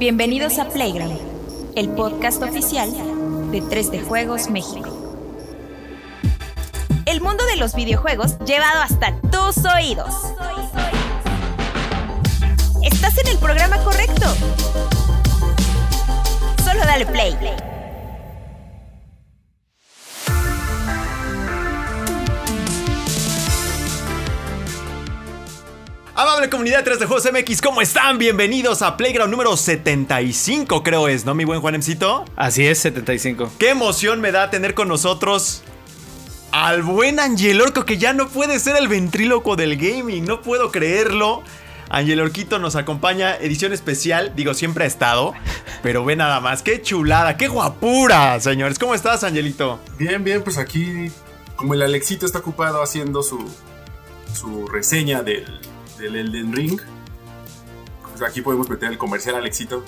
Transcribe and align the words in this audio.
Bienvenidos 0.00 0.58
a 0.58 0.66
Playground, 0.66 1.20
el 1.76 1.90
podcast 1.90 2.42
oficial 2.42 2.90
de 3.50 3.62
3D 3.62 4.02
Juegos 4.02 4.48
México. 4.48 4.88
El 7.04 7.20
mundo 7.20 7.44
de 7.44 7.56
los 7.56 7.74
videojuegos 7.74 8.38
llevado 8.46 8.80
hasta 8.80 9.14
tus 9.30 9.62
oídos. 9.62 10.14
Estás 12.82 13.18
en 13.18 13.28
el 13.28 13.36
programa 13.36 13.76
correcto. 13.84 14.24
Solo 16.64 16.80
dale 16.86 17.04
play. 17.04 17.36
Amable 26.30 26.48
comunidad 26.48 26.84
3 26.84 27.00
de 27.00 27.06
Juegos 27.06 27.28
MX, 27.32 27.60
¿cómo 27.60 27.82
están? 27.82 28.16
Bienvenidos 28.16 28.82
a 28.82 28.96
Playground 28.96 29.32
número 29.32 29.56
75, 29.56 30.84
creo 30.84 31.08
es, 31.08 31.24
¿no, 31.24 31.34
mi 31.34 31.44
buen 31.44 31.60
Juanemcito? 31.60 32.24
Así 32.36 32.64
es, 32.64 32.78
75. 32.78 33.50
Qué 33.58 33.70
emoción 33.70 34.20
me 34.20 34.30
da 34.30 34.48
tener 34.48 34.74
con 34.74 34.86
nosotros 34.86 35.62
al 36.52 36.84
buen 36.84 37.18
Angelorco, 37.18 37.84
que 37.84 37.98
ya 37.98 38.12
no 38.12 38.28
puede 38.28 38.60
ser 38.60 38.76
el 38.76 38.86
ventríloco 38.86 39.56
del 39.56 39.76
gaming, 39.76 40.24
no 40.24 40.40
puedo 40.40 40.70
creerlo. 40.70 41.42
Angelorquito 41.88 42.60
nos 42.60 42.76
acompaña, 42.76 43.34
edición 43.34 43.72
especial, 43.72 44.32
digo, 44.36 44.54
siempre 44.54 44.84
ha 44.84 44.86
estado, 44.86 45.32
pero 45.82 46.04
ve 46.04 46.14
nada 46.14 46.38
más, 46.38 46.62
qué 46.62 46.80
chulada, 46.80 47.36
qué 47.36 47.48
guapura, 47.48 48.38
señores. 48.38 48.78
¿Cómo 48.78 48.94
estás, 48.94 49.24
Angelito? 49.24 49.80
Bien, 49.98 50.22
bien, 50.22 50.44
pues 50.44 50.58
aquí, 50.58 51.10
como 51.56 51.74
el 51.74 51.82
Alexito 51.82 52.24
está 52.24 52.38
ocupado 52.38 52.84
haciendo 52.84 53.24
su, 53.24 53.52
su 54.32 54.68
reseña 54.68 55.22
del, 55.22 55.58
del 56.00 56.16
Elden 56.16 56.52
Ring, 56.52 56.80
pues 58.10 58.22
aquí 58.22 58.42
podemos 58.42 58.68
meter 58.68 58.90
el 58.90 58.98
comercial 58.98 59.36
Alexito. 59.36 59.84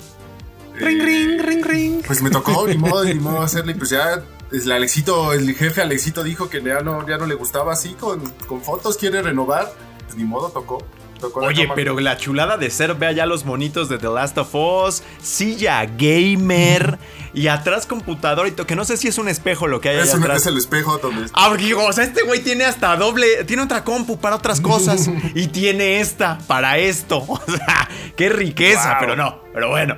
Ring, 0.75 1.01
Eh, 1.01 1.05
ring, 1.05 1.41
ring, 1.41 1.65
ring. 1.65 2.03
Pues 2.05 2.21
me 2.21 2.29
tocó, 2.29 2.67
ni 2.67 2.77
modo, 2.77 3.03
ni 3.03 3.13
modo 3.19 3.41
hacerle, 3.41 3.73
y 3.73 3.75
pues 3.75 3.89
ya 3.91 4.23
el 4.51 4.71
Alexito, 4.71 5.33
el 5.33 5.53
jefe 5.55 5.81
Alexito 5.81 6.23
dijo 6.23 6.49
que 6.49 6.61
ya 6.63 6.81
no, 6.81 7.07
ya 7.07 7.17
no 7.17 7.25
le 7.25 7.35
gustaba 7.35 7.73
así, 7.73 7.93
con, 7.93 8.21
con 8.47 8.61
fotos 8.61 8.97
quiere 8.97 9.21
renovar, 9.21 9.73
pues 10.05 10.15
ni 10.17 10.23
modo, 10.23 10.49
tocó. 10.49 10.85
Tocó 11.27 11.39
Oye, 11.41 11.67
pero 11.75 11.99
la 11.99 12.17
chulada 12.17 12.57
de 12.57 12.69
ser, 12.69 12.95
ve 12.95 13.07
allá 13.07 13.25
los 13.25 13.45
monitos 13.45 13.89
de 13.89 13.97
The 13.97 14.07
Last 14.09 14.37
of 14.37 14.53
Us, 14.53 15.03
silla 15.21 15.85
gamer 15.85 16.97
y 17.33 17.47
atrás 17.47 17.85
computador 17.87 18.47
y 18.47 18.51
que 18.51 18.75
no 18.75 18.85
sé 18.85 18.97
si 18.97 19.07
es 19.07 19.17
un 19.17 19.27
espejo 19.27 19.67
lo 19.67 19.81
que 19.81 19.89
hay 19.89 19.97
es, 19.97 20.03
allá 20.09 20.17
un- 20.17 20.23
atrás. 20.23 20.41
es 20.41 20.47
el 20.47 20.57
espejo 20.57 20.97
donde 20.99 21.29
Ah, 21.33 21.53
digo, 21.57 21.83
o 21.85 21.93
sea, 21.93 22.03
este 22.03 22.23
güey 22.23 22.41
tiene 22.41 22.65
hasta 22.65 22.95
doble, 22.95 23.43
tiene 23.45 23.63
otra 23.63 23.83
compu 23.83 24.19
para 24.19 24.35
otras 24.35 24.61
cosas 24.61 25.09
y 25.35 25.47
tiene 25.47 25.99
esta 26.01 26.37
para 26.47 26.77
esto. 26.77 27.25
O 27.27 27.39
sea, 27.45 27.89
qué 28.15 28.29
riqueza, 28.29 28.89
Wow. 28.91 28.97
pero 28.99 29.15
no, 29.15 29.39
pero 29.53 29.69
bueno. 29.69 29.95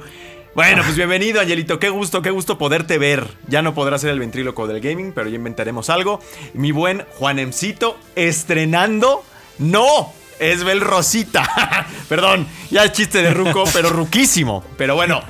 Bueno, 0.55 0.83
pues 0.85 0.95
bienvenido, 0.95 1.41
Angelito. 1.41 1.79
Qué 1.79 1.89
gusto, 1.89 2.21
qué 2.21 2.29
gusto 2.29 2.57
poderte 2.57 2.97
ver. 2.97 3.27
Ya 3.49 3.61
no 3.61 3.73
podrá 3.73 3.97
ser 3.99 4.11
el 4.11 4.19
ventríloco 4.19 4.67
del 4.67 4.79
gaming, 4.79 5.11
pero 5.13 5.27
ya 5.27 5.35
inventaremos 5.35 5.89
algo. 5.89 6.21
Mi 6.53 6.71
buen 6.71 7.03
Juanemcito 7.17 7.97
estrenando. 8.15 9.23
¡No! 9.59 10.13
Es 10.39 10.63
Bel 10.63 10.81
Rosita. 10.81 11.87
Perdón, 12.09 12.47
ya 12.69 12.83
es 12.85 12.91
chiste 12.91 13.21
de 13.21 13.33
ruco, 13.33 13.63
pero 13.73 13.89
ruquísimo. 13.89 14.63
Pero 14.77 14.95
bueno, 14.95 15.23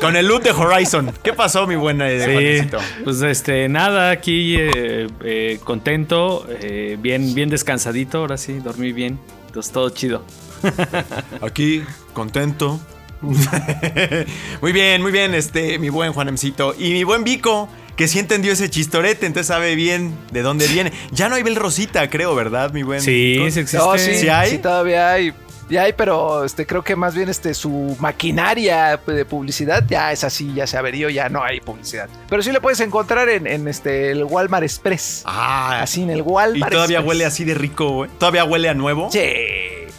con 0.00 0.16
el 0.16 0.26
loot 0.26 0.44
de 0.44 0.50
Horizon. 0.52 1.12
¿Qué 1.22 1.32
pasó, 1.32 1.66
mi 1.66 1.76
buen 1.76 2.00
eh, 2.00 2.24
Sí, 2.24 2.32
Juanemcito? 2.32 2.78
pues 3.04 3.22
este, 3.22 3.68
nada, 3.68 4.10
aquí 4.10 4.56
eh, 4.58 5.08
eh, 5.24 5.60
contento, 5.64 6.46
eh, 6.48 6.96
bien, 7.00 7.34
bien 7.34 7.50
descansadito, 7.50 8.18
ahora 8.18 8.36
sí, 8.36 8.54
dormí 8.60 8.92
bien, 8.92 9.18
entonces 9.46 9.72
todo 9.72 9.90
chido. 9.90 10.24
Aquí, 11.42 11.82
contento. 12.12 12.80
muy 14.60 14.72
bien, 14.72 15.02
muy 15.02 15.12
bien, 15.12 15.34
este, 15.34 15.78
mi 15.78 15.88
buen 15.88 16.12
Juanemcito. 16.12 16.74
Y 16.78 16.90
mi 16.92 17.04
buen 17.04 17.24
Vico, 17.24 17.68
que 17.96 18.08
sí 18.08 18.18
entendió 18.18 18.52
ese 18.52 18.68
chistorete, 18.70 19.26
entonces 19.26 19.46
sabe 19.48 19.74
bien 19.74 20.14
de 20.32 20.42
dónde 20.42 20.66
viene. 20.68 20.92
Ya 21.12 21.28
no 21.28 21.36
hay 21.36 21.42
Bel 21.42 21.56
Rosita, 21.56 22.08
creo, 22.10 22.34
¿verdad, 22.34 22.72
mi 22.72 22.82
buen 22.82 23.00
Sí, 23.00 23.34
Vico? 23.38 23.50
sí 23.50 23.60
existe. 23.60 23.98
Sí, 23.98 24.14
¿Sí 24.22 24.28
hay? 24.28 24.50
sí, 24.52 24.58
todavía 24.58 25.10
hay. 25.12 25.32
Ya 25.70 25.82
hay, 25.84 25.92
pero 25.94 26.44
este, 26.44 26.66
creo 26.66 26.82
que 26.82 26.96
más 26.96 27.14
bien 27.14 27.28
este, 27.30 27.54
su 27.54 27.96
maquinaria 27.98 29.00
de 29.06 29.24
publicidad 29.24 29.84
ya 29.88 30.12
es 30.12 30.22
así, 30.24 30.52
ya 30.54 30.66
se 30.66 30.76
averió, 30.76 31.08
ya 31.08 31.28
no 31.28 31.42
hay 31.42 31.60
publicidad. 31.60 32.08
Pero 32.28 32.42
sí 32.42 32.52
le 32.52 32.60
puedes 32.60 32.80
encontrar 32.80 33.28
en, 33.30 33.46
en, 33.46 33.66
este, 33.68 34.10
el 34.10 34.24
Walmart 34.24 34.64
Express. 34.64 35.22
Ah, 35.24 35.80
así 35.82 36.02
en 36.02 36.10
el 36.10 36.18
y 36.18 36.22
Walmart 36.22 36.72
todavía 36.72 36.98
Express. 36.98 37.08
huele 37.08 37.24
así 37.24 37.44
de 37.44 37.54
rico, 37.54 37.88
güey. 37.90 38.10
Todavía 38.18 38.44
huele 38.44 38.68
a 38.68 38.74
nuevo. 38.74 39.08
Sí, 39.10 39.20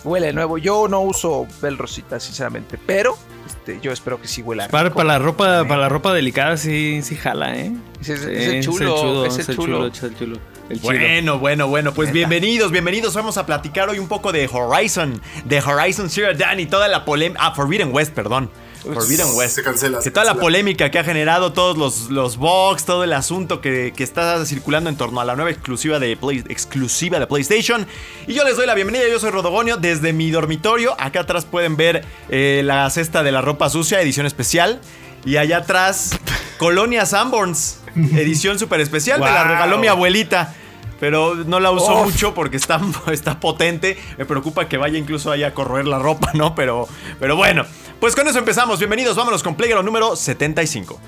huele 0.03 0.31
nuevo. 0.33 0.57
Yo 0.59 0.87
no 0.87 1.01
uso 1.01 1.47
Bel 1.61 1.77
Rosita, 1.77 2.19
sinceramente, 2.19 2.77
pero 2.85 3.17
este, 3.47 3.79
yo 3.81 3.91
espero 3.91 4.21
que 4.21 4.27
sí 4.27 4.41
huela. 4.43 4.67
Para, 4.67 4.89
rico. 4.89 4.97
para 4.97 5.07
la 5.07 5.19
ropa, 5.19 5.65
para 5.67 5.81
la 5.81 5.89
ropa 5.89 6.13
delicada 6.13 6.57
sí, 6.57 7.01
sí 7.03 7.15
jala, 7.15 7.55
¿eh? 7.57 7.71
Es, 8.01 8.09
es- 8.09 8.19
Sí, 8.21 8.27
es 8.31 8.47
el 8.47 8.63
chulo, 8.63 9.25
es 9.25 9.49
el 9.49 9.55
chulo. 9.55 9.87
es 9.87 10.03
el 10.03 10.17
chulo. 10.17 10.37
El 10.69 10.77
chido. 10.79 10.91
Bueno, 10.93 11.39
bueno, 11.39 11.67
bueno, 11.67 11.93
pues 11.93 12.11
bienvenidos, 12.11 12.71
bienvenidos. 12.71 13.13
Vamos 13.15 13.37
a 13.37 13.45
platicar 13.45 13.89
hoy 13.89 13.99
un 13.99 14.07
poco 14.07 14.31
de 14.31 14.49
Horizon, 14.51 15.21
de 15.45 15.59
Horizon 15.59 16.09
Zero 16.09 16.33
Dawn 16.33 16.59
y 16.59 16.65
toda 16.65 16.87
la 16.87 17.03
polémica. 17.05 17.41
Ah, 17.43 17.53
Forbidden 17.53 17.93
West, 17.93 18.13
perdón. 18.13 18.49
Forbidden 18.81 19.27
West. 19.35 19.55
se 19.55 19.63
cancela. 19.63 19.97
Que 19.99 20.03
se 20.05 20.11
toda 20.11 20.25
la 20.25 20.35
polémica 20.35 20.91
que 20.91 20.99
ha 20.99 21.03
generado, 21.05 21.53
todos 21.53 21.77
los, 21.77 22.09
los 22.09 22.35
bugs, 22.37 22.83
todo 22.85 23.03
el 23.05 23.13
asunto 23.13 23.61
que, 23.61 23.93
que 23.95 24.03
está 24.03 24.45
circulando 24.45 24.89
en 24.89 24.97
torno 24.97 25.21
a 25.21 25.25
la 25.25 25.35
nueva 25.35 25.51
exclusiva 25.51 25.99
de, 25.99 26.17
Play- 26.17 26.43
exclusiva 26.49 27.17
de 27.19 27.27
PlayStation. 27.27 27.85
Y 28.27 28.33
yo 28.33 28.43
les 28.43 28.57
doy 28.57 28.65
la 28.65 28.73
bienvenida, 28.73 29.03
yo 29.09 29.19
soy 29.19 29.31
Rodogonio, 29.31 29.77
desde 29.77 30.11
mi 30.11 30.31
dormitorio. 30.31 30.95
Acá 30.99 31.21
atrás 31.21 31.45
pueden 31.45 31.77
ver 31.77 32.03
eh, 32.29 32.61
la 32.65 32.89
cesta 32.89 33.23
de 33.23 33.31
la 33.31 33.41
ropa 33.41 33.69
sucia, 33.69 34.01
edición 34.01 34.25
especial. 34.25 34.81
Y 35.25 35.37
allá 35.37 35.57
atrás, 35.57 36.17
Colonia 36.57 37.05
Sanborns, 37.05 37.79
edición 37.95 38.59
súper 38.59 38.81
especial. 38.81 39.19
Me 39.19 39.25
la 39.27 39.43
Wow. 39.43 39.51
regaló 39.51 39.77
mi 39.77 39.87
abuelita. 39.87 40.53
Pero 40.99 41.35
no 41.35 41.59
la 41.59 41.71
uso 41.71 41.99
Uf. 42.01 42.05
mucho 42.13 42.33
porque 42.33 42.55
está, 42.55 42.79
está 43.11 43.39
potente. 43.39 43.97
Me 44.17 44.25
preocupa 44.25 44.69
que 44.69 44.77
vaya 44.77 44.97
incluso 44.97 45.31
ahí 45.31 45.43
a 45.43 45.53
corroer 45.53 45.85
la 45.85 45.99
ropa, 45.99 46.31
¿no? 46.33 46.55
Pero, 46.55 46.87
pero 47.19 47.35
bueno, 47.35 47.65
pues 47.99 48.15
con 48.15 48.25
eso 48.27 48.39
empezamos. 48.39 48.79
Bienvenidos, 48.79 49.17
vámonos 49.17 49.43
con 49.43 49.55
Playground 49.55 49.85
número 49.85 50.15
75. 50.15 50.99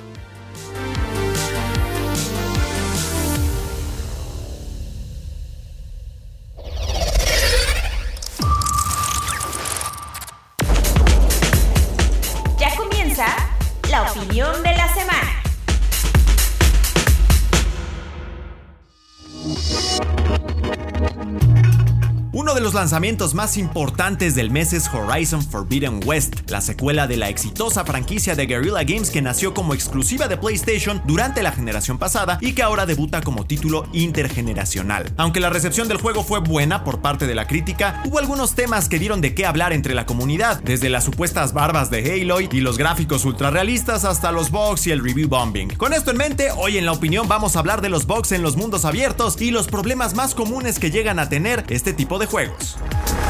De 22.56 22.62
los 22.62 22.74
lanzamientos 22.74 23.34
más 23.34 23.58
importantes 23.58 24.34
del 24.34 24.50
mes 24.50 24.72
es 24.72 24.88
Horizon 24.88 25.44
Forbidden 25.44 26.00
West, 26.06 26.50
la 26.50 26.62
secuela 26.62 27.06
de 27.06 27.18
la 27.18 27.28
exitosa 27.28 27.84
franquicia 27.84 28.34
de 28.34 28.46
Guerrilla 28.46 28.86
Games 28.86 29.10
que 29.10 29.22
nació 29.22 29.54
como 29.54 29.74
exclusiva 29.74 30.30
de 30.30 30.38
PlayStation 30.38 31.02
durante 31.06 31.44
la 31.44 31.52
generación 31.52 31.98
pasada 31.98 32.38
y 32.40 32.54
que 32.54 32.64
ahora 32.64 32.86
debuta 32.86 33.20
como 33.20 33.46
título 33.46 33.86
intergeneracional. 33.92 35.12
Aunque 35.18 35.42
la 35.42 35.50
recepción 35.50 35.90
del 35.90 35.98
juego 35.98 36.24
fue 36.24 36.40
buena 36.40 36.86
por 36.86 37.02
parte 37.02 37.28
de 37.28 37.36
la 37.36 37.46
crítica, 37.46 38.02
hubo 38.06 38.20
algunos 38.20 38.56
temas 38.56 38.88
que 38.88 39.00
dieron 39.00 39.20
de 39.20 39.36
qué 39.36 39.46
hablar 39.46 39.74
entre 39.74 39.94
la 39.94 40.06
comunidad, 40.06 40.62
desde 40.64 40.88
las 40.88 41.04
supuestas 41.04 41.52
barbas 41.52 41.90
de 41.90 42.10
Halo 42.10 42.40
y 42.40 42.62
los 42.62 42.78
gráficos 42.78 43.26
ultrarrealistas 43.26 44.06
hasta 44.06 44.32
los 44.32 44.50
bugs 44.50 44.88
y 44.88 44.92
el 44.92 45.04
review 45.04 45.28
bombing. 45.28 45.76
Con 45.76 45.92
esto 45.92 46.12
en 46.12 46.18
mente, 46.18 46.52
hoy 46.56 46.78
en 46.78 46.86
la 46.86 46.94
opinión 46.94 47.28
vamos 47.28 47.58
a 47.58 47.60
hablar 47.60 47.82
de 47.82 47.90
los 47.90 48.08
bugs 48.08 48.32
en 48.32 48.44
los 48.44 48.56
mundos 48.56 48.86
abiertos 48.86 49.42
y 49.42 49.52
los 49.52 49.68
problemas 49.68 50.16
más 50.16 50.34
comunes 50.34 50.80
que 50.80 50.90
llegan 50.90 51.20
a 51.20 51.28
tener 51.28 51.66
este 51.68 51.92
tipo 51.92 52.18
de 52.18 52.28
juegos. 52.28 52.45
Carlos. 52.46 53.25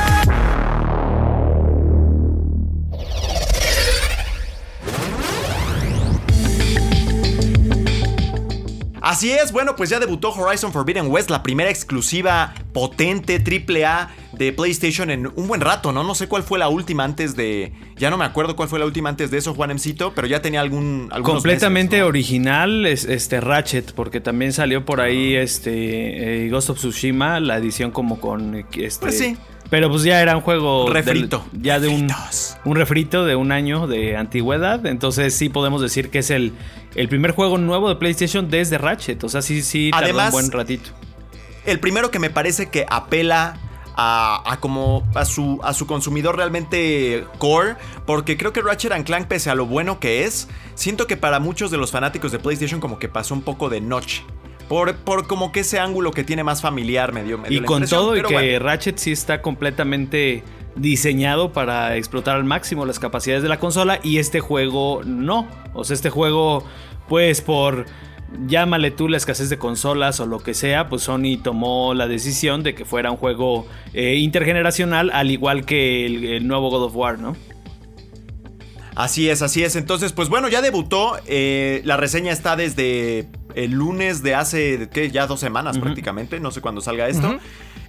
Así 9.06 9.32
es, 9.32 9.52
bueno, 9.52 9.76
pues 9.76 9.92
ya 9.92 10.00
debutó 10.00 10.32
Horizon 10.32 10.74
Forbidden 10.74 11.12
West, 11.12 11.30
la 11.30 11.44
primera 11.44 11.70
exclusiva 11.70 12.56
potente 12.74 13.36
AAA 13.40 14.10
de 14.32 14.52
PlayStation 14.52 15.12
en 15.12 15.28
un 15.28 15.48
buen 15.48 15.62
rato, 15.62 15.92
¿no? 15.92 16.04
No 16.04 16.16
sé 16.16 16.28
cuál 16.28 16.42
fue 16.42 16.58
la 16.58 16.70
última 16.70 17.04
antes 17.04 17.36
de... 17.36 17.72
Ya 17.98 18.10
no 18.10 18.18
me 18.18 18.26
acuerdo 18.26 18.56
cuál 18.56 18.68
fue 18.68 18.80
la 18.80 18.86
última 18.86 19.10
antes 19.10 19.30
de 19.30 19.38
eso, 19.38 19.54
Juanemcito, 19.54 20.14
pero 20.16 20.26
ya 20.26 20.42
tenía 20.42 20.60
algún... 20.62 21.10
Completamente 21.22 21.98
meses, 21.98 22.04
¿no? 22.04 22.10
original 22.10 22.86
es 22.88 23.06
este 23.06 23.42
Ratchet, 23.42 23.94
porque 23.94 24.22
también 24.22 24.54
salió 24.54 24.86
por 24.86 25.00
ahí 25.02 25.36
este 25.36 26.46
eh, 26.46 26.50
Ghost 26.50 26.72
of 26.72 26.80
Tsushima, 26.80 27.40
la 27.40 27.58
edición 27.58 27.92
como 27.92 28.20
con 28.20 28.56
este. 28.76 29.02
Pues 29.02 29.20
sí. 29.20 29.38
Pero 29.70 29.90
pues 29.90 30.04
ya 30.04 30.22
era 30.22 30.36
un 30.36 30.44
juego 30.44 30.86
del- 30.86 30.94
Refrito. 30.94 31.44
ya 31.54 31.80
de 31.80 31.88
un, 31.88 32.08
Refritos. 32.08 32.58
un 32.66 32.76
refrito 32.76 33.26
de 33.26 33.36
un 33.36 33.52
año 33.52 33.88
de 33.88 34.16
antigüedad. 34.16 34.86
Entonces 34.86 35.34
sí 35.34 35.50
podemos 35.50 35.82
decir 35.82 36.10
que 36.12 36.20
es 36.20 36.30
el, 36.30 36.54
el 36.96 37.10
primer 37.10 37.32
juego 37.32 37.58
nuevo 37.58 37.90
de 37.90 37.96
PlayStation 37.96 38.50
desde 38.50 38.78
Ratchet. 38.78 39.24
O 39.24 39.30
sea, 39.30 39.42
sí, 39.42 39.62
sí, 39.62 39.92
tardó 39.92 40.06
Además, 40.06 40.26
un 40.28 40.32
buen 40.32 40.52
ratito. 40.52 40.90
El 41.66 41.80
primero 41.80 42.12
que 42.12 42.20
me 42.20 42.30
parece 42.30 42.70
que 42.70 42.86
apela 42.90 43.60
a, 43.98 44.58
como 44.60 45.08
a 45.16 45.26
su, 45.26 45.60
a 45.64 45.74
su 45.74 45.88
consumidor 45.88 46.36
realmente 46.36 47.26
core, 47.38 47.76
porque 48.06 48.38
creo 48.38 48.54
que 48.54 48.62
Ratchet 48.62 49.06
Clank, 49.06 49.28
pese 49.28 49.50
a 49.50 49.56
lo 49.56 49.66
bueno 49.66 50.00
que 50.00 50.26
es, 50.26 50.48
siento 50.76 51.08
que 51.08 51.18
para 51.18 51.40
muchos 51.40 51.72
de 51.72 51.78
los 51.78 51.92
fanáticos 51.92 52.32
de 52.32 52.40
PlayStation 52.40 52.80
como 52.80 53.00
que 53.00 53.08
pasó 53.08 53.34
un 53.34 53.42
poco 53.42 53.70
de 53.70 53.82
noche. 53.82 54.24
Por, 54.68 54.96
por 54.96 55.28
como 55.28 55.52
que 55.52 55.60
ese 55.60 55.80
ángulo 55.80 56.12
que 56.12 56.24
tiene 56.24 56.44
más 56.44 56.60
familiar 56.60 57.14
medio 57.14 57.38
medio 57.38 57.62
Y 57.62 57.64
con 57.64 57.86
todo 57.86 58.18
y 58.18 58.24
que 58.24 58.58
Ratchet 58.58 58.98
sí 58.98 59.12
está 59.12 59.44
completamente 59.44 60.44
diseñado 60.76 61.52
para 61.54 61.96
explotar 61.96 62.36
al 62.36 62.44
máximo 62.44 62.86
las 62.86 63.00
capacidades 63.00 63.44
de 63.44 63.50
la 63.50 63.60
consola 63.60 64.00
y 64.04 64.18
este 64.18 64.40
juego 64.40 65.02
no. 65.06 65.48
O 65.74 65.84
sea, 65.84 65.94
este 65.94 66.10
juego 66.10 66.64
pues 67.08 67.42
por 67.42 67.86
llámale 68.48 68.92
tú 68.92 69.08
la 69.08 69.18
escasez 69.18 69.50
de 69.50 69.58
consolas 69.58 70.20
o 70.20 70.26
lo 70.26 70.40
que 70.40 70.54
sea, 70.54 70.90
pues 70.90 71.04
Sony 71.04 71.38
tomó 71.42 71.94
la 71.94 72.08
decisión 72.08 72.64
de 72.64 72.76
que 72.76 72.86
fuera 72.86 73.12
un 73.12 73.18
juego 73.18 73.68
eh, 73.94 74.16
intergeneracional 74.16 75.12
al 75.14 75.32
igual 75.32 75.66
que 75.66 76.06
el, 76.06 76.48
nuevo 76.48 76.70
God 76.70 76.84
of 76.84 76.96
War, 76.96 77.20
¿no? 77.20 77.36
Así 78.96 79.30
es, 79.30 79.42
así 79.42 79.62
es. 79.62 79.76
Entonces, 79.76 80.14
pues 80.14 80.30
bueno, 80.30 80.48
ya 80.48 80.62
debutó. 80.62 81.18
Eh, 81.28 81.82
la 81.84 81.98
reseña 81.98 82.32
está 82.32 82.56
desde 82.56 83.28
el 83.56 83.72
lunes 83.72 84.22
de 84.24 84.36
hace, 84.36 84.90
¿qué? 84.92 85.12
Ya 85.12 85.28
dos 85.28 85.40
semanas 85.40 85.78
prácticamente. 85.78 86.40
No 86.40 86.52
sé 86.52 86.62
cuándo 86.62 86.82
salga 86.82 87.08
esto. 87.08 87.38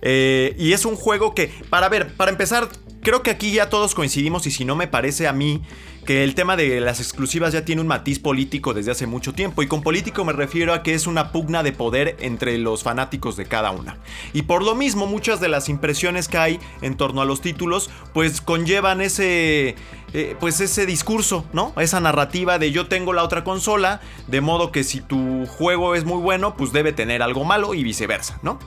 Eh, 0.02 0.54
y 0.58 0.72
es 0.72 0.84
un 0.84 0.96
juego 0.96 1.34
que, 1.34 1.50
para 1.70 1.88
ver, 1.88 2.14
para 2.16 2.30
empezar, 2.30 2.68
creo 3.02 3.22
que 3.22 3.30
aquí 3.30 3.52
ya 3.52 3.68
todos 3.68 3.94
coincidimos 3.94 4.46
y 4.46 4.50
si 4.50 4.64
no 4.64 4.76
me 4.76 4.88
parece 4.88 5.26
a 5.26 5.32
mí 5.32 5.62
que 6.06 6.22
el 6.22 6.34
tema 6.34 6.56
de 6.56 6.80
las 6.80 7.00
exclusivas 7.00 7.52
ya 7.52 7.64
tiene 7.64 7.80
un 7.82 7.88
matiz 7.88 8.20
político 8.20 8.72
desde 8.72 8.92
hace 8.92 9.06
mucho 9.06 9.32
tiempo 9.34 9.62
y 9.62 9.66
con 9.66 9.82
político 9.82 10.24
me 10.24 10.32
refiero 10.32 10.72
a 10.72 10.82
que 10.82 10.94
es 10.94 11.06
una 11.06 11.32
pugna 11.32 11.64
de 11.64 11.72
poder 11.72 12.16
entre 12.20 12.56
los 12.58 12.84
fanáticos 12.84 13.36
de 13.36 13.46
cada 13.46 13.72
una. 13.72 13.98
Y 14.32 14.42
por 14.42 14.64
lo 14.64 14.74
mismo 14.74 15.06
muchas 15.06 15.40
de 15.40 15.48
las 15.48 15.68
impresiones 15.68 16.28
que 16.28 16.38
hay 16.38 16.60
en 16.80 16.96
torno 16.96 17.20
a 17.20 17.24
los 17.24 17.40
títulos 17.40 17.90
pues 18.14 18.40
conllevan 18.40 19.00
ese 19.00 19.74
eh, 20.18 20.34
pues 20.40 20.62
ese 20.62 20.86
discurso, 20.86 21.44
¿no? 21.52 21.74
Esa 21.76 22.00
narrativa 22.00 22.58
de 22.58 22.72
yo 22.72 22.86
tengo 22.86 23.12
la 23.12 23.22
otra 23.22 23.44
consola, 23.44 24.00
de 24.28 24.40
modo 24.40 24.72
que 24.72 24.82
si 24.82 25.02
tu 25.02 25.44
juego 25.44 25.94
es 25.94 26.06
muy 26.06 26.22
bueno, 26.22 26.56
pues 26.56 26.72
debe 26.72 26.94
tener 26.94 27.20
algo 27.20 27.44
malo 27.44 27.74
y 27.74 27.82
viceversa, 27.82 28.38
¿no? 28.40 28.58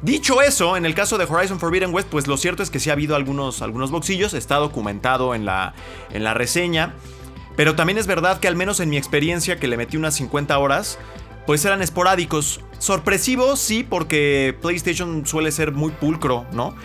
Dicho 0.00 0.42
eso, 0.42 0.76
en 0.76 0.86
el 0.86 0.94
caso 0.94 1.18
de 1.18 1.24
Horizon 1.24 1.58
Forbidden 1.58 1.92
West, 1.92 2.06
pues 2.08 2.28
lo 2.28 2.36
cierto 2.36 2.62
es 2.62 2.70
que 2.70 2.78
sí 2.78 2.88
ha 2.88 2.92
habido 2.92 3.16
algunos, 3.16 3.62
algunos 3.62 3.90
boxillos, 3.90 4.32
está 4.32 4.58
documentado 4.58 5.34
en 5.34 5.44
la, 5.44 5.74
en 6.12 6.22
la 6.22 6.34
reseña, 6.34 6.94
pero 7.56 7.74
también 7.74 7.98
es 7.98 8.06
verdad 8.06 8.38
que 8.38 8.46
al 8.46 8.54
menos 8.54 8.78
en 8.78 8.88
mi 8.88 8.96
experiencia, 8.96 9.58
que 9.58 9.66
le 9.66 9.76
metí 9.76 9.96
unas 9.96 10.14
50 10.14 10.56
horas, 10.56 11.00
pues 11.48 11.64
eran 11.64 11.82
esporádicos. 11.82 12.60
Sorpresivos, 12.78 13.58
sí, 13.58 13.82
porque 13.82 14.56
PlayStation 14.62 15.26
suele 15.26 15.50
ser 15.50 15.72
muy 15.72 15.90
pulcro, 15.90 16.46
¿no? 16.52 16.76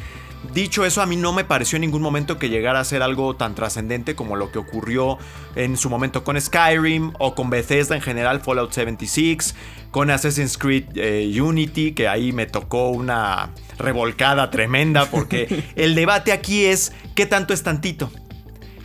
Dicho 0.54 0.86
eso, 0.86 1.02
a 1.02 1.06
mí 1.06 1.16
no 1.16 1.34
me 1.34 1.44
pareció 1.44 1.76
en 1.76 1.82
ningún 1.82 2.02
momento 2.02 2.38
que 2.38 2.50
llegara 2.50 2.80
a 2.80 2.84
ser 2.84 3.04
algo 3.04 3.36
tan 3.36 3.54
trascendente 3.54 4.16
como 4.16 4.36
lo 4.36 4.52
que 4.52 4.58
ocurrió 4.58 5.18
en 5.56 5.78
su 5.78 5.90
momento 5.90 6.24
con 6.24 6.40
Skyrim 6.40 7.14
o 7.20 7.36
con 7.36 7.50
Bethesda 7.50 7.96
en 7.96 8.02
general, 8.02 8.42
Fallout 8.42 8.72
76, 8.72 9.56
con 9.92 10.10
Assassin's 10.10 10.58
Creed 10.58 10.86
eh, 10.96 11.42
Unity, 11.42 11.94
que 11.94 12.08
ahí 12.08 12.32
me 12.32 12.46
tocó 12.46 12.90
una 12.90 13.52
revolcada 13.78 14.50
tremenda 14.50 15.06
porque 15.12 15.64
el 15.76 15.96
debate 15.96 16.32
aquí 16.32 16.66
es 16.66 16.92
qué 17.14 17.26
tanto 17.26 17.54
es 17.54 17.64
tantito, 17.64 18.10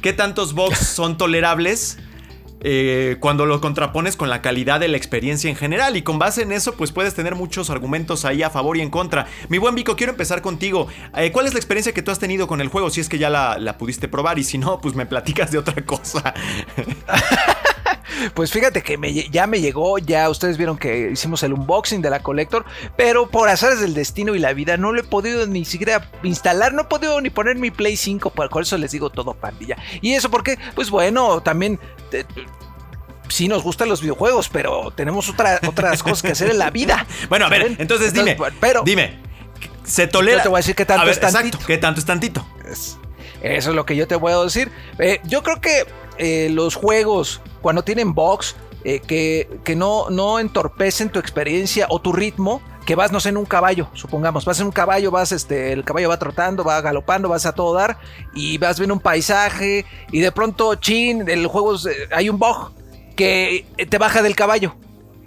qué 0.02 0.12
tantos 0.12 0.54
bugs 0.54 0.78
son 0.78 1.16
tolerables 1.16 1.98
eh, 2.64 3.16
cuando 3.20 3.44
lo 3.44 3.60
contrapones 3.60 4.16
con 4.16 4.30
la 4.30 4.40
calidad 4.40 4.80
de 4.80 4.88
la 4.88 4.96
experiencia 4.96 5.50
en 5.50 5.56
general. 5.56 5.96
Y 5.96 6.02
con 6.02 6.18
base 6.18 6.42
en 6.42 6.52
eso, 6.52 6.74
pues 6.74 6.92
puedes 6.92 7.14
tener 7.14 7.34
muchos 7.34 7.70
argumentos 7.70 8.24
ahí 8.24 8.42
a 8.42 8.50
favor 8.50 8.76
y 8.76 8.80
en 8.80 8.90
contra. 8.90 9.26
Mi 9.48 9.58
buen 9.58 9.74
Vico, 9.74 9.96
quiero 9.96 10.12
empezar 10.12 10.42
contigo. 10.42 10.86
Eh, 11.16 11.32
¿Cuál 11.32 11.46
es 11.46 11.54
la 11.54 11.58
experiencia 11.58 11.92
que 11.92 12.02
tú 12.02 12.10
has 12.10 12.18
tenido 12.18 12.46
con 12.46 12.60
el 12.60 12.68
juego? 12.68 12.90
Si 12.90 13.00
es 13.00 13.08
que 13.08 13.18
ya 13.18 13.30
la, 13.30 13.58
la 13.58 13.78
pudiste 13.78 14.08
probar 14.08 14.38
y 14.38 14.44
si 14.44 14.58
no, 14.58 14.80
pues 14.80 14.94
me 14.94 15.06
platicas 15.06 15.50
de 15.50 15.58
otra 15.58 15.84
cosa. 15.84 16.34
Pues 18.34 18.52
fíjate 18.52 18.82
que 18.82 18.98
ya 19.30 19.46
me 19.46 19.60
llegó, 19.60 19.98
ya 19.98 20.28
ustedes 20.28 20.56
vieron 20.56 20.78
que 20.78 21.10
hicimos 21.12 21.42
el 21.42 21.52
unboxing 21.52 22.02
de 22.02 22.10
la 22.10 22.22
Collector, 22.22 22.64
pero 22.96 23.28
por 23.28 23.48
azares 23.48 23.80
del 23.80 23.94
destino 23.94 24.34
y 24.34 24.38
la 24.38 24.52
vida 24.52 24.76
no 24.76 24.92
lo 24.92 25.00
he 25.00 25.04
podido 25.04 25.46
ni 25.46 25.64
siquiera 25.64 26.10
instalar, 26.22 26.72
no 26.72 26.82
he 26.82 26.84
podido 26.84 27.20
ni 27.20 27.30
poner 27.30 27.56
mi 27.56 27.70
Play 27.70 27.96
5, 27.96 28.30
por 28.30 28.62
eso 28.62 28.78
les 28.78 28.92
digo 28.92 29.10
todo 29.10 29.34
pandilla. 29.34 29.76
Y 30.00 30.12
eso 30.12 30.30
porque, 30.30 30.58
pues 30.74 30.90
bueno, 30.90 31.42
también... 31.42 31.78
sí 33.28 33.48
nos 33.48 33.62
gustan 33.62 33.88
los 33.88 34.02
videojuegos, 34.02 34.48
pero 34.48 34.90
tenemos 34.90 35.28
otras 35.30 36.02
cosas 36.02 36.22
que 36.22 36.32
hacer 36.32 36.50
en 36.50 36.58
la 36.58 36.70
vida. 36.70 37.06
Bueno, 37.28 37.46
a 37.46 37.48
ver, 37.48 37.76
entonces 37.78 38.12
dime, 38.12 38.36
pero, 38.60 38.82
dime, 38.84 39.20
¿se 39.84 40.06
tolera? 40.06 40.38
Yo 40.38 40.42
te 40.42 40.48
voy 40.48 40.56
a 40.56 40.60
decir 40.60 40.74
qué 40.74 40.84
tanto 40.84 41.08
es 41.08 41.18
tantito. 41.18 41.46
Exacto, 41.46 41.66
¿qué 41.66 41.78
tanto 41.78 42.00
es 42.00 42.06
tantito? 42.06 42.46
eso 43.42 43.70
es 43.70 43.76
lo 43.76 43.84
que 43.84 43.96
yo 43.96 44.06
te 44.06 44.16
voy 44.16 44.32
a 44.32 44.38
decir. 44.38 44.70
Eh, 44.98 45.20
yo 45.24 45.42
creo 45.42 45.60
que 45.60 45.84
eh, 46.18 46.48
los 46.50 46.74
juegos, 46.74 47.40
cuando 47.62 47.82
tienen 47.82 48.14
box, 48.14 48.56
eh, 48.84 49.00
que, 49.00 49.60
que 49.64 49.76
no, 49.76 50.10
no 50.10 50.40
entorpecen 50.40 51.08
tu 51.10 51.18
experiencia 51.18 51.86
o 51.88 52.00
tu 52.00 52.12
ritmo, 52.12 52.60
que 52.84 52.96
vas, 52.96 53.12
no 53.12 53.20
sé, 53.20 53.28
en 53.28 53.36
un 53.36 53.44
caballo, 53.44 53.88
supongamos, 53.94 54.44
vas 54.44 54.58
en 54.58 54.66
un 54.66 54.72
caballo, 54.72 55.10
vas, 55.10 55.32
este, 55.32 55.72
el 55.72 55.84
caballo 55.84 56.08
va 56.08 56.18
trotando, 56.18 56.64
va 56.64 56.80
galopando, 56.80 57.28
vas 57.28 57.46
a 57.46 57.52
todo 57.52 57.74
dar, 57.74 57.98
y 58.34 58.58
vas 58.58 58.78
viendo 58.78 58.94
un 58.94 59.00
paisaje, 59.00 59.86
y 60.10 60.20
de 60.20 60.32
pronto, 60.32 60.74
chin, 60.74 61.28
el 61.28 61.46
juego, 61.46 61.76
hay 62.10 62.28
un 62.28 62.38
bug 62.38 62.72
que 63.16 63.66
te 63.88 63.98
baja 63.98 64.20
del 64.22 64.34
caballo, 64.34 64.74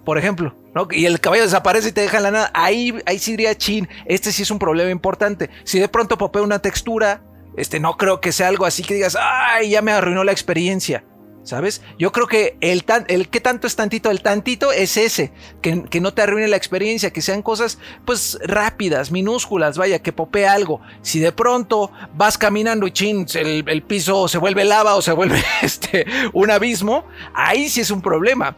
por 0.03 0.17
ejemplo, 0.17 0.53
¿no? 0.73 0.87
Y 0.91 1.05
el 1.05 1.21
caballo 1.21 1.43
desaparece 1.43 1.89
y 1.89 1.91
te 1.93 2.01
deja 2.01 2.17
en 2.17 2.23
la 2.23 2.31
nada, 2.31 2.51
ahí, 2.53 2.93
ahí 3.05 3.19
sí 3.19 3.31
diría, 3.31 3.57
chin, 3.57 3.87
este 4.05 4.33
sí 4.33 4.43
es 4.43 4.51
un 4.51 4.59
problema 4.59 4.91
importante. 4.91 5.49
Si 5.63 5.79
de 5.79 5.87
pronto 5.87 6.17
popea 6.17 6.41
una 6.41 6.59
textura, 6.59 7.21
este, 7.55 7.79
no 7.79 7.95
creo 7.95 8.19
que 8.19 8.33
sea 8.33 8.49
algo 8.49 8.65
así 8.65 8.83
que 8.83 8.95
digas, 8.95 9.17
ay, 9.19 9.69
ya 9.69 9.81
me 9.81 9.93
arruinó 9.93 10.23
la 10.25 10.33
experiencia. 10.33 11.05
¿Sabes? 11.45 11.83
Yo 11.99 12.11
creo 12.11 12.25
que 12.25 12.57
el, 12.59 12.83
tan, 12.85 13.05
el 13.07 13.29
que 13.29 13.39
tanto 13.39 13.67
es 13.67 13.75
tantito, 13.75 14.09
el 14.09 14.23
tantito 14.23 14.71
es 14.71 14.97
ese, 14.97 15.31
que, 15.61 15.83
que, 15.83 16.01
no 16.01 16.11
te 16.11 16.23
arruine 16.23 16.47
la 16.47 16.57
experiencia, 16.57 17.13
que 17.13 17.21
sean 17.21 17.43
cosas 17.43 17.77
pues 18.03 18.39
rápidas, 18.43 19.11
minúsculas, 19.11 19.77
vaya, 19.77 19.99
que 19.99 20.11
popee 20.11 20.47
algo. 20.47 20.81
Si 21.03 21.19
de 21.19 21.31
pronto 21.31 21.91
vas 22.15 22.39
caminando 22.39 22.87
y 22.87 22.91
chin, 22.91 23.27
el, 23.35 23.63
el 23.67 23.83
piso 23.83 24.27
se 24.27 24.39
vuelve 24.39 24.65
lava 24.65 24.95
o 24.95 25.03
se 25.03 25.11
vuelve 25.11 25.43
este, 25.61 26.07
un 26.33 26.49
abismo, 26.49 27.05
ahí 27.35 27.69
sí 27.69 27.81
es 27.81 27.91
un 27.91 28.01
problema. 28.01 28.57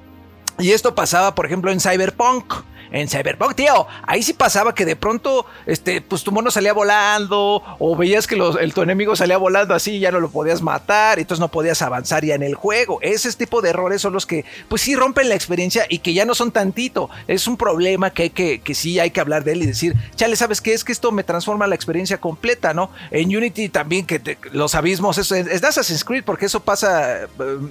Y 0.57 0.71
esto 0.71 0.95
pasaba, 0.95 1.35
por 1.35 1.45
ejemplo, 1.45 1.71
en 1.71 1.81
Cyberpunk 1.81 2.53
en 2.91 3.07
Cyberpunk, 3.07 3.55
tío. 3.55 3.87
Ahí 4.05 4.23
sí 4.23 4.33
pasaba 4.33 4.73
que 4.73 4.85
de 4.85 4.95
pronto, 4.95 5.45
este, 5.65 6.01
pues 6.01 6.23
tu 6.23 6.31
mono 6.31 6.51
salía 6.51 6.73
volando, 6.73 7.63
o 7.79 7.95
veías 7.95 8.27
que 8.27 8.35
el, 8.35 8.73
tu 8.73 8.81
enemigo 8.81 9.15
salía 9.15 9.37
volando 9.37 9.73
así 9.73 9.95
y 9.95 9.99
ya 9.99 10.11
no 10.11 10.19
lo 10.19 10.29
podías 10.29 10.61
matar, 10.61 11.17
y 11.17 11.21
entonces 11.21 11.39
no 11.39 11.49
podías 11.49 11.81
avanzar 11.81 12.23
ya 12.23 12.35
en 12.35 12.43
el 12.43 12.55
juego. 12.55 12.99
Ese 13.01 13.31
tipo 13.33 13.61
de 13.61 13.69
errores 13.69 14.01
son 14.01 14.13
los 14.13 14.25
que, 14.25 14.45
pues 14.69 14.81
sí 14.81 14.95
rompen 14.95 15.29
la 15.29 15.35
experiencia 15.35 15.85
y 15.89 15.99
que 15.99 16.13
ya 16.13 16.25
no 16.25 16.35
son 16.35 16.51
tantito. 16.51 17.09
Es 17.27 17.47
un 17.47 17.57
problema 17.57 18.11
que 18.11 18.23
hay 18.23 18.29
que, 18.29 18.59
que 18.61 18.75
sí 18.75 18.99
hay 18.99 19.11
que 19.11 19.19
hablar 19.19 19.43
de 19.43 19.53
él 19.53 19.63
y 19.63 19.65
decir, 19.67 19.95
chale, 20.15 20.35
¿sabes 20.35 20.61
qué? 20.61 20.73
Es 20.73 20.83
que 20.83 20.91
esto 20.91 21.11
me 21.11 21.23
transforma 21.23 21.67
la 21.67 21.75
experiencia 21.75 22.19
completa, 22.19 22.73
¿no? 22.73 22.91
En 23.11 23.35
Unity 23.35 23.69
también, 23.69 24.05
que 24.05 24.37
los 24.51 24.75
abismos, 24.75 25.17
eso 25.17 25.35
es, 25.35 25.47
es 25.47 25.63
Assassin's 25.63 26.03
Creed, 26.03 26.23
porque 26.23 26.45
eso 26.45 26.61
pasa, 26.61 27.23
eh, 27.23 27.27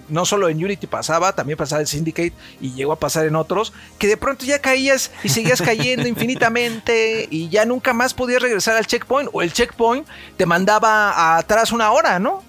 no 0.09 0.25
solo 0.25 0.49
en 0.49 0.63
Unity 0.63 0.87
pasaba, 0.87 1.35
también 1.35 1.57
pasaba 1.57 1.81
en 1.81 1.87
Syndicate 1.87 2.33
y 2.61 2.73
llegó 2.73 2.93
a 2.93 2.99
pasar 2.99 3.27
en 3.27 3.37
otros, 3.37 3.73
que 3.99 4.07
de 4.07 4.17
pronto 4.17 4.45
ya 4.45 4.61
caías 4.61 5.06
y 5.23 5.29
seguías 5.29 5.63
cayendo 5.63 6.07
infinitamente 6.09 7.27
y 7.31 7.49
ya 7.49 7.65
nunca 7.65 7.93
más 7.93 8.15
podías 8.15 8.43
regresar 8.43 8.77
al 8.77 8.87
checkpoint 8.87 9.31
o 9.33 9.43
el 9.43 9.53
checkpoint 9.53 10.07
te 10.37 10.47
mandaba 10.47 11.37
atrás 11.37 11.73
una 11.73 11.91
hora, 11.93 12.19
¿no? 12.19 12.43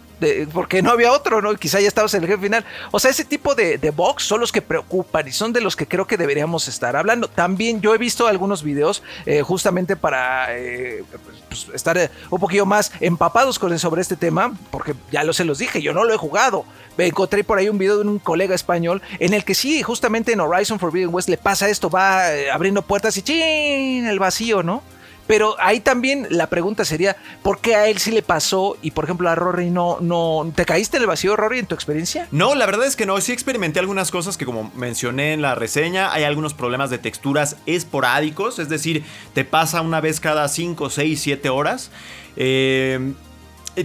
Porque 0.53 0.81
no 0.81 0.91
había 0.91 1.11
otro, 1.11 1.41
¿no? 1.41 1.53
Quizá 1.55 1.79
ya 1.79 1.87
estabas 1.87 2.13
en 2.13 2.23
el 2.23 2.39
final. 2.39 2.65
O 2.91 2.99
sea, 2.99 3.11
ese 3.11 3.25
tipo 3.25 3.55
de, 3.55 3.77
de 3.77 3.91
box 3.91 4.23
son 4.23 4.39
los 4.39 4.51
que 4.51 4.61
preocupan 4.61 5.27
y 5.27 5.31
son 5.31 5.53
de 5.53 5.61
los 5.61 5.75
que 5.75 5.87
creo 5.87 6.07
que 6.07 6.17
deberíamos 6.17 6.67
estar 6.67 6.95
hablando. 6.95 7.27
También 7.27 7.81
yo 7.81 7.93
he 7.93 7.97
visto 7.97 8.27
algunos 8.27 8.63
videos 8.63 9.03
eh, 9.25 9.41
justamente 9.41 9.95
para 9.95 10.47
eh, 10.57 11.03
pues, 11.47 11.67
estar 11.73 11.97
eh, 11.97 12.09
un 12.29 12.39
poquito 12.39 12.65
más 12.65 12.91
empapados 12.99 13.59
sobre 13.77 14.01
este 14.01 14.15
tema, 14.15 14.53
porque 14.71 14.95
ya 15.11 15.23
lo 15.23 15.33
se 15.33 15.45
los 15.45 15.59
dije, 15.59 15.81
yo 15.81 15.93
no 15.93 16.03
lo 16.03 16.13
he 16.13 16.17
jugado. 16.17 16.65
Me 16.97 17.05
encontré 17.05 17.43
por 17.43 17.59
ahí 17.59 17.69
un 17.69 17.77
video 17.77 17.97
de 17.97 18.07
un 18.07 18.19
colega 18.19 18.55
español 18.55 19.01
en 19.19 19.33
el 19.33 19.45
que 19.45 19.53
sí, 19.53 19.83
justamente 19.83 20.31
en 20.31 20.39
Horizon 20.39 20.79
Forbidden 20.79 21.13
West 21.13 21.29
le 21.29 21.37
pasa 21.37 21.69
esto, 21.69 21.89
va 21.89 22.25
abriendo 22.51 22.81
puertas 22.81 23.15
y 23.17 23.21
¡chin! 23.21 24.07
el 24.07 24.17
vacío, 24.17 24.63
¿no? 24.63 24.81
Pero 25.27 25.55
ahí 25.59 25.81
también 25.81 26.25
la 26.29 26.47
pregunta 26.47 26.85
sería, 26.85 27.17
¿por 27.43 27.59
qué 27.59 27.75
a 27.75 27.87
él 27.87 27.97
sí 27.97 28.11
le 28.11 28.21
pasó 28.21 28.77
y 28.81 28.91
por 28.91 29.03
ejemplo 29.03 29.29
a 29.29 29.35
Rory 29.35 29.69
no, 29.69 29.97
no, 29.99 30.49
¿te 30.55 30.65
caíste 30.65 30.97
en 30.97 31.03
el 31.03 31.07
vacío, 31.07 31.35
Rory, 31.35 31.59
en 31.59 31.65
tu 31.65 31.75
experiencia? 31.75 32.27
No, 32.31 32.55
la 32.55 32.65
verdad 32.65 32.87
es 32.87 32.95
que 32.95 33.05
no, 33.05 33.19
sí 33.19 33.33
experimenté 33.33 33.79
algunas 33.79 34.09
cosas 34.09 34.37
que 34.37 34.45
como 34.45 34.71
mencioné 34.75 35.33
en 35.33 35.41
la 35.41 35.53
reseña, 35.55 36.13
hay 36.13 36.23
algunos 36.23 36.53
problemas 36.53 36.89
de 36.89 36.97
texturas 36.97 37.57
esporádicos, 37.65 38.59
es 38.59 38.69
decir, 38.69 39.03
te 39.33 39.43
pasa 39.43 39.81
una 39.81 40.01
vez 40.01 40.19
cada 40.19 40.47
5, 40.47 40.89
6, 40.89 41.21
7 41.21 41.49
horas. 41.49 41.91
Eh, 42.37 43.13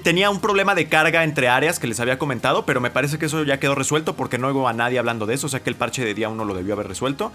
tenía 0.02 0.30
un 0.30 0.40
problema 0.40 0.74
de 0.74 0.88
carga 0.88 1.24
entre 1.24 1.48
áreas 1.48 1.78
que 1.78 1.86
les 1.86 2.00
había 2.00 2.18
comentado, 2.18 2.64
pero 2.64 2.80
me 2.80 2.90
parece 2.90 3.18
que 3.18 3.26
eso 3.26 3.42
ya 3.44 3.58
quedó 3.58 3.74
resuelto 3.74 4.14
porque 4.14 4.38
no 4.38 4.48
oigo 4.48 4.68
a 4.68 4.72
nadie 4.72 4.98
hablando 4.98 5.26
de 5.26 5.34
eso, 5.34 5.46
o 5.46 5.50
sea 5.50 5.60
que 5.60 5.70
el 5.70 5.76
parche 5.76 6.04
de 6.04 6.14
día 6.14 6.28
1 6.28 6.44
lo 6.44 6.54
debió 6.54 6.74
haber 6.74 6.88
resuelto. 6.88 7.32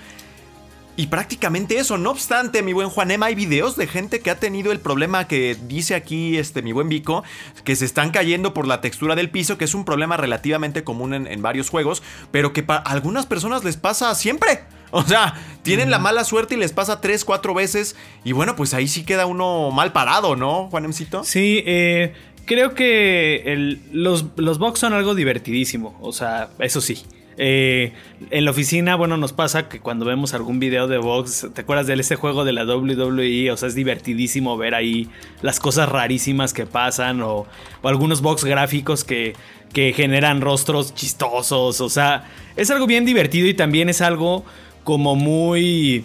Y 1.00 1.08
prácticamente 1.08 1.78
eso, 1.78 2.00
no 2.00 2.10
obstante, 2.10 2.64
mi 2.64 2.74
buen 2.74 2.90
Juanem, 2.90 3.22
hay 3.22 3.36
videos 3.36 3.76
de 3.76 3.86
gente 3.86 4.20
que 4.20 4.32
ha 4.32 4.40
tenido 4.40 4.72
el 4.72 4.80
problema 4.80 5.28
que 5.28 5.56
dice 5.68 5.94
aquí 5.94 6.40
este 6.40 6.64
mi 6.64 6.72
buen 6.72 6.90
Vico, 6.90 7.24
que 7.64 7.76
se 7.76 7.86
están 7.86 8.10
cayendo 8.10 8.52
por 8.56 8.66
la 8.66 8.82
textura 8.82 9.16
del 9.16 9.30
piso, 9.30 9.60
que 9.60 9.66
es 9.66 9.76
un 9.76 9.86
problema 9.86 10.18
relativamente 10.18 10.84
común 10.84 11.14
en, 11.14 11.42
varios 11.44 11.70
juegos, 11.70 12.02
pero 12.32 12.52
que 12.52 12.64
para 12.64 12.80
algunas 12.80 13.28
personas 13.28 13.64
les 13.64 13.78
pasa 13.78 14.14
siempre. 14.16 14.62
O 14.90 15.04
sea, 15.04 15.36
tienen 15.62 15.92
la 15.92 16.00
mala 16.00 16.24
suerte 16.24 16.56
y 16.56 16.58
les 16.58 16.74
pasa 16.74 17.00
tres, 17.00 17.24
cuatro 17.26 17.54
veces. 17.54 17.96
Y 18.24 18.32
bueno, 18.32 18.56
pues 18.56 18.74
ahí 18.74 18.88
sí 18.88 19.04
queda 19.04 19.28
uno 19.28 19.70
mal 19.70 19.92
parado, 19.92 20.36
¿no, 20.36 20.68
Juanemcito? 20.72 21.24
Sí, 21.24 21.62
eh, 21.68 22.16
creo 22.46 22.74
que 22.74 23.78
los, 23.92 24.26
los 24.36 24.58
box 24.58 24.80
son 24.80 24.94
algo 24.94 25.14
divertidísimo. 25.14 25.96
O 26.02 26.12
sea, 26.12 26.50
eso 26.58 26.82
sí. 26.82 27.04
Eh, 27.38 27.94
en 28.32 28.46
la 28.46 28.52
oficina, 28.52 28.96
bueno, 28.96 29.16
nos 29.16 29.32
pasa 29.32 29.70
que 29.70 29.80
cuando 29.80 30.06
vemos 30.06 30.34
algún 30.34 30.60
video 30.60 30.88
de 30.88 30.98
box, 30.98 31.48
¿te 31.54 31.62
acuerdas 31.62 31.86
de 31.86 31.94
ese 31.94 32.16
juego 32.16 32.46
de 32.46 32.54
la 32.54 32.66
WWE? 32.66 33.52
O 33.52 33.58
sea, 33.58 33.68
es 33.68 33.76
divertidísimo 33.76 34.58
ver 34.58 34.74
ahí 34.74 35.08
las 35.42 35.60
cosas 35.60 35.88
rarísimas 35.88 36.54
que 36.54 36.66
pasan 36.66 37.22
o, 37.22 37.46
algunos 37.84 38.22
box 38.22 38.44
gráficos 38.44 39.04
que, 39.04 39.36
que 39.72 39.94
generan 39.94 40.42
rostros 40.42 40.96
chistosos. 40.96 41.80
O 41.80 41.90
sea, 41.90 42.26
es 42.56 42.72
algo 42.72 42.88
bien 42.88 43.06
divertido 43.06 43.48
y 43.48 43.54
también 43.54 43.88
es 43.90 44.02
algo 44.02 44.44
como 44.84 45.16
muy 45.16 46.04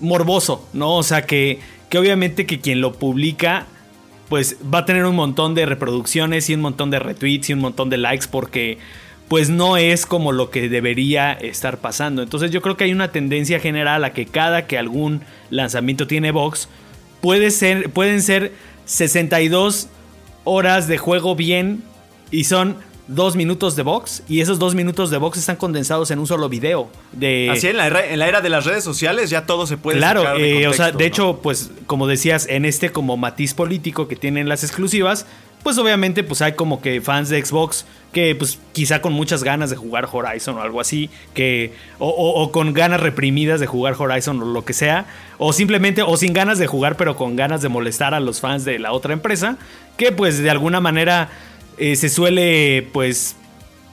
morboso, 0.00 0.68
¿no? 0.72 0.96
O 0.96 1.02
sea, 1.02 1.22
que, 1.22 1.58
que 1.88 1.98
obviamente 1.98 2.46
que 2.46 2.60
quien 2.60 2.80
lo 2.80 2.92
publica 2.92 3.66
pues 4.28 4.58
va 4.72 4.78
a 4.78 4.84
tener 4.84 5.04
un 5.06 5.16
montón 5.16 5.56
de 5.56 5.66
reproducciones 5.66 6.48
y 6.48 6.54
un 6.54 6.60
montón 6.60 6.90
de 6.90 7.00
retweets 7.00 7.50
y 7.50 7.52
un 7.52 7.58
montón 7.58 7.90
de 7.90 7.98
likes 7.98 8.26
porque 8.30 8.78
pues 9.30 9.48
no 9.48 9.76
es 9.76 10.06
como 10.06 10.32
lo 10.32 10.50
que 10.50 10.68
debería 10.68 11.32
estar 11.34 11.78
pasando. 11.78 12.20
Entonces 12.20 12.50
yo 12.50 12.60
creo 12.62 12.76
que 12.76 12.82
hay 12.82 12.92
una 12.92 13.12
tendencia 13.12 13.60
general 13.60 14.02
a 14.02 14.12
que 14.12 14.26
cada 14.26 14.66
que 14.66 14.76
algún 14.76 15.20
lanzamiento 15.50 16.08
tiene 16.08 16.32
box, 16.32 16.68
puede 17.20 17.52
ser, 17.52 17.90
pueden 17.90 18.22
ser 18.22 18.52
62 18.86 19.86
horas 20.42 20.88
de 20.88 20.98
juego 20.98 21.36
bien 21.36 21.84
y 22.32 22.42
son 22.42 22.78
dos 23.06 23.36
minutos 23.36 23.76
de 23.76 23.84
box 23.84 24.24
y 24.28 24.40
esos 24.40 24.58
dos 24.58 24.74
minutos 24.74 25.10
de 25.10 25.18
box 25.18 25.38
están 25.38 25.54
condensados 25.54 26.10
en 26.10 26.18
un 26.18 26.26
solo 26.26 26.48
video. 26.48 26.90
De... 27.12 27.50
Así 27.52 27.68
en 27.68 27.76
la, 27.76 27.86
era, 27.86 28.40
de 28.40 28.48
las 28.48 28.64
redes 28.64 28.82
sociales 28.82 29.30
ya 29.30 29.46
todo 29.46 29.64
se 29.68 29.76
puede 29.76 29.98
Claro, 29.98 30.24
de 30.38 30.62
eh, 30.62 30.66
o 30.66 30.72
sea, 30.72 30.90
de 30.90 31.06
hecho, 31.06 31.38
pues 31.40 31.70
como 31.86 32.08
decías, 32.08 32.48
en 32.48 32.64
este 32.64 32.90
como 32.90 33.16
matiz 33.16 33.54
político 33.54 34.08
que 34.08 34.16
tienen 34.16 34.48
las 34.48 34.64
exclusivas, 34.64 35.26
pues 35.62 35.78
obviamente 35.78 36.22
pues 36.22 36.42
hay 36.42 36.52
como 36.52 36.80
que 36.80 37.00
fans 37.00 37.28
de 37.28 37.44
Xbox 37.44 37.84
que 38.12 38.34
pues 38.34 38.58
quizá 38.72 39.00
con 39.00 39.12
muchas 39.12 39.44
ganas 39.44 39.70
de 39.70 39.76
jugar 39.76 40.08
Horizon 40.10 40.56
o 40.56 40.62
algo 40.62 40.80
así, 40.80 41.10
que 41.32 41.72
o, 41.98 42.50
con 42.50 42.72
ganas 42.72 43.00
reprimidas 43.00 43.60
de 43.60 43.66
jugar 43.66 43.94
Horizon 43.96 44.42
o 44.42 44.44
lo 44.46 44.64
que 44.64 44.72
sea, 44.72 45.06
o 45.38 45.52
simplemente 45.52 46.02
o 46.02 46.16
sin 46.16 46.32
ganas 46.32 46.58
de 46.58 46.66
jugar 46.66 46.96
pero 46.96 47.16
con 47.16 47.36
ganas 47.36 47.62
de 47.62 47.68
molestar 47.68 48.14
a 48.14 48.20
los 48.20 48.40
fans 48.40 48.64
de 48.64 48.78
la 48.78 48.92
otra 48.92 49.12
empresa, 49.12 49.58
que 49.96 50.12
pues 50.12 50.38
de 50.38 50.50
alguna 50.50 50.80
manera 50.80 51.28
eh, 51.78 51.94
se 51.94 52.08
suele 52.08 52.88
pues 52.92 53.36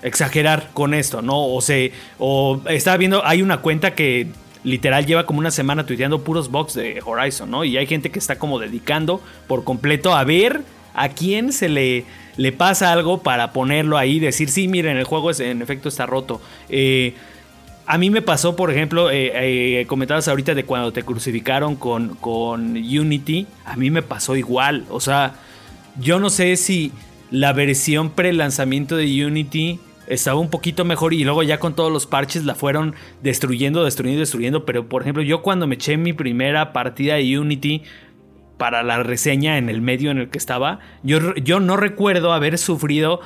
exagerar 0.01 0.69
con 0.73 0.93
esto, 0.93 1.21
¿no? 1.21 1.45
O 1.45 1.61
se 1.61 1.91
o 2.17 2.61
estaba 2.69 2.97
viendo 2.97 3.25
hay 3.25 3.41
una 3.41 3.57
cuenta 3.57 3.93
que 3.93 4.27
literal 4.63 5.05
lleva 5.05 5.25
como 5.25 5.39
una 5.39 5.51
semana 5.51 5.85
tuiteando 5.85 6.23
puros 6.23 6.49
box 6.49 6.73
de 6.73 7.01
Horizon, 7.05 7.51
¿no? 7.51 7.63
Y 7.63 7.77
hay 7.77 7.85
gente 7.85 8.09
que 8.09 8.19
está 8.19 8.39
como 8.39 8.57
dedicando 8.57 9.21
por 9.47 9.63
completo 9.63 10.15
a 10.15 10.23
ver 10.23 10.63
a 10.97 11.09
quién 11.09 11.53
se 11.53 11.69
le, 11.69 12.03
le 12.35 12.51
pasa 12.51 12.91
algo 12.91 13.21
para 13.21 13.53
ponerlo 13.53 13.97
ahí, 13.97 14.19
decir, 14.19 14.49
sí, 14.49 14.67
miren, 14.67 14.97
el 14.97 15.05
juego 15.05 15.29
es, 15.29 15.39
en 15.39 15.61
efecto 15.61 15.87
está 15.87 16.05
roto. 16.05 16.41
Eh, 16.67 17.13
a 17.85 17.97
mí 17.97 18.09
me 18.09 18.21
pasó, 18.21 18.55
por 18.55 18.71
ejemplo, 18.71 19.09
eh, 19.11 19.31
eh, 19.79 19.85
comentabas 19.85 20.27
ahorita 20.27 20.55
de 20.55 20.65
cuando 20.65 20.91
te 20.91 21.03
crucificaron 21.03 21.75
con, 21.75 22.15
con 22.15 22.75
Unity, 22.75 23.47
a 23.63 23.77
mí 23.77 23.91
me 23.91 24.01
pasó 24.01 24.35
igual. 24.35 24.85
O 24.89 24.99
sea, 24.99 25.35
yo 25.99 26.19
no 26.19 26.29
sé 26.29 26.57
si 26.57 26.91
la 27.31 27.53
versión 27.53 28.09
pre-lanzamiento 28.09 28.97
de 28.97 29.25
Unity 29.25 29.79
estaba 30.07 30.39
un 30.39 30.49
poquito 30.49 30.83
mejor 30.83 31.13
y 31.13 31.23
luego 31.23 31.43
ya 31.43 31.59
con 31.59 31.75
todos 31.75 31.91
los 31.91 32.07
parches 32.07 32.45
la 32.45 32.55
fueron 32.55 32.95
destruyendo, 33.21 33.83
destruyendo, 33.83 34.19
destruyendo. 34.19 34.65
Pero 34.65 34.87
por 34.89 35.03
ejemplo, 35.03 35.21
yo 35.21 35.41
cuando 35.41 35.67
me 35.67 35.75
eché 35.75 35.97
mi 35.97 36.13
primera 36.13 36.73
partida 36.73 37.15
de 37.15 37.39
Unity, 37.39 37.83
para 38.57 38.83
la 38.83 39.03
reseña 39.03 39.57
en 39.57 39.69
el 39.69 39.81
medio 39.81 40.11
en 40.11 40.17
el 40.17 40.29
que 40.29 40.37
estaba, 40.37 40.79
yo, 41.03 41.35
yo 41.35 41.59
no 41.59 41.77
recuerdo 41.77 42.33
haber 42.33 42.57
sufrido 42.57 43.21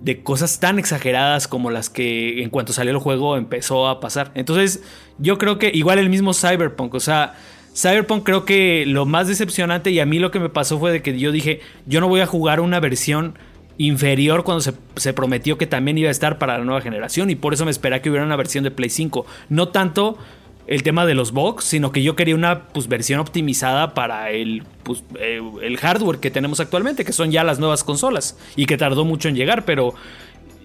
de 0.00 0.22
cosas 0.22 0.60
tan 0.60 0.78
exageradas 0.78 1.48
como 1.48 1.70
las 1.70 1.88
que 1.88 2.42
en 2.42 2.50
cuanto 2.50 2.72
salió 2.72 2.92
el 2.92 2.98
juego 2.98 3.36
empezó 3.36 3.88
a 3.88 4.00
pasar. 4.00 4.32
Entonces, 4.34 4.82
yo 5.18 5.38
creo 5.38 5.58
que 5.58 5.70
igual 5.72 5.98
el 5.98 6.10
mismo 6.10 6.34
Cyberpunk, 6.34 6.92
o 6.94 7.00
sea, 7.00 7.34
Cyberpunk 7.74 8.24
creo 8.24 8.44
que 8.44 8.84
lo 8.86 9.06
más 9.06 9.28
decepcionante 9.28 9.90
y 9.90 10.00
a 10.00 10.06
mí 10.06 10.18
lo 10.18 10.30
que 10.30 10.40
me 10.40 10.48
pasó 10.48 10.78
fue 10.78 10.92
de 10.92 11.02
que 11.02 11.18
yo 11.18 11.32
dije, 11.32 11.60
yo 11.86 12.00
no 12.00 12.08
voy 12.08 12.20
a 12.20 12.26
jugar 12.26 12.60
una 12.60 12.80
versión 12.80 13.38
inferior 13.78 14.44
cuando 14.44 14.60
se, 14.60 14.74
se, 14.96 15.12
prometió 15.12 15.58
que 15.58 15.66
también 15.66 15.98
iba 15.98 16.08
a 16.08 16.12
estar 16.12 16.38
para 16.38 16.58
la 16.58 16.64
nueva 16.64 16.80
generación 16.80 17.30
y 17.30 17.34
por 17.34 17.54
eso 17.54 17.64
me 17.64 17.72
esperaba 17.72 18.00
que 18.00 18.10
hubiera 18.10 18.24
una 18.24 18.36
versión 18.36 18.62
de 18.62 18.70
Play 18.70 18.90
5. 18.90 19.26
No 19.48 19.68
tanto 19.68 20.18
el 20.66 20.82
tema 20.82 21.04
de 21.04 21.14
los 21.14 21.32
bugs, 21.32 21.64
sino 21.64 21.92
que 21.92 22.02
yo 22.02 22.16
quería 22.16 22.34
una 22.34 22.64
pues, 22.68 22.88
versión 22.88 23.20
optimizada 23.20 23.94
para 23.94 24.30
el, 24.30 24.62
pues, 24.82 25.04
eh, 25.20 25.40
el 25.62 25.76
hardware 25.76 26.18
que 26.18 26.30
tenemos 26.30 26.60
actualmente, 26.60 27.04
que 27.04 27.12
son 27.12 27.30
ya 27.30 27.44
las 27.44 27.58
nuevas 27.58 27.84
consolas, 27.84 28.38
y 28.56 28.66
que 28.66 28.76
tardó 28.76 29.04
mucho 29.04 29.28
en 29.28 29.36
llegar, 29.36 29.64
pero 29.64 29.94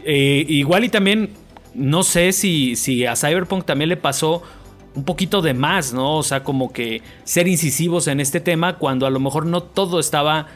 eh, 0.05 0.45
igual 0.47 0.85
y 0.85 0.89
también 0.89 1.31
no 1.73 2.03
sé 2.03 2.31
si, 2.31 2.75
si 2.75 3.05
a 3.05 3.15
Cyberpunk 3.15 3.65
también 3.65 3.89
le 3.89 3.97
pasó 3.97 4.41
un 4.95 5.03
poquito 5.03 5.41
de 5.41 5.53
más, 5.53 5.93
¿no? 5.93 6.17
O 6.17 6.23
sea, 6.23 6.43
como 6.43 6.71
que 6.71 7.01
ser 7.23 7.47
incisivos 7.47 8.07
en 8.07 8.19
este 8.19 8.39
tema 8.39 8.77
cuando 8.77 9.05
a 9.05 9.09
lo 9.09 9.19
mejor 9.19 9.45
no 9.45 9.61
todo 9.61 9.99
estaba 9.99 10.47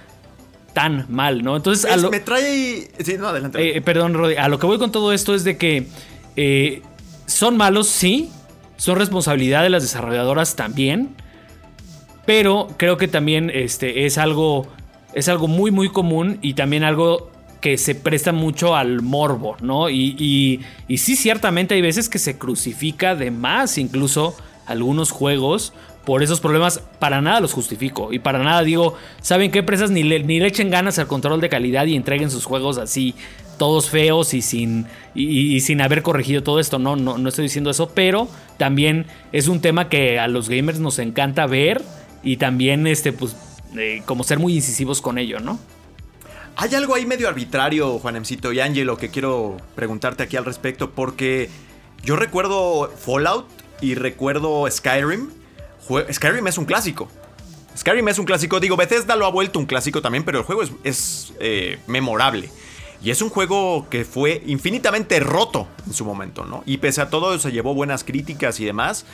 tan 0.74 1.06
mal, 1.10 1.44
¿no? 1.44 1.56
Entonces, 1.56 1.90
a 1.90 1.98
lo, 1.98 2.10
me 2.10 2.20
trae... 2.20 2.90
Sí, 3.00 3.16
no, 3.20 3.28
adelante. 3.28 3.78
Eh, 3.78 3.82
perdón, 3.82 4.16
Rodi, 4.16 4.36
a 4.36 4.48
lo 4.48 4.58
que 4.58 4.66
voy 4.66 4.80
con 4.80 4.92
todo 4.92 5.14
esto 5.14 5.36
es 5.36 5.44
de 5.44 5.58
que 5.58 6.82
son 7.28 7.58
malos, 7.58 7.88
sí, 7.88 8.32
son 8.78 8.98
responsabilidad 8.98 9.64
de 9.64 9.70
las 9.70 9.84
desarrolladoras 9.84 10.56
también. 10.56 11.16
Pero 12.26 12.70
creo 12.78 12.98
que 12.98 13.08
también 13.08 13.52
este, 13.54 14.06
es, 14.06 14.18
algo, 14.18 14.68
es 15.14 15.28
algo 15.28 15.48
muy, 15.48 15.72
muy 15.72 15.90
común 15.90 16.40
y 16.42 16.54
también 16.54 16.84
algo 16.84 17.32
que 17.60 17.78
se 17.78 17.96
presta 17.96 18.34
mucho 18.34 18.76
al 18.76 19.02
morbo, 19.02 19.56
¿no? 19.62 19.90
Y, 19.90 20.62
y, 20.88 20.98
sí, 20.98 21.16
ciertamente 21.16 21.76
hay 21.76 21.82
veces 21.82 22.10
que 22.10 22.20
se 22.20 22.38
crucifica 22.38 23.16
de 23.16 23.32
más 23.32 23.78
incluso 23.78 24.36
algunos 24.66 25.12
juegos 25.12 25.74
por 26.06 26.24
esos 26.24 26.42
problemas. 26.42 26.82
Para 27.00 27.22
nada 27.22 27.40
los 27.40 27.54
justifico 27.54 28.12
y 28.12 28.20
para 28.20 28.40
nada 28.40 28.64
digo, 28.64 28.96
¿saben 29.22 29.52
qué 29.52 29.60
empresas 29.60 29.92
ni 29.92 30.04
ni 30.04 30.40
le 30.40 30.48
echen 30.48 30.70
ganas 30.70 31.00
al 31.00 31.08
control 31.08 31.40
de 31.40 31.50
calidad 31.50 31.86
y 31.86 31.96
entreguen 31.96 32.32
sus 32.32 32.46
juegos 32.46 32.78
así 32.78 33.16
todos 33.58 33.90
feos 33.90 34.34
y 34.34 34.42
sin, 34.42 34.88
y, 35.16 35.60
sin 35.62 35.82
haber 35.82 36.02
corregido 36.02 36.44
todo 36.44 36.60
esto. 36.60 36.80
No, 36.80 36.96
no, 36.96 37.18
no 37.18 37.30
estoy 37.30 37.44
diciendo 37.44 37.70
eso, 37.70 37.90
pero 37.90 38.28
también 38.58 39.06
es 39.32 39.48
un 39.48 39.62
tema 39.62 39.90
que 39.90 40.20
a 40.20 40.28
los 40.28 40.50
gamers 40.50 40.80
nos 40.80 41.00
encanta 41.00 41.46
ver 41.46 41.82
y 42.24 42.38
también 42.38 42.88
este, 42.88 43.14
pues, 43.14 43.36
eh, 43.78 44.02
como 44.06 44.24
ser 44.24 44.40
muy 44.40 44.56
incisivos 44.56 45.02
con 45.02 45.18
ello, 45.18 45.40
¿no? 45.40 45.60
Hay 46.56 46.74
algo 46.76 46.94
ahí 46.94 47.06
medio 47.06 47.28
arbitrario, 47.28 47.98
Juanemcito 48.00 48.54
y 48.54 48.60
Angelo, 48.60 48.98
que 48.98 49.10
quiero 49.10 49.58
preguntarte 49.76 50.24
aquí 50.24 50.38
al 50.38 50.46
respecto, 50.46 50.92
porque 50.92 51.50
yo 52.04 52.16
recuerdo 52.16 52.92
Fallout 52.96 53.48
y 53.82 53.96
recuerdo 53.96 54.70
Skyrim. 54.70 55.30
Skyrim 56.12 56.48
es 56.48 56.58
un 56.58 56.66
clásico. 56.66 57.10
Skyrim 57.76 58.08
es 58.08 58.20
un 58.20 58.26
clásico, 58.26 58.60
digo, 58.60 58.78
Bethesda 58.78 59.16
lo 59.16 59.26
ha 59.26 59.32
vuelto 59.32 59.58
un 59.58 59.66
clásico 59.66 60.02
también, 60.02 60.24
pero 60.24 60.40
el 60.40 60.46
juego 60.46 60.64
es, 60.84 61.34
eh, 61.40 61.80
memorable. 61.88 62.50
Y 63.04 63.12
es 63.12 63.22
un 63.22 63.30
juego 63.30 63.88
que 63.90 64.06
fue 64.06 64.42
infinitamente 64.46 65.20
roto 65.20 65.68
en 65.86 65.94
su 65.94 66.06
momento, 66.06 66.46
¿no? 66.46 66.64
Y 66.66 66.78
pese 66.78 67.02
a 67.02 67.10
todo 67.10 67.38
se 67.38 67.52
llevó 67.52 67.74
buenas 67.74 68.06
críticas 68.06 68.62
y 68.62 68.66
demás. 68.66 69.06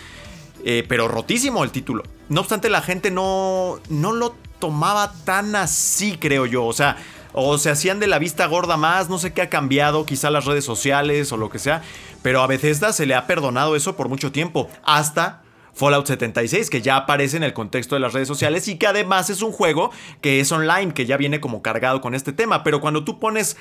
Eh, 0.64 0.86
pero 0.88 1.08
rotísimo 1.08 1.64
el 1.64 1.72
título. 1.72 2.04
No 2.28 2.42
obstante, 2.42 2.70
la 2.70 2.82
gente 2.82 3.10
no, 3.10 3.80
no 3.90 4.14
lo 4.14 4.36
tomaba 4.60 5.14
tan 5.26 5.56
así, 5.56 6.18
creo 6.18 6.46
yo. 6.46 6.66
O 6.66 6.74
sea, 6.74 6.98
o 7.34 7.58
se 7.58 7.72
hacían 7.72 8.00
de 8.00 8.08
la 8.08 8.20
vista 8.20 8.46
gorda 8.46 8.78
más, 8.78 9.10
no 9.10 9.18
sé 9.18 9.34
qué 9.34 9.42
ha 9.42 9.50
cambiado, 9.50 10.06
quizá 10.06 10.30
las 10.30 10.46
redes 10.46 10.66
sociales 10.66 11.32
o 11.32 11.38
lo 11.38 11.50
que 11.50 11.58
sea. 11.58 11.82
Pero 12.22 12.42
a 12.42 12.48
Bethesda 12.48 12.94
se 12.94 13.08
le 13.08 13.16
ha 13.16 13.26
perdonado 13.26 13.76
eso 13.76 13.96
por 13.96 14.08
mucho 14.08 14.32
tiempo. 14.32 14.70
Hasta 14.84 15.42
Fallout 15.80 16.06
76, 16.08 16.70
que 16.70 16.82
ya 16.82 16.98
aparece 16.98 17.38
en 17.38 17.44
el 17.44 17.54
contexto 17.54 17.96
de 17.96 18.02
las 18.02 18.12
redes 18.12 18.28
sociales 18.28 18.68
y 18.68 18.78
que 18.78 18.86
además 18.86 19.30
es 19.30 19.42
un 19.42 19.54
juego 19.54 19.92
que 20.20 20.42
es 20.42 20.52
online, 20.52 20.94
que 20.94 21.06
ya 21.06 21.16
viene 21.16 21.40
como 21.40 21.62
cargado 21.62 22.02
con 22.02 22.16
este 22.16 22.34
tema. 22.34 22.64
Pero 22.66 22.82
cuando 22.82 23.06
tú 23.06 23.18
pones, 23.18 23.56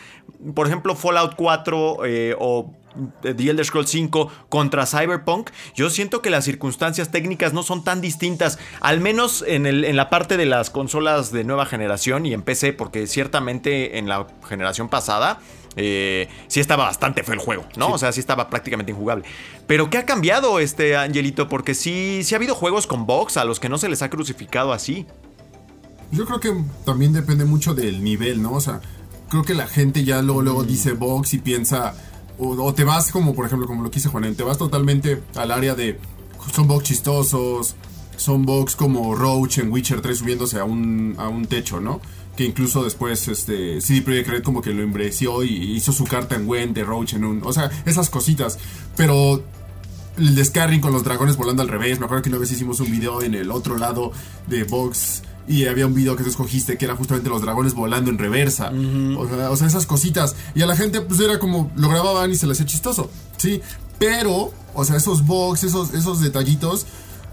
por 0.52 0.66
ejemplo, 0.66 0.96
Fallout 0.96 1.37
4 1.37 2.04
eh, 2.06 2.34
o 2.37 2.75
The 3.22 3.30
Elder 3.30 3.64
Scrolls 3.64 3.90
5 3.90 4.32
contra 4.48 4.84
Cyberpunk, 4.84 5.50
yo 5.76 5.90
siento 5.90 6.20
que 6.20 6.30
las 6.30 6.44
circunstancias 6.44 7.12
técnicas 7.12 7.52
no 7.52 7.62
son 7.62 7.84
tan 7.84 8.00
distintas, 8.00 8.58
al 8.80 8.98
menos 8.98 9.44
en, 9.46 9.66
en, 9.66 9.96
la 9.96 10.10
parte 10.10 10.37
de 10.37 10.46
las 10.46 10.70
consolas 10.70 11.30
de 11.30 11.44
nueva 11.44 11.66
generación 11.66 12.26
y 12.26 12.34
en 12.34 12.42
PC, 12.42 12.72
porque 12.72 13.06
ciertamente 13.06 13.96
en 13.98 14.08
la 14.08 14.26
generación 14.48 14.88
pasada 14.88 15.38
eh, 15.80 16.28
sí 16.49 16.58
estaba 16.58 16.87
bastante 16.87 17.23
feo 17.23 17.35
el 17.35 17.40
juego, 17.40 17.64
¿no? 17.76 17.92
O 17.92 17.99
sea, 17.99 18.11
sí 18.11 18.18
estaba 18.18 18.50
prácticamente 18.50 18.90
injugable. 18.90 19.25
Pero 19.68 19.90
¿qué 19.90 19.99
ha 19.99 20.04
cambiado 20.04 20.58
este 20.58 20.97
Angelito? 20.97 21.49
Porque 21.49 21.75
sí, 21.75 22.23
sí 22.25 22.35
ha 22.35 22.38
habido 22.38 22.56
juegos 22.56 22.88
con 22.88 23.06
box 23.06 23.37
a 23.37 23.44
los 23.44 23.61
que 23.61 23.68
no 23.68 23.78
se 23.78 23.88
les 23.88 24.02
ha 24.02 24.11
crucificado 24.11 24.73
así. 24.73 25.06
Yo 26.11 26.26
creo 26.26 26.40
que 26.40 26.52
también 26.85 27.12
depende 27.12 27.44
mucho 27.44 27.75
del 27.75 28.02
nivel, 28.02 28.42
¿no? 28.42 28.54
O 28.54 28.61
sea, 28.61 28.80
creo 29.28 29.44
que 29.44 29.54
la 29.54 29.68
gente 29.68 30.04
ya 30.04 30.20
luego, 30.20 30.42
luego 30.42 30.64
dice 30.64 30.94
box 30.94 31.35
y 31.35 31.38
piensa, 31.38 31.94
o, 32.38 32.75
te 32.75 32.82
vas 32.82 33.12
como, 33.12 33.35
por 33.37 33.47
ejemplo, 33.47 33.68
como 33.68 33.85
lo 33.85 33.90
quise 33.90 34.08
Juan, 34.08 34.35
te 34.35 34.42
vas 34.42 34.58
totalmente 34.58 35.23
al 35.37 35.52
área 35.52 35.76
de, 35.76 36.00
son 36.52 36.66
box 36.66 36.85
chistosos, 36.87 37.76
son 38.16 38.44
box 38.44 38.75
como 38.75 39.14
Roach 39.14 39.58
en 39.58 39.70
Witcher 39.70 40.00
3 40.00 40.18
subiéndose 40.18 40.58
a 40.58 40.64
un, 40.64 41.14
a 41.18 41.28
un 41.28 41.47
techo, 41.47 41.80
¿no? 41.80 42.00
Que 42.38 42.45
incluso 42.45 42.85
después 42.85 43.26
este, 43.26 43.80
CD 43.80 44.00
Projekt 44.00 44.28
Red 44.28 44.42
como 44.45 44.62
que 44.62 44.73
lo 44.73 44.85
embreció 44.85 45.42
y 45.42 45.73
hizo 45.75 45.90
su 45.90 46.04
carta 46.04 46.37
en 46.37 46.47
Gwen 46.47 46.73
de 46.73 46.85
Roach 46.85 47.14
en 47.14 47.25
un... 47.25 47.42
O 47.45 47.52
sea, 47.52 47.68
esas 47.85 48.11
cositas. 48.11 48.61
Pero 48.97 49.42
el 50.16 50.37
de 50.37 50.80
con 50.80 50.92
los 50.92 51.02
dragones 51.02 51.37
volando 51.37 51.62
al 51.62 51.68
revés. 51.68 51.99
Me 51.99 52.04
acuerdo 52.04 52.23
que 52.23 52.28
una 52.28 52.38
vez 52.38 52.52
hicimos 52.52 52.78
un 52.78 52.92
video 52.92 53.23
en 53.23 53.35
el 53.35 53.50
otro 53.50 53.76
lado 53.76 54.12
de 54.47 54.62
Box 54.62 55.23
y 55.49 55.66
había 55.66 55.88
un 55.88 55.95
video 55.95 56.14
que 56.14 56.23
tú 56.23 56.28
escogiste 56.28 56.78
que 56.78 56.85
era 56.85 56.95
justamente 56.95 57.28
los 57.28 57.42
dragones 57.42 57.75
volando 57.75 58.09
en 58.09 58.18
reversa. 58.18 58.71
o, 58.71 59.57
sea, 59.57 59.66
esas 59.66 59.87
cositas. 59.87 60.37
Y 60.54 60.62
a 60.62 60.66
la 60.66 60.76
gente 60.76 61.00
pues 61.00 61.18
era 61.18 61.40
como 61.40 61.73
lo 61.75 61.88
grababan 61.88 62.30
y 62.30 62.37
se 62.37 62.47
le 62.47 62.52
hacía 62.52 62.66
chistoso. 62.66 63.11
Sí, 63.37 63.61
pero, 63.99 64.52
o 64.75 64.85
sea, 64.85 64.95
esos 64.95 65.26
box, 65.26 65.64
esos, 65.64 65.92
esos 65.92 66.21
detallitos. 66.21 66.87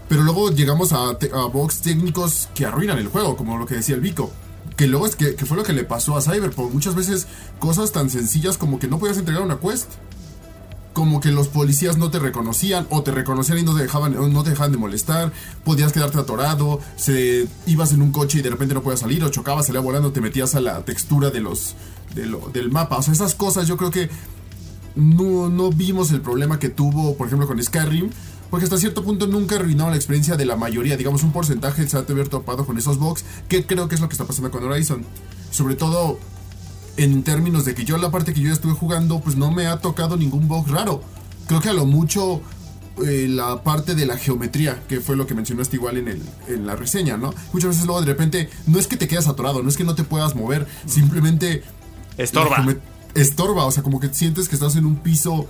Pero 0.08 0.22
luego 0.22 0.50
llegamos 0.50 0.92
a, 0.92 1.10
a 1.10 1.46
box 1.46 1.80
técnicos 1.82 2.48
que 2.56 2.66
arruinan 2.66 2.98
el 2.98 3.06
juego, 3.06 3.36
como 3.36 3.56
lo 3.56 3.66
que 3.66 3.76
decía 3.76 3.94
el 3.94 4.00
Vico. 4.00 4.32
Que 4.76 4.86
luego 4.86 5.06
es 5.06 5.16
que, 5.16 5.34
que, 5.34 5.46
fue 5.46 5.56
lo 5.56 5.62
que 5.62 5.72
le 5.72 5.84
pasó 5.84 6.16
a 6.16 6.20
Cyberpunk. 6.20 6.72
Muchas 6.72 6.94
veces 6.94 7.26
cosas 7.58 7.92
tan 7.92 8.10
sencillas 8.10 8.58
como 8.58 8.78
que 8.78 8.88
no 8.88 8.98
podías 8.98 9.18
entregar 9.18 9.42
una 9.42 9.58
quest 9.58 9.90
como 10.96 11.20
que 11.20 11.30
los 11.30 11.48
policías 11.48 11.98
no 11.98 12.10
te 12.10 12.18
reconocían 12.18 12.86
o 12.88 13.02
te 13.02 13.10
reconocían 13.10 13.58
y 13.58 13.62
no 13.62 13.76
te 13.76 13.82
dejaban, 13.82 14.14
no 14.32 14.42
te 14.42 14.48
dejaban 14.48 14.72
de 14.72 14.78
molestar, 14.78 15.30
podías 15.62 15.92
quedarte 15.92 16.18
atorado, 16.18 16.80
se, 16.96 17.46
ibas 17.66 17.92
en 17.92 18.00
un 18.00 18.12
coche 18.12 18.38
y 18.38 18.40
de 18.42 18.48
repente 18.48 18.72
no 18.72 18.82
podías 18.82 19.00
salir 19.00 19.22
o 19.22 19.28
chocabas, 19.28 19.66
salía 19.66 19.82
volando, 19.82 20.12
te 20.12 20.22
metías 20.22 20.54
a 20.54 20.60
la 20.62 20.86
textura 20.86 21.28
de 21.28 21.40
los, 21.40 21.74
del 22.14 22.70
mapa. 22.70 22.96
O 22.96 23.02
sea, 23.02 23.12
esas 23.12 23.34
cosas 23.34 23.68
yo 23.68 23.76
creo 23.76 23.90
que 23.90 24.08
no, 24.94 25.50
no 25.50 25.70
vimos 25.70 26.12
el 26.12 26.22
problema 26.22 26.58
que 26.58 26.70
tuvo, 26.70 27.14
por 27.14 27.26
ejemplo, 27.26 27.46
con 27.46 27.62
Skyrim. 27.62 28.08
Porque 28.50 28.64
hasta 28.64 28.78
cierto 28.78 29.02
punto 29.02 29.26
nunca 29.26 29.56
arruinó 29.56 29.90
la 29.90 29.96
experiencia 29.96 30.36
de 30.36 30.44
la 30.44 30.56
mayoría. 30.56 30.96
Digamos, 30.96 31.22
un 31.22 31.32
porcentaje 31.32 31.88
se 31.88 31.96
ha 31.96 32.02
de 32.02 32.12
haber 32.12 32.28
topado 32.28 32.64
con 32.64 32.78
esos 32.78 32.98
bugs. 32.98 33.24
Que 33.48 33.66
creo 33.66 33.88
que 33.88 33.96
es 33.96 34.00
lo 34.00 34.08
que 34.08 34.14
está 34.14 34.24
pasando 34.24 34.50
con 34.50 34.64
Horizon. 34.64 35.04
Sobre 35.50 35.74
todo 35.74 36.18
en 36.96 37.22
términos 37.22 37.64
de 37.64 37.74
que 37.74 37.84
yo 37.84 37.96
la 37.98 38.10
parte 38.10 38.32
que 38.32 38.40
yo 38.40 38.52
estuve 38.52 38.72
jugando, 38.72 39.20
pues 39.20 39.36
no 39.36 39.50
me 39.50 39.66
ha 39.66 39.78
tocado 39.78 40.16
ningún 40.16 40.48
bug 40.48 40.68
raro. 40.68 41.02
Creo 41.46 41.60
que 41.60 41.68
a 41.68 41.72
lo 41.72 41.84
mucho 41.84 42.40
eh, 43.04 43.26
la 43.28 43.62
parte 43.62 43.94
de 43.94 44.06
la 44.06 44.16
geometría, 44.16 44.82
que 44.88 45.00
fue 45.00 45.16
lo 45.16 45.26
que 45.26 45.34
mencionaste 45.34 45.76
igual 45.76 45.98
en, 45.98 46.08
el, 46.08 46.22
en 46.48 46.66
la 46.66 46.76
reseña, 46.76 47.16
¿no? 47.16 47.34
Muchas 47.52 47.70
veces 47.70 47.84
luego 47.84 48.00
de 48.00 48.06
repente, 48.06 48.48
no 48.66 48.78
es 48.78 48.86
que 48.86 48.96
te 48.96 49.06
quedas 49.06 49.28
atorado, 49.28 49.62
no 49.62 49.68
es 49.68 49.76
que 49.76 49.84
no 49.84 49.94
te 49.94 50.04
puedas 50.04 50.34
mover, 50.34 50.66
simplemente... 50.86 51.62
Estorba. 52.16 52.64
Estorba, 53.14 53.64
o 53.64 53.70
sea, 53.70 53.82
como 53.82 54.00
que 54.00 54.12
sientes 54.12 54.48
que 54.48 54.56
estás 54.56 54.76
en 54.76 54.86
un 54.86 54.96
piso 54.96 55.46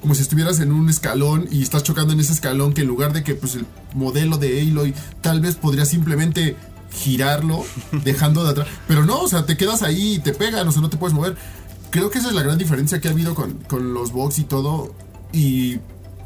como 0.00 0.14
si 0.14 0.22
estuvieras 0.22 0.60
en 0.60 0.72
un 0.72 0.88
escalón 0.88 1.48
y 1.50 1.62
estás 1.62 1.82
chocando 1.82 2.12
en 2.12 2.20
ese 2.20 2.32
escalón 2.32 2.74
que 2.74 2.82
en 2.82 2.88
lugar 2.88 3.12
de 3.12 3.22
que 3.22 3.34
pues 3.34 3.54
el 3.54 3.66
modelo 3.94 4.38
de 4.38 4.60
Aloy 4.60 4.94
tal 5.20 5.40
vez 5.40 5.56
podría 5.56 5.84
simplemente 5.84 6.56
girarlo, 6.92 7.64
dejando 8.04 8.44
de 8.44 8.50
atrás. 8.50 8.68
Pero 8.88 9.04
no, 9.04 9.20
o 9.20 9.28
sea, 9.28 9.46
te 9.46 9.56
quedas 9.56 9.82
ahí 9.82 10.14
y 10.14 10.18
te 10.18 10.32
pegan, 10.32 10.66
o 10.66 10.72
sea, 10.72 10.82
no 10.82 10.90
te 10.90 10.96
puedes 10.96 11.14
mover. 11.14 11.36
Creo 11.90 12.10
que 12.10 12.18
esa 12.18 12.28
es 12.28 12.34
la 12.34 12.42
gran 12.42 12.58
diferencia 12.58 13.00
que 13.00 13.08
ha 13.08 13.12
habido 13.12 13.34
con, 13.34 13.54
con 13.68 13.94
los 13.94 14.12
box 14.12 14.38
y 14.38 14.44
todo. 14.44 14.94
Y 15.32 15.78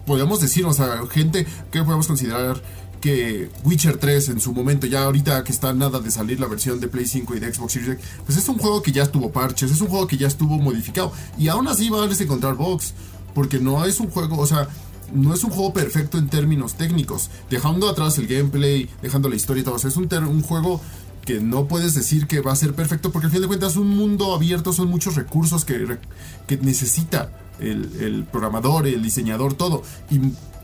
podemos 0.06 0.40
decir, 0.40 0.64
o 0.64 0.72
sea, 0.72 1.00
gente 1.10 1.46
que 1.70 1.82
podemos 1.82 2.06
considerar 2.06 2.62
que 3.00 3.50
Witcher 3.64 3.96
3 3.96 4.28
en 4.30 4.40
su 4.40 4.52
momento, 4.52 4.86
ya 4.86 5.04
ahorita 5.04 5.42
que 5.42 5.52
está 5.52 5.72
nada 5.72 6.00
de 6.00 6.10
salir 6.10 6.38
la 6.38 6.46
versión 6.46 6.80
de 6.80 6.88
Play 6.88 7.06
5 7.06 7.34
y 7.34 7.40
de 7.40 7.52
Xbox 7.52 7.72
Series 7.72 7.92
X, 7.94 8.04
pues 8.26 8.38
es 8.38 8.48
un 8.48 8.58
juego 8.58 8.82
que 8.82 8.92
ya 8.92 9.02
estuvo 9.02 9.32
parches, 9.32 9.70
es 9.70 9.80
un 9.80 9.88
juego 9.88 10.06
que 10.06 10.16
ya 10.16 10.28
estuvo 10.28 10.58
modificado. 10.58 11.12
Y 11.38 11.48
aún 11.48 11.66
así 11.66 11.88
va 11.88 12.04
a 12.04 12.06
encontrar 12.06 12.54
box, 12.54 12.94
porque 13.34 13.58
no 13.58 13.84
es 13.84 14.00
un 14.00 14.10
juego, 14.10 14.38
o 14.38 14.46
sea, 14.46 14.68
no 15.12 15.34
es 15.34 15.44
un 15.44 15.50
juego 15.50 15.72
perfecto 15.72 16.18
en 16.18 16.28
términos 16.28 16.74
técnicos. 16.74 17.30
Dejando 17.50 17.88
atrás 17.88 18.18
el 18.18 18.26
gameplay, 18.26 18.88
dejando 19.02 19.28
la 19.28 19.36
historia 19.36 19.62
y 19.62 19.64
todo. 19.64 19.76
es 19.76 19.96
un, 19.96 20.08
un 20.12 20.42
juego 20.42 20.80
que 21.24 21.40
no 21.40 21.66
puedes 21.66 21.94
decir 21.94 22.26
que 22.26 22.40
va 22.40 22.52
a 22.52 22.56
ser 22.56 22.74
perfecto 22.74 23.12
porque 23.12 23.26
al 23.26 23.32
fin 23.32 23.42
de 23.42 23.46
cuentas 23.46 23.76
un 23.76 23.88
mundo 23.88 24.34
abierto 24.34 24.72
son 24.72 24.88
muchos 24.88 25.16
recursos 25.16 25.64
que, 25.64 25.98
que 26.46 26.56
necesita 26.58 27.30
el, 27.60 28.26
programador, 28.30 28.86
el 28.86 29.02
diseñador, 29.02 29.54
todo. 29.54 29.82
Y 30.10 30.18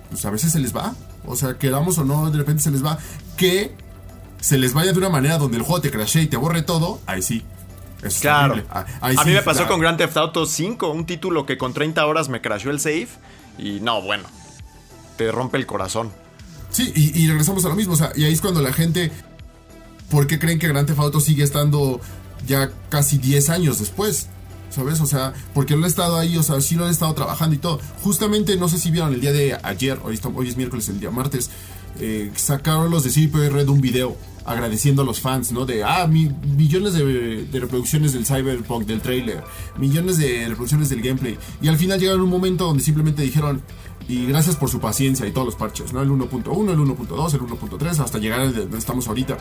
pues 0.09 0.25
a 0.25 0.31
veces 0.31 0.53
se 0.53 0.61
les 0.61 0.75
va. 0.75 0.95
O 1.27 1.37
sea, 1.37 1.59
queramos 1.59 1.99
o 1.99 2.05
no, 2.05 2.31
de 2.31 2.39
repente 2.39 2.63
se 2.63 2.71
les 2.71 2.85
va. 2.85 2.99
Que 3.37 3.75
se 4.41 4.59
les 4.59 4.75
vaya 4.75 4.93
de 4.93 4.99
una 4.99 5.09
manera 5.09 5.39
donde 5.39 5.59
el 5.59 5.63
juego 5.63 5.81
te 5.81 5.91
crashee 5.91 6.23
y 6.23 6.27
te 6.27 6.37
borre 6.37 6.63
todo. 6.63 7.01
Ahí 7.07 7.23
sí. 7.23 7.45
Claro. 8.21 8.63
Ah, 8.71 8.87
a 9.01 9.25
mí 9.25 9.33
me 9.33 9.43
pasó 9.43 9.67
con 9.67 9.81
Grand 9.81 9.99
Theft 9.99 10.17
Auto 10.17 10.47
5, 10.47 10.91
un 10.91 11.07
título 11.07 11.47
que 11.47 11.59
con 11.59 11.73
30 11.73 12.05
horas 12.07 12.29
me 12.29 12.41
crashó 12.41 12.71
el 12.71 12.81
save 12.81 13.09
y 13.59 13.81
no, 13.81 14.03
bueno, 14.03 14.25
te 15.17 15.31
rompe 15.33 15.59
el 15.59 15.67
corazón. 15.67 16.13
Sí, 16.71 16.93
y, 16.95 17.27
regresamos 17.27 17.65
a 17.65 17.69
lo 17.69 17.75
mismo, 17.75 17.95
o 17.95 17.97
sea, 17.97 18.13
y 18.17 18.25
ahí 18.25 18.33
es 18.33 18.41
cuando 18.41 18.61
la 18.61 18.73
gente, 18.73 19.11
¿por 20.11 20.27
qué 20.27 20.39
creen 20.39 20.59
que 20.59 20.69
Grand 20.69 20.87
Theft 20.87 20.99
Auto 20.99 21.21
sigue 21.21 21.43
estando 21.43 22.01
ya 22.47 22.71
casi 22.91 23.19
10 23.19 23.49
años 23.51 23.79
después? 23.79 24.29
¿Sabes? 24.69 25.01
O 25.01 25.07
sea, 25.07 25.33
porque 25.55 25.75
no 25.75 25.85
han 25.85 25.89
estado 25.89 26.19
ahí, 26.19 26.37
o 26.37 26.43
sea, 26.43 26.61
sí 26.61 26.75
lo 26.75 26.85
han 26.85 26.91
estado 26.91 27.15
trabajando 27.15 27.55
y 27.55 27.59
todo. 27.59 27.81
Justamente, 28.03 28.57
no 28.57 28.69
sé 28.69 28.79
si 28.79 28.91
vieron 28.91 29.15
el 29.15 29.23
día 29.23 29.33
de 29.33 29.59
ayer, 29.63 29.99
hoy, 30.05 30.21
hoy 30.35 30.49
es 30.49 30.57
miércoles, 30.59 30.89
el 30.91 31.01
día 31.01 31.11
martes, 31.11 31.51
eh, 31.99 32.31
sacaron 32.37 32.91
los 32.91 33.05
de 33.05 33.11
CPR 33.11 33.55
Red 33.55 33.69
un 33.69 33.81
video 33.81 34.19
agradeciendo 34.47 35.03
a 35.03 35.05
los 35.05 35.21
fans, 35.21 35.53
¿no? 35.53 35.67
De, 35.67 35.83
ah, 35.85 36.07
millones 36.07 36.95
de, 36.95 37.49
reproducciones 37.53 38.13
del 38.13 38.25
Cyberpunk, 38.25 38.87
del 38.87 39.01
trailer, 39.01 39.43
millones 39.77 40.19
de 40.19 40.47
reproducciones 40.49 40.89
del 40.89 41.03
gameplay. 41.03 41.37
Y 41.61 41.69
al 41.69 41.77
final 41.77 41.99
llegaron 41.99 42.23
un 42.23 42.31
momento 42.31 42.65
donde 42.65 42.83
simplemente 42.83 43.23
dijeron, 43.23 43.63
y 44.09 44.27
gracias 44.27 44.57
por 44.57 44.71
su 44.71 44.81
paciencia 44.81 45.27
y 45.27 45.33
todos 45.33 45.47
los 45.47 45.57
parches, 45.57 45.93
¿no? 45.93 46.01
El 46.01 46.11
1.1, 46.11 46.71
el 46.71 46.79
1.2, 46.79 47.35
el 47.35 47.41
1.3, 47.41 47.99
hasta 47.99 48.19
llegar 48.19 48.41
al 48.41 48.55
donde 48.55 48.79
estamos 48.79 49.09
ahorita. 49.09 49.37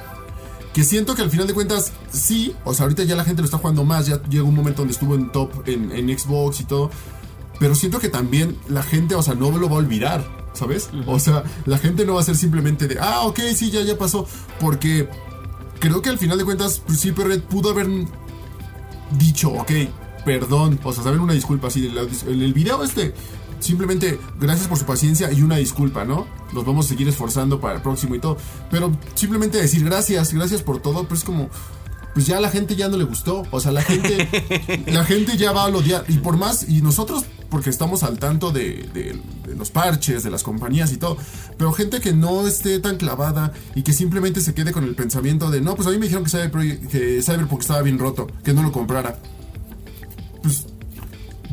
Que 0.74 0.84
siento 0.84 1.16
que 1.16 1.22
al 1.22 1.30
final 1.30 1.48
de 1.48 1.54
cuentas, 1.54 1.94
sí, 2.12 2.54
o 2.66 2.74
sea, 2.74 2.84
ahorita 2.84 3.04
ya 3.04 3.16
la 3.16 3.24
gente 3.24 3.42
lo 3.42 3.46
está 3.46 3.60
jugando 3.60 3.86
más, 3.86 4.08
ya 4.08 4.22
llegó 4.24 4.48
un 4.48 4.56
momento 4.56 4.82
donde 4.82 4.94
estuvo 4.94 5.16
en 5.16 5.32
top 5.32 5.68
en, 5.68 5.92
en 5.92 6.18
Xbox 6.18 6.60
y 6.62 6.66
todo. 6.66 6.90
Pero 7.60 7.76
siento 7.76 8.00
que 8.00 8.10
también 8.10 8.58
la 8.68 8.84
gente, 8.84 9.16
o 9.16 9.22
sea, 9.22 9.36
no 9.36 9.52
lo 9.52 9.70
va 9.70 9.76
a 9.76 9.80
olvidar. 9.80 10.45
¿Sabes? 10.56 10.90
O 11.06 11.20
sea, 11.20 11.44
la 11.66 11.78
gente 11.78 12.06
no 12.06 12.16
va 12.16 12.22
a 12.22 12.24
ser 12.24 12.36
simplemente 12.36 12.88
de, 12.88 12.98
ah, 13.00 13.22
ok, 13.24 13.40
sí, 13.54 13.72
ya, 13.72 13.82
ya 13.82 13.98
pasó. 13.98 14.28
Porque 14.60 15.08
creo 15.80 16.02
que 16.02 16.10
al 16.10 16.18
final 16.18 16.38
de 16.38 16.46
cuentas, 16.46 16.82
pues, 16.86 17.00
sí, 17.00 17.12
Red 17.12 17.44
pudo 17.44 17.70
haber 17.70 17.88
dicho, 19.18 19.52
ok, 19.52 19.72
perdón, 20.26 20.80
o 20.84 20.94
sea, 20.94 21.04
saben 21.04 21.20
una 21.20 21.34
disculpa 21.34 21.68
así. 21.68 21.88
En 22.28 22.42
el 22.42 22.54
video 22.54 22.84
este, 22.84 23.14
simplemente 23.60 24.20
gracias 24.40 24.68
por 24.68 24.78
su 24.78 24.86
paciencia 24.86 25.32
y 25.32 25.42
una 25.42 25.58
disculpa, 25.58 26.06
¿no? 26.06 26.28
Nos 26.54 26.66
vamos 26.66 26.86
a 26.86 26.90
seguir 26.90 27.08
esforzando 27.08 27.60
para 27.60 27.76
el 27.76 27.82
próximo 27.82 28.16
y 28.16 28.20
todo. 28.20 28.38
Pero 28.72 28.92
simplemente 29.14 29.58
decir 29.60 29.84
gracias, 29.84 30.34
gracias 30.34 30.62
por 30.62 30.82
todo, 30.82 31.08
pues 31.08 31.22
es 31.22 31.26
como 31.26 31.50
pues 32.16 32.28
ya 32.28 32.40
la 32.40 32.50
gente 32.50 32.78
ya 32.78 32.88
no 32.88 32.96
le 32.96 33.04
gustó. 33.04 33.44
O 33.52 33.60
sea, 33.60 33.74
la 33.74 33.82
gente, 33.82 34.84
la 34.88 35.04
gente 35.04 35.36
ya 35.36 35.52
va 35.52 35.64
a 35.64 35.68
odiar. 35.68 36.06
Y 36.08 36.18
por 36.20 36.38
más, 36.38 36.68
y 36.68 36.82
nosotros, 36.82 37.26
porque 37.56 37.70
estamos 37.70 38.04
al 38.04 38.20
tanto 38.20 38.52
de, 38.52 39.18
los 39.58 39.72
parches, 39.72 40.24
de 40.24 40.30
las 40.30 40.44
compañías 40.44 40.92
y 40.92 40.98
todo, 40.98 41.16
pero 41.58 41.72
gente 41.72 42.02
que 42.02 42.12
no 42.12 42.46
esté 42.46 42.80
tan 42.80 42.98
clavada 42.98 43.54
y 43.76 43.84
que 43.84 43.94
simplemente 43.94 44.42
se 44.42 44.54
quede 44.54 44.74
con 44.74 44.84
el 44.84 44.94
pensamiento 44.94 45.50
de, 45.50 45.62
no, 45.62 45.74
pues 45.74 45.88
a 45.88 45.92
mí 45.92 45.98
me 45.98 46.08
dijeron 46.08 46.26
que, 46.26 46.32
Cyber, 46.32 46.80
que 46.90 47.22
Cyberpunk 47.24 47.62
estaba 47.62 47.82
bien 47.82 47.98
roto, 47.98 48.28
que 48.44 48.54
no 48.54 48.62
lo 48.62 48.74
comprara. 48.74 49.20
Pues 50.44 50.66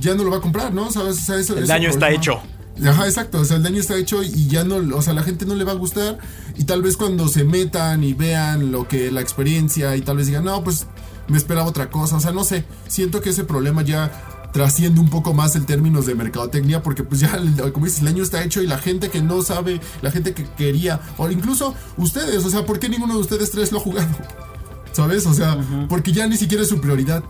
ya 0.00 0.16
no 0.16 0.24
lo 0.24 0.32
va 0.32 0.38
a 0.38 0.40
comprar, 0.40 0.74
¿no? 0.74 0.88
El 0.88 1.66
daño 1.68 1.88
está 1.88 2.10
hecho. 2.10 2.42
Ajá, 2.84 3.06
exacto. 3.06 3.38
O 3.38 3.44
sea, 3.44 3.58
el 3.58 3.62
daño 3.62 3.78
está 3.78 3.96
hecho 3.96 4.24
y 4.24 4.48
ya 4.48 4.64
no, 4.64 4.78
o 4.96 5.02
sea, 5.02 5.12
la 5.12 5.22
gente 5.22 5.46
no 5.46 5.54
le 5.54 5.62
va 5.62 5.70
a 5.70 5.76
gustar. 5.76 6.18
Y 6.56 6.64
tal 6.64 6.82
vez 6.82 6.96
cuando 6.96 7.28
se 7.28 7.44
metan 7.44 8.02
y 8.02 8.12
vean 8.12 8.72
lo 8.72 8.88
que 8.88 9.12
la 9.12 9.20
experiencia 9.20 9.94
y 9.94 10.00
tal 10.00 10.16
vez 10.16 10.26
digan, 10.26 10.46
no, 10.46 10.64
pues 10.64 10.88
me 11.28 11.38
esperaba 11.38 11.68
otra 11.68 11.90
cosa. 11.90 12.16
O 12.16 12.20
sea, 12.20 12.32
no 12.32 12.42
sé. 12.42 12.64
Siento 12.88 13.20
que 13.20 13.30
ese 13.30 13.44
problema 13.44 13.82
ya 13.82 14.41
trasciende 14.52 15.00
un 15.00 15.08
poco 15.08 15.34
más 15.34 15.56
en 15.56 15.64
términos 15.64 16.06
de 16.06 16.14
mercadotecnia 16.14 16.82
porque 16.82 17.02
pues 17.02 17.20
ya 17.20 17.38
como 17.72 17.86
dices 17.86 18.00
el 18.00 18.06
daño 18.06 18.22
está 18.22 18.42
hecho 18.44 18.62
y 18.62 18.66
la 18.66 18.78
gente 18.78 19.08
que 19.08 19.22
no 19.22 19.42
sabe 19.42 19.80
la 20.02 20.10
gente 20.10 20.34
que 20.34 20.44
quería 20.44 21.00
o 21.16 21.30
incluso 21.30 21.74
ustedes 21.96 22.44
o 22.44 22.50
sea 22.50 22.66
¿por 22.66 22.78
qué 22.78 22.88
ninguno 22.88 23.14
de 23.14 23.20
ustedes 23.20 23.50
tres 23.50 23.72
lo 23.72 23.78
ha 23.78 23.80
jugado? 23.80 24.08
¿sabes? 24.92 25.26
o 25.26 25.32
sea 25.32 25.56
porque 25.88 26.12
ya 26.12 26.26
ni 26.26 26.36
siquiera 26.36 26.62
es 26.62 26.68
su 26.68 26.80
prioridad 26.80 27.24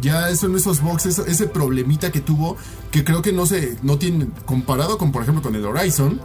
ya 0.00 0.28
eso 0.30 0.46
en 0.46 0.56
esos 0.56 0.82
boxes, 0.82 1.18
ese 1.18 1.46
problemita 1.46 2.10
que 2.10 2.20
tuvo, 2.20 2.56
que 2.90 3.04
creo 3.04 3.22
que 3.22 3.32
no 3.32 3.46
se, 3.46 3.76
no 3.82 3.98
tiene, 3.98 4.28
comparado 4.44 4.98
con, 4.98 5.12
por 5.12 5.22
ejemplo, 5.22 5.42
con 5.42 5.54
el 5.54 5.64
Horizon, 5.64 6.20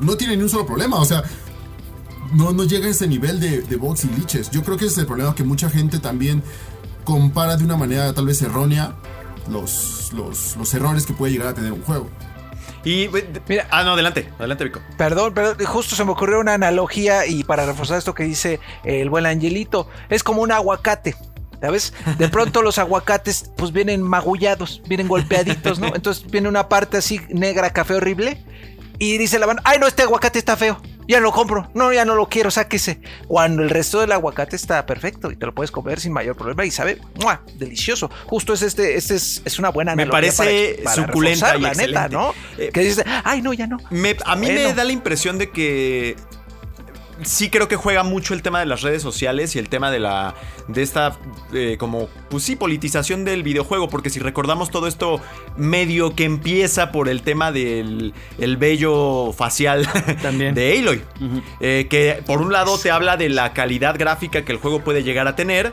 no 0.00 0.16
tiene 0.16 0.36
ni 0.36 0.42
un 0.42 0.48
solo 0.48 0.66
problema. 0.66 0.96
O 0.96 1.04
sea, 1.04 1.24
no, 2.32 2.52
no 2.52 2.64
llega 2.64 2.86
a 2.86 2.90
ese 2.90 3.06
nivel 3.06 3.40
de, 3.40 3.62
de 3.62 3.76
box 3.76 4.04
y 4.04 4.08
liches. 4.08 4.50
Yo 4.50 4.62
creo 4.62 4.76
que 4.76 4.84
ese 4.84 4.94
es 4.94 4.98
el 4.98 5.06
problema 5.06 5.34
que 5.34 5.44
mucha 5.44 5.70
gente 5.70 5.98
también 5.98 6.42
compara 7.04 7.56
de 7.56 7.64
una 7.64 7.76
manera 7.76 8.12
tal 8.12 8.26
vez 8.26 8.42
errónea 8.42 8.96
los, 9.48 10.12
los, 10.12 10.56
los 10.56 10.74
errores 10.74 11.06
que 11.06 11.12
puede 11.12 11.32
llegar 11.32 11.48
a 11.48 11.54
tener 11.54 11.72
un 11.72 11.82
juego. 11.82 12.10
Y 12.84 13.08
mira, 13.48 13.66
ah, 13.70 13.82
no, 13.82 13.94
adelante, 13.94 14.28
adelante, 14.38 14.64
Vico. 14.64 14.80
Perdón, 14.96 15.32
pero 15.34 15.56
justo 15.66 15.96
se 15.96 16.04
me 16.04 16.12
ocurrió 16.12 16.38
una 16.38 16.54
analogía 16.54 17.26
y 17.26 17.42
para 17.42 17.66
reforzar 17.66 17.98
esto 17.98 18.14
que 18.14 18.22
dice 18.22 18.60
el 18.84 19.10
buen 19.10 19.26
Angelito, 19.26 19.88
es 20.08 20.22
como 20.22 20.42
un 20.42 20.52
aguacate. 20.52 21.16
¿Sabes? 21.60 21.94
De 22.18 22.28
pronto 22.28 22.60
los 22.60 22.78
aguacates 22.78 23.50
pues 23.56 23.72
vienen 23.72 24.02
magullados, 24.02 24.82
vienen 24.86 25.08
golpeaditos, 25.08 25.80
¿no? 25.80 25.86
Entonces 25.94 26.30
viene 26.30 26.48
una 26.48 26.68
parte 26.68 26.98
así 26.98 27.20
negra, 27.30 27.72
café 27.72 27.94
horrible 27.94 28.44
y 28.98 29.18
dice 29.18 29.38
la 29.38 29.46
mano, 29.46 29.60
ay 29.64 29.78
no, 29.78 29.86
este 29.86 30.02
aguacate 30.02 30.38
está 30.38 30.56
feo, 30.56 30.80
ya 31.08 31.20
lo 31.20 31.32
compro, 31.32 31.70
no, 31.74 31.92
ya 31.92 32.04
no 32.04 32.14
lo 32.14 32.28
quiero, 32.28 32.50
sáquese. 32.50 33.00
Cuando 33.28 33.62
el 33.62 33.70
resto 33.70 34.00
del 34.00 34.12
aguacate 34.12 34.56
está 34.56 34.84
perfecto 34.86 35.30
y 35.30 35.36
te 35.36 35.46
lo 35.46 35.54
puedes 35.54 35.70
comer 35.70 36.00
sin 36.00 36.12
mayor 36.12 36.36
problema 36.36 36.64
y 36.64 36.70
sabe, 36.70 37.00
¡mua! 37.20 37.42
delicioso. 37.54 38.10
Justo 38.26 38.54
es 38.54 38.62
este, 38.62 38.96
este 38.96 39.14
es, 39.14 39.58
una 39.58 39.70
buena 39.70 39.94
Me 39.94 40.06
parece 40.06 40.82
suculenta 40.94 41.56
y 41.56 41.60
la 41.60 41.74
neta, 41.74 42.08
¿no? 42.08 42.34
Eh, 42.58 42.70
que 42.72 42.80
dices, 42.80 43.04
ay 43.24 43.42
no, 43.42 43.52
ya 43.52 43.66
no. 43.66 43.78
a 44.24 44.36
mí 44.36 44.48
me 44.48 44.72
da 44.72 44.84
la 44.84 44.92
impresión 44.92 45.38
de 45.38 45.50
que 45.50 46.16
sí 47.22 47.50
creo 47.50 47.68
que 47.68 47.76
juega 47.76 48.02
mucho 48.02 48.34
el 48.34 48.42
tema 48.42 48.60
de 48.60 48.66
las 48.66 48.82
redes 48.82 49.02
sociales 49.02 49.56
y 49.56 49.58
el 49.58 49.68
tema 49.68 49.90
de 49.90 50.00
la 50.00 50.34
de 50.68 50.82
esta 50.82 51.16
eh, 51.52 51.76
como 51.78 52.08
pues 52.28 52.44
sí 52.44 52.56
politización 52.56 53.24
del 53.24 53.42
videojuego 53.42 53.88
porque 53.88 54.10
si 54.10 54.20
recordamos 54.20 54.70
todo 54.70 54.86
esto 54.86 55.20
medio 55.56 56.14
que 56.14 56.24
empieza 56.24 56.92
por 56.92 57.08
el 57.08 57.22
tema 57.22 57.52
del 57.52 58.12
el 58.38 58.56
vello 58.56 59.32
facial 59.32 59.88
También. 60.22 60.54
de 60.56 60.78
Aloy 60.78 61.02
eh, 61.60 61.86
que 61.88 62.22
por 62.26 62.40
un 62.40 62.52
lado 62.52 62.78
te 62.78 62.90
habla 62.90 63.16
de 63.16 63.28
la 63.28 63.52
calidad 63.52 63.98
gráfica 63.98 64.44
que 64.44 64.52
el 64.52 64.58
juego 64.58 64.82
puede 64.82 65.02
llegar 65.02 65.26
a 65.26 65.36
tener 65.36 65.72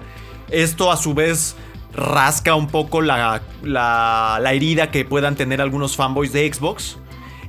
esto 0.49 0.91
a 0.91 0.97
su 0.97 1.13
vez 1.13 1.55
rasca 1.93 2.55
un 2.55 2.67
poco 2.67 3.01
la, 3.01 3.41
la, 3.61 4.39
la 4.41 4.53
herida 4.53 4.89
que 4.89 5.05
puedan 5.05 5.35
tener 5.35 5.61
algunos 5.61 5.95
fanboys 5.95 6.33
de 6.33 6.51
Xbox 6.51 6.97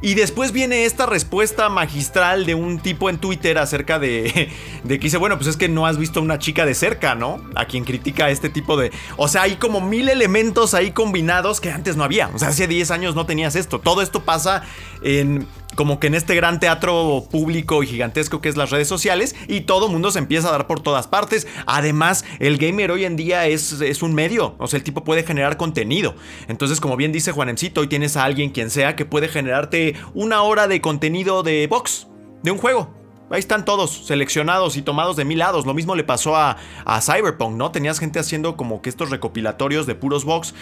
y 0.05 0.13
después 0.13 0.53
viene 0.53 0.85
esta 0.85 1.07
respuesta 1.07 1.71
magistral 1.71 2.45
de 2.45 2.55
un 2.55 2.79
tipo 2.79 3.09
en 3.09 3.17
Twitter 3.17 3.57
acerca 3.57 3.99
de, 3.99 4.51
de 4.85 4.99
que 4.99 5.05
dice, 5.05 5.17
bueno, 5.17 5.39
pues 5.39 5.49
es 5.49 5.57
que 5.57 5.67
no 5.67 5.87
has 5.87 5.97
visto 5.97 6.21
a 6.21 6.23
una 6.23 6.39
chica 6.39 6.67
de 6.67 6.75
cerca, 6.75 7.15
¿no? 7.15 7.41
A 7.55 7.65
quien 7.65 7.85
critica 7.85 8.29
este 8.29 8.51
tipo 8.51 8.77
de... 8.77 8.93
O 9.17 9.29
sea, 9.29 9.41
hay 9.41 9.57
como 9.57 9.81
mil 9.81 10.11
elementos 10.11 10.75
ahí 10.75 10.91
combinados 10.91 11.59
que 11.59 11.71
antes 11.71 11.97
no 11.97 12.05
había. 12.05 12.29
O 12.35 12.39
sea, 12.39 12.49
hace 12.49 12.67
10 12.67 12.91
años 12.91 13.15
no 13.15 13.25
tenías 13.25 13.57
esto. 13.57 13.79
Todo 13.79 14.03
esto 14.03 14.27
pasa 14.27 14.65
en 15.03 15.47
como 15.75 16.01
que 16.01 16.07
en 16.07 16.15
este 16.15 16.35
gran 16.35 16.61
teatro 16.61 17.27
público 17.31 17.83
y 17.83 17.87
gigantesco 17.87 18.41
que 18.41 18.49
es 18.49 18.57
las 18.57 18.71
redes 18.71 18.89
sociales 18.89 19.35
y 19.49 19.63
todo 19.63 19.89
mundo 19.89 20.11
se 20.11 20.19
empieza 20.19 20.49
a 20.49 20.53
dar 20.53 20.67
por 20.67 20.81
todas 20.81 21.07
partes. 21.07 21.47
Además, 21.67 22.25
el 22.39 22.59
gamer 22.59 22.91
hoy 22.91 23.05
en 23.05 23.17
día 23.17 23.47
es, 23.47 23.81
es 23.81 24.03
un 24.03 24.15
medio, 24.15 24.55
o 24.59 24.67
sea, 24.67 24.79
el 24.79 24.85
tipo 24.85 25.05
puede 25.05 25.25
generar 25.25 25.57
contenido. 25.57 26.15
Entonces, 26.49 26.81
como 26.81 26.97
bien 26.97 27.13
dice 27.13 27.33
Juanencito, 27.33 27.81
hoy 27.81 27.89
tienes 27.89 28.17
a 28.17 28.25
alguien 28.25 28.51
quien 28.51 28.71
sea 28.71 28.97
que 28.97 29.05
puede 29.05 29.29
generarte 29.29 29.95
una 30.15 30.43
hora 30.43 30.69
de 30.69 30.81
contenido 30.81 31.43
de 31.43 31.67
box, 31.67 32.07
de 32.43 32.51
un 32.51 32.59
juego. 32.59 33.05
Ahí 33.31 33.41
están 33.41 33.65
todos 33.65 34.07
seleccionados 34.07 34.77
y 34.77 34.83
tomados 34.83 35.17
de 35.17 35.25
mil 35.25 35.39
lados. 35.39 35.67
Lo 35.67 35.75
mismo 35.75 35.97
le 35.97 36.05
pasó 36.05 36.37
a, 36.37 36.59
a, 36.85 37.01
Cyberpunk, 37.01 37.57
¿no? 37.57 37.71
Tenías 37.73 37.99
gente 37.99 38.19
haciendo 38.19 38.57
como 38.57 38.83
que 38.83 38.91
estos 38.91 39.11
recopilatorios 39.11 39.87
de 39.87 39.95
puros 39.95 40.25
box. 40.25 40.55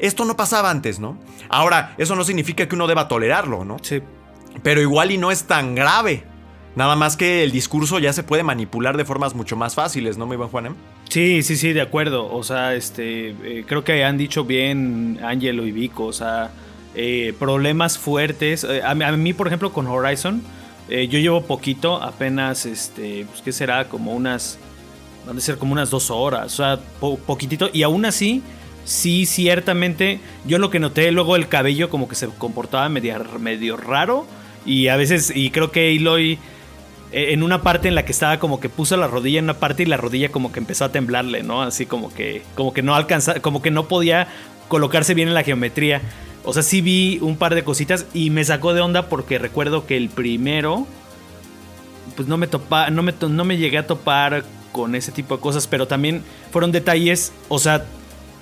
Esto 0.00 0.24
no 0.24 0.34
pasaba 0.34 0.70
antes, 0.70 0.98
¿no? 0.98 1.18
Ahora, 1.48 1.94
eso 1.98 2.16
no 2.16 2.24
significa 2.24 2.66
que 2.66 2.74
uno 2.74 2.86
deba 2.86 3.08
tolerarlo, 3.08 3.64
¿no? 3.64 3.76
Pero 4.62 4.80
igual 4.80 5.10
y 5.10 5.18
no 5.18 5.30
es 5.30 5.44
tan 5.44 5.74
grave. 5.74 6.24
Nada 6.78 6.94
más 6.94 7.16
que 7.16 7.42
el 7.42 7.50
discurso 7.50 7.98
ya 7.98 8.12
se 8.12 8.22
puede 8.22 8.44
manipular 8.44 8.96
de 8.96 9.04
formas 9.04 9.34
mucho 9.34 9.56
más 9.56 9.74
fáciles, 9.74 10.16
¿no, 10.16 10.26
mi 10.26 10.36
buen 10.36 10.48
Juanem? 10.48 10.74
Sí, 11.08 11.42
sí, 11.42 11.56
sí, 11.56 11.72
de 11.72 11.80
acuerdo. 11.80 12.32
O 12.32 12.44
sea, 12.44 12.74
este, 12.74 13.30
eh, 13.30 13.64
creo 13.66 13.82
que 13.82 14.04
han 14.04 14.18
dicho 14.18 14.44
bien 14.44 15.18
Angelo 15.22 15.66
y 15.66 15.72
Vico. 15.72 16.04
O 16.04 16.12
sea, 16.12 16.50
eh, 16.94 17.34
problemas 17.38 17.98
fuertes. 17.98 18.64
Eh, 18.64 18.82
a, 18.84 18.94
mí, 18.94 19.32
por 19.32 19.48
ejemplo, 19.48 19.72
con 19.72 19.86
Horizon, 19.86 20.42
yo 20.88 21.18
llevo 21.18 21.42
poquito, 21.42 22.02
apenas, 22.02 22.64
este, 22.64 23.26
pues, 23.28 23.42
¿qué 23.42 23.52
será? 23.52 23.88
Como 23.88 24.14
unas, 24.14 24.58
van 25.26 25.36
a 25.36 25.40
ser 25.40 25.58
como 25.58 25.72
unas 25.72 25.90
dos 25.90 26.10
horas. 26.10 26.46
O 26.52 26.56
sea, 26.56 26.78
poquitito. 27.26 27.70
Y 27.72 27.82
aún 27.82 28.04
así, 28.04 28.42
sí, 28.88 29.26
ciertamente, 29.26 30.18
yo 30.46 30.58
lo 30.58 30.70
que 30.70 30.80
noté 30.80 31.12
luego 31.12 31.36
el 31.36 31.46
cabello 31.46 31.90
como 31.90 32.08
que 32.08 32.14
se 32.14 32.26
comportaba 32.26 32.88
medio, 32.88 33.22
medio 33.38 33.76
raro 33.76 34.26
y 34.64 34.88
a 34.88 34.96
veces, 34.96 35.30
y 35.34 35.50
creo 35.50 35.70
que 35.70 35.94
Aloy 35.94 36.38
eh, 37.12 37.32
en 37.32 37.42
una 37.42 37.62
parte 37.62 37.88
en 37.88 37.94
la 37.94 38.06
que 38.06 38.12
estaba 38.12 38.38
como 38.38 38.60
que 38.60 38.70
puso 38.70 38.96
la 38.96 39.06
rodilla 39.06 39.40
en 39.40 39.44
una 39.44 39.54
parte 39.54 39.82
y 39.82 39.86
la 39.86 39.98
rodilla 39.98 40.30
como 40.30 40.52
que 40.52 40.60
empezó 40.60 40.86
a 40.86 40.92
temblarle, 40.92 41.42
¿no? 41.42 41.62
Así 41.62 41.84
como 41.84 42.12
que, 42.12 42.42
como 42.54 42.72
que 42.72 42.82
no 42.82 42.94
alcanza, 42.94 43.40
como 43.40 43.60
que 43.60 43.70
no 43.70 43.88
podía 43.88 44.28
colocarse 44.68 45.12
bien 45.12 45.28
en 45.28 45.34
la 45.34 45.42
geometría. 45.42 46.00
O 46.44 46.54
sea, 46.54 46.62
sí 46.62 46.80
vi 46.80 47.18
un 47.20 47.36
par 47.36 47.54
de 47.54 47.64
cositas 47.64 48.06
y 48.14 48.30
me 48.30 48.42
sacó 48.42 48.72
de 48.72 48.80
onda 48.80 49.10
porque 49.10 49.38
recuerdo 49.38 49.86
que 49.86 49.98
el 49.98 50.08
primero, 50.08 50.86
pues 52.16 52.26
no 52.26 52.38
me 52.38 52.46
topa, 52.46 52.88
no 52.88 53.02
me, 53.02 53.12
no 53.20 53.44
me 53.44 53.58
llegué 53.58 53.76
a 53.76 53.86
topar 53.86 54.44
con 54.72 54.94
ese 54.94 55.12
tipo 55.12 55.36
de 55.36 55.42
cosas, 55.42 55.66
pero 55.66 55.86
también 55.86 56.22
fueron 56.52 56.72
detalles, 56.72 57.32
o 57.48 57.58
sea, 57.58 57.84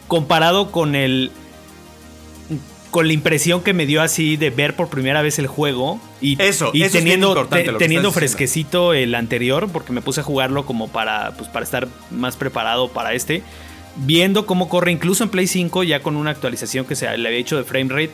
comparado 0.08 0.70
con 0.72 0.94
el 0.94 1.30
con 2.96 3.08
la 3.08 3.12
impresión 3.12 3.62
que 3.62 3.74
me 3.74 3.84
dio 3.84 4.00
así 4.00 4.38
de 4.38 4.48
ver 4.48 4.74
por 4.74 4.88
primera 4.88 5.20
vez 5.20 5.38
el 5.38 5.48
juego 5.48 6.00
y, 6.22 6.40
eso, 6.40 6.70
y 6.72 6.82
teniendo, 6.88 7.46
teniendo 7.46 8.10
fresquecito 8.10 8.94
el 8.94 9.14
anterior, 9.14 9.68
porque 9.70 9.92
me 9.92 10.00
puse 10.00 10.20
a 10.20 10.24
jugarlo 10.24 10.64
como 10.64 10.88
para, 10.88 11.32
pues, 11.32 11.50
para 11.50 11.64
estar 11.64 11.88
más 12.10 12.36
preparado 12.36 12.88
para 12.88 13.12
este. 13.12 13.42
Viendo 13.96 14.46
cómo 14.46 14.70
corre 14.70 14.92
incluso 14.92 15.24
en 15.24 15.28
Play 15.28 15.46
5, 15.46 15.82
ya 15.82 16.00
con 16.00 16.16
una 16.16 16.30
actualización 16.30 16.86
que 16.86 16.94
se 16.96 17.04
le 17.18 17.28
había 17.28 17.38
hecho 17.38 17.58
de 17.58 17.64
frame 17.64 17.90
rate, 17.90 18.12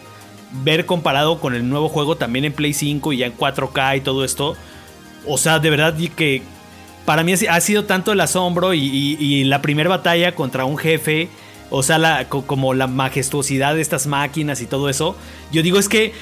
ver 0.64 0.84
comparado 0.84 1.38
con 1.38 1.54
el 1.54 1.68
nuevo 1.68 1.88
juego 1.88 2.16
también 2.16 2.44
en 2.44 2.52
Play 2.52 2.72
5 2.72 3.12
y 3.12 3.18
ya 3.18 3.26
en 3.26 3.36
4K 3.36 3.98
y 3.98 4.00
todo 4.00 4.24
esto. 4.24 4.56
O 5.28 5.38
sea, 5.38 5.60
de 5.60 5.70
verdad 5.70 5.96
que 6.16 6.42
para 7.04 7.22
mí 7.22 7.32
ha 7.32 7.60
sido 7.60 7.84
tanto 7.84 8.10
el 8.10 8.20
asombro 8.20 8.74
y, 8.74 8.80
y 8.80 9.44
la 9.44 9.62
primera 9.62 9.88
batalla 9.88 10.34
contra 10.34 10.64
un 10.64 10.76
jefe 10.76 11.28
o 11.72 11.82
sea, 11.82 11.96
la, 11.96 12.28
como 12.28 12.74
la 12.74 12.86
majestuosidad 12.86 13.74
de 13.74 13.80
estas 13.80 14.06
máquinas 14.06 14.60
y 14.60 14.66
todo 14.66 14.90
eso. 14.90 15.16
Yo 15.50 15.62
digo 15.62 15.78
es 15.78 15.88
que, 15.88 16.12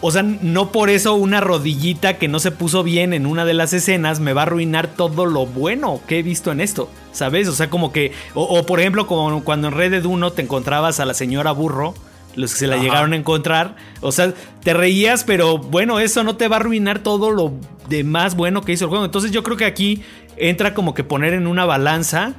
o 0.00 0.10
sea, 0.10 0.22
no 0.22 0.72
por 0.72 0.88
eso 0.88 1.14
una 1.14 1.42
rodillita 1.42 2.16
que 2.16 2.28
no 2.28 2.40
se 2.40 2.50
puso 2.50 2.82
bien 2.82 3.12
en 3.12 3.26
una 3.26 3.44
de 3.44 3.52
las 3.52 3.74
escenas 3.74 4.20
me 4.20 4.32
va 4.32 4.40
a 4.40 4.44
arruinar 4.46 4.88
todo 4.88 5.26
lo 5.26 5.44
bueno 5.44 6.00
que 6.08 6.20
he 6.20 6.22
visto 6.22 6.50
en 6.50 6.62
esto, 6.62 6.88
¿sabes? 7.12 7.46
O 7.46 7.52
sea, 7.52 7.68
como 7.68 7.92
que, 7.92 8.12
o, 8.32 8.64
por 8.64 8.80
ejemplo, 8.80 9.06
como 9.06 9.44
cuando 9.44 9.68
en 9.68 9.74
Red 9.74 9.90
Dead 9.90 10.04
1 10.06 10.32
te 10.32 10.40
encontrabas 10.40 10.98
a 10.98 11.04
la 11.04 11.12
señora 11.12 11.52
burro 11.52 11.94
los 12.34 12.52
que 12.52 12.60
se 12.60 12.66
la 12.66 12.78
llegaron 12.78 13.12
a 13.12 13.16
encontrar. 13.16 13.76
O 14.00 14.12
sea, 14.12 14.32
te 14.62 14.72
reías, 14.72 15.24
pero 15.24 15.58
bueno, 15.58 16.00
eso 16.00 16.24
no 16.24 16.36
te 16.36 16.48
va 16.48 16.56
a 16.56 16.60
arruinar 16.60 17.00
todo 17.00 17.30
lo 17.32 17.52
demás 17.90 18.34
bueno 18.34 18.62
que 18.62 18.72
hizo 18.72 18.86
el 18.86 18.88
juego. 18.88 19.04
Entonces 19.04 19.30
yo 19.30 19.42
creo 19.42 19.58
que 19.58 19.66
aquí 19.66 20.02
entra 20.38 20.72
como 20.72 20.94
que 20.94 21.04
poner 21.04 21.34
en 21.34 21.46
una 21.46 21.66
balanza 21.66 22.34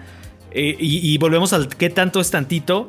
eh, 0.51 0.75
y, 0.79 1.17
volvemos 1.17 1.53
al 1.53 1.67
qué 1.69 1.89
tanto 1.89 2.19
es 2.19 2.31
tantito. 2.31 2.87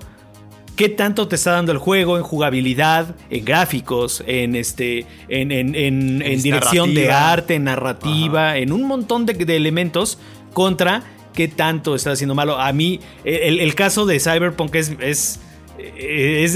¿Qué 0.77 0.89
tanto 0.89 1.29
te 1.29 1.37
está 1.37 1.53
dando 1.53 1.71
el 1.71 1.79
juego 1.79 2.17
en 2.17 2.23
jugabilidad, 2.23 3.15
en 3.29 3.45
gráficos, 3.45 4.25
en 4.27 4.57
este, 4.57 5.05
en, 5.29 5.53
en, 5.53 6.19
dirección 6.43 6.95
de 6.95 7.13
arte, 7.13 7.59
narrativa, 7.59 8.57
en 8.57 8.73
un 8.73 8.85
montón 8.85 9.27
de, 9.27 9.35
elementos 9.55 10.19
contra 10.55 11.03
qué 11.35 11.47
tanto 11.47 11.95
está 11.95 12.13
haciendo 12.13 12.35
malo? 12.35 12.59
A 12.59 12.73
mí, 12.73 13.01
el, 13.25 13.75
caso 13.75 14.07
de 14.07 14.19
Cyberpunk 14.19 14.75
es, 14.77 14.93
es, 14.99 15.41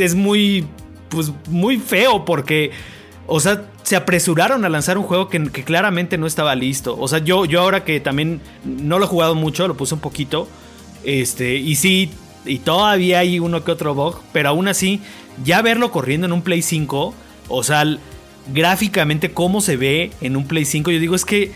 es, 0.00 0.14
muy, 0.14 0.66
pues, 1.10 1.30
muy 1.50 1.76
feo 1.76 2.24
porque, 2.24 2.70
o 3.26 3.38
sea, 3.38 3.66
se 3.82 3.96
apresuraron 3.96 4.64
a 4.64 4.70
lanzar 4.70 4.96
un 4.96 5.04
juego 5.04 5.28
que, 5.28 5.52
que, 5.52 5.62
claramente 5.62 6.16
no 6.16 6.26
estaba 6.26 6.54
listo. 6.54 6.96
O 6.98 7.06
sea, 7.06 7.18
yo, 7.18 7.44
yo 7.44 7.60
ahora 7.60 7.84
que 7.84 8.00
también 8.00 8.40
no 8.64 8.98
lo 8.98 9.04
he 9.04 9.08
jugado 9.08 9.34
mucho, 9.34 9.68
lo 9.68 9.76
puse 9.76 9.92
un 9.92 10.00
poquito. 10.00 10.48
Este, 11.06 11.54
y 11.54 11.76
sí, 11.76 12.10
y 12.44 12.58
todavía 12.58 13.20
hay 13.20 13.38
uno 13.38 13.62
que 13.64 13.70
otro 13.70 13.94
bug, 13.94 14.20
pero 14.32 14.48
aún 14.48 14.66
así, 14.66 15.00
ya 15.44 15.62
verlo 15.62 15.92
corriendo 15.92 16.26
en 16.26 16.32
un 16.32 16.42
Play 16.42 16.62
5, 16.62 17.14
o 17.48 17.62
sea, 17.62 17.84
gráficamente 18.52 19.30
cómo 19.30 19.60
se 19.60 19.76
ve 19.76 20.10
en 20.20 20.36
un 20.36 20.48
Play 20.48 20.64
5, 20.64 20.90
yo 20.90 20.98
digo 20.98 21.14
es 21.14 21.24
que 21.24 21.52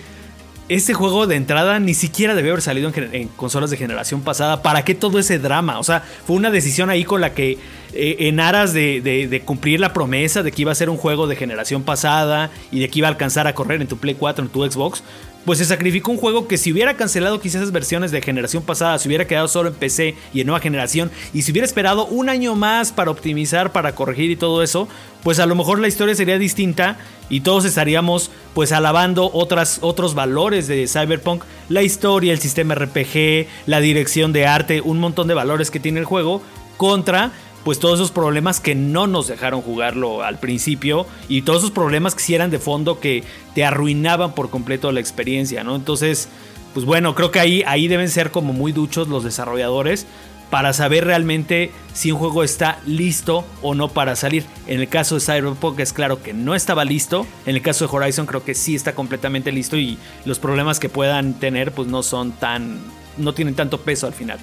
este 0.69 0.95
juego 0.95 1.27
de 1.27 1.35
entrada 1.35 1.81
ni 1.81 1.95
siquiera 1.95 2.37
debió 2.37 2.53
haber 2.53 2.63
salido 2.63 2.93
en, 2.95 3.27
consolas 3.27 3.71
de 3.71 3.77
generación 3.77 4.21
pasada. 4.21 4.63
¿Para 4.63 4.85
qué 4.85 4.95
todo 4.95 5.19
ese 5.19 5.41
drama? 5.41 5.81
O 5.81 5.83
sea, 5.83 6.05
fue 6.25 6.37
una 6.37 6.53
decisión 6.53 6.91
ahí 6.91 7.03
con 7.03 7.21
la 7.21 7.35
que, 7.35 7.59
eh, 7.93 8.17
en 8.21 8.39
aras 8.39 8.73
de, 8.73 9.01
de, 9.01 9.41
cumplir 9.41 9.81
la 9.81 9.93
promesa 9.93 10.45
de 10.45 10.53
que 10.53 10.63
iba 10.63 10.71
a 10.71 10.77
ser 10.77 10.89
un 10.89 10.97
juego 10.97 11.27
de 11.27 11.35
generación 11.35 11.83
pasada 11.83 12.53
y 12.71 12.79
de 12.79 12.89
que 12.89 13.01
iba 13.01 13.09
a 13.09 13.11
alcanzar 13.11 13.49
a 13.49 13.55
correr 13.57 13.81
en 13.81 13.89
tu 13.89 13.97
Play 13.97 14.15
4, 14.15 14.45
en 14.45 14.51
tu 14.53 14.65
Xbox, 14.65 15.03
pues 15.45 15.59
se 15.59 15.65
sacrificó 15.65 16.11
un 16.11 16.19
juego 16.19 16.47
que 16.47 16.59
si 16.59 16.73
hubiera 16.73 16.97
cancelado 16.97 17.41
quizás 17.41 17.63
esas 17.63 17.73
versiones 17.73 18.11
de 18.11 18.23
generación 18.23 18.63
pasada, 18.63 18.99
se 18.99 19.09
hubiera 19.09 19.27
quedado 19.27 19.49
solo 19.49 19.71
en 19.71 19.75
PC 19.75 20.15
y 20.35 20.41
en 20.41 20.47
nueva 20.47 20.61
generación, 20.61 21.11
y 21.33 21.43
si 21.43 21.53
hubiera 21.53 21.67
esperado 21.67 22.07
un 22.07 22.29
año 22.29 22.55
más 22.55 22.93
para 22.93 23.11
optimizar, 23.11 23.73
para 23.73 23.95
corregir 23.95 24.31
y 24.31 24.37
todo 24.37 24.63
eso, 24.63 24.89
pues 25.23 25.39
a 25.39 25.47
lo 25.47 25.55
mejor 25.55 25.79
la 25.79 25.89
historia 25.89 26.15
sería 26.15 26.39
distinta 26.39 26.99
y 27.29 27.41
todos 27.41 27.65
estaríamos 27.65 28.31
pues 28.55 28.73
alabando 28.73 29.31
otros 29.33 30.15
valores 30.15 30.67
de 30.67 30.87
Cyberpunk, 30.87 31.45
la 31.69 31.83
historia, 31.83 32.33
el 32.33 32.41
sistema 32.41 32.75
RPG, 32.75 33.47
la 33.67 33.81
dirección 33.81 34.33
de 34.33 34.47
arte, 34.47 34.81
un 34.81 34.99
montón 34.99 35.29
de 35.29 35.35
valores 35.35 35.71
que 35.71 35.81
tiene 35.81 36.01
el 36.01 36.07
juego, 36.07 36.43
contra 36.77 37.33
pues 37.65 37.79
todos 37.79 37.99
esos 37.99 38.11
problemas 38.11 38.61
que 38.61 38.75
no 38.75 39.07
nos 39.07 39.29
dejaron 39.29 39.63
jugarlo 39.63 40.23
al 40.23 40.39
principio 40.39 41.07
y 41.29 41.43
todos 41.43 41.61
esos 41.61 41.71
problemas 41.71 42.15
que 42.15 42.23
sí 42.23 42.35
eran 42.35 42.51
de 42.51 42.59
fondo 42.59 43.01
que 43.01 43.25
te 43.55 43.65
arruinaban 43.65 44.35
por 44.35 44.51
completo 44.51 44.93
la 44.93 45.01
experiencia, 45.01 45.63
¿no? 45.65 45.77
Entonces, 45.77 46.29
pues 46.75 46.87
bueno, 46.87 47.15
creo 47.15 47.31
que 47.31 47.41
ahí, 47.41 47.63
ahí 47.67 47.89
deben 47.89 48.09
ser 48.09 48.31
como 48.31 48.53
muy 48.53 48.73
duchos 48.73 49.09
los 49.09 49.25
desarrolladores 49.25 50.07
para 50.51 50.73
saber 50.73 51.05
realmente 51.05 51.71
si 51.93 52.11
un 52.11 52.19
juego 52.19 52.43
está 52.43 52.81
listo 52.85 53.45
o 53.63 53.75
no 53.75 53.89
para 53.89 54.17
salir. 54.17 54.45
En 54.67 54.81
el 54.81 54.89
caso 54.89 55.15
de 55.15 55.21
Cyberpunk 55.21 55.79
es 55.79 55.93
claro 55.93 56.23
que 56.23 56.33
no 56.33 56.55
estaba 56.55 56.85
listo. 56.85 57.27
En 57.47 57.55
el 57.55 57.63
caso 57.63 57.87
de 57.87 57.97
Horizon 57.97 58.27
creo 58.27 58.45
que 58.45 58.55
sí 58.55 58.75
está 58.75 58.95
completamente 58.95 59.53
listo 59.53 59.77
y 59.77 59.97
los 60.25 60.39
problemas 60.39 60.81
que 60.81 60.89
puedan 60.89 61.35
tener 61.35 61.73
pues 61.73 61.89
no 61.89 62.03
son 62.03 62.33
tan 62.33 62.81
no 63.17 63.33
tienen 63.33 63.55
tanto 63.55 63.81
peso 63.81 64.07
al 64.07 64.13
final. 64.13 64.39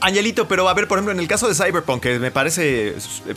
Angelito, 0.00 0.48
pero 0.48 0.68
a 0.68 0.74
ver, 0.74 0.88
por 0.88 0.98
ejemplo, 0.98 1.12
en 1.12 1.20
el 1.20 1.28
caso 1.28 1.46
de 1.48 1.54
Cyberpunk, 1.54 2.02
que 2.02 2.18
me 2.18 2.30
parece 2.30 2.94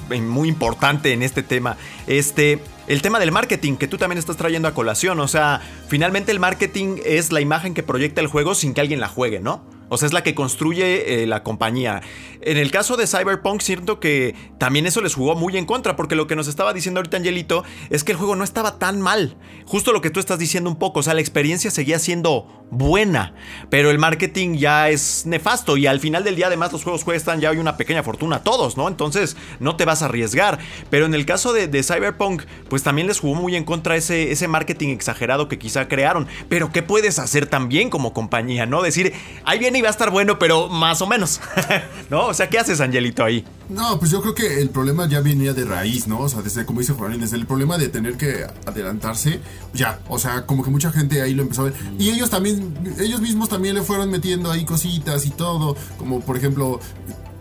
eh, 0.09 0.21
muy 0.21 0.47
importante 0.47 1.11
en 1.11 1.21
este 1.21 1.43
tema, 1.43 1.77
este, 2.07 2.59
el 2.87 3.01
tema 3.01 3.19
del 3.19 3.31
marketing 3.31 3.75
que 3.75 3.87
tú 3.87 3.97
también 3.97 4.17
estás 4.17 4.37
trayendo 4.37 4.67
a 4.67 4.73
colación, 4.73 5.19
o 5.19 5.27
sea, 5.27 5.61
finalmente 5.87 6.31
el 6.31 6.39
marketing 6.39 6.97
es 7.05 7.31
la 7.31 7.41
imagen 7.41 7.73
que 7.73 7.83
proyecta 7.83 8.21
el 8.21 8.27
juego 8.27 8.55
sin 8.55 8.73
que 8.73 8.81
alguien 8.81 8.99
la 8.99 9.09
juegue, 9.09 9.39
¿no? 9.39 9.63
O 9.89 9.97
sea, 9.97 10.07
es 10.07 10.13
la 10.13 10.23
que 10.23 10.33
construye 10.33 11.21
eh, 11.21 11.27
la 11.27 11.43
compañía. 11.43 12.01
En 12.45 12.57
el 12.57 12.71
caso 12.71 12.97
de 12.97 13.07
Cyberpunk, 13.07 13.61
siento 13.61 13.99
que 13.99 14.35
también 14.57 14.85
eso 14.85 15.01
les 15.01 15.15
jugó 15.15 15.35
muy 15.35 15.57
en 15.57 15.65
contra, 15.65 15.95
porque 15.95 16.15
lo 16.15 16.27
que 16.27 16.35
nos 16.35 16.47
estaba 16.47 16.73
diciendo 16.73 16.99
ahorita 16.99 17.17
Angelito 17.17 17.63
es 17.89 18.03
que 18.03 18.11
el 18.11 18.17
juego 18.17 18.35
no 18.35 18.43
estaba 18.43 18.79
tan 18.79 19.01
mal. 19.01 19.37
Justo 19.65 19.93
lo 19.93 20.01
que 20.01 20.09
tú 20.09 20.19
estás 20.19 20.39
diciendo 20.39 20.69
un 20.69 20.77
poco, 20.77 20.99
o 20.99 21.03
sea, 21.03 21.13
la 21.13 21.21
experiencia 21.21 21.71
seguía 21.71 21.99
siendo 21.99 22.65
buena, 22.71 23.35
pero 23.69 23.91
el 23.91 23.99
marketing 23.99 24.55
ya 24.57 24.89
es 24.89 25.25
nefasto 25.27 25.77
y 25.77 25.85
al 25.85 25.99
final 25.99 26.23
del 26.23 26.35
día 26.35 26.47
además 26.47 26.71
los 26.71 26.83
juegos 26.83 27.03
cuestan 27.03 27.39
ya 27.39 27.51
hay 27.51 27.57
una 27.57 27.77
pequeña 27.77 28.01
fortuna 28.01 28.43
todos, 28.43 28.77
¿no? 28.77 28.87
Entonces 28.87 29.37
no 29.59 29.75
te 29.75 29.85
vas 29.85 30.01
a 30.01 30.05
arriesgar. 30.05 30.57
Pero 30.89 31.05
en 31.05 31.13
el 31.13 31.25
caso 31.25 31.53
de, 31.53 31.67
de 31.67 31.83
Cyberpunk, 31.83 32.43
pues 32.69 32.81
también 32.83 33.07
les 33.07 33.19
jugó 33.19 33.35
muy 33.35 33.55
en 33.55 33.63
contra 33.63 33.95
ese, 33.95 34.31
ese 34.31 34.47
marketing 34.47 34.89
exagerado 34.89 35.47
que 35.47 35.59
quizá 35.59 35.87
crearon. 35.87 36.27
Pero 36.49 36.71
¿qué 36.71 36.81
puedes 36.81 37.19
hacer 37.19 37.45
también 37.45 37.89
como 37.89 38.13
compañía, 38.13 38.65
no? 38.65 38.81
Decir, 38.81 39.13
ahí 39.45 39.59
viene 39.59 39.81
va 39.81 39.89
a 39.89 39.91
estar 39.91 40.09
bueno, 40.09 40.39
pero 40.39 40.69
más 40.69 41.01
o 41.01 41.07
menos. 41.07 41.41
¿No? 42.09 42.32
O 42.33 42.35
sea, 42.35 42.49
¿qué 42.49 42.57
haces, 42.57 42.81
Angelito, 42.81 43.23
ahí? 43.23 43.45
No, 43.69 43.99
pues 43.99 44.09
yo 44.09 44.19
creo 44.19 44.33
que 44.33 44.59
el 44.59 44.71
problema 44.71 45.07
ya 45.07 45.21
venía 45.21 45.53
de 45.53 45.65
raíz, 45.65 46.07
¿no? 46.07 46.21
O 46.21 46.27
sea, 46.27 46.41
desde, 46.41 46.65
como 46.65 46.79
dice 46.79 46.93
Juanín, 46.93 47.21
desde 47.21 47.37
el 47.37 47.45
problema 47.45 47.77
de 47.77 47.89
tener 47.89 48.17
que 48.17 48.47
adelantarse, 48.65 49.39
ya, 49.71 49.99
o 50.07 50.17
sea, 50.17 50.47
como 50.47 50.63
que 50.63 50.71
mucha 50.71 50.91
gente 50.91 51.21
ahí 51.21 51.35
lo 51.35 51.43
empezó 51.43 51.61
a 51.61 51.65
ver. 51.65 51.73
Y 51.99 52.09
ellos 52.09 52.31
también, 52.31 52.73
ellos 52.99 53.21
mismos 53.21 53.49
también 53.49 53.75
le 53.75 53.83
fueron 53.83 54.09
metiendo 54.09 54.51
ahí 54.51 54.65
cositas 54.65 55.27
y 55.27 55.29
todo, 55.29 55.77
como 55.99 56.21
por 56.21 56.35
ejemplo, 56.35 56.79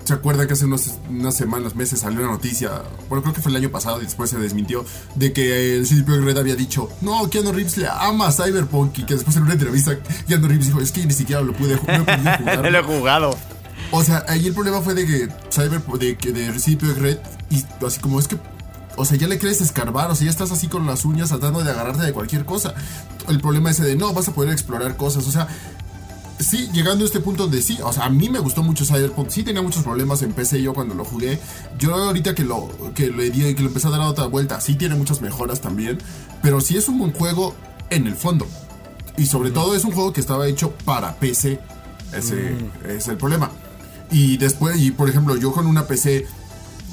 ¿Se 0.05 0.15
acuerdan 0.15 0.49
que 0.49 0.55
hace 0.55 0.67
unas 0.67 1.35
semanas, 1.35 1.77
meses 1.77 2.01
salió 2.01 2.19
una 2.21 2.33
noticia? 2.33 2.83
Bueno, 3.09 3.23
creo 3.23 3.35
que 3.35 3.41
fue 3.41 3.51
el 3.51 3.57
año 3.57 3.71
pasado 3.71 4.01
y 4.01 4.05
después 4.05 4.31
se 4.31 4.37
desmintió. 4.37 4.85
De 5.15 5.33
que 5.33 5.77
el 5.77 5.87
CD 5.87 6.03
Projekt 6.03 6.25
Red 6.25 6.39
había 6.39 6.57
dicho, 6.57 6.89
no, 7.03 7.31
Keanu 7.31 7.53
Reeves 7.53 7.77
le 7.77 7.87
ama 7.89 8.27
a 8.27 8.33
Cyberpunk. 8.33 8.99
Y 8.99 9.07
que 9.07 9.15
después 9.15 9.37
en 9.37 9.45
una 9.45 9.53
entrevista, 9.53 9.97
Keanu 10.27 10.49
Reeves 10.49 10.67
dijo, 10.67 10.81
es 10.81 10.91
que 10.91 11.07
ni 11.07 11.15
siquiera 11.15 11.41
lo 11.41 11.53
pude, 11.53 11.77
no 11.77 11.81
jugar. 12.39 12.73
lo 12.73 12.79
he 12.79 12.83
jugado. 12.83 13.39
O 13.93 14.03
sea, 14.03 14.25
ahí 14.27 14.47
el 14.47 14.55
problema 14.55 14.81
fue 14.81 14.95
de 14.95 15.07
que 15.07 15.29
Cyberpunk, 15.51 16.01
de 16.01 16.17
que 16.17 16.33
de 16.33 16.47
Projekt 16.47 16.99
Red, 16.99 17.19
y 17.51 17.63
así 17.85 18.01
como 18.01 18.19
es 18.19 18.27
que 18.27 18.39
o 18.97 19.05
sea, 19.05 19.17
ya 19.17 19.27
le 19.27 19.39
quieres 19.39 19.61
escarbar, 19.61 20.11
o 20.11 20.15
sea, 20.15 20.27
ya 20.27 20.31
estás 20.31 20.51
así 20.51 20.69
con 20.69 20.87
las 20.87 21.05
uñas 21.05 21.31
tratando 21.31 21.63
de 21.63 21.71
agarrarte 21.71 22.03
de 22.03 22.13
cualquier 22.13 22.45
cosa. 22.45 22.75
El 23.29 23.41
problema 23.41 23.71
ese 23.71 23.85
de 23.85 23.97
no, 23.97 24.13
vas 24.13 24.29
a 24.29 24.35
poder 24.35 24.53
explorar 24.53 24.97
cosas, 24.97 25.27
o 25.27 25.31
sea, 25.31 25.49
sí, 26.39 26.69
llegando 26.73 27.05
a 27.05 27.07
este 27.07 27.21
punto 27.21 27.47
de 27.47 27.63
sí, 27.63 27.79
o 27.83 27.93
sea, 27.93 28.05
a 28.05 28.11
mí 28.11 28.29
me 28.29 28.39
gustó 28.39 28.63
mucho 28.63 28.85
Cyberpunk, 28.85 29.31
sí 29.31 29.43
tenía 29.43 29.63
muchos 29.63 29.83
problemas 29.83 30.23
en 30.23 30.33
PC 30.33 30.63
yo 30.63 30.75
cuando 30.75 30.95
lo 30.95 31.05
jugué. 31.05 31.39
Yo 31.79 31.95
ahorita 31.95 32.35
que 32.35 32.45
lo 32.45 32.71
que 32.95 33.11
le 33.11 33.31
di, 33.31 33.55
que 33.55 33.63
lo 33.63 33.69
empecé 33.69 33.89
a 33.89 33.91
dar 33.91 34.01
otra 34.01 34.27
vuelta, 34.27 34.61
sí 34.61 34.75
tiene 34.75 34.95
muchas 34.95 35.21
mejoras 35.21 35.61
también, 35.61 35.99
pero 36.43 36.61
sí 36.61 36.77
es 36.77 36.89
un 36.89 36.99
buen 36.99 37.13
juego 37.13 37.55
en 37.91 38.07
el 38.07 38.15
fondo. 38.15 38.47
Y 39.17 39.27
sobre 39.27 39.51
todo 39.51 39.75
es 39.75 39.85
un 39.85 39.93
juego 39.93 40.13
que 40.13 40.21
estaba 40.21 40.47
hecho 40.47 40.73
para 40.85 41.17
PC. 41.17 41.61
Ese 42.13 42.35
mm. 42.35 42.91
es 42.91 43.09
el 43.09 43.17
problema. 43.17 43.51
Y 44.13 44.37
después, 44.37 44.79
y 44.81 44.91
por 44.91 45.09
ejemplo, 45.09 45.37
yo 45.37 45.53
con 45.53 45.67
una 45.67 45.87
PC, 45.87 46.27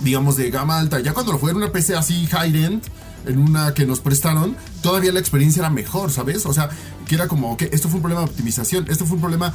digamos, 0.01 0.38
de 0.38 0.49
gama 0.49 0.79
alta, 0.79 0.99
ya 1.01 1.13
cuando 1.13 1.34
lo 1.34 1.38
jugué 1.38 1.51
en 1.51 1.58
una 1.58 1.71
PC 1.71 1.95
así 1.95 2.25
high-end, 2.27 2.82
en 3.25 3.38
una 3.38 3.73
que 3.73 3.86
nos 3.86 3.99
prestaron, 3.99 4.55
todavía 4.82 5.12
la 5.12 5.19
experiencia 5.19 5.60
era 5.60 5.69
mejor, 5.69 6.12
¿sabes? 6.12 6.45
O 6.45 6.53
sea, 6.53 6.69
que 7.05 7.15
era 7.15 7.27
como 7.27 7.58
que 7.58 7.69
esto 7.73 7.89
fue 7.89 7.97
un 7.97 8.03
problema 8.03 8.21
de 8.21 8.29
optimización, 8.29 8.86
esto 8.89 9.05
fue 9.05 9.15
un 9.15 9.21
problema 9.21 9.53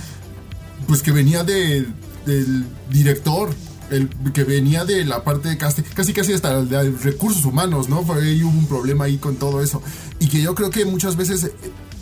pues 0.86 1.02
que 1.02 1.12
venía 1.12 1.44
de, 1.44 1.86
del 2.26 2.66
director, 2.90 3.54
el 3.90 4.08
que 4.32 4.44
venía 4.44 4.84
de 4.84 5.04
la 5.04 5.24
parte 5.24 5.48
de 5.48 5.56
casting, 5.56 5.82
casi 5.94 6.12
casi 6.12 6.32
hasta 6.32 6.62
de 6.62 6.90
recursos 6.90 7.44
humanos, 7.44 7.88
¿no? 7.88 8.02
Fue, 8.02 8.42
hubo 8.42 8.50
un 8.50 8.66
problema 8.66 9.04
ahí 9.04 9.16
con 9.16 9.36
todo 9.36 9.62
eso. 9.62 9.82
Y 10.18 10.28
que 10.28 10.42
yo 10.42 10.54
creo 10.54 10.70
que 10.70 10.84
muchas 10.84 11.16
veces 11.16 11.50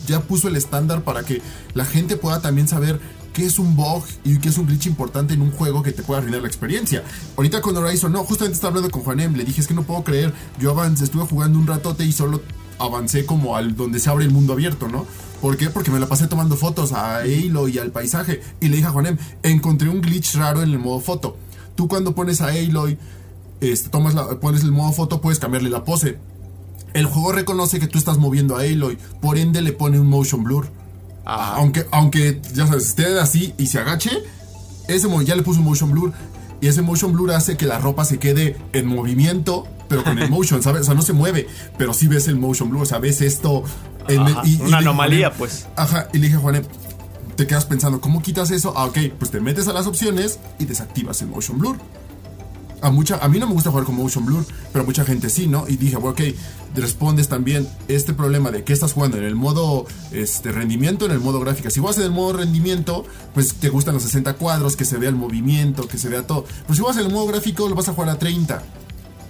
ya 0.07 0.20
puso 0.20 0.48
el 0.48 0.57
estándar 0.57 1.05
para 1.05 1.22
que 1.22 1.42
la 1.75 1.85
gente 1.85 2.16
pueda 2.16 2.40
también 2.40 2.66
saber 2.66 3.01
qué 3.33 3.47
es 3.47 3.59
un 3.59 3.77
bug 3.77 4.05
y 4.25 4.38
qué 4.38 4.49
es 4.49 4.59
un 4.59 4.66
glitch 4.66 4.87
importante 4.87 5.35
en 5.35 5.42
un 5.42 5.51
juego 5.51 5.83
que 5.83 5.92
te 5.92 6.03
pueda 6.03 6.21
arruinar 6.21 6.42
la 6.42 6.49
experiencia. 6.49 7.03
Ahorita 7.37 7.61
con 7.61 7.77
Horizon, 7.77 8.12
no, 8.12 8.25
justamente 8.25 8.55
estaba 8.55 8.71
hablando 8.71 8.90
con 8.90 9.03
Juanem, 9.03 9.35
le 9.35 9.45
dije, 9.45 9.61
es 9.61 9.66
que 9.66 9.75
no 9.75 9.83
puedo 9.83 10.05
creer, 10.05 10.33
yo 10.59 10.71
avancé, 10.71 11.05
estuve 11.05 11.25
jugando 11.25 11.59
un 11.59 11.66
ratote 11.66 12.05
y 12.05 12.12
solo 12.12 12.42
avancé 12.79 13.27
como 13.27 13.57
al 13.57 13.77
donde 13.77 14.01
se 14.01 14.11
abre 14.11 14.25
el 14.25 14.31
mundo 14.31 14.53
abierto, 14.53 14.88
¿no? 14.88 15.07
¿Por 15.40 15.57
qué? 15.57 15.71
Porque 15.71 15.90
me 15.90 15.99
la 15.99 16.07
pasé 16.07 16.29
tomando 16.29 16.57
fotos 16.57 16.92
a 16.92 17.16
Halo 17.18 17.66
y 17.66 17.79
al 17.79 17.90
paisaje. 17.90 18.42
Y 18.61 18.68
le 18.68 18.77
dije 18.77 18.88
a 18.88 18.92
Juanem, 18.92 19.18
encontré 19.42 19.88
un 19.88 20.01
glitch 20.01 20.37
raro 20.37 20.62
en 20.62 20.71
el 20.71 20.79
modo 20.79 21.01
foto. 21.01 21.37
Tú 21.75 21.88
cuando 21.88 22.14
pones 22.14 22.40
a 22.40 22.49
Aloy, 22.49 22.99
este, 23.61 23.88
tomas 23.88 24.14
la, 24.14 24.38
pones 24.40 24.62
el 24.62 24.73
modo 24.73 24.92
foto, 24.92 25.21
puedes 25.21 25.38
cambiarle 25.38 25.71
la 25.71 25.85
pose. 25.85 26.18
El 26.95 27.07
juego 27.07 27.33
reconoce 27.33 27.81
que 27.81 27.88
tú 27.88 27.99
estás 27.99 28.18
moviendo 28.18 28.57
a 28.57 28.61
Aloy, 28.61 28.99
por 29.21 29.38
ende 29.38 29.62
le 29.62 29.73
pone 29.73 29.99
un 29.99 30.09
motion 30.09 30.45
blur. 30.45 30.68
Aunque, 31.24 31.87
aunque, 31.90 32.40
ya 32.52 32.66
sabes, 32.66 32.87
esté 32.87 33.18
así 33.18 33.54
y 33.58 33.68
se 33.68 33.78
agache, 33.78 34.11
ese 34.88 35.08
ya 35.24 35.37
le 35.37 35.42
puso 35.42 35.61
un 35.61 35.66
motion 35.66 35.90
blur. 35.90 36.12
Y 36.61 36.68
ese 36.68 36.82
motion 36.82 37.12
blur 37.12 37.32
hace 37.32 37.56
que 37.56 37.66
la 37.66 37.78
ropa 37.78 38.04
se 38.04 38.18
quede 38.18 38.56
en 38.72 38.87
movimiento, 38.87 39.66
pero 39.88 40.04
con 40.04 40.18
el 40.18 40.30
motion, 40.30 40.62
¿sabes? 40.62 40.82
O 40.82 40.85
sea, 40.85 40.94
no 40.94 41.02
se 41.02 41.12
mueve, 41.12 41.48
pero 41.76 41.92
sí 41.92 42.06
ves 42.06 42.28
el 42.28 42.37
motion 42.37 42.70
blur, 42.70 42.82
o 42.82 42.87
sea, 42.87 42.98
ves 42.98 43.20
esto. 43.20 43.64
una 44.08 44.78
anomalía, 44.78 45.32
pues. 45.32 45.66
Ajá, 45.76 46.08
y 46.12 46.18
le 46.18 46.26
dije 46.26 46.37
a 46.37 46.40
Juanem, 46.40 46.64
te 47.37 47.46
quedas 47.46 47.64
pensando, 47.64 48.00
¿cómo 48.00 48.22
quitas 48.22 48.50
eso? 48.50 48.74
Ah, 48.76 48.85
ok, 48.85 48.98
pues 49.18 49.30
te 49.30 49.40
metes 49.40 49.66
a 49.66 49.72
las 49.72 49.87
opciones 49.87 50.38
y 50.58 50.66
desactivas 50.66 51.20
el 51.22 51.28
motion 51.28 51.58
blur 51.58 51.78
a 52.83 52.90
mucha, 52.90 53.16
a 53.18 53.29
mí 53.29 53.38
no 53.38 53.47
me 53.47 53.55
gusta 53.55 53.71
jugar 53.71 53.87
con 53.87 53.97
motion 53.97 54.27
blur, 54.27 54.45
pero 54.73 54.85
mucha 54.85 55.05
gente 55.05 55.31
sí, 55.31 55.47
¿no? 55.47 55.64
Y 55.68 55.77
dije, 55.77 55.97
bueno, 55.97 56.11
ok, 56.11 56.21
respondes 56.75 57.29
también 57.29 57.68
este 57.88 58.12
problema 58.12 58.51
de 58.51 58.64
que 58.64 58.73
estás 58.73 58.92
jugando 58.92 59.16
en 59.18 59.25
el 59.25 59.37
modo 59.37 59.87
este, 60.11 60.53
rendimiento, 60.53 61.07
en 61.07 61.12
el 61.12 61.21
modo 61.21 61.40
gráfica. 61.40 61.71
Si 61.71 61.81
vas 61.81 61.97
en 61.99 62.05
el 62.05 62.11
modo 62.11 62.35
rendimiento, 62.35 63.05
pues 63.35 63.55
te 63.55 63.68
gustan 63.68 63.95
los 63.95 64.03
60 64.03 64.35
cuadros, 64.35 64.77
que 64.77 64.85
se 64.85 64.99
vea 64.99 65.09
el 65.09 65.16
movimiento, 65.16 65.87
que 65.87 65.97
se 65.97 66.09
vea 66.09 66.27
todo. 66.27 66.45
Pero 66.62 66.75
si 66.75 66.83
vas 66.83 66.97
en 66.97 67.07
el 67.07 67.12
modo 67.12 67.27
gráfico, 67.27 67.68
lo 67.68 67.75
vas 67.75 67.88
a 67.88 67.92
jugar 67.92 68.11
a 68.11 68.18
30, 68.18 68.62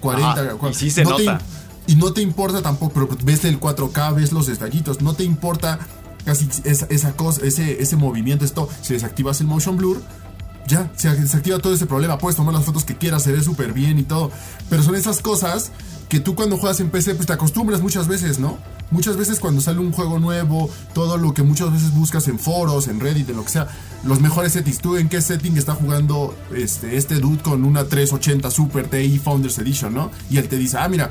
40, 0.00 0.56
Y 0.70 0.74
sí 0.74 0.90
se 0.90 1.04
nota. 1.04 1.40
y 1.86 1.96
no 1.96 2.12
te 2.12 2.22
importa 2.22 2.62
tampoco, 2.62 2.92
pero 2.94 3.08
ves 3.22 3.44
el 3.44 3.60
4K, 3.60 4.14
ves 4.14 4.32
los 4.32 4.46
detallitos, 4.46 5.02
no 5.02 5.14
te 5.14 5.24
importa 5.24 5.78
casi 6.24 6.48
esa, 6.64 6.86
esa 6.86 7.12
cosa, 7.16 7.44
ese, 7.44 7.82
ese 7.82 7.96
movimiento, 7.96 8.44
esto, 8.44 8.68
si 8.80 8.94
desactivas 8.94 9.40
el 9.40 9.46
motion 9.46 9.76
blur, 9.76 10.02
ya, 10.66 10.90
se, 10.96 11.08
activa 11.08 11.58
todo 11.58 11.74
ese 11.74 11.86
problema. 11.86 12.18
Puedes 12.18 12.36
tomar 12.36 12.54
las 12.54 12.64
fotos 12.64 12.84
que 12.84 12.96
quieras, 12.96 13.22
se 13.22 13.32
ve 13.32 13.42
súper 13.42 13.72
bien 13.72 13.98
y 13.98 14.02
todo. 14.02 14.30
Pero 14.70 14.82
son 14.82 14.94
esas 14.94 15.20
cosas 15.20 15.72
que 16.08 16.20
tú 16.20 16.34
cuando 16.34 16.56
juegas 16.58 16.80
en 16.80 16.90
PC, 16.90 17.14
pues 17.14 17.26
te 17.26 17.32
acostumbras 17.32 17.80
muchas 17.80 18.08
veces, 18.08 18.38
¿no? 18.38 18.58
Muchas 18.90 19.16
veces 19.16 19.40
cuando 19.40 19.62
sale 19.62 19.78
un 19.78 19.92
juego 19.92 20.18
nuevo, 20.18 20.68
todo 20.92 21.16
lo 21.16 21.32
que 21.32 21.42
muchas 21.42 21.72
veces 21.72 21.94
buscas 21.94 22.28
en 22.28 22.38
foros, 22.38 22.88
en 22.88 23.00
Reddit, 23.00 23.30
en 23.30 23.36
lo 23.36 23.44
que 23.44 23.50
sea, 23.50 23.68
los 24.04 24.20
mejores 24.20 24.52
settings. 24.52 24.78
¿Tú 24.78 24.96
en 24.96 25.08
qué 25.08 25.22
setting 25.22 25.56
está 25.56 25.74
jugando 25.74 26.36
este, 26.54 26.96
este 26.96 27.14
dude 27.14 27.42
con 27.42 27.64
una 27.64 27.84
380 27.84 28.50
Super 28.50 28.88
TI 28.88 29.18
Founders 29.18 29.58
Edition, 29.58 29.94
¿no? 29.94 30.10
Y 30.28 30.36
él 30.36 30.48
te 30.48 30.58
dice, 30.58 30.76
ah, 30.78 30.88
mira, 30.88 31.10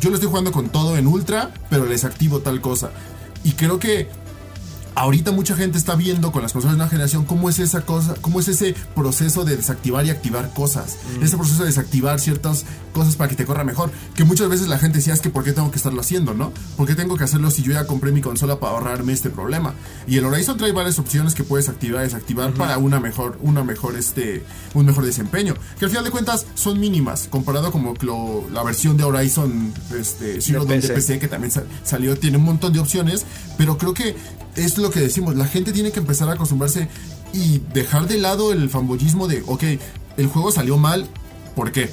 yo 0.00 0.08
lo 0.08 0.14
estoy 0.14 0.30
jugando 0.30 0.52
con 0.52 0.70
todo 0.70 0.96
en 0.96 1.06
ultra, 1.06 1.52
pero 1.68 1.84
desactivo 1.84 2.40
tal 2.40 2.60
cosa. 2.62 2.90
Y 3.44 3.52
creo 3.52 3.78
que 3.78 4.08
ahorita 4.98 5.30
mucha 5.30 5.54
gente 5.54 5.78
está 5.78 5.94
viendo 5.94 6.32
con 6.32 6.42
las 6.42 6.52
consolas 6.52 6.74
de 6.74 6.78
nueva 6.78 6.90
generación 6.90 7.24
cómo 7.24 7.48
es 7.48 7.60
esa 7.60 7.82
cosa, 7.82 8.16
cómo 8.20 8.40
es 8.40 8.48
ese 8.48 8.74
proceso 8.96 9.44
de 9.44 9.56
desactivar 9.56 10.04
y 10.04 10.10
activar 10.10 10.52
cosas. 10.52 10.96
Mm. 11.18 11.22
Ese 11.22 11.36
proceso 11.36 11.60
de 11.60 11.66
desactivar 11.66 12.18
ciertas 12.18 12.64
cosas 12.92 13.14
para 13.14 13.28
que 13.28 13.36
te 13.36 13.46
corra 13.46 13.62
mejor. 13.62 13.92
Que 14.14 14.24
muchas 14.24 14.48
veces 14.48 14.66
la 14.66 14.76
gente 14.78 14.98
decía, 14.98 15.14
es 15.14 15.20
que 15.20 15.30
¿por 15.30 15.44
qué 15.44 15.52
tengo 15.52 15.70
que 15.70 15.76
estarlo 15.76 16.00
haciendo, 16.00 16.34
no? 16.34 16.52
¿Por 16.76 16.88
qué 16.88 16.96
tengo 16.96 17.16
que 17.16 17.22
hacerlo 17.22 17.50
si 17.52 17.62
yo 17.62 17.72
ya 17.72 17.86
compré 17.86 18.10
mi 18.10 18.20
consola 18.20 18.58
para 18.58 18.72
ahorrarme 18.72 19.12
este 19.12 19.30
problema? 19.30 19.74
Y 20.08 20.16
el 20.16 20.24
Horizon 20.24 20.56
trae 20.56 20.72
varias 20.72 20.98
opciones 20.98 21.36
que 21.36 21.44
puedes 21.44 21.68
activar 21.68 22.02
y 22.02 22.04
desactivar 22.04 22.52
para 22.54 22.78
una 22.78 22.98
mejor, 22.98 23.38
una 23.40 23.62
mejor, 23.62 23.96
este, 23.96 24.44
un 24.74 24.84
mejor 24.84 25.04
desempeño. 25.04 25.54
Que 25.78 25.84
al 25.84 25.90
final 25.90 26.04
de 26.04 26.10
cuentas 26.10 26.46
son 26.54 26.80
mínimas, 26.80 27.28
comparado 27.30 27.70
como 27.70 27.94
la 28.52 28.64
versión 28.64 28.96
de 28.96 29.04
Horizon 29.04 29.72
este, 29.96 30.40
Zero 30.40 30.64
de 30.64 30.80
PC 30.80 31.20
que 31.20 31.28
también 31.28 31.52
salió, 31.84 32.18
tiene 32.18 32.36
un 32.36 32.44
montón 32.44 32.72
de 32.72 32.80
opciones, 32.80 33.24
pero 33.56 33.78
creo 33.78 33.94
que 33.94 34.16
es 34.58 34.78
lo 34.78 34.90
que 34.90 35.00
decimos, 35.00 35.36
la 35.36 35.46
gente 35.46 35.72
tiene 35.72 35.92
que 35.92 36.00
empezar 36.00 36.28
a 36.28 36.32
acostumbrarse 36.32 36.88
y 37.32 37.58
dejar 37.72 38.06
de 38.08 38.18
lado 38.18 38.52
el 38.52 38.68
fanboyismo 38.68 39.28
de, 39.28 39.42
ok, 39.46 39.64
el 40.16 40.26
juego 40.26 40.52
salió 40.52 40.76
mal, 40.76 41.08
¿por 41.54 41.72
qué? 41.72 41.90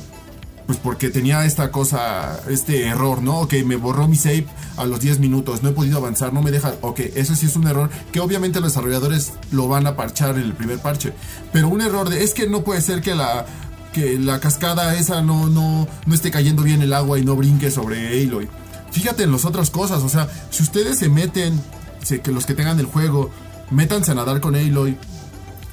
pues 0.65 0.79
porque 0.79 1.09
tenía 1.09 1.45
esta 1.45 1.71
cosa, 1.71 2.39
este 2.49 2.87
error, 2.87 3.21
¿no? 3.21 3.47
Que 3.47 3.63
me 3.63 3.75
borró 3.75 4.07
mi 4.07 4.15
save 4.15 4.47
a 4.77 4.85
los 4.85 4.99
10 4.99 5.19
minutos, 5.19 5.61
no 5.61 5.69
he 5.69 5.71
podido 5.73 5.97
avanzar, 5.97 6.33
no 6.33 6.41
me 6.41 6.51
deja. 6.51 6.75
Ok, 6.81 7.01
eso 7.15 7.35
sí 7.35 7.45
es 7.45 7.55
un 7.55 7.67
error 7.67 7.89
que 8.11 8.19
obviamente 8.19 8.59
los 8.59 8.71
desarrolladores 8.71 9.33
lo 9.51 9.67
van 9.67 9.85
a 9.85 9.95
parchar 9.95 10.37
en 10.37 10.43
el 10.43 10.53
primer 10.53 10.79
parche. 10.79 11.13
Pero 11.53 11.69
un 11.69 11.81
error 11.81 12.09
de, 12.09 12.23
es 12.23 12.33
que 12.33 12.47
no 12.47 12.63
puede 12.63 12.81
ser 12.81 13.01
que 13.01 13.13
la, 13.13 13.45
que 13.93 14.17
la 14.17 14.39
cascada 14.39 14.95
esa 14.95 15.21
no, 15.21 15.49
no, 15.49 15.87
no 16.05 16.15
esté 16.15 16.31
cayendo 16.31 16.63
bien 16.63 16.81
el 16.81 16.93
agua 16.93 17.19
y 17.19 17.25
no 17.25 17.35
brinque 17.35 17.69
sobre 17.69 18.23
Aloy. 18.23 18.47
Fíjate 18.91 19.23
en 19.23 19.31
las 19.31 19.45
otras 19.45 19.69
cosas, 19.69 20.01
o 20.03 20.09
sea, 20.09 20.29
si 20.49 20.63
ustedes 20.63 20.97
se 20.97 21.09
meten, 21.09 21.61
que 22.05 22.31
los 22.31 22.45
que 22.45 22.53
tengan 22.53 22.79
el 22.79 22.85
juego, 22.85 23.31
métanse 23.71 24.11
a 24.11 24.15
nadar 24.15 24.41
con 24.41 24.55
Aloy 24.55 24.97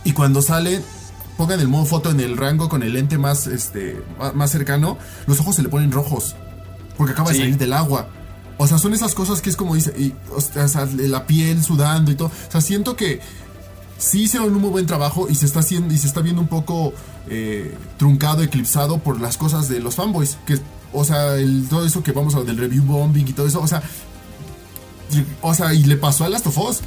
y 0.05 0.13
cuando 0.13 0.43
sale 0.43 0.83
pongan 1.37 1.61
el 1.61 1.69
modo 1.69 1.87
foto 1.87 2.11
en 2.11 2.21
el 2.21 2.37
rango 2.37 2.69
con 2.69 2.83
el 2.83 2.93
lente 2.93 3.19
más, 3.19 3.47
este, 3.47 4.03
más 4.35 4.51
cercano, 4.51 4.99
los 5.27 5.41
ojos 5.41 5.57
se 5.57 5.63
le 5.63 5.69
ponen 5.69 5.93
rojos. 5.93 6.37
Porque 6.97 7.13
acaba 7.13 7.31
de 7.33 7.39
salir 7.39 7.59
del 7.59 7.73
agua. 7.73 8.09
O 8.59 8.67
sea, 8.67 8.79
son 8.79 8.93
esas 8.93 9.15
cosas 9.15 9.41
que 9.41 9.51
es 9.51 9.57
como 9.57 9.75
dice, 9.75 9.93
y, 9.99 10.15
o 10.35 10.41
sea, 10.41 10.87
la 10.87 11.27
piel 11.27 11.65
sudando 11.65 12.11
y 12.11 12.15
todo. 12.15 12.29
O 12.29 12.51
sea, 12.51 12.61
siento 12.61 12.97
que 12.97 13.21
sí 13.99 14.25
hicieron 14.25 14.55
un 14.55 14.61
muy 14.61 14.71
buen 14.71 14.87
trabajo 14.87 15.27
y 15.29 15.35
se 15.35 15.47
está 15.47 15.61
haciendo 15.61 15.93
y 15.95 15.99
se 15.99 16.07
está 16.07 16.21
viendo 16.21 16.41
un 16.41 16.49
poco 16.49 16.93
eh, 17.29 17.75
truncado, 17.99 18.43
eclipsado 18.43 18.99
por 18.99 19.21
las 19.21 19.37
cosas 19.37 19.69
de 19.69 19.81
los 19.81 19.97
fanboys. 19.97 20.39
Que, 20.47 20.59
o 20.93 21.05
sea, 21.05 21.37
el, 21.37 21.67
todo 21.69 21.87
eso 21.87 22.03
que 22.03 22.13
vamos 22.13 22.35
a 22.35 22.43
del 22.43 22.59
review 22.59 22.85
bombing 22.85 23.27
y 23.27 23.33
todo 23.33 23.47
eso. 23.47 23.61
O 23.61 23.67
sea, 23.67 23.83
o 25.41 25.55
sea, 25.55 25.73
y 25.75 25.85
le 25.85 25.97
pasó 25.97 26.25
a 26.25 26.29
Last 26.29 26.47
of 26.47 26.59
Us. 26.59 26.81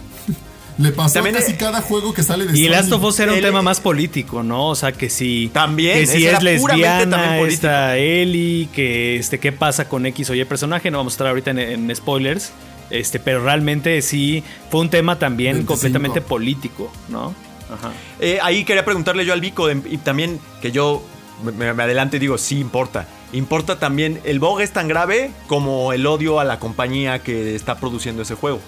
Le 0.77 0.91
pasó 0.91 1.15
También 1.15 1.35
casi 1.35 1.53
cada 1.53 1.81
juego 1.81 2.13
que 2.13 2.21
sale 2.21 2.45
de 2.45 2.57
Y 2.57 2.67
Last 2.67 2.91
of 2.91 3.01
Us 3.01 3.19
era 3.21 3.31
un 3.31 3.39
tema 3.39 3.61
más 3.61 3.79
político, 3.79 4.43
¿no? 4.43 4.69
O 4.69 4.75
sea, 4.75 4.91
que 4.91 5.09
si. 5.09 5.49
También. 5.53 5.99
Que 5.99 6.07
si 6.07 6.25
es 6.25 6.43
lesbiana, 6.43 7.39
esta 7.39 7.97
Ellie, 7.97 8.67
que 8.73 9.15
este, 9.17 9.39
qué 9.39 9.51
pasa 9.53 9.87
con 9.87 10.05
X 10.05 10.29
o 10.31 10.35
Y 10.35 10.43
personaje. 10.43 10.91
No 10.91 10.97
vamos 10.97 11.13
a 11.13 11.15
estar 11.15 11.27
ahorita 11.27 11.51
en, 11.51 11.95
spoilers. 11.95 12.51
Este, 12.89 13.19
pero 13.19 13.43
realmente 13.43 14.01
sí 14.01 14.43
fue 14.69 14.81
un 14.81 14.89
tema 14.89 15.17
también 15.17 15.65
completamente 15.65 16.21
político, 16.21 16.91
¿no? 17.09 17.33
Ajá. 17.73 17.91
Eh, 18.19 18.37
ahí 18.43 18.63
quería 18.63 18.85
preguntarle 18.85 19.25
yo 19.25 19.33
al 19.33 19.41
Vico, 19.41 19.71
y 19.71 19.97
también 19.97 20.39
que 20.61 20.71
yo 20.71 21.03
me, 21.43 21.73
me 21.73 21.83
adelante 21.83 22.17
y 22.17 22.19
digo, 22.19 22.37
sí 22.37 22.59
importa. 22.59 23.07
Importa 23.33 23.79
también, 23.79 24.21
el 24.23 24.39
bug 24.39 24.61
es 24.61 24.71
tan 24.71 24.87
grave 24.87 25.31
como 25.47 25.93
el 25.93 26.05
odio 26.05 26.39
a 26.39 26.43
la 26.45 26.59
compañía 26.59 27.19
que 27.19 27.55
está 27.55 27.75
produciendo 27.75 28.21
ese 28.21 28.35
juego. 28.35 28.61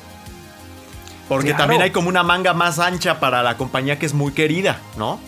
Porque 1.27 1.53
también 1.53 1.81
hay 1.81 1.91
como 1.91 2.09
una 2.09 2.23
manga 2.23 2.53
más 2.53 2.79
ancha 2.79 3.19
para 3.19 3.43
la 3.43 3.57
compañía 3.57 3.99
que 3.99 4.05
es 4.05 4.13
muy 4.13 4.31
querida, 4.31 4.79
¿no? 4.97 5.19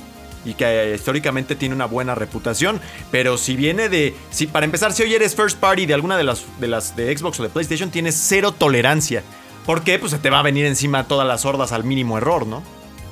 Y 0.45 0.53
que 0.53 0.93
históricamente 0.95 1.55
tiene 1.55 1.75
una 1.75 1.85
buena 1.85 2.15
reputación. 2.15 2.79
Pero 3.11 3.37
si 3.37 3.57
viene 3.57 3.89
de. 3.89 4.15
Si, 4.29 4.47
para 4.47 4.65
empezar, 4.65 4.93
si 4.93 5.03
hoy 5.03 5.13
eres 5.13 5.35
first 5.35 5.59
party 5.59 5.85
de 5.85 5.93
alguna 5.93 6.17
de 6.17 6.23
las, 6.23 6.45
de 6.59 6.67
las 6.67 6.95
de 6.95 7.15
Xbox 7.17 7.39
o 7.41 7.43
de 7.43 7.49
PlayStation, 7.49 7.91
tienes 7.91 8.15
cero 8.15 8.53
tolerancia. 8.53 9.23
¿Por 9.65 9.83
qué? 9.83 9.99
Pues 9.99 10.13
se 10.13 10.19
te 10.19 10.29
va 10.29 10.39
a 10.39 10.43
venir 10.43 10.65
encima 10.65 11.03
todas 11.03 11.27
las 11.27 11.45
hordas 11.45 11.73
al 11.73 11.83
mínimo 11.83 12.17
error, 12.17 12.47
¿no? 12.47 12.63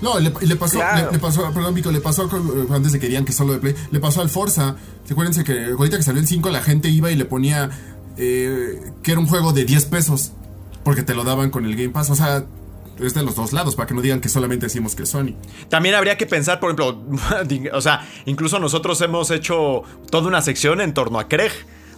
No, 0.02 0.20
le, 0.20 0.30
pasó, 0.56 0.80
le, 1.12 1.20
pasó, 1.20 1.52
perdón, 1.52 1.74
Vico, 1.74 1.92
le 1.92 2.02
pasó 2.02 2.26
eh, 2.26 2.68
antes 2.72 2.92
de 2.92 3.00
que 3.00 3.08
querían 3.08 3.26
que 3.26 3.34
solo 3.34 3.54
de 3.54 3.60
Play, 3.60 3.76
le 3.90 4.00
pasó 4.00 4.22
al 4.22 4.30
Forza. 4.30 4.76
Acuérdense 5.10 5.44
que 5.44 5.66
ahorita 5.78 5.98
que 5.98 6.04
salió 6.04 6.22
el 6.22 6.28
5, 6.28 6.50
la 6.50 6.62
gente 6.62 6.90
iba 6.90 7.12
y 7.12 7.16
le 7.16 7.26
ponía 7.26 7.70
eh, 8.18 8.92
que 9.02 9.12
era 9.12 9.20
un 9.20 9.28
juego 9.28 9.54
de 9.54 9.66
10 9.66 9.86
pesos 9.86 10.34
porque 10.84 11.04
te 11.04 11.16
lo 11.16 11.24
daban 11.24 11.50
con 11.50 11.66
el 11.66 11.76
Game 11.76 11.90
Pass. 11.90 12.10
O 12.12 12.16
sea, 12.16 12.46
es 13.00 13.14
de 13.14 13.24
los 13.24 13.36
dos 13.36 13.54
lados, 13.54 13.76
para 13.76 13.88
que 13.88 13.94
no 13.94 14.02
digan 14.02 14.22
que 14.22 14.30
solamente 14.30 14.68
decimos 14.68 14.96
que 14.96 15.06
Sony. 15.06 15.36
También 15.70 15.96
habría 15.96 16.18
que 16.18 16.26
pensar, 16.26 16.60
por 16.60 16.70
ejemplo, 16.70 17.04
o 17.74 17.82
sea, 17.82 18.08
incluso 18.26 18.60
nosotros 18.60 19.02
hemos 19.02 19.32
hecho 19.32 19.84
toda 20.10 20.28
una 20.28 20.42
sección 20.42 20.82
en 20.82 20.94
torno 20.94 21.20
a 21.20 21.28
Craig. 21.28 21.52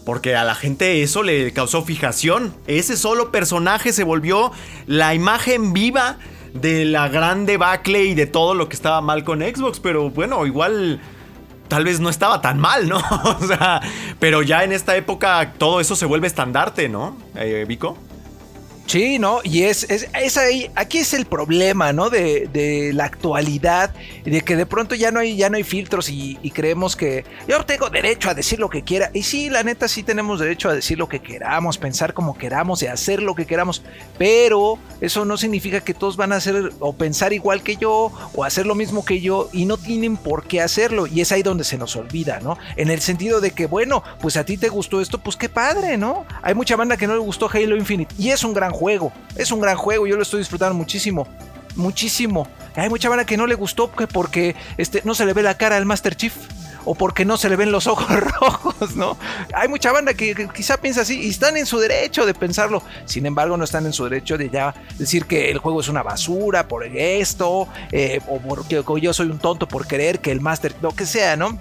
Porque 0.06 0.36
a 0.36 0.44
la 0.44 0.56
gente 0.56 1.04
eso 1.04 1.22
le 1.22 1.52
causó 1.52 1.84
fijación. 1.84 2.56
Ese 2.66 2.98
solo 2.98 3.32
personaje 3.32 3.94
se 3.94 4.04
volvió 4.04 4.52
la 4.88 5.14
imagen 5.14 5.72
viva 5.72 6.18
de 6.54 6.86
la 6.86 7.08
gran 7.10 7.46
debacle 7.46 8.06
y 8.06 8.14
de 8.14 8.26
todo 8.26 8.54
lo 8.54 8.70
que 8.70 8.76
estaba 8.76 9.02
mal 9.02 9.24
con 9.24 9.42
Xbox. 9.42 9.80
Pero 9.80 10.10
bueno, 10.10 10.46
igual 10.46 11.00
tal 11.68 11.86
vez 11.86 12.00
no 12.00 12.10
estaba 12.10 12.42
tan 12.42 12.60
mal, 12.60 12.90
¿no? 12.90 12.98
o 13.24 13.46
sea, 13.46 13.82
pero 14.20 14.42
ya 14.42 14.64
en 14.64 14.74
esta 14.74 14.96
época 14.98 15.54
todo 15.58 15.80
eso 15.80 15.96
se 15.96 16.06
vuelve 16.06 16.28
estandarte, 16.28 16.90
¿no, 16.90 17.16
eh, 17.36 17.66
Vico? 17.68 17.98
Sí, 18.90 19.20
¿no? 19.20 19.42
Y 19.44 19.66
es, 19.66 19.84
es, 19.84 20.38
ahí, 20.38 20.72
aquí 20.74 20.98
es 20.98 21.14
el 21.14 21.28
problema, 21.28 21.94
¿no? 21.94 22.10
De, 22.10 22.50
de, 22.52 22.92
la 22.92 23.06
actualidad, 23.06 23.94
de 24.26 24.42
que 24.42 24.56
de 24.56 24.66
pronto 24.66 24.96
ya 24.96 25.12
no 25.12 25.20
hay, 25.20 25.38
ya 25.38 25.48
no 25.52 25.58
hay 25.58 25.64
filtros 25.64 26.10
y, 26.10 26.40
creemos 26.56 26.96
que 26.96 27.24
yo 27.48 27.64
tengo 27.66 27.92
derecho 27.92 28.32
a 28.32 28.34
decir 28.34 28.58
lo 28.58 28.68
que 28.68 28.84
quiera. 28.84 29.12
Y 29.14 29.22
sí, 29.22 29.52
la 29.52 29.62
neta 29.62 29.88
sí 29.88 30.02
tenemos 30.02 30.40
derecho 30.40 30.70
a 30.70 30.74
decir 30.74 30.98
lo 30.98 31.08
que 31.08 31.20
queramos, 31.20 31.78
pensar 31.78 32.16
como 32.16 32.36
queramos 32.36 32.82
y 32.82 32.88
hacer 32.88 33.22
lo 33.22 33.36
que 33.36 33.46
queramos. 33.46 33.84
Pero 34.18 34.80
eso 35.02 35.24
no 35.24 35.38
significa 35.38 35.82
que 35.82 35.94
todos 35.94 36.18
van 36.18 36.32
a 36.32 36.38
hacer 36.38 36.72
o 36.80 36.94
pensar 36.94 37.32
igual 37.32 37.62
que 37.62 37.76
yo 37.76 38.12
o 38.34 38.44
hacer 38.44 38.66
lo 38.66 38.74
mismo 38.74 39.06
que 39.06 39.22
yo 39.22 39.50
y 39.54 39.66
no 39.66 39.78
tienen 39.78 40.18
por 40.18 40.46
qué 40.46 40.62
hacerlo. 40.62 41.06
Y 41.06 41.22
es 41.22 41.32
ahí 41.32 41.44
donde 41.44 41.64
se 41.64 41.78
nos 41.78 41.96
olvida, 41.96 42.40
¿no? 42.40 42.58
En 42.76 42.90
el 42.90 43.02
sentido 43.02 43.40
de 43.40 43.52
que, 43.52 43.68
bueno, 43.68 44.02
pues 44.20 44.36
a 44.36 44.46
ti 44.46 44.58
te 44.58 44.70
gustó 44.70 45.00
esto, 45.00 45.20
pues 45.20 45.36
qué 45.36 45.48
padre, 45.48 45.96
¿no? 45.96 46.26
Hay 46.42 46.56
mucha 46.56 46.76
banda 46.76 46.98
que 46.98 47.06
no 47.06 47.14
le 47.14 47.20
gustó 47.20 47.48
Halo 47.54 47.78
Infinite 47.78 48.16
y 48.18 48.32
es 48.32 48.44
un 48.44 48.56
gran 48.56 48.72
juego. 48.72 48.79
Es 49.36 49.52
un 49.52 49.60
gran 49.60 49.76
juego, 49.76 50.08
yo 50.08 50.16
lo 50.16 50.24
estoy 50.24 50.40
disfrutando 50.40 50.74
muchísimo. 50.76 51.28
Muchísimo. 51.76 52.48
Hay 52.76 52.90
mucha 52.90 53.10
banda 53.10 53.26
que 53.26 53.38
no 53.38 53.46
le 53.46 53.56
gustó 53.56 53.92
porque 53.92 54.56
este, 54.78 55.02
no 55.04 55.14
se 55.14 55.26
le 55.26 55.34
ve 55.34 55.44
la 55.44 55.58
cara 55.58 55.78
al 55.78 55.86
Master 55.86 56.16
Chief 56.16 56.34
o 56.86 56.96
porque 56.96 57.26
no 57.26 57.38
se 57.38 57.50
le 57.50 57.56
ven 57.56 57.72
los 57.72 57.88
ojos 57.88 58.08
rojos, 58.40 58.96
¿no? 58.96 59.18
Hay 59.54 59.68
mucha 59.68 59.92
banda 59.92 60.14
que, 60.14 60.48
quizá 60.54 60.78
piensa 60.78 61.02
así 61.02 61.20
y 61.20 61.30
están 61.30 61.58
en 61.58 61.66
su 61.66 61.78
derecho 61.78 62.26
de 62.26 62.34
pensarlo. 62.34 62.82
Sin 63.06 63.26
embargo, 63.26 63.58
no 63.58 63.64
están 63.64 63.86
en 63.86 63.94
su 63.94 64.06
derecho 64.06 64.38
de 64.38 64.50
ya 64.50 64.74
decir 64.98 65.26
que 65.26 65.52
el 65.52 65.58
juego 65.58 65.82
es 65.82 65.90
una 65.90 66.04
basura 66.04 66.68
por 66.68 66.84
esto, 66.86 67.68
eh, 67.92 68.22
o 68.28 68.40
porque 68.40 68.84
yo 69.02 69.14
soy 69.14 69.28
un 69.28 69.40
tonto 69.40 69.68
por 69.68 69.88
creer 69.88 70.20
que 70.20 70.32
el 70.32 70.42
Master, 70.42 70.74
lo 70.82 70.92
que 70.92 71.06
sea, 71.06 71.36
¿no? 71.36 71.58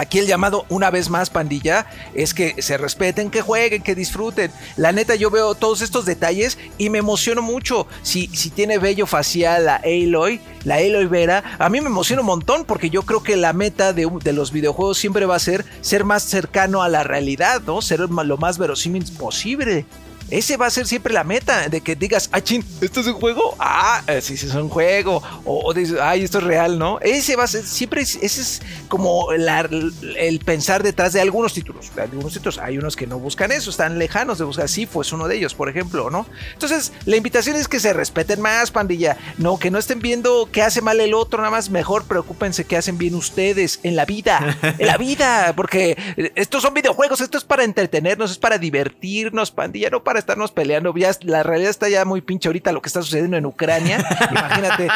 Aquí 0.00 0.18
el 0.18 0.26
llamado 0.26 0.64
una 0.70 0.90
vez 0.90 1.10
más 1.10 1.28
pandilla 1.28 1.84
es 2.14 2.32
que 2.32 2.62
se 2.62 2.78
respeten, 2.78 3.30
que 3.30 3.42
jueguen, 3.42 3.82
que 3.82 3.94
disfruten. 3.94 4.50
La 4.78 4.92
neta 4.92 5.14
yo 5.14 5.30
veo 5.30 5.54
todos 5.54 5.82
estos 5.82 6.06
detalles 6.06 6.56
y 6.78 6.88
me 6.88 6.96
emociono 6.96 7.42
mucho. 7.42 7.86
Si, 8.00 8.28
si 8.28 8.48
tiene 8.48 8.78
bello 8.78 9.04
facial 9.04 9.66
la 9.66 9.76
Aloy, 9.84 10.40
la 10.64 10.76
Aloy 10.76 11.04
Vera, 11.04 11.44
a 11.58 11.68
mí 11.68 11.82
me 11.82 11.88
emociona 11.88 12.22
un 12.22 12.28
montón 12.28 12.64
porque 12.64 12.88
yo 12.88 13.02
creo 13.02 13.22
que 13.22 13.36
la 13.36 13.52
meta 13.52 13.92
de, 13.92 14.10
de 14.24 14.32
los 14.32 14.52
videojuegos 14.52 14.96
siempre 14.96 15.26
va 15.26 15.36
a 15.36 15.38
ser 15.38 15.66
ser 15.82 16.04
más 16.04 16.22
cercano 16.22 16.82
a 16.82 16.88
la 16.88 17.04
realidad, 17.04 17.60
¿no? 17.66 17.82
Ser 17.82 18.00
lo 18.00 18.36
más 18.38 18.56
verosímil 18.56 19.04
posible. 19.18 19.84
Ese 20.30 20.56
va 20.56 20.66
a 20.66 20.70
ser 20.70 20.86
siempre 20.86 21.12
la 21.12 21.24
meta, 21.24 21.68
de 21.68 21.80
que 21.80 21.96
digas, 21.96 22.28
ah, 22.32 22.40
chin, 22.40 22.64
¿esto 22.80 23.00
es 23.00 23.06
un 23.06 23.14
juego? 23.14 23.56
Ah, 23.58 24.02
eh, 24.06 24.20
sí, 24.20 24.36
sí, 24.36 24.46
es 24.46 24.54
un 24.54 24.68
juego. 24.68 25.22
O, 25.44 25.72
dices, 25.74 25.98
ay, 26.00 26.22
esto 26.22 26.38
es 26.38 26.44
real, 26.44 26.78
¿no? 26.78 26.98
Ese 27.00 27.36
va 27.36 27.44
a 27.44 27.46
ser, 27.46 27.64
siempre, 27.64 28.02
ese 28.02 28.16
es 28.24 28.62
como 28.88 29.32
el 29.32 30.40
pensar 30.44 30.82
detrás 30.82 31.12
de 31.12 31.20
algunos 31.20 31.52
títulos. 31.52 31.90
Algunos 31.96 32.32
títulos, 32.32 32.58
hay 32.58 32.78
unos 32.78 32.96
que 32.96 33.06
no 33.06 33.18
buscan 33.18 33.52
eso, 33.52 33.70
están 33.70 33.98
lejanos 33.98 34.38
de 34.38 34.44
buscar. 34.44 34.68
Sí, 34.68 34.86
fue 34.86 35.04
uno 35.12 35.28
de 35.28 35.36
ellos, 35.36 35.54
por 35.54 35.68
ejemplo, 35.68 36.10
¿no? 36.10 36.26
Entonces, 36.52 36.92
la 37.04 37.16
invitación 37.16 37.56
es 37.56 37.68
que 37.68 37.80
se 37.80 37.92
respeten 37.92 38.40
más, 38.40 38.70
pandilla. 38.70 39.16
No, 39.38 39.58
que 39.58 39.70
no 39.70 39.78
estén 39.78 40.00
viendo 40.00 40.48
qué 40.52 40.62
hace 40.62 40.80
mal 40.80 41.00
el 41.00 41.14
otro, 41.14 41.38
nada 41.38 41.50
más 41.50 41.70
mejor 41.70 42.04
preocúpense 42.04 42.64
qué 42.64 42.76
hacen 42.76 42.98
bien 42.98 43.14
ustedes 43.14 43.80
en 43.82 43.96
la 43.96 44.04
vida. 44.04 44.58
En 44.78 44.86
la 44.86 44.96
vida, 44.96 45.52
porque 45.56 45.96
estos 46.34 46.62
son 46.62 46.74
videojuegos, 46.74 47.20
esto 47.20 47.38
es 47.38 47.44
para 47.44 47.64
entretenernos, 47.64 48.30
es 48.30 48.38
para 48.38 48.58
divertirnos, 48.58 49.50
pandilla, 49.50 49.90
no 49.90 50.04
para 50.04 50.19
estarnos 50.20 50.52
peleando. 50.52 50.94
Ya 50.94 51.10
la 51.22 51.42
realidad 51.42 51.70
está 51.70 51.88
ya 51.88 52.04
muy 52.04 52.20
pinche 52.20 52.48
ahorita 52.48 52.72
lo 52.72 52.80
que 52.80 52.88
está 52.88 53.02
sucediendo 53.02 53.36
en 53.36 53.46
Ucrania. 53.46 53.98
Imagínate. 54.30 54.88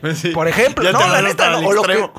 Pues 0.00 0.22
por 0.34 0.48
ejemplo, 0.48 0.90
no, 0.92 1.08
la 1.08 1.22
neta, 1.22 1.58
o 1.58 1.72
lo 1.72 1.82
que, 1.82 2.10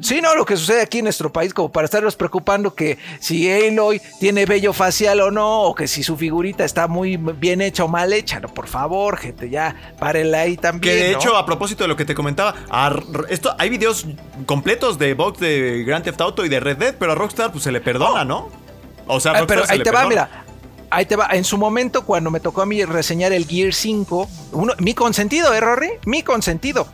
Sí, 0.00 0.20
no, 0.20 0.34
lo 0.34 0.44
que 0.44 0.56
sucede 0.56 0.80
aquí 0.80 0.98
en 0.98 1.04
nuestro 1.04 1.32
país, 1.32 1.52
como 1.52 1.70
para 1.70 1.84
estarnos 1.84 2.16
preocupando 2.16 2.74
que 2.74 2.98
si 3.20 3.50
Aloy 3.50 4.00
tiene 4.18 4.46
vello 4.46 4.72
facial 4.72 5.20
o 5.20 5.30
no, 5.30 5.62
o 5.62 5.74
que 5.74 5.86
si 5.86 6.02
su 6.02 6.16
figurita 6.16 6.64
está 6.64 6.88
muy 6.88 7.16
bien 7.16 7.60
hecha 7.60 7.84
o 7.84 7.88
mal 7.88 8.12
hecha. 8.12 8.40
No, 8.40 8.48
por 8.48 8.66
favor, 8.68 9.18
gente, 9.18 9.50
ya 9.50 9.76
párenla 9.98 10.40
ahí 10.40 10.56
también. 10.56 10.96
Que 10.96 11.04
de 11.04 11.12
hecho, 11.12 11.36
a 11.36 11.44
propósito 11.44 11.84
de 11.84 11.88
lo 11.88 11.96
que 11.96 12.04
te 12.04 12.14
comentaba, 12.14 12.54
esto, 13.28 13.54
hay 13.58 13.68
videos 13.68 14.06
completos 14.46 14.98
de 14.98 15.14
box 15.14 15.38
de 15.38 15.84
Grand 15.86 16.04
Theft 16.04 16.20
Auto 16.20 16.44
y 16.44 16.48
de 16.48 16.58
Red 16.58 16.78
Dead, 16.78 16.94
pero 16.98 17.12
a 17.12 17.14
Rockstar 17.14 17.52
pues 17.52 17.62
se 17.64 17.70
le 17.70 17.80
perdona, 17.80 18.24
¿no? 18.24 18.48
O 19.06 19.20
sea, 19.20 19.46
pero 19.46 19.62
ahí 19.68 19.82
te 19.82 19.90
va, 19.90 20.06
mira 20.06 20.46
ahí 20.92 21.06
te 21.06 21.16
va. 21.16 21.28
En 21.32 21.44
su 21.44 21.58
momento, 21.58 22.04
cuando 22.04 22.30
me 22.30 22.38
tocó 22.38 22.62
a 22.62 22.66
mí 22.66 22.84
reseñar 22.84 23.32
el 23.32 23.46
Gear 23.46 23.72
5, 23.72 24.28
mi 24.78 24.94
consentido, 24.94 25.52
¿eh, 25.54 25.60
Rory? 25.60 25.88
Mi 26.06 26.22
consentido. 26.22 26.86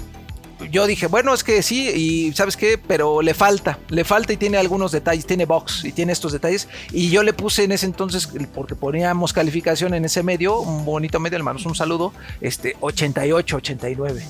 Yo 0.70 0.86
dije, 0.86 1.06
bueno, 1.06 1.32
es 1.34 1.44
que 1.44 1.62
sí, 1.62 1.88
y 1.88 2.32
¿sabes 2.32 2.56
qué? 2.56 2.78
Pero 2.78 3.22
le 3.22 3.32
falta, 3.32 3.78
le 3.90 4.04
falta 4.04 4.32
y 4.32 4.36
tiene 4.36 4.56
algunos 4.56 4.90
detalles, 4.90 5.24
tiene 5.24 5.44
box 5.44 5.84
y 5.84 5.92
tiene 5.92 6.12
estos 6.12 6.32
detalles. 6.32 6.68
Y 6.90 7.10
yo 7.10 7.22
le 7.22 7.32
puse 7.32 7.64
en 7.64 7.72
ese 7.72 7.86
entonces, 7.86 8.28
porque 8.54 8.74
poníamos 8.74 9.32
calificación 9.32 9.94
en 9.94 10.04
ese 10.04 10.22
medio, 10.22 10.58
un 10.58 10.84
bonito 10.84 11.20
medio, 11.20 11.36
hermanos, 11.36 11.64
un 11.64 11.76
saludo, 11.76 12.12
este, 12.40 12.76
88, 12.80 13.56
89. 13.56 14.24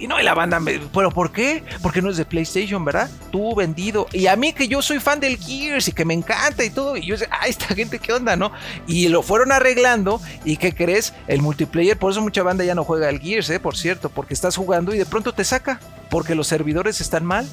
Y 0.00 0.08
no, 0.08 0.18
y 0.18 0.22
la 0.22 0.32
banda, 0.32 0.58
me, 0.60 0.78
¿pero 0.78 1.10
por 1.10 1.30
qué? 1.30 1.62
Porque 1.82 2.00
no 2.00 2.08
es 2.08 2.16
de 2.16 2.24
PlayStation, 2.24 2.82
¿verdad? 2.82 3.10
Tú 3.30 3.54
vendido. 3.54 4.06
Y 4.12 4.28
a 4.28 4.34
mí 4.34 4.54
que 4.54 4.66
yo 4.66 4.80
soy 4.80 4.98
fan 4.98 5.20
del 5.20 5.36
Gears 5.36 5.88
y 5.88 5.92
que 5.92 6.06
me 6.06 6.14
encanta 6.14 6.64
y 6.64 6.70
todo. 6.70 6.96
Y 6.96 7.04
yo 7.04 7.14
decía, 7.14 7.28
ah, 7.30 7.46
esta 7.46 7.66
gente, 7.74 7.98
¿qué 7.98 8.14
onda, 8.14 8.34
no? 8.34 8.50
Y 8.86 9.08
lo 9.08 9.22
fueron 9.22 9.52
arreglando. 9.52 10.18
¿Y 10.42 10.56
qué 10.56 10.74
crees? 10.74 11.12
El 11.28 11.42
multiplayer, 11.42 11.98
por 11.98 12.12
eso 12.12 12.22
mucha 12.22 12.42
banda 12.42 12.64
ya 12.64 12.74
no 12.74 12.82
juega 12.82 13.08
al 13.08 13.20
Gears, 13.20 13.50
¿eh? 13.50 13.60
Por 13.60 13.76
cierto, 13.76 14.08
porque 14.08 14.32
estás 14.32 14.56
jugando 14.56 14.94
y 14.94 14.98
de 14.98 15.04
pronto 15.04 15.34
te 15.34 15.44
saca. 15.44 15.78
Porque 16.08 16.34
los 16.34 16.46
servidores 16.46 17.02
están 17.02 17.26
mal. 17.26 17.46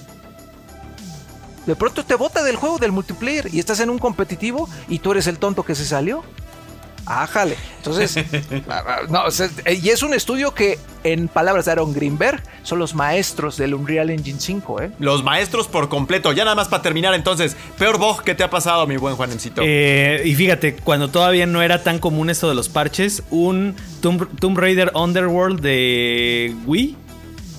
De 1.66 1.76
pronto 1.76 2.06
te 2.06 2.16
bota 2.16 2.44
del 2.44 2.56
juego, 2.56 2.78
del 2.78 2.94
multiplayer. 2.94 3.54
Y 3.54 3.60
estás 3.60 3.82
en 3.82 3.90
un 3.90 4.00
competitivo 4.00 4.70
y 4.88 5.00
tú 5.00 5.12
eres 5.12 5.28
el 5.28 5.38
tonto 5.38 5.64
que 5.64 5.76
se 5.76 5.84
salió. 5.84 6.24
Ájale. 7.08 7.56
Entonces, 7.78 8.18
ah, 8.70 8.84
ah, 8.86 9.00
no, 9.10 9.26
o 9.26 9.32
sea, 9.32 9.50
eh, 9.66 9.80
y 9.82 9.90
es 9.90 10.04
un 10.04 10.14
estudio 10.14 10.54
que, 10.54 10.78
en 11.04 11.30
palabras 11.30 11.66
de 11.66 11.72
Aaron 11.72 11.94
Greenberg, 11.94 12.44
son 12.64 12.80
los 12.80 12.94
maestros 12.94 13.56
del 13.58 13.74
Unreal 13.74 14.10
Engine 14.10 14.40
5, 14.40 14.82
¿eh? 14.82 14.92
Los 15.00 15.24
maestros 15.24 15.68
por 15.68 15.88
completo. 15.88 16.34
Ya 16.34 16.44
nada 16.44 16.56
más 16.56 16.68
para 16.68 16.84
terminar, 16.84 17.14
entonces, 17.14 17.56
peor 17.78 17.98
bug 17.98 18.24
que 18.24 18.36
te 18.36 18.44
ha 18.44 18.50
pasado, 18.50 18.86
mi 18.88 18.98
buen 18.98 19.16
Juanemcito. 19.16 19.62
Eh, 19.64 20.22
y 20.26 20.36
fíjate, 20.36 20.76
cuando 20.76 21.10
todavía 21.10 21.46
no 21.46 21.62
era 21.62 21.82
tan 21.82 22.00
común 22.00 22.30
esto 22.30 22.50
de 22.50 22.56
los 22.56 22.68
parches, 22.68 23.24
un 23.30 23.76
Tomb, 24.02 24.28
Tomb 24.40 24.58
Raider 24.58 24.92
Underworld 24.94 25.62
de 25.62 26.54
Wii, 26.66 26.98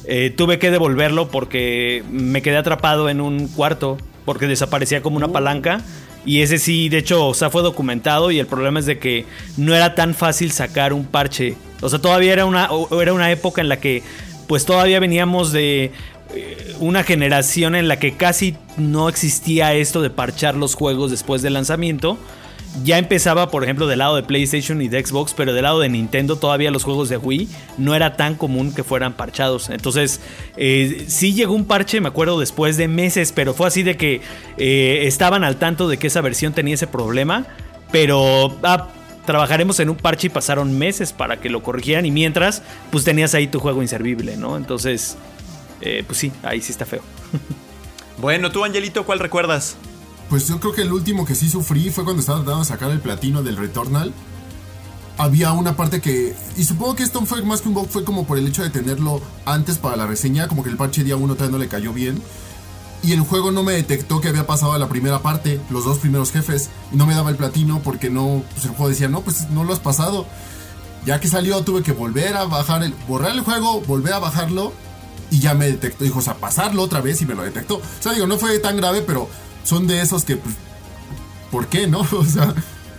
eh, 0.04 0.32
tuve 0.36 0.58
que 0.58 0.70
devolverlo 0.70 1.28
porque 1.28 2.02
me 2.10 2.42
quedé 2.42 2.56
atrapado 2.56 3.08
en 3.08 3.20
un 3.20 3.48
cuarto, 3.48 3.98
porque 4.24 4.46
desaparecía 4.46 5.02
como 5.02 5.16
una 5.16 5.28
palanca. 5.28 5.82
Y 6.24 6.42
ese 6.42 6.58
sí, 6.58 6.88
de 6.88 6.98
hecho, 6.98 7.26
o 7.26 7.34
sea, 7.34 7.50
fue 7.50 7.62
documentado 7.62 8.30
y 8.30 8.38
el 8.38 8.46
problema 8.46 8.80
es 8.80 8.86
de 8.86 8.98
que 8.98 9.24
no 9.56 9.74
era 9.74 9.94
tan 9.94 10.14
fácil 10.14 10.52
sacar 10.52 10.92
un 10.92 11.06
parche. 11.06 11.56
O 11.80 11.88
sea, 11.88 12.00
todavía 12.00 12.32
era 12.32 12.44
una, 12.44 12.68
era 13.00 13.12
una 13.12 13.30
época 13.30 13.60
en 13.60 13.68
la 13.68 13.78
que 13.80 14.02
pues 14.46 14.64
todavía 14.64 14.98
veníamos 14.98 15.52
de 15.52 15.92
eh, 16.34 16.74
una 16.80 17.04
generación 17.04 17.74
en 17.74 17.88
la 17.88 17.98
que 17.98 18.16
casi 18.16 18.56
no 18.76 19.08
existía 19.08 19.74
esto 19.74 20.02
de 20.02 20.10
parchar 20.10 20.54
los 20.54 20.74
juegos 20.74 21.10
después 21.10 21.42
del 21.42 21.54
lanzamiento. 21.54 22.18
Ya 22.84 22.98
empezaba, 22.98 23.50
por 23.50 23.64
ejemplo, 23.64 23.86
del 23.86 23.98
lado 23.98 24.16
de 24.16 24.22
PlayStation 24.22 24.80
y 24.82 24.88
de 24.88 25.04
Xbox, 25.04 25.34
pero 25.34 25.52
del 25.52 25.62
lado 25.62 25.80
de 25.80 25.88
Nintendo 25.88 26.36
todavía 26.36 26.70
los 26.70 26.84
juegos 26.84 27.08
de 27.08 27.16
Wii 27.16 27.48
no 27.78 27.94
era 27.94 28.16
tan 28.16 28.34
común 28.34 28.72
que 28.72 28.84
fueran 28.84 29.14
parchados. 29.14 29.70
Entonces, 29.70 30.20
eh, 30.56 31.04
sí 31.08 31.34
llegó 31.34 31.54
un 31.54 31.64
parche, 31.64 32.00
me 32.00 32.08
acuerdo, 32.08 32.38
después 32.38 32.76
de 32.76 32.86
meses, 32.86 33.32
pero 33.32 33.54
fue 33.54 33.66
así 33.66 33.82
de 33.82 33.96
que 33.96 34.20
eh, 34.58 35.00
estaban 35.04 35.44
al 35.44 35.56
tanto 35.56 35.88
de 35.88 35.96
que 35.96 36.06
esa 36.06 36.20
versión 36.20 36.52
tenía 36.52 36.74
ese 36.74 36.86
problema, 36.86 37.46
pero 37.90 38.56
ah, 38.62 38.88
trabajaremos 39.24 39.80
en 39.80 39.90
un 39.90 39.96
parche 39.96 40.28
y 40.28 40.30
pasaron 40.30 40.78
meses 40.78 41.12
para 41.12 41.40
que 41.40 41.48
lo 41.48 41.62
corrigieran 41.62 42.06
y 42.06 42.10
mientras, 42.10 42.62
pues 42.90 43.04
tenías 43.04 43.34
ahí 43.34 43.46
tu 43.46 43.60
juego 43.60 43.82
inservible, 43.82 44.36
¿no? 44.36 44.56
Entonces, 44.56 45.16
eh, 45.80 46.04
pues 46.06 46.18
sí, 46.18 46.32
ahí 46.42 46.60
sí 46.60 46.72
está 46.72 46.86
feo. 46.86 47.02
Bueno, 48.20 48.50
tú, 48.50 48.64
Angelito, 48.64 49.06
¿cuál 49.06 49.20
recuerdas? 49.20 49.76
Pues 50.28 50.46
yo 50.46 50.60
creo 50.60 50.74
que 50.74 50.82
el 50.82 50.92
último 50.92 51.24
que 51.24 51.34
sí 51.34 51.48
sufrí 51.48 51.90
fue 51.90 52.04
cuando 52.04 52.20
estaba 52.20 52.38
tratando 52.38 52.60
de 52.60 52.68
sacar 52.68 52.90
el 52.90 53.00
platino 53.00 53.42
del 53.42 53.56
Returnal. 53.56 54.12
Había 55.16 55.52
una 55.52 55.74
parte 55.74 56.00
que. 56.00 56.36
Y 56.56 56.64
supongo 56.64 56.96
que 56.96 57.02
esto 57.02 57.24
fue 57.24 57.42
más 57.42 57.62
que 57.62 57.68
un 57.68 57.74
bug, 57.74 57.88
fue 57.88 58.04
como 58.04 58.26
por 58.26 58.38
el 58.38 58.46
hecho 58.46 58.62
de 58.62 58.70
tenerlo 58.70 59.22
antes 59.46 59.78
para 59.78 59.96
la 59.96 60.06
reseña, 60.06 60.46
como 60.46 60.62
que 60.62 60.68
el 60.70 60.76
parche 60.76 61.02
día 61.02 61.16
1 61.16 61.34
todavía 61.34 61.52
no 61.52 61.58
le 61.58 61.68
cayó 61.68 61.92
bien. 61.92 62.22
Y 63.02 63.12
el 63.12 63.20
juego 63.20 63.50
no 63.50 63.62
me 63.62 63.72
detectó 63.72 64.20
que 64.20 64.28
había 64.28 64.46
pasado 64.46 64.72
a 64.72 64.78
la 64.78 64.88
primera 64.88 65.22
parte, 65.22 65.60
los 65.70 65.84
dos 65.84 65.98
primeros 65.98 66.30
jefes, 66.30 66.68
y 66.92 66.96
no 66.96 67.06
me 67.06 67.14
daba 67.14 67.30
el 67.30 67.36
platino 67.36 67.80
porque 67.82 68.10
no. 68.10 68.42
Pues 68.52 68.66
el 68.66 68.72
juego 68.72 68.90
decía, 68.90 69.08
no, 69.08 69.22
pues 69.22 69.50
no 69.50 69.64
lo 69.64 69.72
has 69.72 69.80
pasado. 69.80 70.26
Ya 71.06 71.20
que 71.20 71.28
salió, 71.28 71.64
tuve 71.64 71.82
que 71.82 71.92
volver 71.92 72.36
a 72.36 72.44
bajar 72.44 72.82
el. 72.82 72.94
borrar 73.08 73.32
el 73.32 73.40
juego, 73.40 73.80
volver 73.80 74.12
a 74.12 74.18
bajarlo. 74.18 74.74
Y 75.30 75.40
ya 75.40 75.54
me 75.54 75.66
detectó. 75.66 76.04
Dijo, 76.04 76.18
o 76.18 76.22
sea, 76.22 76.34
pasarlo 76.34 76.82
otra 76.82 77.00
vez 77.00 77.20
y 77.22 77.26
me 77.26 77.34
lo 77.34 77.42
detectó. 77.42 77.76
O 77.76 77.82
sea, 78.00 78.12
digo, 78.12 78.26
no 78.26 78.38
fue 78.38 78.58
tan 78.58 78.76
grave, 78.76 79.02
pero 79.02 79.28
son 79.68 79.86
de 79.86 80.00
esos 80.00 80.24
que, 80.24 80.36
pues, 80.36 80.54
¿por 81.50 81.66
qué, 81.68 81.86
no? 81.86 82.00
O 82.12 82.24
sea, 82.24 82.54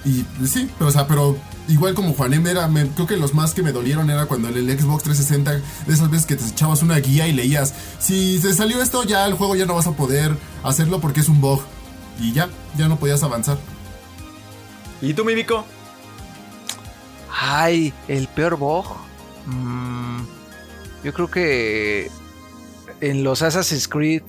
y 0.05 0.23
pues, 0.37 0.51
sí, 0.51 0.69
pero, 0.77 0.89
o 0.89 0.93
sea, 0.93 1.07
pero 1.07 1.35
igual 1.67 1.93
como 1.93 2.13
Juanem 2.13 2.45
era, 2.47 2.67
me- 2.67 2.87
creo 2.89 3.05
que 3.07 3.17
los 3.17 3.33
más 3.33 3.53
que 3.53 3.61
me 3.63 3.71
dolieron 3.71 4.09
era 4.09 4.25
cuando 4.27 4.47
en 4.49 4.57
el 4.57 4.79
Xbox 4.79 5.03
360, 5.03 5.51
de 5.87 5.93
esas 5.93 6.09
veces 6.09 6.25
que 6.25 6.35
te 6.35 6.45
echabas 6.45 6.81
una 6.81 6.97
guía 6.97 7.27
y 7.27 7.33
leías, 7.33 7.73
si 7.99 8.39
se 8.39 8.53
salió 8.53 8.81
esto, 8.81 9.03
ya 9.03 9.25
el 9.25 9.33
juego 9.33 9.55
ya 9.55 9.65
no 9.65 9.75
vas 9.75 9.87
a 9.87 9.91
poder 9.93 10.35
hacerlo 10.63 10.99
porque 11.01 11.19
es 11.19 11.27
un 11.29 11.41
bug. 11.41 11.61
Y 12.19 12.33
ya, 12.33 12.49
ya 12.77 12.87
no 12.87 12.97
podías 12.97 13.23
avanzar. 13.23 13.57
¿Y 15.01 15.13
tú, 15.13 15.23
mi 15.25 15.35
Vico? 15.35 15.63
Ay, 17.31 17.93
el 18.07 18.27
peor 18.27 18.57
bug. 18.57 18.85
Mm, 19.45 20.19
yo 21.03 21.13
creo 21.13 21.29
que 21.31 22.09
en 23.01 23.23
los 23.23 23.41
Assassin's 23.41 23.87
Creed, 23.87 24.23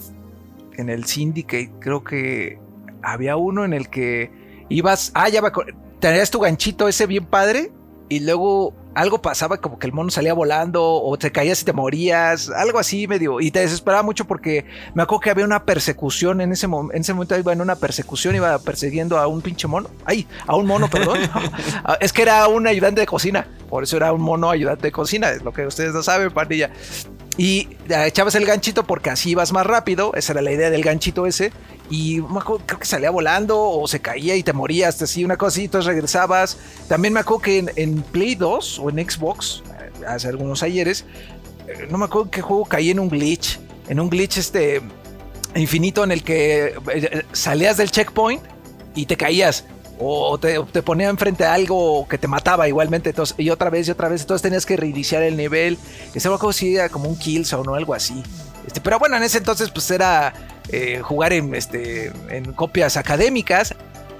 en 0.80 0.88
el 0.88 1.04
Syndicate, 1.04 1.70
creo 1.80 2.02
que 2.02 2.58
había 3.02 3.36
uno 3.36 3.64
en 3.64 3.72
el 3.72 3.88
que 3.88 4.30
ibas. 4.68 5.12
Ah, 5.14 5.28
ya 5.28 5.40
acuerdo. 5.40 5.72
Tenías 6.00 6.30
tu 6.30 6.40
ganchito 6.40 6.88
ese 6.88 7.06
bien 7.06 7.26
padre 7.26 7.70
y 8.08 8.20
luego 8.20 8.74
algo 8.94 9.22
pasaba 9.22 9.58
como 9.58 9.78
que 9.78 9.86
el 9.86 9.92
mono 9.92 10.10
salía 10.10 10.34
volando 10.34 10.82
o 10.82 11.16
te 11.16 11.30
caías 11.30 11.62
y 11.62 11.64
te 11.64 11.72
morías, 11.72 12.50
algo 12.50 12.78
así 12.78 13.06
medio. 13.06 13.40
Y 13.40 13.50
te 13.50 13.60
desesperaba 13.60 14.02
mucho 14.02 14.24
porque 14.26 14.64
me 14.94 15.02
acuerdo 15.02 15.20
que 15.20 15.30
había 15.30 15.44
una 15.44 15.64
persecución 15.64 16.40
en 16.40 16.52
ese, 16.52 16.66
en 16.66 17.00
ese 17.00 17.12
momento. 17.12 17.38
Iba 17.38 17.52
en 17.52 17.60
una 17.60 17.76
persecución, 17.76 18.34
iba 18.34 18.58
persiguiendo 18.58 19.18
a 19.18 19.26
un 19.26 19.42
pinche 19.42 19.68
mono. 19.68 19.90
Ay, 20.04 20.26
a 20.46 20.56
un 20.56 20.66
mono, 20.66 20.88
perdón. 20.88 21.18
Ah, 21.84 21.96
es 22.00 22.12
que 22.12 22.22
era 22.22 22.46
un 22.48 22.66
ayudante 22.66 23.00
de 23.00 23.06
cocina. 23.06 23.46
Por 23.68 23.84
eso 23.84 23.96
era 23.96 24.12
un 24.12 24.20
mono 24.20 24.50
ayudante 24.50 24.88
de 24.88 24.92
cocina. 24.92 25.30
Es 25.30 25.42
lo 25.42 25.52
que 25.52 25.66
ustedes 25.66 25.94
no 25.94 26.02
saben, 26.02 26.30
pandilla. 26.30 26.70
Y 27.40 27.68
eh, 27.88 28.04
echabas 28.06 28.34
el 28.34 28.44
ganchito 28.44 28.84
porque 28.84 29.08
así 29.08 29.30
ibas 29.30 29.50
más 29.50 29.66
rápido. 29.66 30.12
Esa 30.14 30.32
era 30.34 30.42
la 30.42 30.52
idea 30.52 30.68
del 30.68 30.82
ganchito 30.82 31.26
ese. 31.26 31.52
Y 31.88 32.20
me 32.20 32.40
acuerdo, 32.40 32.62
creo 32.66 32.78
que 32.78 32.84
salía 32.84 33.10
volando 33.10 33.58
o 33.58 33.88
se 33.88 34.00
caía 34.00 34.36
y 34.36 34.42
te 34.42 34.52
morías. 34.52 35.00
Así, 35.00 35.24
una 35.24 35.38
cosa 35.38 35.54
así, 35.54 35.64
entonces 35.64 35.86
regresabas. 35.86 36.58
También 36.86 37.14
me 37.14 37.20
acuerdo 37.20 37.40
que 37.40 37.64
en, 37.76 38.02
Play 38.02 38.34
2 38.34 38.80
o 38.80 38.90
en 38.90 39.10
Xbox, 39.10 39.62
eh, 39.70 40.04
hace 40.06 40.28
algunos 40.28 40.62
ayeres, 40.62 41.06
eh, 41.66 41.86
no 41.90 41.96
me 41.96 42.04
acuerdo 42.04 42.30
qué 42.30 42.42
juego 42.42 42.66
caí 42.66 42.90
en 42.90 43.00
un 43.00 43.08
glitch. 43.08 43.58
En 43.88 44.00
un 44.00 44.10
glitch 44.10 44.36
este 44.36 44.82
infinito 45.54 46.04
en 46.04 46.12
el 46.12 46.22
que 46.22 46.74
salías 47.32 47.78
del 47.78 47.90
checkpoint 47.90 48.42
y 48.94 49.06
te 49.06 49.16
caías. 49.16 49.64
O 50.00 50.38
te, 50.38 50.58
te 50.72 50.82
ponía 50.82 51.08
enfrente 51.08 51.44
a 51.44 51.54
algo 51.54 52.08
que 52.08 52.18
te 52.18 52.26
mataba 52.26 52.66
igualmente. 52.66 53.14
Y 53.36 53.50
otra 53.50 53.70
vez 53.70 53.86
y 53.88 53.90
otra 53.90 54.08
vez. 54.08 54.22
Entonces 54.22 54.42
tenías 54.42 54.64
que 54.64 54.76
reiniciar 54.76 55.22
el 55.22 55.36
nivel. 55.36 55.78
Ese 56.14 56.28
juego 56.28 56.52
sí 56.52 56.76
era 56.76 56.88
como 56.88 57.08
un 57.08 57.18
Killzone 57.18 57.68
o 57.68 57.74
algo 57.74 57.94
así. 57.94 58.22
Este, 58.66 58.80
pero 58.80 58.98
bueno, 58.98 59.16
en 59.16 59.22
ese 59.22 59.38
entonces 59.38 59.70
pues 59.70 59.90
era 59.90 60.32
eh, 60.68 61.00
jugar 61.02 61.32
en, 61.32 61.54
este, 61.54 62.12
en 62.28 62.52
copias 62.52 62.96
académicas. 62.96 63.74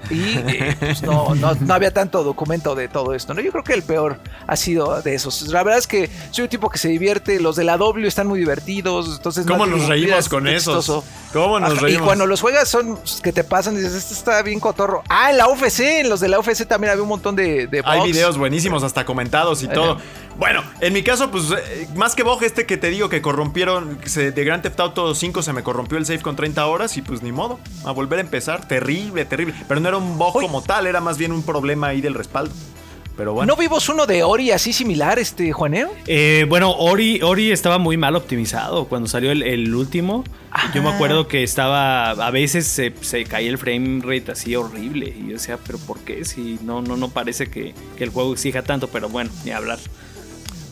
Y 0.09 0.33
eh, 0.37 0.75
pues, 0.79 1.01
no, 1.03 1.35
no, 1.35 1.53
no 1.55 1.73
había 1.73 1.91
tanto 1.93 2.23
documento 2.23 2.75
de 2.75 2.87
todo 2.87 3.13
esto. 3.13 3.33
¿no? 3.33 3.41
Yo 3.41 3.51
creo 3.51 3.63
que 3.63 3.73
el 3.73 3.83
peor 3.83 4.17
ha 4.47 4.55
sido 4.55 5.01
de 5.01 5.15
esos. 5.15 5.43
La 5.49 5.63
verdad 5.63 5.79
es 5.79 5.87
que 5.87 6.09
soy 6.31 6.43
un 6.43 6.49
tipo 6.49 6.69
que 6.69 6.77
se 6.77 6.87
divierte. 6.89 7.39
Los 7.39 7.55
de 7.55 7.63
la 7.63 7.77
W 7.77 8.07
están 8.07 8.27
muy 8.27 8.39
divertidos. 8.39 9.15
Entonces 9.17 9.45
¿Cómo 9.45 9.65
no- 9.65 9.77
nos 9.77 9.87
reímos 9.87 10.27
con 10.29 10.47
esos? 10.47 10.85
¿Cómo 11.33 11.59
nos 11.59 11.71
Ajá, 11.73 11.81
reímos? 11.81 12.01
Y 12.01 12.05
cuando 12.05 12.25
los 12.25 12.41
juegas 12.41 12.67
son 12.67 12.99
que 13.23 13.31
te 13.31 13.43
pasan, 13.43 13.75
dices, 13.75 13.93
esto 13.93 14.13
está 14.13 14.41
bien 14.41 14.59
cotorro. 14.59 15.03
Ah, 15.09 15.31
en 15.31 15.37
la 15.37 15.47
UFC, 15.47 15.99
en 16.01 16.09
los 16.09 16.19
de 16.19 16.27
la 16.27 16.39
UFC 16.39 16.65
también 16.67 16.91
había 16.91 17.03
un 17.03 17.09
montón 17.09 17.35
de, 17.35 17.67
de 17.67 17.81
Hay 17.85 18.11
videos 18.11 18.37
buenísimos, 18.37 18.83
hasta 18.83 19.05
comentados 19.05 19.61
y 19.63 19.65
Ajá. 19.65 19.73
todo. 19.73 19.97
Bueno, 20.37 20.63
en 20.79 20.93
mi 20.93 21.03
caso, 21.03 21.29
pues, 21.29 21.45
eh, 21.51 21.87
más 21.95 22.15
que 22.15 22.23
bug, 22.23 22.41
este 22.43 22.65
que 22.65 22.77
te 22.77 22.89
digo 22.89 23.09
que 23.09 23.21
corrompieron, 23.21 23.99
se- 24.05 24.31
de 24.31 24.43
Grand 24.43 24.63
Theft 24.63 24.79
Auto 24.79 25.13
5 25.13 25.41
se 25.43 25.53
me 25.53 25.61
corrompió 25.63 25.97
el 25.97 26.05
save 26.05 26.19
con 26.21 26.35
30 26.35 26.65
horas 26.65 26.97
y 26.97 27.01
pues 27.01 27.21
ni 27.21 27.31
modo, 27.31 27.59
a 27.85 27.91
volver 27.91 28.19
a 28.19 28.21
empezar. 28.21 28.67
Terrible, 28.67 29.25
terrible. 29.25 29.53
Pero 29.67 29.79
no 29.79 29.87
era 29.89 29.97
un 29.97 30.17
Uy. 30.19 30.45
como 30.45 30.61
tal, 30.63 30.87
era 30.87 30.99
más 31.01 31.17
bien 31.17 31.31
un 31.31 31.43
problema 31.43 31.87
ahí 31.87 32.01
del 32.01 32.13
respaldo. 32.15 32.53
Pero 33.17 33.33
bueno. 33.33 33.53
¿No 33.53 33.59
vimos 33.59 33.87
uno 33.89 34.07
de 34.07 34.23
Ori 34.23 34.51
así 34.51 34.71
similar, 34.73 35.19
este 35.19 35.51
Juaneo? 35.51 35.91
Eh, 36.07 36.45
bueno, 36.47 36.71
Ori, 36.71 37.21
Ori 37.21 37.51
estaba 37.51 37.77
muy 37.77 37.97
mal 37.97 38.15
optimizado 38.15 38.85
cuando 38.87 39.07
salió 39.09 39.31
el, 39.31 39.43
el 39.43 39.75
último. 39.75 40.23
Yo 40.73 40.81
me 40.81 40.89
acuerdo 40.89 41.27
que 41.27 41.43
estaba, 41.43 42.11
a 42.11 42.31
veces 42.31 42.65
se, 42.67 42.93
se 43.01 43.25
caía 43.25 43.49
el 43.49 43.57
frame 43.57 44.01
rate 44.01 44.31
así 44.31 44.55
horrible. 44.55 45.13
Y 45.15 45.27
yo 45.27 45.33
decía, 45.33 45.59
pero 45.63 45.77
¿por 45.77 45.99
qué? 45.99 46.23
Si 46.25 46.57
no, 46.63 46.81
no, 46.81 46.95
no 46.97 47.09
parece 47.09 47.47
que, 47.51 47.75
que 47.97 48.03
el 48.05 48.09
juego 48.11 48.31
exija 48.33 48.63
tanto, 48.63 48.87
pero 48.87 49.07
bueno, 49.09 49.29
ni 49.43 49.51
hablar. 49.51 49.77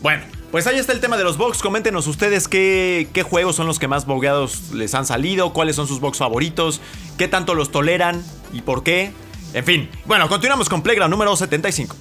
Bueno, 0.01 0.23
pues 0.51 0.65
ahí 0.67 0.77
está 0.77 0.93
el 0.93 0.99
tema 0.99 1.17
de 1.17 1.23
los 1.23 1.37
bugs. 1.37 1.61
Coméntenos 1.61 2.07
ustedes 2.07 2.47
qué, 2.47 3.07
qué 3.13 3.23
juegos 3.23 3.55
son 3.55 3.67
los 3.67 3.79
que 3.79 3.87
más 3.87 4.05
bugueados 4.05 4.71
les 4.71 4.95
han 4.95 5.05
salido, 5.05 5.53
cuáles 5.53 5.75
son 5.75 5.87
sus 5.87 5.99
bugs 5.99 6.17
favoritos, 6.17 6.81
qué 7.17 7.27
tanto 7.27 7.53
los 7.53 7.71
toleran 7.71 8.23
y 8.53 8.61
por 8.61 8.83
qué. 8.83 9.11
En 9.53 9.65
fin, 9.65 9.89
bueno, 10.05 10.29
continuamos 10.29 10.69
con 10.69 10.81
Playground 10.81 11.11
número 11.11 11.35
75. 11.35 11.95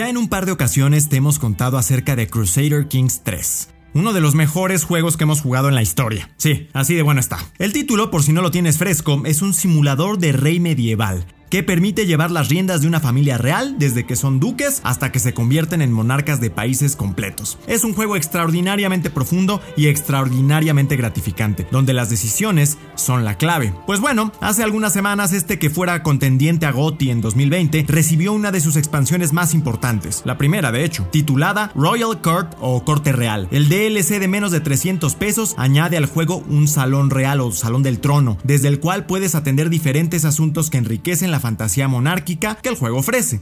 Ya 0.00 0.08
en 0.08 0.16
un 0.16 0.30
par 0.30 0.46
de 0.46 0.52
ocasiones 0.52 1.10
te 1.10 1.16
hemos 1.16 1.38
contado 1.38 1.76
acerca 1.76 2.16
de 2.16 2.26
Crusader 2.26 2.88
Kings 2.88 3.20
3. 3.22 3.68
Uno 3.92 4.14
de 4.14 4.22
los 4.22 4.34
mejores 4.34 4.84
juegos 4.84 5.18
que 5.18 5.24
hemos 5.24 5.42
jugado 5.42 5.68
en 5.68 5.74
la 5.74 5.82
historia. 5.82 6.30
Sí, 6.38 6.70
así 6.72 6.94
de 6.94 7.02
bueno 7.02 7.20
está. 7.20 7.38
El 7.58 7.74
título, 7.74 8.10
por 8.10 8.22
si 8.22 8.32
no 8.32 8.40
lo 8.40 8.50
tienes 8.50 8.78
fresco, 8.78 9.20
es 9.26 9.42
un 9.42 9.52
simulador 9.52 10.16
de 10.16 10.32
rey 10.32 10.58
medieval 10.58 11.26
que 11.50 11.62
permite 11.64 12.06
llevar 12.06 12.30
las 12.30 12.48
riendas 12.48 12.80
de 12.80 12.86
una 12.86 13.00
familia 13.00 13.36
real 13.36 13.74
desde 13.78 14.06
que 14.06 14.16
son 14.16 14.38
duques 14.40 14.80
hasta 14.84 15.10
que 15.10 15.18
se 15.18 15.34
convierten 15.34 15.82
en 15.82 15.92
monarcas 15.92 16.40
de 16.40 16.50
países 16.50 16.94
completos. 16.94 17.58
Es 17.66 17.84
un 17.84 17.92
juego 17.92 18.16
extraordinariamente 18.16 19.10
profundo 19.10 19.60
y 19.76 19.88
extraordinariamente 19.88 20.96
gratificante, 20.96 21.66
donde 21.70 21.92
las 21.92 22.08
decisiones 22.08 22.78
son 22.94 23.24
la 23.24 23.36
clave. 23.36 23.74
Pues 23.86 24.00
bueno, 24.00 24.32
hace 24.40 24.62
algunas 24.62 24.92
semanas 24.92 25.32
este 25.32 25.58
que 25.58 25.70
fuera 25.70 26.02
contendiente 26.02 26.66
a 26.66 26.72
GOTY 26.72 27.10
en 27.10 27.20
2020 27.20 27.84
recibió 27.88 28.32
una 28.32 28.52
de 28.52 28.60
sus 28.60 28.76
expansiones 28.76 29.32
más 29.32 29.52
importantes, 29.52 30.22
la 30.24 30.38
primera 30.38 30.70
de 30.70 30.84
hecho, 30.84 31.08
titulada 31.10 31.72
Royal 31.74 32.20
Court 32.22 32.54
o 32.60 32.84
Corte 32.84 33.10
Real. 33.10 33.48
El 33.50 33.68
DLC 33.68 34.20
de 34.20 34.28
menos 34.28 34.52
de 34.52 34.60
300 34.60 35.16
pesos 35.16 35.54
añade 35.58 35.96
al 35.96 36.06
juego 36.06 36.44
un 36.48 36.68
salón 36.68 37.10
real 37.10 37.40
o 37.40 37.50
salón 37.50 37.82
del 37.82 37.98
trono, 37.98 38.38
desde 38.44 38.68
el 38.68 38.78
cual 38.78 39.06
puedes 39.06 39.34
atender 39.34 39.68
diferentes 39.68 40.24
asuntos 40.24 40.70
que 40.70 40.78
enriquecen 40.78 41.32
la 41.32 41.39
fantasía 41.40 41.88
monárquica 41.88 42.56
que 42.56 42.68
el 42.68 42.76
juego 42.76 42.98
ofrece. 42.98 43.40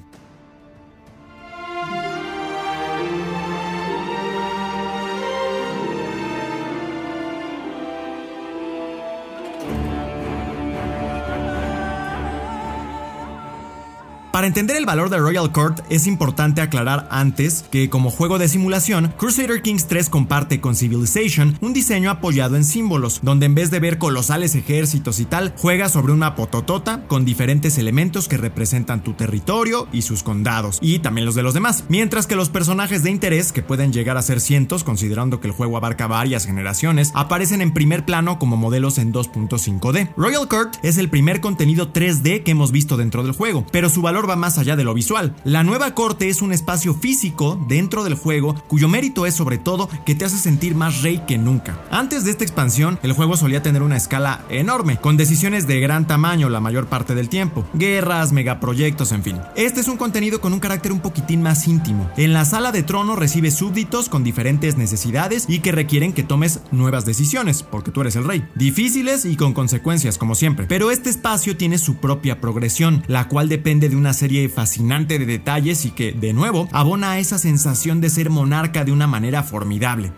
Para 14.38 14.46
entender 14.46 14.76
el 14.76 14.86
valor 14.86 15.10
de 15.10 15.18
Royal 15.18 15.50
Court 15.50 15.80
es 15.90 16.06
importante 16.06 16.60
aclarar 16.60 17.08
antes 17.10 17.64
que 17.72 17.90
como 17.90 18.08
juego 18.08 18.38
de 18.38 18.46
simulación, 18.46 19.12
Crusader 19.18 19.62
Kings 19.62 19.88
3 19.88 20.08
comparte 20.08 20.60
con 20.60 20.76
Civilization 20.76 21.58
un 21.60 21.72
diseño 21.72 22.08
apoyado 22.08 22.54
en 22.54 22.62
símbolos, 22.62 23.18
donde 23.24 23.46
en 23.46 23.56
vez 23.56 23.72
de 23.72 23.80
ver 23.80 23.98
colosales 23.98 24.54
ejércitos 24.54 25.18
y 25.18 25.24
tal, 25.24 25.54
juega 25.56 25.88
sobre 25.88 26.12
una 26.12 26.36
pototota 26.36 27.02
con 27.08 27.24
diferentes 27.24 27.78
elementos 27.78 28.28
que 28.28 28.36
representan 28.36 29.02
tu 29.02 29.14
territorio 29.14 29.88
y 29.92 30.02
sus 30.02 30.22
condados, 30.22 30.78
y 30.80 31.00
también 31.00 31.24
los 31.24 31.34
de 31.34 31.42
los 31.42 31.54
demás, 31.54 31.82
mientras 31.88 32.28
que 32.28 32.36
los 32.36 32.48
personajes 32.48 33.02
de 33.02 33.10
interés, 33.10 33.50
que 33.50 33.64
pueden 33.64 33.92
llegar 33.92 34.16
a 34.16 34.22
ser 34.22 34.40
cientos 34.40 34.84
considerando 34.84 35.40
que 35.40 35.48
el 35.48 35.52
juego 35.52 35.76
abarca 35.76 36.06
varias 36.06 36.46
generaciones, 36.46 37.10
aparecen 37.16 37.60
en 37.60 37.74
primer 37.74 38.04
plano 38.04 38.38
como 38.38 38.56
modelos 38.56 38.98
en 38.98 39.12
2.5D. 39.12 40.10
Royal 40.16 40.46
Court 40.46 40.76
es 40.84 40.96
el 40.96 41.10
primer 41.10 41.40
contenido 41.40 41.92
3D 41.92 42.44
que 42.44 42.52
hemos 42.52 42.70
visto 42.70 42.96
dentro 42.96 43.24
del 43.24 43.32
juego, 43.32 43.66
pero 43.72 43.90
su 43.90 44.00
valor 44.00 44.27
más 44.36 44.58
allá 44.58 44.76
de 44.76 44.84
lo 44.84 44.94
visual. 44.94 45.34
La 45.44 45.64
nueva 45.64 45.94
corte 45.94 46.28
es 46.28 46.42
un 46.42 46.52
espacio 46.52 46.94
físico 46.94 47.64
dentro 47.68 48.04
del 48.04 48.14
juego 48.14 48.54
cuyo 48.68 48.88
mérito 48.88 49.26
es 49.26 49.34
sobre 49.34 49.58
todo 49.58 49.88
que 50.04 50.14
te 50.14 50.24
hace 50.24 50.36
sentir 50.36 50.74
más 50.74 51.02
rey 51.02 51.22
que 51.26 51.38
nunca. 51.38 51.78
Antes 51.90 52.24
de 52.24 52.30
esta 52.30 52.44
expansión, 52.44 52.98
el 53.02 53.12
juego 53.12 53.36
solía 53.36 53.62
tener 53.62 53.82
una 53.82 53.96
escala 53.96 54.44
enorme, 54.50 54.98
con 54.98 55.16
decisiones 55.16 55.66
de 55.66 55.80
gran 55.80 56.06
tamaño 56.06 56.48
la 56.48 56.60
mayor 56.60 56.86
parte 56.86 57.14
del 57.14 57.28
tiempo, 57.28 57.64
guerras, 57.74 58.32
megaproyectos, 58.32 59.12
en 59.12 59.22
fin. 59.22 59.38
Este 59.56 59.80
es 59.80 59.88
un 59.88 59.96
contenido 59.96 60.40
con 60.40 60.52
un 60.52 60.60
carácter 60.60 60.92
un 60.92 61.00
poquitín 61.00 61.42
más 61.42 61.66
íntimo. 61.66 62.10
En 62.16 62.32
la 62.32 62.44
sala 62.44 62.72
de 62.72 62.82
trono 62.82 63.16
recibes 63.16 63.54
súbditos 63.54 64.08
con 64.08 64.24
diferentes 64.24 64.76
necesidades 64.76 65.46
y 65.48 65.60
que 65.60 65.72
requieren 65.72 66.12
que 66.12 66.22
tomes 66.22 66.60
nuevas 66.70 67.04
decisiones, 67.04 67.62
porque 67.62 67.90
tú 67.90 68.00
eres 68.00 68.16
el 68.16 68.24
rey. 68.24 68.46
Difíciles 68.54 69.24
y 69.24 69.36
con 69.36 69.54
consecuencias, 69.54 70.18
como 70.18 70.34
siempre. 70.34 70.66
Pero 70.68 70.90
este 70.90 71.10
espacio 71.10 71.56
tiene 71.56 71.78
su 71.78 71.96
propia 71.96 72.40
progresión, 72.40 73.02
la 73.06 73.28
cual 73.28 73.48
depende 73.48 73.88
de 73.88 73.96
una 73.96 74.12
serie 74.18 74.48
fascinante 74.48 75.18
de 75.18 75.24
detalles 75.24 75.84
y 75.86 75.90
que, 75.90 76.12
de 76.12 76.32
nuevo, 76.32 76.68
abona 76.72 77.12
a 77.12 77.18
esa 77.18 77.38
sensación 77.38 78.00
de 78.00 78.10
ser 78.10 78.28
monarca 78.28 78.84
de 78.84 78.92
una 78.92 79.06
manera 79.06 79.42
formidable. 79.42 80.12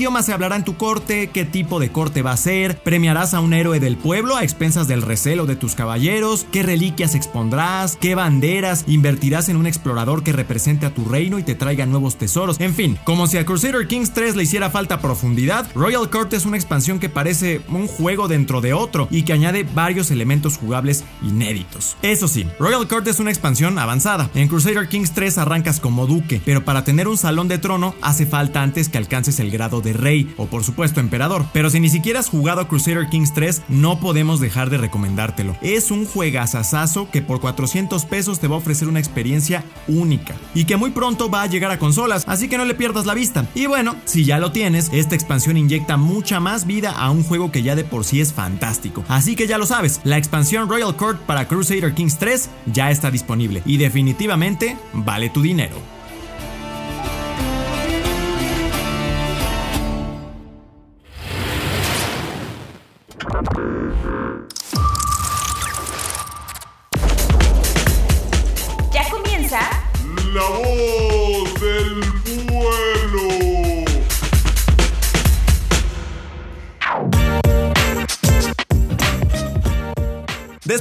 ¿Qué 0.00 0.04
idioma 0.04 0.22
se 0.22 0.32
hablará 0.32 0.56
en 0.56 0.64
tu 0.64 0.78
corte? 0.78 1.28
¿Qué 1.28 1.44
tipo 1.44 1.78
de 1.78 1.92
corte 1.92 2.22
va 2.22 2.32
a 2.32 2.36
ser? 2.38 2.82
¿Premiarás 2.82 3.34
a 3.34 3.40
un 3.40 3.52
héroe 3.52 3.80
del 3.80 3.98
pueblo 3.98 4.34
a 4.34 4.42
expensas 4.42 4.88
del 4.88 5.02
recelo 5.02 5.44
de 5.44 5.56
tus 5.56 5.74
caballeros? 5.74 6.46
¿Qué 6.50 6.62
reliquias 6.62 7.14
expondrás? 7.14 7.98
¿Qué 8.00 8.14
banderas? 8.14 8.84
¿Invertirás 8.86 9.50
en 9.50 9.56
un 9.58 9.66
explorador 9.66 10.22
que 10.22 10.32
represente 10.32 10.86
a 10.86 10.94
tu 10.94 11.04
reino 11.04 11.38
y 11.38 11.42
te 11.42 11.54
traiga 11.54 11.84
nuevos 11.84 12.16
tesoros? 12.16 12.58
En 12.60 12.72
fin, 12.72 12.98
como 13.04 13.26
si 13.26 13.36
a 13.36 13.44
Crusader 13.44 13.88
Kings 13.88 14.14
3 14.14 14.36
le 14.36 14.44
hiciera 14.44 14.70
falta 14.70 15.02
profundidad, 15.02 15.70
Royal 15.74 16.08
Court 16.08 16.32
es 16.32 16.46
una 16.46 16.56
expansión 16.56 16.98
que 16.98 17.10
parece 17.10 17.60
un 17.68 17.86
juego 17.86 18.26
dentro 18.26 18.62
de 18.62 18.72
otro 18.72 19.06
y 19.10 19.24
que 19.24 19.34
añade 19.34 19.64
varios 19.74 20.10
elementos 20.10 20.56
jugables 20.56 21.04
inéditos. 21.22 21.98
Eso 22.00 22.26
sí, 22.26 22.46
Royal 22.58 22.88
Court 22.88 23.06
es 23.06 23.20
una 23.20 23.32
expansión 23.32 23.78
avanzada. 23.78 24.30
En 24.34 24.48
Crusader 24.48 24.88
Kings 24.88 25.12
3 25.12 25.36
arrancas 25.36 25.78
como 25.78 26.06
duque, 26.06 26.40
pero 26.42 26.64
para 26.64 26.84
tener 26.84 27.06
un 27.06 27.18
salón 27.18 27.48
de 27.48 27.58
trono 27.58 27.94
hace 28.00 28.24
falta 28.24 28.62
antes 28.62 28.88
que 28.88 28.96
alcances 28.96 29.40
el 29.40 29.50
grado 29.50 29.82
de 29.82 29.89
rey 29.92 30.32
o 30.36 30.46
por 30.46 30.64
supuesto 30.64 31.00
emperador. 31.00 31.46
Pero 31.52 31.70
si 31.70 31.80
ni 31.80 31.88
siquiera 31.88 32.20
has 32.20 32.28
jugado 32.28 32.68
Crusader 32.68 33.08
Kings 33.08 33.32
3, 33.34 33.62
no 33.68 34.00
podemos 34.00 34.40
dejar 34.40 34.70
de 34.70 34.78
recomendártelo. 34.78 35.56
Es 35.62 35.90
un 35.90 36.06
juegazazazo 36.06 37.10
que 37.10 37.22
por 37.22 37.40
400 37.40 38.04
pesos 38.04 38.40
te 38.40 38.48
va 38.48 38.56
a 38.56 38.58
ofrecer 38.58 38.88
una 38.88 38.98
experiencia 38.98 39.64
única 39.88 40.34
y 40.54 40.64
que 40.64 40.76
muy 40.76 40.90
pronto 40.90 41.30
va 41.30 41.42
a 41.42 41.46
llegar 41.46 41.70
a 41.70 41.78
consolas, 41.78 42.24
así 42.26 42.48
que 42.48 42.58
no 42.58 42.64
le 42.64 42.74
pierdas 42.74 43.06
la 43.06 43.14
vista. 43.14 43.46
Y 43.54 43.66
bueno, 43.66 43.96
si 44.04 44.24
ya 44.24 44.38
lo 44.38 44.52
tienes, 44.52 44.90
esta 44.92 45.14
expansión 45.14 45.56
inyecta 45.56 45.96
mucha 45.96 46.40
más 46.40 46.66
vida 46.66 46.90
a 46.90 47.10
un 47.10 47.22
juego 47.22 47.50
que 47.50 47.62
ya 47.62 47.76
de 47.76 47.84
por 47.84 48.04
sí 48.04 48.20
es 48.20 48.32
fantástico. 48.32 49.04
Así 49.08 49.36
que 49.36 49.46
ya 49.46 49.58
lo 49.58 49.66
sabes, 49.66 50.00
la 50.04 50.18
expansión 50.18 50.68
Royal 50.68 50.96
Court 50.96 51.20
para 51.20 51.48
Crusader 51.48 51.94
Kings 51.94 52.18
3 52.18 52.50
ya 52.72 52.90
está 52.90 53.10
disponible 53.10 53.62
y 53.66 53.76
definitivamente 53.76 54.76
vale 54.92 55.30
tu 55.30 55.42
dinero. 55.42 55.99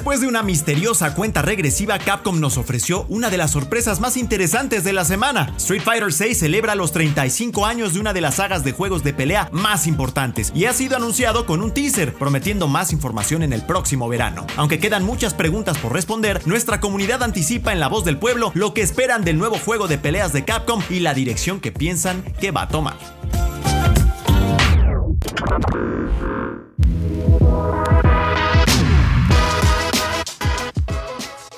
Después 0.09 0.21
de 0.21 0.27
una 0.27 0.41
misteriosa 0.41 1.13
cuenta 1.13 1.43
regresiva, 1.43 1.99
Capcom 1.99 2.39
nos 2.39 2.57
ofreció 2.57 3.05
una 3.09 3.29
de 3.29 3.37
las 3.37 3.51
sorpresas 3.51 3.99
más 3.99 4.17
interesantes 4.17 4.83
de 4.83 4.91
la 4.91 5.05
semana. 5.05 5.53
Street 5.57 5.83
Fighter 5.83 6.09
VI 6.11 6.33
celebra 6.33 6.73
los 6.73 6.91
35 6.91 7.63
años 7.67 7.93
de 7.93 7.99
una 7.99 8.11
de 8.11 8.21
las 8.21 8.37
sagas 8.37 8.63
de 8.63 8.71
juegos 8.71 9.03
de 9.03 9.13
pelea 9.13 9.49
más 9.51 9.85
importantes 9.85 10.51
y 10.55 10.65
ha 10.65 10.73
sido 10.73 10.97
anunciado 10.97 11.45
con 11.45 11.61
un 11.61 11.75
teaser, 11.75 12.15
prometiendo 12.15 12.67
más 12.67 12.91
información 12.91 13.43
en 13.43 13.53
el 13.53 13.61
próximo 13.61 14.09
verano. 14.09 14.47
Aunque 14.57 14.79
quedan 14.79 15.03
muchas 15.03 15.35
preguntas 15.35 15.77
por 15.77 15.93
responder, 15.93 16.41
nuestra 16.47 16.79
comunidad 16.79 17.21
anticipa 17.21 17.71
en 17.71 17.79
la 17.79 17.87
voz 17.87 18.03
del 18.03 18.17
pueblo 18.17 18.51
lo 18.55 18.73
que 18.73 18.81
esperan 18.81 19.23
del 19.23 19.37
nuevo 19.37 19.59
juego 19.59 19.87
de 19.87 19.99
peleas 19.99 20.33
de 20.33 20.43
Capcom 20.43 20.81
y 20.89 21.01
la 21.01 21.13
dirección 21.13 21.59
que 21.59 21.71
piensan 21.71 22.23
que 22.41 22.49
va 22.49 22.63
a 22.63 22.67
tomar. 22.67 22.97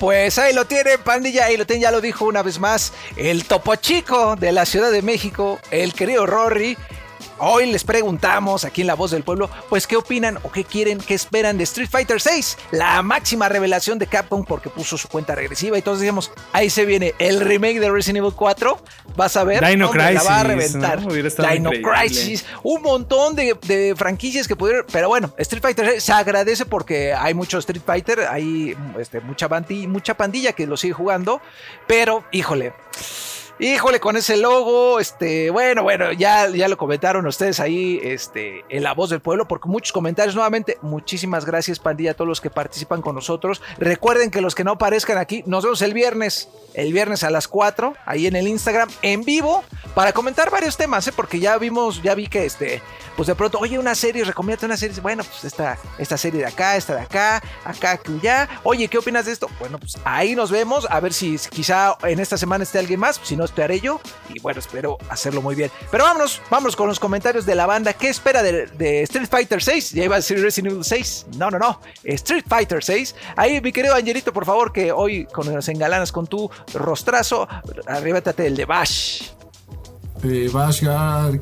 Pues 0.02 0.36
ahí 0.40 0.52
lo 0.52 0.64
tienen, 0.64 1.00
pandilla, 1.00 1.44
ahí 1.44 1.56
lo 1.56 1.64
tienen, 1.64 1.82
ya 1.82 1.92
lo 1.92 2.00
dijo 2.00 2.24
una 2.24 2.42
vez 2.42 2.58
más, 2.58 2.92
el 3.14 3.44
topo 3.44 3.76
chico 3.76 4.34
de 4.34 4.50
la 4.50 4.66
Ciudad 4.66 4.90
de 4.90 5.00
México, 5.00 5.60
el 5.70 5.94
querido 5.94 6.26
Rory. 6.26 6.76
Hoy 7.38 7.66
les 7.72 7.82
preguntamos 7.82 8.64
aquí 8.64 8.82
en 8.82 8.86
La 8.86 8.94
Voz 8.94 9.10
del 9.10 9.24
Pueblo, 9.24 9.50
pues 9.68 9.86
qué 9.86 9.96
opinan 9.96 10.38
o 10.44 10.52
qué 10.52 10.62
quieren, 10.64 10.98
qué 10.98 11.14
esperan 11.14 11.58
de 11.58 11.64
Street 11.64 11.88
Fighter 11.90 12.20
6, 12.20 12.56
la 12.70 13.02
máxima 13.02 13.48
revelación 13.48 13.98
de 13.98 14.06
Capcom 14.06 14.44
porque 14.44 14.70
puso 14.70 14.96
su 14.96 15.08
cuenta 15.08 15.34
regresiva 15.34 15.76
y 15.76 15.82
todos 15.82 15.98
decíamos, 15.98 16.30
ahí 16.52 16.70
se 16.70 16.84
viene 16.84 17.14
el 17.18 17.40
remake 17.40 17.80
de 17.80 17.90
Resident 17.90 18.18
Evil 18.18 18.32
4, 18.36 18.78
vas 19.16 19.36
a 19.36 19.42
ver, 19.44 19.64
Dino 19.66 19.86
hombre, 19.86 20.12
la 20.14 20.22
va 20.22 20.40
a 20.40 20.44
Crisis, 20.44 20.72
reventar. 20.72 21.00
Dino 21.54 21.70
increíble. 21.74 21.92
Crisis, 22.06 22.44
un 22.62 22.82
montón 22.82 23.34
de, 23.34 23.56
de 23.66 23.94
franquicias 23.96 24.46
que 24.46 24.54
pudieron, 24.54 24.86
pero 24.92 25.08
bueno, 25.08 25.34
Street 25.38 25.62
Fighter 25.62 25.86
6 25.90 26.02
se 26.04 26.12
agradece 26.12 26.64
porque 26.64 27.12
hay 27.12 27.34
mucho 27.34 27.58
Street 27.58 27.82
Fighter, 27.84 28.20
hay 28.20 28.76
este, 29.00 29.20
mucha, 29.20 29.48
bandi- 29.48 29.88
mucha 29.88 30.14
pandilla 30.16 30.52
que 30.52 30.66
lo 30.66 30.76
sigue 30.76 30.92
jugando, 30.94 31.40
pero 31.88 32.24
híjole. 32.30 32.72
Híjole, 33.62 34.00
con 34.00 34.16
ese 34.16 34.36
logo, 34.36 34.98
este, 34.98 35.50
bueno, 35.50 35.84
bueno, 35.84 36.10
ya, 36.10 36.48
ya 36.48 36.66
lo 36.66 36.76
comentaron 36.76 37.24
ustedes 37.28 37.60
ahí, 37.60 38.00
este, 38.02 38.64
en 38.68 38.82
la 38.82 38.92
voz 38.92 39.10
del 39.10 39.20
pueblo, 39.20 39.46
porque 39.46 39.68
muchos 39.68 39.92
comentarios 39.92 40.34
nuevamente. 40.34 40.78
Muchísimas 40.82 41.44
gracias, 41.44 41.78
pandilla, 41.78 42.10
a 42.10 42.14
todos 42.14 42.26
los 42.26 42.40
que 42.40 42.50
participan 42.50 43.02
con 43.02 43.14
nosotros. 43.14 43.62
Recuerden 43.78 44.32
que 44.32 44.40
los 44.40 44.56
que 44.56 44.64
no 44.64 44.72
aparezcan 44.72 45.16
aquí, 45.16 45.44
nos 45.46 45.62
vemos 45.62 45.80
el 45.82 45.94
viernes, 45.94 46.48
el 46.74 46.92
viernes 46.92 47.22
a 47.22 47.30
las 47.30 47.46
4, 47.46 47.94
ahí 48.04 48.26
en 48.26 48.34
el 48.34 48.48
Instagram, 48.48 48.88
en 49.00 49.22
vivo, 49.22 49.62
para 49.94 50.12
comentar 50.12 50.50
varios 50.50 50.76
temas, 50.76 51.06
¿eh? 51.06 51.12
porque 51.14 51.38
ya 51.38 51.56
vimos, 51.56 52.02
ya 52.02 52.16
vi 52.16 52.26
que 52.26 52.44
este, 52.44 52.82
pues 53.16 53.28
de 53.28 53.34
pronto, 53.34 53.58
oye, 53.58 53.78
una 53.78 53.94
serie, 53.94 54.24
recomiéndate 54.24 54.66
una 54.66 54.76
serie. 54.76 55.00
Bueno, 55.00 55.22
pues 55.22 55.44
esta, 55.44 55.78
esta 55.98 56.16
serie 56.16 56.40
de 56.40 56.46
acá, 56.46 56.76
esta 56.76 56.96
de 56.96 57.02
acá, 57.02 57.42
acá, 57.64 58.00
ya. 58.22 58.48
Oye, 58.64 58.88
¿qué 58.88 58.98
opinas 58.98 59.26
de 59.26 59.32
esto? 59.32 59.48
Bueno, 59.60 59.78
pues 59.78 59.98
ahí 60.04 60.34
nos 60.34 60.50
vemos, 60.50 60.86
a 60.90 60.98
ver 60.98 61.12
si 61.12 61.36
quizá 61.50 61.96
en 62.02 62.20
esta 62.20 62.36
semana 62.36 62.64
esté 62.64 62.78
alguien 62.78 62.98
más, 62.98 63.20
si 63.22 63.36
no 63.36 63.44
te 63.52 63.62
haré 63.62 63.80
yo. 63.80 64.00
Y 64.32 64.40
bueno, 64.40 64.60
espero 64.60 64.98
hacerlo 65.08 65.42
muy 65.42 65.54
bien. 65.54 65.70
Pero 65.90 66.04
vámonos, 66.04 66.40
vámonos 66.50 66.76
con 66.76 66.88
los 66.88 66.98
comentarios 66.98 67.46
de 67.46 67.54
la 67.54 67.66
banda. 67.66 67.92
¿Qué 67.92 68.08
espera 68.08 68.42
de, 68.42 69.02
Street 69.02 69.28
Fighter 69.28 69.62
6? 69.62 69.92
Ya 69.92 70.04
iba 70.04 70.16
a 70.16 70.18
decir 70.18 70.40
Resident 70.40 70.72
Evil 70.72 70.84
6. 70.84 71.26
No, 71.36 71.50
no, 71.50 71.58
no. 71.58 71.80
Street 72.04 72.44
Fighter 72.48 72.82
6. 72.82 73.14
Ahí, 73.36 73.60
mi 73.60 73.72
querido 73.72 73.94
Angelito, 73.94 74.32
por 74.32 74.44
favor, 74.44 74.72
que 74.72 74.92
hoy 74.92 75.26
con 75.26 75.52
los 75.52 75.68
engalanas 75.68 76.12
con 76.12 76.26
tu 76.26 76.50
rostrazo, 76.74 77.48
arrebátate 77.86 78.46
el 78.46 78.56
de 78.56 78.64
Bash. 78.64 79.22
Eh, 80.24 80.50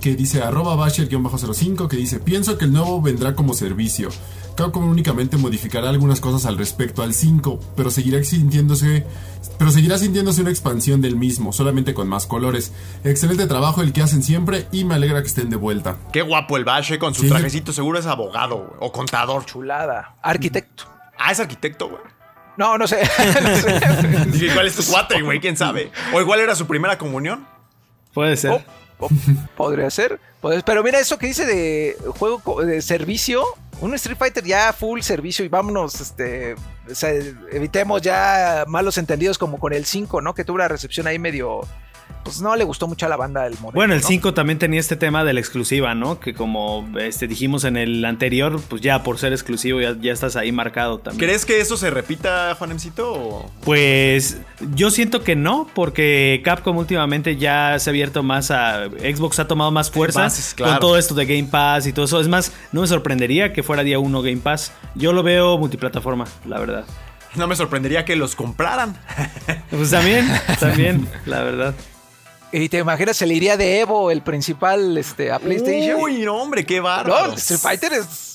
que 0.01 0.15
dice 0.15 0.43
arroba 0.43 0.75
Basher-05, 0.75 1.87
que 1.87 1.97
dice, 1.97 2.19
pienso 2.19 2.57
que 2.57 2.65
el 2.65 2.73
nuevo 2.73 3.03
vendrá 3.03 3.35
como 3.35 3.53
servicio. 3.53 4.09
Capcom 4.57 4.89
únicamente 4.89 5.37
modificará 5.37 5.89
algunas 5.89 6.21
cosas 6.21 6.47
al 6.47 6.59
respecto 6.59 7.03
al 7.03 7.15
5, 7.15 7.61
pero 7.77 7.91
seguirá 7.91 8.23
sintiéndose, 8.23 9.07
pero 9.59 9.71
seguirá 9.71 9.99
sintiéndose 9.99 10.43
una 10.43 10.51
expansión 10.51 11.01
del 11.01 11.17
mismo, 11.17 11.53
solamente 11.53 11.95
con 11.95 12.09
más 12.09 12.27
colores. 12.27 12.73
Excelente 13.05 13.47
trabajo 13.47 13.83
el 13.83 13.93
que 13.93 14.03
hacen 14.03 14.23
siempre 14.23 14.67
y 14.73 14.85
me 14.85 14.95
alegra 14.95 15.23
que 15.23 15.29
estén 15.29 15.51
de 15.51 15.57
vuelta. 15.57 15.97
Qué 16.13 16.23
guapo 16.23 16.57
el 16.57 16.65
Bash, 16.65 16.99
con 16.99 17.15
su 17.15 17.29
trajecito 17.29 17.73
seguro 17.73 17.99
es 17.99 18.07
abogado 18.07 18.77
o 18.81 18.93
contador. 18.93 19.45
Chulada. 19.47 20.17
Arquitecto. 20.23 20.85
Ah, 21.19 21.33
es 21.33 21.41
arquitecto, 21.41 21.89
güey. 21.89 22.03
No, 22.57 22.77
no 22.79 22.87
sé. 22.87 22.99
Dije, 24.27 24.53
¿cuál 24.53 24.67
es 24.67 24.77
tu 24.77 24.85
cuate, 24.85 25.23
güey? 25.23 25.41
¿Quién 25.41 25.57
sabe? 25.57 25.91
¿O 26.13 26.21
igual 26.21 26.41
era 26.41 26.55
su 26.55 26.67
primera 26.67 26.99
comunión? 26.99 27.47
Puede 28.13 28.37
ser. 28.37 28.51
Oh, 28.51 28.63
podría 29.57 29.91
ser. 29.91 30.21
Pero 30.65 30.83
mira 30.83 30.99
eso 30.99 31.19
que 31.19 31.27
dice 31.27 31.47
de 31.47 31.97
juego 32.19 32.63
de 32.63 32.81
servicio 32.83 33.45
un 33.81 33.95
Street 33.95 34.19
Fighter 34.19 34.45
ya 34.45 34.73
full 34.73 35.01
servicio 35.01 35.45
y 35.45 35.49
vámonos, 35.49 36.01
este, 36.01 36.55
evitemos 37.51 38.03
ya 38.03 38.65
malos 38.67 38.99
entendidos 38.99 39.39
como 39.39 39.59
con 39.59 39.73
el 39.73 39.87
5, 39.87 40.21
¿no? 40.21 40.35
Que 40.35 40.45
tuvo 40.45 40.57
una 40.57 40.69
recepción 40.69 41.07
ahí 41.07 41.19
medio, 41.19 41.63
pues 42.25 42.41
no 42.41 42.55
le 42.57 42.65
gustó 42.65 42.87
mucho 42.87 43.07
a 43.07 43.09
la 43.09 43.17
banda 43.17 43.47
el 43.47 43.55
modelo. 43.55 43.73
Bueno, 43.73 43.95
el 43.95 44.03
5 44.03 44.35
también 44.35 44.59
tenía 44.59 44.81
este 44.81 44.97
tema 44.97 45.25
de 45.25 45.33
la 45.33 45.41
exclusiva, 45.41 45.95
¿no? 45.95 46.21
Que 46.21 46.35
como 46.35 46.89
este, 46.99 47.27
dijimos 47.27 47.65
en 47.65 47.77
el 47.77 48.05
anterior, 48.05 48.61
pues 48.69 48.83
ya 48.83 49.03
por 49.03 49.19
ser 49.19 49.33
exclusivo 49.33 49.81
ya, 49.81 50.13
estás 50.13 50.37
ahí 50.37 50.53
marcado 50.53 50.99
también. 50.99 51.29
¿Crees 51.29 51.47
que 51.47 51.61
eso 51.61 51.77
se 51.77 51.91
repita, 51.91 52.55
Juanemcito? 52.57 53.51
Pues 53.65 54.39
yo 54.75 54.91
siento 54.91 55.23
que 55.23 55.37
no, 55.37 55.69
porque 55.75 56.41
Capcom 56.45 56.77
últimamente 56.77 57.37
ya 57.37 57.79
se 57.79 57.91
ha 57.91 57.93
abierto 57.93 58.23
más 58.23 58.51
a. 58.51 58.87
Xbox 58.87 59.39
ha 59.39 59.49
tomado 59.49 59.71
más 59.71 59.91
fuerza 59.91 60.29
con 60.57 60.79
todo 60.81 60.97
esto 60.97 61.15
de 61.15 61.27
Game 61.27 61.49
Pass 61.51 61.87
y 61.87 61.93
todo 61.93 62.05
eso. 62.05 62.21
Es 62.21 62.29
más, 62.29 62.53
no 62.73 62.83
me 62.83 62.87
sorprendería 62.87 63.53
que 63.53 63.63
fuera 63.63 63.83
día 63.83 63.99
1 63.99 64.23
Game 64.23 64.39
Pass. 64.39 64.73
Yo 64.95 65.13
lo 65.13 65.23
veo 65.23 65.59
multiplataforma, 65.59 66.27
la 66.47 66.59
verdad. 66.59 66.85
No 67.37 67.47
me 67.47 67.55
sorprendería 67.55 68.05
que 68.05 68.17
los 68.17 68.35
compraran. 68.35 68.97
Pues 69.71 69.91
también, 69.91 70.29
también, 70.61 71.09
la 71.27 71.43
verdad. 71.43 71.75
Y 72.53 72.69
te 72.69 72.79
imaginas, 72.79 73.17
se 73.17 73.27
le 73.27 73.35
iría 73.35 73.57
de 73.57 73.81
Evo, 73.81 74.11
el 74.11 74.23
principal, 74.23 74.97
este, 74.99 75.31
a 75.31 75.39
PlayStation. 75.39 76.01
Uy, 76.01 76.27
hombre, 76.27 76.67
qué 76.67 76.81
bárbaro. 76.81 77.29
No, 77.29 77.35
Street 77.35 77.61
Fighter 77.61 77.93
es 77.93 78.30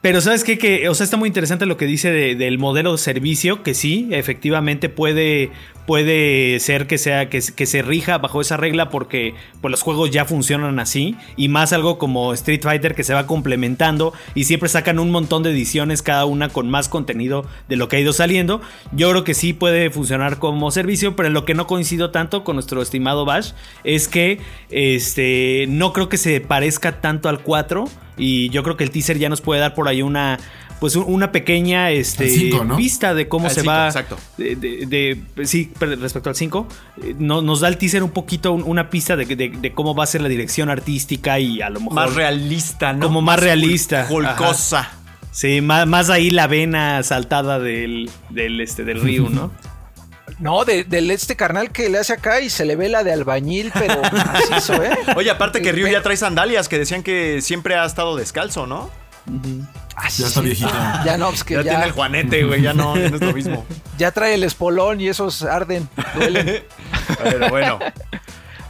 pero 0.00 0.20
sabes 0.20 0.44
qué? 0.44 0.58
que, 0.58 0.88
o 0.88 0.94
sea, 0.94 1.04
está 1.04 1.16
muy 1.16 1.28
interesante 1.28 1.66
lo 1.66 1.76
que 1.76 1.86
dice 1.86 2.10
del 2.10 2.58
modelo 2.58 2.92
de 2.92 2.98
servicio, 2.98 3.62
que 3.62 3.74
sí, 3.74 4.08
efectivamente 4.10 4.88
puede, 4.88 5.50
puede 5.86 6.58
ser 6.60 6.86
que 6.86 6.98
sea 6.98 7.28
que, 7.28 7.40
se 7.40 7.82
rija 7.82 8.18
bajo 8.18 8.40
esa 8.40 8.56
regla 8.56 8.90
porque 8.90 9.34
pues, 9.60 9.70
los 9.70 9.82
juegos 9.82 10.10
ya 10.10 10.24
funcionan 10.24 10.78
así 10.80 11.16
y 11.36 11.48
más 11.48 11.72
algo 11.72 11.98
como 11.98 12.32
Street 12.34 12.62
Fighter 12.62 12.94
que 12.94 13.04
se 13.04 13.14
va 13.14 13.26
complementando 13.26 14.12
y 14.34 14.44
siempre 14.44 14.68
sacan 14.68 14.98
un 14.98 15.10
montón 15.10 15.42
de 15.42 15.50
ediciones 15.50 16.02
cada 16.02 16.24
una 16.24 16.48
con 16.48 16.68
más 16.68 16.88
contenido 16.88 17.46
de 17.68 17.76
lo 17.76 17.88
que 17.88 17.96
ha 17.96 18.00
ido 18.00 18.12
saliendo. 18.12 18.60
Yo 18.92 19.10
creo 19.10 19.24
que 19.24 19.34
sí 19.34 19.52
puede 19.52 19.90
funcionar 19.90 20.38
como 20.38 20.70
servicio, 20.70 21.16
pero 21.16 21.28
en 21.28 21.34
lo 21.34 21.44
que 21.44 21.54
no 21.54 21.66
coincido 21.66 22.10
tanto 22.10 22.44
con 22.44 22.56
nuestro 22.56 22.82
estimado 22.82 23.24
Bash 23.24 23.52
es 23.84 24.08
que 24.08 24.40
este 24.70 25.66
no 25.68 25.92
creo 25.92 26.08
que 26.08 26.18
se 26.18 26.40
parezca 26.40 27.00
tanto 27.00 27.28
al 27.28 27.40
4 27.40 27.86
y 28.18 28.50
yo 28.50 28.62
creo 28.62 28.76
que 28.76 28.84
el 28.84 28.90
teaser 28.90 29.18
ya 29.18 29.28
nos 29.28 29.40
puede 29.40 29.60
dar 29.60 29.74
por 29.74 29.88
ahí 29.88 30.02
una 30.02 30.38
pues 30.80 30.94
una 30.96 31.32
pequeña 31.32 31.90
este, 31.90 32.52
pista 32.76 33.14
de 33.14 33.28
cómo 33.28 33.50
se 33.50 33.62
va. 33.62 33.86
Exacto. 33.86 34.16
De, 34.36 35.20
sí, 35.44 35.72
respecto 35.80 36.28
al 36.28 36.36
5, 36.36 36.68
eh, 37.02 37.14
no, 37.18 37.42
nos 37.42 37.60
da 37.60 37.68
el 37.68 37.78
teaser 37.78 38.02
un 38.02 38.10
poquito 38.10 38.52
una 38.52 38.90
pista 38.90 39.16
de, 39.16 39.72
cómo 39.74 39.94
va 39.94 40.04
a 40.04 40.06
ser 40.06 40.20
la 40.20 40.28
dirección 40.28 40.70
artística 40.70 41.38
y 41.38 41.60
a 41.62 41.70
lo 41.70 41.80
mejor. 41.80 41.94
Más 41.94 42.14
realista, 42.14 42.92
¿no? 42.92 43.06
Como 43.06 43.22
más, 43.22 43.40
realista. 43.40 44.06
Volcosa. 44.08 44.92
Sí, 45.32 45.60
más, 45.60 46.10
ahí 46.10 46.30
la 46.30 46.46
vena 46.46 47.02
saltada 47.02 47.58
del, 47.58 48.10
del, 48.30 48.60
este, 48.60 48.84
del 48.84 49.00
río, 49.00 49.28
¿no? 49.28 49.52
No, 50.38 50.64
del 50.64 51.10
este 51.10 51.36
carnal 51.36 51.70
que 51.70 51.88
le 51.88 51.98
hace 51.98 52.12
acá 52.12 52.40
y 52.40 52.50
se 52.50 52.64
le 52.64 52.76
ve 52.76 52.88
la 52.88 53.04
de 53.04 53.12
albañil, 53.12 53.70
pero 53.72 54.02
macizo, 54.12 54.82
¿eh? 54.82 54.96
Oye, 55.16 55.30
aparte 55.30 55.62
que 55.62 55.72
Ryu 55.72 55.88
ya 55.88 56.02
trae 56.02 56.16
sandalias, 56.16 56.68
que 56.68 56.78
decían 56.78 57.02
que 57.02 57.40
siempre 57.42 57.76
ha 57.76 57.84
estado 57.84 58.16
descalzo, 58.16 58.66
¿no? 58.66 58.90
Ah, 59.96 60.08
ya 60.08 60.26
está 60.26 60.40
viejito. 60.40 60.70
Ya 61.04 61.18
no, 61.18 61.28
pues 61.28 61.44
que 61.44 61.54
ya, 61.54 61.62
tiene 61.62 61.84
el 61.84 61.92
juanete, 61.92 62.44
güey, 62.44 62.62
ya 62.62 62.72
no, 62.72 62.96
es 62.96 63.20
lo 63.20 63.32
mismo. 63.32 63.66
Ya 63.98 64.12
trae 64.12 64.34
el 64.34 64.44
espolón 64.44 65.00
y 65.00 65.08
esos 65.08 65.42
arden, 65.42 65.88
duelen. 66.14 66.62
Pero 67.20 67.48
bueno. 67.48 67.80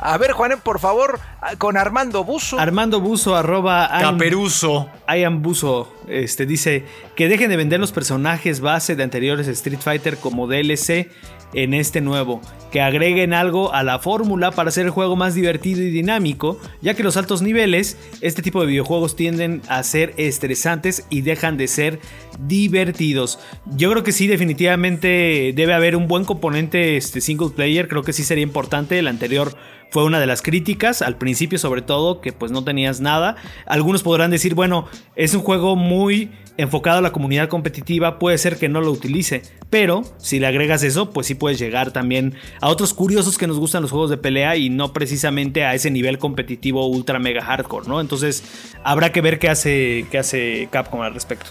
A 0.00 0.16
ver, 0.16 0.30
Juanen, 0.32 0.60
por 0.60 0.78
favor, 0.78 1.18
con 1.58 1.76
Armando 1.76 2.22
Buzo. 2.22 2.58
Armando 2.58 3.00
Buzo, 3.00 3.36
arroba. 3.36 3.90
Caperuso. 4.00 4.88
I 5.08 5.24
am 5.24 5.42
Buzo. 5.42 5.92
Este, 6.06 6.46
dice 6.46 6.86
que 7.16 7.28
dejen 7.28 7.50
de 7.50 7.56
vender 7.56 7.80
los 7.80 7.92
personajes 7.92 8.60
base 8.60 8.94
de 8.94 9.02
anteriores 9.02 9.48
Street 9.48 9.80
Fighter 9.80 10.16
como 10.16 10.46
DLC 10.46 11.10
en 11.54 11.74
este 11.74 12.00
nuevo, 12.00 12.40
que 12.70 12.80
agreguen 12.80 13.32
algo 13.32 13.72
a 13.74 13.82
la 13.82 13.98
fórmula 13.98 14.50
para 14.50 14.68
hacer 14.68 14.86
el 14.86 14.90
juego 14.90 15.16
más 15.16 15.34
divertido 15.34 15.82
y 15.82 15.90
dinámico, 15.90 16.58
ya 16.80 16.94
que 16.94 17.02
los 17.02 17.16
altos 17.16 17.42
niveles, 17.42 17.96
este 18.20 18.42
tipo 18.42 18.60
de 18.60 18.66
videojuegos 18.66 19.16
tienden 19.16 19.62
a 19.68 19.82
ser 19.82 20.14
estresantes 20.16 21.06
y 21.10 21.22
dejan 21.22 21.56
de 21.56 21.68
ser 21.68 22.00
divertidos. 22.38 23.38
Yo 23.76 23.90
creo 23.90 24.04
que 24.04 24.12
sí, 24.12 24.26
definitivamente 24.26 25.52
debe 25.54 25.74
haber 25.74 25.96
un 25.96 26.08
buen 26.08 26.24
componente 26.24 26.96
este, 26.96 27.20
single 27.20 27.50
player, 27.50 27.88
creo 27.88 28.02
que 28.02 28.12
sí 28.12 28.22
sería 28.22 28.44
importante, 28.44 28.98
el 28.98 29.08
anterior 29.08 29.54
fue 29.90 30.04
una 30.04 30.20
de 30.20 30.26
las 30.26 30.42
críticas, 30.42 31.02
al 31.02 31.16
principio 31.16 31.58
sobre 31.58 31.82
todo, 31.82 32.20
que 32.20 32.32
pues 32.32 32.52
no 32.52 32.64
tenías 32.64 33.00
nada. 33.00 33.36
Algunos 33.66 34.02
podrán 34.02 34.30
decir, 34.30 34.54
bueno, 34.54 34.86
es 35.16 35.34
un 35.34 35.40
juego 35.40 35.76
muy 35.76 36.30
enfocado 36.58 36.98
a 36.98 37.00
la 37.00 37.12
comunidad 37.12 37.48
competitiva, 37.48 38.18
puede 38.18 38.36
ser 38.36 38.58
que 38.58 38.68
no 38.68 38.80
lo 38.80 38.90
utilice, 38.90 39.42
pero 39.70 40.02
si 40.18 40.40
le 40.40 40.48
agregas 40.48 40.82
eso, 40.82 41.10
pues 41.10 41.28
sí 41.28 41.34
puedes 41.36 41.58
llegar 41.58 41.92
también 41.92 42.34
a 42.60 42.68
otros 42.68 42.94
curiosos 42.94 43.38
que 43.38 43.46
nos 43.46 43.58
gustan 43.58 43.82
los 43.82 43.92
juegos 43.92 44.10
de 44.10 44.16
pelea 44.16 44.56
y 44.56 44.68
no 44.68 44.92
precisamente 44.92 45.64
a 45.64 45.74
ese 45.74 45.90
nivel 45.90 46.18
competitivo 46.18 46.86
ultra 46.88 47.20
mega 47.20 47.42
hardcore, 47.42 47.86
¿no? 47.86 48.00
Entonces 48.00 48.42
habrá 48.82 49.12
que 49.12 49.20
ver 49.20 49.38
qué 49.38 49.48
hace, 49.48 50.06
qué 50.10 50.18
hace 50.18 50.68
Capcom 50.72 51.00
al 51.00 51.14
respecto. 51.14 51.50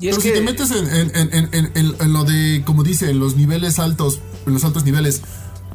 Pero 0.00 0.20
si 0.20 0.30
te 0.30 0.40
metes 0.40 0.70
en, 0.70 2.12
lo 2.12 2.24
de, 2.24 2.62
como 2.64 2.84
dice, 2.84 3.10
en 3.10 3.18
los 3.18 3.36
niveles 3.36 3.78
altos, 3.78 4.20
en 4.46 4.52
los 4.52 4.64
altos 4.64 4.84
niveles, 4.84 5.22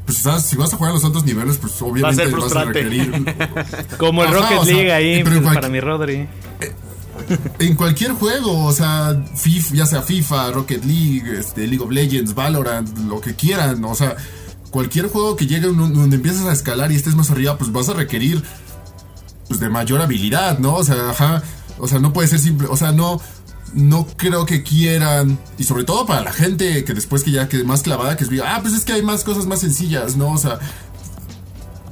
pues 0.06 0.18
si 0.18 0.56
vas 0.56 0.74
a 0.74 0.78
jugar 0.78 0.92
a 0.92 0.94
los 0.96 1.06
altos 1.06 1.24
niveles, 1.24 1.58
pues 1.58 1.82
obviamente 1.82 2.28
vas 2.28 2.56
a 2.56 2.66
requerir. 2.66 3.36
Como 3.98 4.24
el 4.24 4.32
Rocket 4.32 4.64
League 4.66 4.92
ahí 4.92 5.24
para 5.24 5.70
mi 5.70 5.80
Rodri. 5.80 6.28
Eh, 6.60 6.74
en 7.60 7.76
cualquier 7.76 8.12
juego, 8.14 8.66
o 8.66 8.74
sea, 8.74 9.24
FIFA, 9.36 9.76
ya 9.76 9.86
sea 9.86 10.02
FIFA, 10.02 10.52
Rocket 10.52 10.84
League, 10.84 11.40
este, 11.40 11.68
League 11.68 11.84
of 11.84 11.92
Legends, 11.92 12.34
Valorant, 12.34 12.98
lo 13.08 13.22
que 13.22 13.36
quieran, 13.36 13.84
o 13.86 13.96
sea, 13.96 14.16
cualquier 14.72 15.08
juego 15.08 15.36
que 15.36 15.46
llegue 15.46 15.68
donde 15.68 16.16
empiezas 16.16 16.46
a 16.46 16.52
escalar 16.52 16.92
y 16.92 16.96
estés 16.96 17.16
más 17.16 17.30
arriba, 17.30 17.58
pues 17.58 17.72
vas 17.72 17.88
a 17.90 17.94
requerir 17.94 18.44
pues, 19.48 19.60
de 19.60 19.70
mayor 19.70 20.02
habilidad, 20.02 20.60
¿no? 20.60 20.76
O 20.76 20.84
sea, 20.84 21.12
ajá, 21.12 21.44
o 21.78 21.88
sea, 21.88 22.00
no 22.00 22.12
puede 22.12 22.28
ser 22.28 22.40
simple, 22.40 22.68
o 22.70 22.76
sea, 22.76 22.92
no 22.92 23.22
no 23.74 24.06
creo 24.18 24.46
que 24.46 24.64
quieran, 24.64 25.40
y 25.58 25.64
sobre 25.64 25.84
todo 25.84 26.06
para 26.06 26.22
la 26.22 26.32
gente 26.32 26.84
que 26.84 26.94
después 26.94 27.24
que 27.24 27.32
ya 27.32 27.50
que 27.50 27.64
más 27.64 27.82
clavada, 27.82 28.16
que 28.18 28.24
es, 28.24 28.30
ah, 28.46 28.60
pues 28.62 28.74
es 28.74 28.86
que 28.86 28.94
hay 28.94 29.02
más 29.02 29.24
cosas 29.24 29.46
más 29.46 29.60
sencillas, 29.62 30.16
¿no? 30.16 30.32
O 30.32 30.38
sea, 30.38 30.60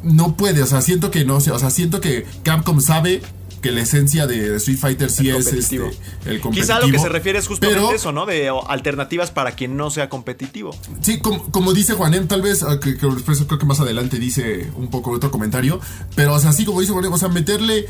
no 0.04 0.36
puede, 0.36 0.62
o 0.62 0.66
sea, 0.68 0.82
siento 0.82 1.12
que 1.12 1.26
no, 1.26 1.38
o 1.38 1.42
sea, 1.42 1.70
siento 1.70 2.02
que 2.02 2.26
Capcom 2.44 2.82
sabe 2.82 3.22
que 3.62 3.72
la 3.72 3.82
esencia 3.82 4.26
de 4.26 4.56
Street 4.56 4.80
Fighter 4.80 5.10
sí 5.10 5.30
El 5.30 5.38
es 5.38 5.46
competitivo. 5.46 5.86
este, 5.88 6.30
el 6.32 6.42
competitivo. 6.42 6.52
Quizá 6.78 6.80
lo 6.86 6.92
que 6.92 7.00
se 7.00 7.10
refiere 7.10 7.40
es 7.40 7.48
justamente 7.48 7.80
Pero- 7.80 7.96
eso, 7.96 8.12
¿no? 8.12 8.26
De 8.26 8.52
alternativas 8.68 9.30
para 9.32 9.52
quien 9.52 9.78
no 9.78 9.92
sea 9.92 10.10
competitivo. 10.10 10.76
Sí, 11.02 11.20
como, 11.20 11.44
como 11.52 11.74
dice 11.74 11.94
Juanem, 11.94 12.28
tal 12.28 12.42
vez, 12.42 12.64
ah, 12.64 12.80
que, 12.80 12.98
creo 12.98 13.16
que 13.16 13.66
más 13.66 13.80
adelante 13.80 14.18
dice 14.18 14.72
un 14.76 14.90
poco 14.90 15.12
otro 15.12 15.30
comentario, 15.30 15.80
pero 16.16 16.34
o 16.34 16.40
sea, 16.40 16.50
así 16.50 16.66
como 16.66 16.82
dice 16.82 16.92
Juanem, 16.92 17.14
o 17.14 17.18
sea, 17.20 17.30
meterle 17.30 17.86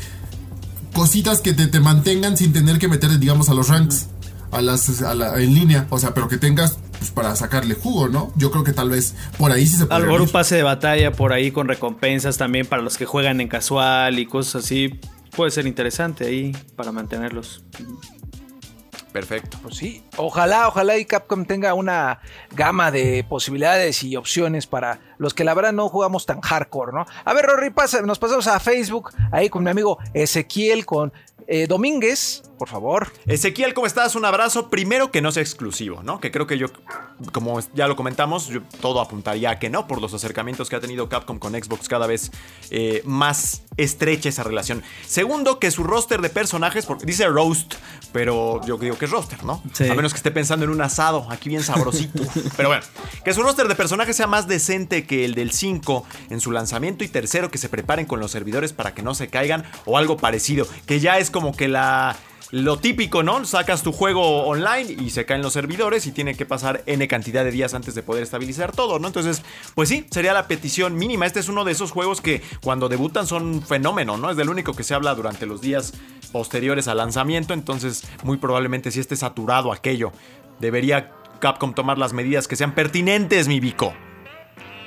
cositas 0.94 1.40
que 1.40 1.52
te, 1.52 1.66
te 1.66 1.80
mantengan 1.80 2.36
sin 2.36 2.52
tener 2.52 2.78
que 2.78 2.88
meterle, 2.88 3.18
digamos, 3.18 3.48
a 3.48 3.54
los 3.54 3.68
ranks, 3.68 4.08
a 4.50 4.60
las, 4.62 5.02
a 5.02 5.14
la- 5.14 5.40
en 5.40 5.54
línea, 5.54 5.86
o 5.90 5.98
sea, 5.98 6.12
pero 6.14 6.28
que 6.28 6.36
tengas 6.38 6.78
pues, 6.98 7.10
para 7.10 7.34
sacarle 7.36 7.74
jugo, 7.74 8.08
¿no? 8.08 8.32
Yo 8.36 8.50
creo 8.50 8.64
que 8.64 8.72
tal 8.72 8.90
vez 8.90 9.14
por 9.38 9.50
ahí 9.52 9.66
sí 9.66 9.76
se 9.76 9.84
A 9.84 9.86
puede. 9.86 10.00
lo 10.00 10.06
mejor 10.06 10.20
un 10.22 10.28
pase 10.28 10.56
de 10.56 10.62
batalla 10.62 11.12
por 11.12 11.32
ahí 11.32 11.50
con 11.50 11.68
recompensas 11.68 12.36
también 12.36 12.66
para 12.66 12.82
los 12.82 12.96
que 12.98 13.06
juegan 13.06 13.40
en 13.40 13.48
casual 13.48 14.18
y 14.18 14.26
cosas 14.26 14.64
así. 14.64 15.00
Puede 15.34 15.50
ser 15.50 15.66
interesante 15.66 16.26
ahí 16.26 16.52
para 16.76 16.92
mantenerlos. 16.92 17.64
Perfecto. 19.12 19.58
Pues 19.62 19.76
sí, 19.76 20.02
ojalá, 20.16 20.68
ojalá 20.68 20.96
y 20.96 21.04
Capcom 21.04 21.44
tenga 21.44 21.74
una 21.74 22.20
gama 22.56 22.90
de 22.90 23.24
posibilidades 23.28 24.02
y 24.04 24.16
opciones 24.16 24.66
para 24.66 25.00
los 25.22 25.34
que 25.34 25.44
la 25.44 25.54
verdad 25.54 25.72
no 25.72 25.88
jugamos 25.88 26.26
tan 26.26 26.40
hardcore, 26.40 26.92
¿no? 26.92 27.06
A 27.24 27.32
ver, 27.32 27.46
Rory, 27.46 27.70
pasa, 27.70 28.02
nos 28.02 28.18
pasamos 28.18 28.48
a 28.48 28.58
Facebook, 28.58 29.10
ahí 29.30 29.48
con 29.48 29.62
mi 29.62 29.70
amigo 29.70 29.98
Ezequiel, 30.12 30.84
con 30.84 31.12
eh, 31.46 31.66
Domínguez, 31.68 32.42
por 32.62 32.68
favor. 32.68 33.12
Ezequiel, 33.26 33.74
¿cómo 33.74 33.88
estás? 33.88 34.14
Un 34.14 34.24
abrazo. 34.24 34.70
Primero 34.70 35.10
que 35.10 35.20
no 35.20 35.32
sea 35.32 35.42
exclusivo, 35.42 36.04
¿no? 36.04 36.20
Que 36.20 36.30
creo 36.30 36.46
que 36.46 36.58
yo, 36.58 36.68
como 37.32 37.58
ya 37.74 37.88
lo 37.88 37.96
comentamos, 37.96 38.46
yo 38.46 38.60
todo 38.80 39.00
apuntaría 39.00 39.50
a 39.50 39.58
que 39.58 39.68
no, 39.68 39.88
por 39.88 40.00
los 40.00 40.14
acercamientos 40.14 40.68
que 40.68 40.76
ha 40.76 40.80
tenido 40.80 41.08
Capcom 41.08 41.40
con 41.40 41.54
Xbox 41.54 41.88
cada 41.88 42.06
vez 42.06 42.30
eh, 42.70 43.02
más 43.04 43.64
estrecha 43.76 44.28
esa 44.28 44.44
relación. 44.44 44.84
Segundo, 45.04 45.58
que 45.58 45.72
su 45.72 45.82
roster 45.82 46.20
de 46.20 46.30
personajes, 46.30 46.86
porque 46.86 47.04
dice 47.04 47.26
roast, 47.26 47.74
pero 48.12 48.60
yo 48.64 48.76
digo 48.76 48.96
que 48.96 49.06
es 49.06 49.10
roster, 49.10 49.42
¿no? 49.42 49.60
Sí. 49.72 49.88
A 49.88 49.94
menos 49.94 50.12
que 50.12 50.18
esté 50.18 50.30
pensando 50.30 50.64
en 50.64 50.70
un 50.70 50.80
asado, 50.82 51.26
aquí 51.30 51.48
bien 51.48 51.64
sabrosito. 51.64 52.22
pero 52.56 52.68
bueno, 52.68 52.84
que 53.24 53.34
su 53.34 53.42
roster 53.42 53.66
de 53.66 53.74
personajes 53.74 54.14
sea 54.14 54.28
más 54.28 54.46
decente 54.46 55.04
que 55.04 55.11
el 55.12 55.34
del 55.34 55.52
5 55.52 56.04
en 56.30 56.40
su 56.40 56.52
lanzamiento 56.52 57.04
y 57.04 57.08
tercero, 57.08 57.50
que 57.50 57.58
se 57.58 57.68
preparen 57.68 58.06
con 58.06 58.20
los 58.20 58.30
servidores 58.30 58.72
para 58.72 58.94
que 58.94 59.02
no 59.02 59.14
se 59.14 59.28
caigan 59.28 59.64
o 59.84 59.98
algo 59.98 60.16
parecido, 60.16 60.66
que 60.86 61.00
ya 61.00 61.18
es 61.18 61.30
como 61.30 61.56
que 61.56 61.68
la 61.68 62.16
lo 62.52 62.76
típico, 62.76 63.22
¿no? 63.22 63.46
Sacas 63.46 63.82
tu 63.82 63.92
juego 63.92 64.46
online 64.46 64.92
y 65.02 65.08
se 65.08 65.24
caen 65.24 65.40
los 65.40 65.54
servidores 65.54 66.06
y 66.06 66.12
tiene 66.12 66.34
que 66.34 66.44
pasar 66.44 66.82
N 66.84 67.08
cantidad 67.08 67.44
de 67.44 67.50
días 67.50 67.72
antes 67.72 67.94
de 67.94 68.02
poder 68.02 68.22
estabilizar 68.22 68.72
todo, 68.72 68.98
¿no? 68.98 69.06
Entonces, 69.06 69.42
pues 69.74 69.88
sí, 69.88 70.06
sería 70.10 70.34
la 70.34 70.46
petición 70.48 70.96
mínima. 70.96 71.24
Este 71.24 71.40
es 71.40 71.48
uno 71.48 71.64
de 71.64 71.72
esos 71.72 71.92
juegos 71.92 72.20
que 72.20 72.42
cuando 72.62 72.90
debutan 72.90 73.26
son 73.26 73.46
un 73.46 73.62
fenómeno, 73.62 74.18
¿no? 74.18 74.30
Es 74.30 74.36
del 74.36 74.50
único 74.50 74.74
que 74.74 74.84
se 74.84 74.92
habla 74.92 75.14
durante 75.14 75.46
los 75.46 75.62
días 75.62 75.94
posteriores 76.30 76.88
al 76.88 76.98
lanzamiento, 76.98 77.54
entonces 77.54 78.04
muy 78.22 78.36
probablemente 78.36 78.90
si 78.90 79.00
esté 79.00 79.16
saturado 79.16 79.72
aquello, 79.72 80.12
debería 80.60 81.10
Capcom 81.40 81.72
tomar 81.72 81.96
las 81.96 82.12
medidas 82.12 82.46
que 82.48 82.56
sean 82.56 82.74
pertinentes, 82.74 83.48
mi 83.48 83.60
Vico. 83.60 83.94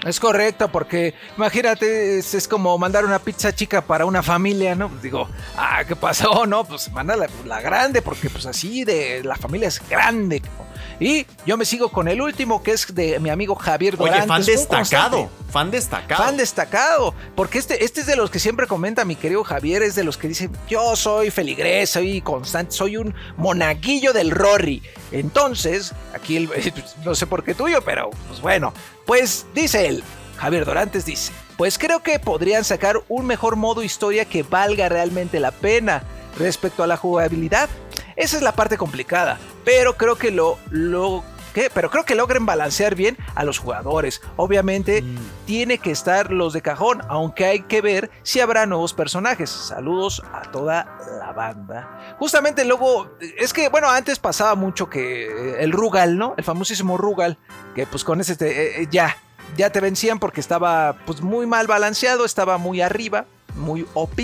Es 0.06 0.20
correcto, 0.20 0.72
porque 0.72 1.16
imagínate, 1.36 2.20
es, 2.20 2.48
como 2.48 2.78
mandar 2.78 3.06
una 3.06 3.18
pizza 3.18 3.54
chica 3.54 3.82
para 3.82 4.06
una 4.06 4.22
familia, 4.22 4.76
¿no? 4.76 4.88
Pues 4.88 5.02
digo, 5.02 5.28
ah, 5.58 5.84
¿qué 5.86 5.96
pasó? 5.96 6.46
No, 6.56 6.64
pues 6.64 6.92
manda 6.92 7.16
la, 7.16 7.28
la 7.44 7.60
grande, 7.60 8.04
porque 8.04 8.30
pues 8.30 8.46
así 8.46 8.84
de 8.84 9.24
la 9.24 9.36
familia 9.36 9.68
es 9.68 9.82
grande. 9.90 10.42
¿no? 10.42 10.66
Y 11.00 11.26
yo 11.46 11.58
me 11.58 11.66
sigo 11.66 11.90
con 11.90 12.08
el 12.08 12.22
último, 12.22 12.64
que 12.64 12.72
es 12.72 12.94
de 12.96 13.20
mi 13.20 13.30
amigo 13.30 13.56
Javier 13.56 13.96
Oye, 13.96 14.12
Dorantes. 14.12 14.28
fan 14.28 14.40
un 14.42 14.46
destacado, 14.46 15.30
fan 15.52 15.72
destacado. 15.72 16.24
Fan 16.24 16.38
destacado, 16.38 17.14
porque 17.36 17.58
este, 17.58 17.84
este 17.84 18.02
es 18.02 18.08
de 18.08 18.16
los 18.16 18.30
que 18.30 18.40
siempre 18.40 18.66
comenta 18.68 19.04
mi 19.06 19.16
querido 19.16 19.44
Javier, 19.44 19.84
es 19.84 19.96
de 19.96 20.04
los 20.04 20.18
que 20.18 20.28
dice, 20.30 20.50
yo 20.70 20.96
soy 20.96 21.32
feligrés, 21.32 21.90
soy 21.90 22.22
constante, 22.22 22.72
soy 22.72 22.98
un 22.98 23.14
monaguillo 23.38 24.14
del 24.14 24.32
Rory. 24.32 24.82
Entonces, 25.12 25.94
aquí 26.14 26.38
el- 26.38 26.50
no 27.06 27.16
sé 27.16 27.28
por 27.28 27.44
qué 27.44 27.54
tuyo, 27.54 27.82
pero 27.84 28.10
pues 28.28 28.40
bueno, 28.42 28.74
pues 29.06 29.46
dice 29.54 29.88
él, 29.88 30.04
Javier 30.38 30.66
Dorantes 30.66 31.06
dice, 31.06 31.32
pues 31.58 31.78
creo 31.78 32.04
que 32.04 32.20
podrían 32.20 32.64
sacar 32.64 33.02
un 33.08 33.26
mejor 33.26 33.56
modo 33.56 33.84
historia 33.84 34.26
que 34.26 34.44
valga 34.44 34.90
realmente 34.90 35.40
la 35.40 35.52
pena 35.52 36.04
respecto 36.38 36.84
a 36.84 36.88
la 36.88 36.98
jugabilidad. 36.98 37.70
Esa 38.16 38.38
es 38.38 38.42
la 38.44 38.54
parte 38.54 38.78
complicada, 38.78 39.38
pero 39.64 39.96
creo 39.98 40.16
que 40.18 40.32
lo, 40.32 40.58
lo 40.70 41.24
¿Qué? 41.54 41.70
Pero 41.74 41.90
creo 41.90 42.04
que 42.04 42.16
logren 42.16 42.46
balancear 42.46 42.96
bien 42.96 43.18
a 43.34 43.46
los 43.46 43.60
jugadores. 43.60 44.22
Obviamente 44.36 45.06
tiene 45.46 45.78
que 45.78 45.90
estar 45.90 46.30
los 46.34 46.52
de 46.52 46.62
cajón, 46.62 47.02
aunque 47.08 47.46
hay 47.46 47.62
que 47.62 47.80
ver 47.80 48.12
si 48.24 48.42
habrá 48.42 48.66
nuevos 48.66 48.94
personajes. 48.94 49.52
Saludos 49.52 50.22
a 50.34 50.42
toda 50.52 50.98
la 51.18 51.32
banda. 51.32 52.16
Justamente 52.20 52.66
luego, 52.66 53.10
es 53.38 53.54
que 53.54 53.70
bueno, 53.70 53.90
antes 53.90 54.20
pasaba 54.20 54.56
mucho 54.56 54.90
que 54.90 55.28
eh, 55.28 55.56
el 55.64 55.72
Rugal, 55.72 56.18
¿no? 56.18 56.34
El 56.38 56.44
famosísimo 56.44 56.98
Rugal, 56.98 57.38
que 57.74 57.88
pues 57.88 58.04
con 58.04 58.20
ese 58.20 58.36
te- 58.36 58.82
eh, 58.82 58.88
ya, 58.92 59.16
ya 59.56 59.70
te 59.70 59.80
vencían 59.80 60.20
porque 60.20 60.42
estaba 60.42 60.98
pues 61.06 61.22
muy 61.22 61.46
mal 61.48 61.68
balanceado, 61.68 62.26
estaba 62.26 62.58
muy 62.58 62.82
arriba, 62.82 63.28
muy 63.56 63.88
OP. 63.94 64.20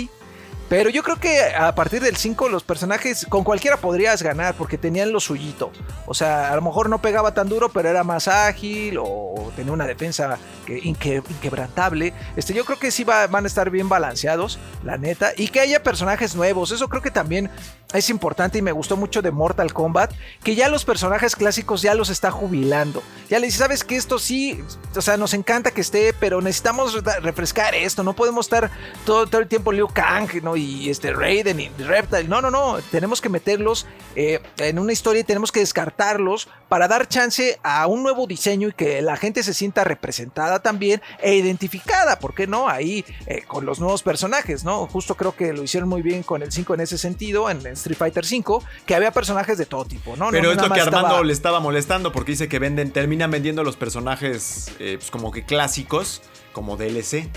Pero 0.68 0.88
yo 0.88 1.02
creo 1.02 1.16
que 1.20 1.38
a 1.54 1.74
partir 1.74 2.00
del 2.00 2.16
5 2.16 2.48
los 2.48 2.62
personajes 2.64 3.26
con 3.28 3.44
cualquiera 3.44 3.76
podrías 3.76 4.22
ganar 4.22 4.54
porque 4.54 4.78
tenían 4.78 5.12
lo 5.12 5.20
suyito. 5.20 5.70
O 6.06 6.14
sea, 6.14 6.50
a 6.50 6.56
lo 6.56 6.62
mejor 6.62 6.88
no 6.88 7.02
pegaba 7.02 7.34
tan 7.34 7.48
duro, 7.48 7.68
pero 7.70 7.90
era 7.90 8.04
más 8.04 8.26
ágil 8.26 8.96
o 8.98 9.52
tenía 9.54 9.72
una 9.72 9.86
defensa 9.86 10.38
que, 10.64 10.78
inque- 10.82 11.22
inquebrantable. 11.28 12.14
Este, 12.36 12.54
yo 12.54 12.64
creo 12.64 12.78
que 12.78 12.90
sí 12.90 13.04
va- 13.04 13.26
van 13.26 13.44
a 13.44 13.48
estar 13.48 13.68
bien 13.68 13.90
balanceados, 13.90 14.58
la 14.82 14.96
neta. 14.96 15.32
Y 15.36 15.48
que 15.48 15.60
haya 15.60 15.82
personajes 15.82 16.34
nuevos. 16.34 16.70
Eso 16.70 16.88
creo 16.88 17.02
que 17.02 17.10
también 17.10 17.50
es 17.92 18.08
importante 18.08 18.56
y 18.56 18.62
me 18.62 18.72
gustó 18.72 18.96
mucho 18.96 19.20
de 19.20 19.30
Mortal 19.30 19.74
Kombat. 19.74 20.12
Que 20.42 20.54
ya 20.54 20.70
los 20.70 20.86
personajes 20.86 21.36
clásicos 21.36 21.82
ya 21.82 21.94
los 21.94 22.08
está 22.08 22.30
jubilando. 22.30 23.02
Ya 23.28 23.38
le 23.38 23.46
dice, 23.46 23.58
¿sabes 23.58 23.84
que 23.84 23.96
Esto 23.96 24.18
sí, 24.18 24.64
o 24.96 25.02
sea, 25.02 25.18
nos 25.18 25.34
encanta 25.34 25.70
que 25.70 25.82
esté, 25.82 26.14
pero 26.18 26.40
necesitamos 26.40 27.02
refrescar 27.22 27.74
esto. 27.74 28.02
No 28.02 28.14
podemos 28.14 28.46
estar 28.46 28.70
todo, 29.04 29.26
todo 29.26 29.40
el 29.42 29.48
tiempo 29.48 29.70
Liu 29.70 29.88
Kang, 29.88 30.30
¿no? 30.42 30.56
Y 30.62 30.90
este 30.90 31.12
Raiden 31.12 31.58
y 31.60 31.68
Reptile. 31.78 32.24
No, 32.24 32.40
no, 32.40 32.50
no. 32.50 32.78
Tenemos 32.90 33.20
que 33.20 33.28
meterlos 33.28 33.86
eh, 34.16 34.40
en 34.58 34.78
una 34.78 34.92
historia 34.92 35.20
y 35.20 35.24
tenemos 35.24 35.50
que 35.50 35.60
descartarlos 35.60 36.48
para 36.68 36.88
dar 36.88 37.08
chance 37.08 37.58
a 37.62 37.86
un 37.86 38.02
nuevo 38.02 38.26
diseño 38.26 38.68
y 38.68 38.72
que 38.72 39.02
la 39.02 39.16
gente 39.16 39.42
se 39.42 39.54
sienta 39.54 39.84
representada 39.84 40.60
también 40.62 41.02
e 41.20 41.34
identificada, 41.34 42.18
¿por 42.18 42.34
qué 42.34 42.46
no? 42.46 42.68
Ahí 42.68 43.04
eh, 43.26 43.42
con 43.46 43.66
los 43.66 43.80
nuevos 43.80 44.02
personajes, 44.02 44.64
¿no? 44.64 44.86
Justo 44.86 45.16
creo 45.16 45.34
que 45.36 45.52
lo 45.52 45.62
hicieron 45.62 45.88
muy 45.88 46.02
bien 46.02 46.22
con 46.22 46.42
el 46.42 46.52
5 46.52 46.74
en 46.74 46.80
ese 46.80 46.98
sentido, 46.98 47.50
en, 47.50 47.66
Street 47.66 47.96
Fighter 47.96 48.24
5, 48.24 48.62
que 48.86 48.94
había 48.94 49.10
personajes 49.10 49.58
de 49.58 49.66
todo 49.66 49.84
tipo, 49.84 50.16
¿no? 50.16 50.30
Pero 50.30 50.44
No 50.44 50.50
es 50.52 50.56
lo 50.56 50.72
que 50.72 50.80
Armando 50.80 51.08
estaba- 51.08 51.24
le 51.24 51.32
estaba 51.32 51.60
molestando 51.60 52.12
porque 52.12 52.32
dice 52.32 52.48
que 52.48 52.58
venden, 52.58 52.90
terminan 52.92 53.30
vendiendo 53.30 53.64
los 53.64 53.76
personajes 53.76 54.70
eh, 54.78 54.96
pues 54.98 55.10
como 55.10 55.30
que 55.32 55.44
clásicos, 55.44 56.22
como 56.52 56.76
DLC. 56.76 57.28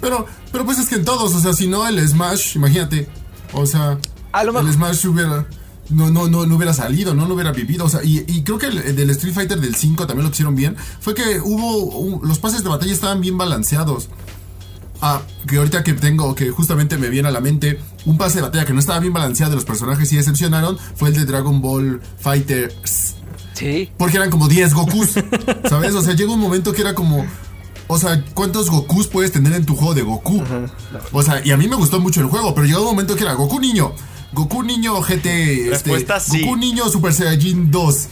Pero, 0.00 0.26
pero 0.52 0.64
pues 0.64 0.78
es 0.78 0.88
que 0.88 0.96
en 0.96 1.04
todos, 1.04 1.34
o 1.34 1.40
sea, 1.40 1.52
si 1.52 1.66
no 1.66 1.86
el 1.86 2.06
Smash, 2.08 2.56
imagínate. 2.56 3.08
O 3.52 3.66
sea, 3.66 3.98
A 4.32 4.44
lo 4.44 4.52
mejor- 4.52 4.68
el 4.68 4.74
Smash 4.74 5.06
hubiera. 5.06 5.46
No, 5.90 6.08
no, 6.08 6.28
no, 6.28 6.46
no 6.46 6.54
hubiera 6.54 6.72
salido, 6.72 7.14
no 7.14 7.26
lo 7.26 7.34
hubiera 7.34 7.50
vivido. 7.50 7.84
O 7.84 7.88
sea, 7.88 8.04
y, 8.04 8.24
y 8.28 8.42
creo 8.44 8.58
que 8.58 8.66
el, 8.66 8.78
el 8.78 8.94
del 8.94 9.10
Street 9.10 9.34
Fighter 9.34 9.60
del 9.60 9.74
5 9.74 10.06
también 10.06 10.24
lo 10.24 10.30
hicieron 10.32 10.54
bien. 10.54 10.76
Fue 11.00 11.14
que 11.14 11.40
hubo. 11.42 11.78
un- 11.98 12.26
los 12.28 12.38
pases 12.38 12.62
de 12.62 12.68
batalla 12.68 12.92
estaban 12.92 13.20
bien 13.20 13.36
balanceados. 13.36 14.08
Ah, 15.02 15.22
que 15.48 15.56
ahorita 15.56 15.82
que 15.82 15.94
tengo, 15.94 16.34
que 16.34 16.50
justamente 16.50 16.98
me 16.98 17.08
viene 17.08 17.28
a 17.28 17.30
la 17.32 17.40
mente, 17.40 17.80
un 18.04 18.18
pase 18.18 18.36
de 18.36 18.42
batalla 18.42 18.66
que 18.66 18.72
no 18.74 18.80
estaba 18.80 19.00
bien 19.00 19.12
balanceado 19.14 19.50
de 19.50 19.56
los 19.56 19.64
personajes 19.64 20.12
y 20.12 20.16
decepcionaron, 20.16 20.78
fue 20.94 21.08
el 21.08 21.14
de 21.14 21.24
Dragon 21.24 21.60
Ball 21.62 22.00
Fighters. 22.20 23.14
Sí. 23.54 23.90
Porque 23.96 24.18
eran 24.18 24.30
como 24.30 24.46
10 24.46 24.74
Gokus, 24.74 25.10
¿sabes? 25.68 25.94
O 25.94 26.02
sea, 26.02 26.14
llega 26.14 26.32
un 26.32 26.38
momento 26.40 26.72
que 26.72 26.82
era 26.82 26.94
como... 26.94 27.26
O 27.92 27.98
sea, 27.98 28.24
¿cuántos 28.34 28.70
Gokus 28.70 29.08
puedes 29.08 29.32
tener 29.32 29.52
en 29.52 29.66
tu 29.66 29.74
juego 29.74 29.94
de 29.94 30.02
Goku? 30.02 30.44
O 31.10 31.22
sea, 31.24 31.44
y 31.44 31.50
a 31.50 31.56
mí 31.56 31.66
me 31.66 31.74
gustó 31.74 31.98
mucho 31.98 32.20
el 32.20 32.28
juego, 32.28 32.54
pero 32.54 32.64
llegó 32.64 32.82
un 32.82 32.86
momento 32.86 33.16
que 33.16 33.24
era 33.24 33.34
Goku 33.34 33.58
niño. 33.58 33.92
Goku 34.32 34.62
niño 34.62 35.00
GT. 35.00 35.26
Este, 35.26 35.70
Respuesta 35.70 36.20
sí. 36.20 36.42
Goku 36.42 36.56
niño 36.56 36.88
Super 36.88 37.12
Saiyajin 37.12 37.72
2. 37.72 38.08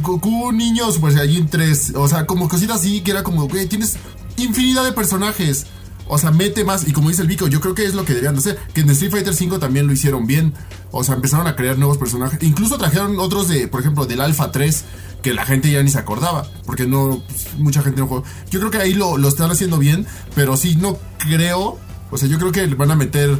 Goku 0.00 0.50
niño 0.52 0.90
Super 0.90 1.12
Saiyajin 1.12 1.46
3. 1.46 1.92
O 1.96 2.08
sea, 2.08 2.24
como 2.24 2.48
cositas 2.48 2.80
así 2.80 3.02
que 3.02 3.10
era 3.10 3.22
como, 3.22 3.46
güey, 3.48 3.66
tienes 3.66 3.98
infinidad 4.38 4.84
de 4.84 4.92
personajes. 4.92 5.66
O 6.06 6.16
sea, 6.16 6.30
mete 6.30 6.64
más. 6.64 6.88
Y 6.88 6.92
como 6.92 7.10
dice 7.10 7.20
el 7.20 7.28
Vico, 7.28 7.48
yo 7.48 7.60
creo 7.60 7.74
que 7.74 7.84
es 7.84 7.92
lo 7.92 8.06
que 8.06 8.14
deberían 8.14 8.34
de 8.34 8.40
hacer. 8.40 8.58
Que 8.72 8.80
en 8.80 8.88
Street 8.88 9.10
Fighter 9.10 9.34
5 9.34 9.58
también 9.58 9.86
lo 9.86 9.92
hicieron 9.92 10.26
bien. 10.26 10.54
O 10.90 11.04
sea, 11.04 11.14
empezaron 11.14 11.46
a 11.46 11.54
crear 11.54 11.76
nuevos 11.76 11.98
personajes. 11.98 12.42
Incluso 12.42 12.78
trajeron 12.78 13.18
otros 13.18 13.48
de, 13.48 13.68
por 13.68 13.82
ejemplo, 13.82 14.06
del 14.06 14.22
Alpha 14.22 14.50
3. 14.50 14.84
Que 15.28 15.34
la 15.34 15.44
gente 15.44 15.70
ya 15.70 15.82
ni 15.82 15.90
se 15.90 15.98
acordaba. 15.98 16.46
Porque 16.64 16.86
no. 16.86 17.22
pues, 17.28 17.48
mucha 17.58 17.82
gente 17.82 18.00
no 18.00 18.06
jugó. 18.06 18.24
Yo 18.50 18.60
creo 18.60 18.70
que 18.70 18.78
ahí 18.78 18.94
lo, 18.94 19.18
lo 19.18 19.28
están 19.28 19.50
haciendo 19.50 19.76
bien. 19.76 20.06
Pero 20.34 20.56
sí, 20.56 20.74
no 20.76 20.96
creo. 21.18 21.78
O 22.10 22.16
sea, 22.16 22.30
yo 22.30 22.38
creo 22.38 22.50
que 22.50 22.66
van 22.66 22.90
a 22.90 22.96
meter. 22.96 23.38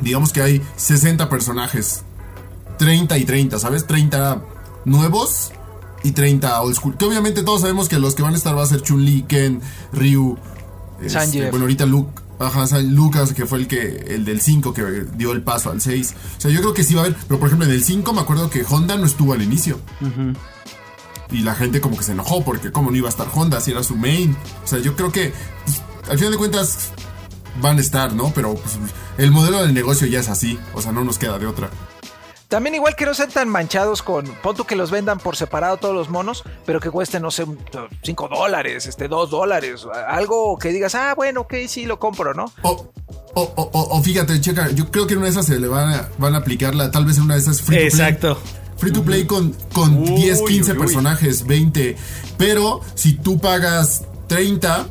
Digamos 0.00 0.32
que 0.32 0.40
hay 0.40 0.62
60 0.76 1.28
personajes. 1.28 2.04
30 2.78 3.18
y 3.18 3.24
30, 3.26 3.58
¿sabes? 3.58 3.86
30 3.86 4.42
nuevos 4.86 5.52
y 6.02 6.12
30 6.12 6.62
old 6.62 6.74
school. 6.76 6.96
Que 6.96 7.04
obviamente 7.04 7.42
todos 7.42 7.60
sabemos 7.60 7.90
que 7.90 7.98
los 7.98 8.14
que 8.14 8.22
van 8.22 8.32
a 8.32 8.38
estar 8.38 8.56
va 8.56 8.62
a 8.62 8.66
ser 8.66 8.80
Chun-Li, 8.80 9.24
Ken, 9.28 9.60
Ryu. 9.92 10.38
este, 11.02 11.50
bueno, 11.50 11.64
ahorita 11.64 11.84
Luke. 11.84 12.22
Ajá, 12.38 12.66
sea, 12.68 12.78
Lucas, 12.78 13.34
que 13.34 13.44
fue 13.44 13.58
el 13.58 13.66
que 13.66 14.04
el 14.08 14.24
del 14.24 14.40
5 14.40 14.72
que 14.72 15.06
dio 15.16 15.32
el 15.32 15.42
paso 15.42 15.70
al 15.70 15.80
6. 15.82 16.14
O 16.38 16.40
sea, 16.40 16.50
yo 16.50 16.60
creo 16.60 16.72
que 16.72 16.84
sí 16.84 16.94
va 16.94 17.02
a 17.02 17.04
haber. 17.06 17.18
Pero 17.26 17.38
por 17.38 17.48
ejemplo, 17.48 17.66
en 17.66 17.74
el 17.74 17.82
5 17.82 18.12
me 18.14 18.20
acuerdo 18.20 18.48
que 18.48 18.64
Honda 18.66 18.96
no 18.96 19.04
estuvo 19.04 19.32
al 19.34 19.42
inicio. 19.42 19.78
Y 21.30 21.40
la 21.42 21.54
gente 21.54 21.80
como 21.80 21.96
que 21.96 22.04
se 22.04 22.12
enojó 22.12 22.42
porque 22.44 22.72
cómo 22.72 22.90
no 22.90 22.96
iba 22.96 23.08
a 23.08 23.10
estar 23.10 23.26
Honda 23.34 23.60
si 23.60 23.70
era 23.72 23.82
su 23.82 23.96
main. 23.96 24.36
O 24.64 24.66
sea, 24.66 24.78
yo 24.78 24.96
creo 24.96 25.12
que 25.12 25.32
pues, 25.64 25.82
al 26.10 26.16
final 26.18 26.32
de 26.32 26.38
cuentas 26.38 26.90
van 27.60 27.76
a 27.78 27.80
estar, 27.80 28.12
¿no? 28.14 28.32
Pero 28.34 28.54
pues, 28.54 28.78
el 29.18 29.30
modelo 29.30 29.60
del 29.62 29.74
negocio 29.74 30.06
ya 30.06 30.20
es 30.20 30.28
así. 30.28 30.58
O 30.74 30.80
sea, 30.80 30.92
no 30.92 31.04
nos 31.04 31.18
queda 31.18 31.38
de 31.38 31.46
otra. 31.46 31.68
También 32.48 32.74
igual 32.76 32.96
que 32.96 33.04
no 33.04 33.12
sean 33.12 33.28
tan 33.30 33.46
manchados 33.50 34.00
con, 34.00 34.24
pon 34.42 34.56
tú 34.56 34.64
que 34.64 34.74
los 34.74 34.90
vendan 34.90 35.18
por 35.18 35.36
separado 35.36 35.76
todos 35.76 35.94
los 35.94 36.08
monos, 36.08 36.44
pero 36.64 36.80
que 36.80 36.90
cuesten, 36.90 37.20
no 37.20 37.30
sé, 37.30 37.44
5 38.02 38.28
dólares, 38.28 38.86
este, 38.86 39.06
2 39.06 39.28
dólares, 39.28 39.84
algo 40.08 40.56
que 40.56 40.70
digas, 40.70 40.94
ah, 40.94 41.12
bueno, 41.14 41.42
ok, 41.42 41.54
sí, 41.68 41.84
lo 41.84 41.98
compro, 41.98 42.32
¿no? 42.32 42.46
O, 42.62 42.90
o, 43.34 43.42
o, 43.42 43.62
o- 43.70 43.98
o 43.98 44.02
fíjate, 44.02 44.40
checa, 44.40 44.70
yo 44.70 44.90
creo 44.90 45.06
que 45.06 45.12
en 45.12 45.18
una 45.18 45.26
de 45.26 45.32
esas 45.32 45.44
se 45.44 45.60
le 45.60 45.68
van 45.68 45.92
a, 45.92 46.08
van 46.16 46.34
a 46.34 46.38
aplicar 46.38 46.74
la, 46.74 46.90
tal 46.90 47.04
vez 47.04 47.18
en 47.18 47.24
una 47.24 47.34
de 47.34 47.40
esas 47.40 47.60
free 47.60 47.76
to 47.90 47.96
play. 47.96 48.06
Free 48.78 48.92
to 48.92 49.02
play 49.02 49.24
con, 49.24 49.52
con 49.72 49.96
Uy, 50.02 50.10
10, 50.22 50.42
15 50.42 50.42
uy, 50.72 50.76
uy. 50.78 50.78
personajes, 50.84 51.46
20. 51.46 51.96
Pero 52.36 52.80
si 52.94 53.14
tú 53.14 53.38
pagas 53.38 54.04
30, 54.28 54.86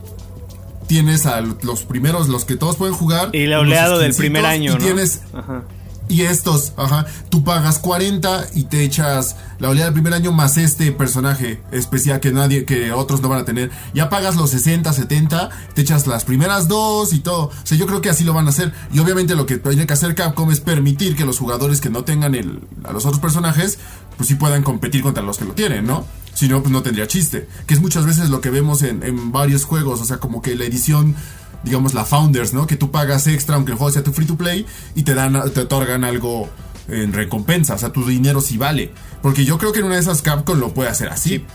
tienes 0.88 1.26
a 1.26 1.42
los 1.42 1.84
primeros, 1.84 2.28
los 2.28 2.44
que 2.46 2.56
todos 2.58 2.76
pueden 2.76 2.94
jugar. 2.96 3.30
Y 3.34 3.44
el 3.44 3.50
unos 3.52 3.62
oleado 3.62 4.00
del 4.00 4.14
primer 4.14 4.46
año, 4.46 4.72
Y 4.72 4.76
¿no? 4.76 4.84
tienes. 4.84 5.22
Ajá. 5.34 5.64
Y 6.10 6.22
estos, 6.22 6.74
ajá. 6.78 7.06
Tú 7.30 7.44
pagas 7.44 7.80
40 7.80 8.48
y 8.56 8.64
te 8.64 8.84
echas 8.84 9.36
la 9.60 9.70
oleada 9.70 9.88
del 9.88 9.94
primer 9.94 10.14
año 10.14 10.32
más 10.32 10.58
este 10.58 10.92
personaje 10.92 11.62
especial 11.72 12.20
que 12.20 12.32
nadie, 12.32 12.66
que 12.66 12.92
otros 12.92 13.22
no 13.22 13.30
van 13.30 13.42
a 13.42 13.46
tener. 13.46 13.72
Ya 13.94 14.10
pagas 14.10 14.36
los 14.36 14.52
60, 14.52 14.94
70, 14.94 15.50
te 15.74 15.82
echas 15.82 16.08
las 16.08 16.24
primeras 16.24 16.68
dos 16.68 17.12
y 17.14 17.20
todo. 17.20 17.48
O 17.48 17.66
sea, 17.66 17.78
yo 17.78 17.88
creo 17.88 18.02
que 18.02 18.10
así 18.10 18.24
lo 18.24 18.34
van 18.34 18.48
a 18.48 18.50
hacer. 18.50 18.74
Y 18.94 19.00
obviamente 19.00 19.36
lo 19.36 19.46
que 19.46 19.58
tiene 19.58 19.86
que 19.86 19.94
hacer 19.94 20.16
Capcom 20.16 20.50
es 20.52 20.62
permitir 20.62 21.16
que 21.16 21.26
los 21.26 21.40
jugadores 21.40 21.82
que 21.82 21.90
no 21.90 22.04
tengan 22.06 22.36
el, 22.36 22.62
a 22.86 22.94
los 22.94 23.06
otros 23.06 23.20
personajes, 23.20 23.78
pues 24.16 24.30
sí 24.30 24.36
puedan 24.36 24.64
competir 24.64 25.02
contra 25.02 25.24
los 25.24 25.38
que 25.38 25.46
lo 25.46 25.54
tienen, 25.54 25.86
¿no? 25.86 26.06
Si 26.34 26.48
no, 26.48 26.62
pues 26.62 26.72
no 26.72 26.84
tendría 26.84 27.08
chiste. 27.08 27.50
Que 27.66 27.74
es 27.74 27.82
muchas 27.82 28.06
veces 28.06 28.30
lo 28.30 28.42
que 28.42 28.50
vemos 28.50 28.84
en, 28.84 29.04
en 29.04 29.32
varios 29.32 29.66
juegos. 29.66 30.00
O 30.02 30.06
sea, 30.06 30.18
como 30.18 30.42
que 30.42 30.56
la 30.56 30.66
edición 30.66 31.16
digamos, 31.64 31.94
la 31.94 32.06
Founders, 32.06 32.54
¿no? 32.54 32.68
Que 32.68 32.76
tú 32.76 32.92
pagas 32.92 33.28
extra 33.28 33.56
aunque 33.56 33.72
el 33.72 33.78
juego 33.78 33.92
sea 33.92 34.04
tu 34.04 34.14
free 34.14 34.26
to 34.26 34.38
play 34.38 34.66
y 34.96 35.04
te 35.04 35.14
dan, 35.14 35.52
te 35.54 35.62
otorgan 35.62 36.04
algo 36.04 36.50
en 36.88 37.14
recompensa, 37.14 37.76
o 37.76 37.78
sea, 37.78 37.92
tu 37.92 38.06
dinero 38.06 38.42
sí 38.42 38.58
vale. 38.58 38.92
Porque 39.22 39.46
yo 39.46 39.58
creo 39.58 39.74
que 39.74 39.80
en 39.80 39.86
una 39.86 39.96
de 39.96 40.02
esas 40.02 40.22
Capcom 40.22 40.60
lo 40.60 40.74
puede 40.74 40.90
hacer 40.90 41.10
así. 41.10 41.46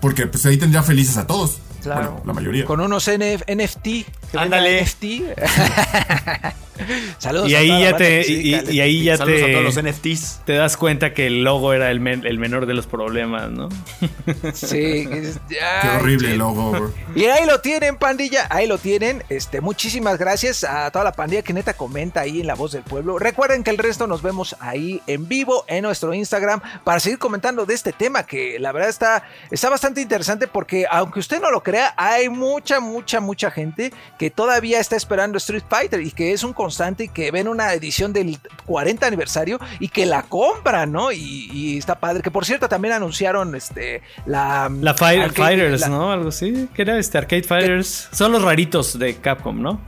Porque 0.00 0.26
pues 0.26 0.46
ahí 0.46 0.56
tendría 0.56 0.82
felices 0.82 1.16
a 1.16 1.26
todos. 1.26 1.58
Claro. 1.82 2.12
Bueno, 2.12 2.22
la 2.26 2.32
mayoría. 2.32 2.64
Con 2.64 2.80
unos 2.80 3.08
NF 3.08 3.42
NFT. 3.48 4.36
Ándale. 4.36 4.82
NFT. 4.82 5.04
Saludos. 7.18 7.48
Y 7.50 7.54
a 7.54 7.58
ahí 7.58 7.68
toda 7.68 7.80
la 7.80 7.90
ya 7.90 7.96
te 7.96 8.30
y, 8.32 8.80
ahí 8.80 9.04
ya 9.04 9.16
Saludos 9.16 9.42
a 9.42 9.46
te, 9.46 9.52
todos 9.52 9.64
los 9.76 9.82
NFTs. 9.84 10.40
te 10.44 10.52
das 10.54 10.76
cuenta 10.76 11.12
que 11.14 11.26
el 11.26 11.42
logo 11.44 11.72
era 11.72 11.90
el, 11.90 12.00
men- 12.00 12.26
el 12.26 12.38
menor 12.38 12.66
de 12.66 12.74
los 12.74 12.86
problemas, 12.86 13.50
¿no? 13.50 13.68
Sí. 14.54 15.08
es- 15.10 15.38
Qué 15.48 15.88
horrible 15.96 16.32
el 16.32 16.38
logo, 16.38 16.70
bro. 16.70 16.94
Y 17.14 17.24
ahí 17.26 17.46
lo 17.46 17.60
tienen, 17.60 17.96
pandilla, 17.96 18.46
ahí 18.50 18.66
lo 18.66 18.78
tienen. 18.78 19.22
Este, 19.28 19.60
muchísimas 19.60 20.18
gracias 20.18 20.64
a 20.64 20.90
toda 20.90 21.04
la 21.04 21.12
pandilla 21.12 21.42
que 21.42 21.52
neta 21.52 21.74
comenta 21.74 22.20
ahí 22.20 22.40
en 22.40 22.46
La 22.46 22.54
Voz 22.54 22.72
del 22.72 22.82
Pueblo. 22.82 23.18
Recuerden 23.18 23.62
que 23.64 23.70
el 23.70 23.78
resto 23.78 24.06
nos 24.06 24.22
vemos 24.22 24.56
ahí 24.60 25.00
en 25.06 25.28
vivo 25.28 25.64
en 25.68 25.82
nuestro 25.82 26.12
Instagram 26.14 26.60
para 26.84 27.00
seguir 27.00 27.18
comentando 27.18 27.66
de 27.66 27.74
este 27.74 27.92
tema 27.92 28.24
que 28.24 28.58
la 28.58 28.72
verdad 28.72 28.88
está, 28.90 29.24
está 29.50 29.68
bastante 29.70 30.00
interesante 30.00 30.46
porque 30.46 30.86
aunque 30.90 31.20
usted 31.20 31.40
no 31.40 31.50
lo 31.50 31.62
crea, 31.62 31.94
hay 31.96 32.28
mucha, 32.28 32.80
mucha, 32.80 33.20
mucha 33.20 33.50
gente 33.50 33.92
que 34.18 34.30
todavía 34.30 34.80
está 34.80 34.96
esperando 34.96 35.38
Street 35.38 35.62
Fighter 35.68 36.00
y 36.00 36.10
que 36.10 36.32
es 36.32 36.42
un 36.44 36.52
constante 36.68 37.04
y 37.04 37.08
que 37.08 37.30
ven 37.30 37.48
una 37.48 37.72
edición 37.72 38.12
del 38.12 38.38
40 38.66 39.06
aniversario 39.06 39.58
y 39.80 39.88
que 39.88 40.04
la 40.04 40.22
compran, 40.24 40.92
¿no? 40.92 41.10
Y, 41.12 41.48
y 41.50 41.78
está 41.78 41.98
padre. 41.98 42.20
Que 42.22 42.30
por 42.30 42.44
cierto 42.44 42.68
también 42.68 42.92
anunciaron 42.94 43.54
este, 43.54 44.02
la... 44.26 44.70
La 44.80 44.94
Fire- 44.94 45.22
arcade- 45.24 45.34
Fighters, 45.34 45.80
la- 45.80 45.88
¿no? 45.88 46.12
Algo 46.12 46.28
así. 46.28 46.68
¿Qué 46.74 46.82
era 46.82 46.98
este? 46.98 47.16
Arcade 47.16 47.42
Fighters. 47.44 48.08
Son 48.12 48.32
los 48.32 48.42
raritos 48.42 48.98
de 48.98 49.16
Capcom, 49.16 49.60
¿no? 49.62 49.80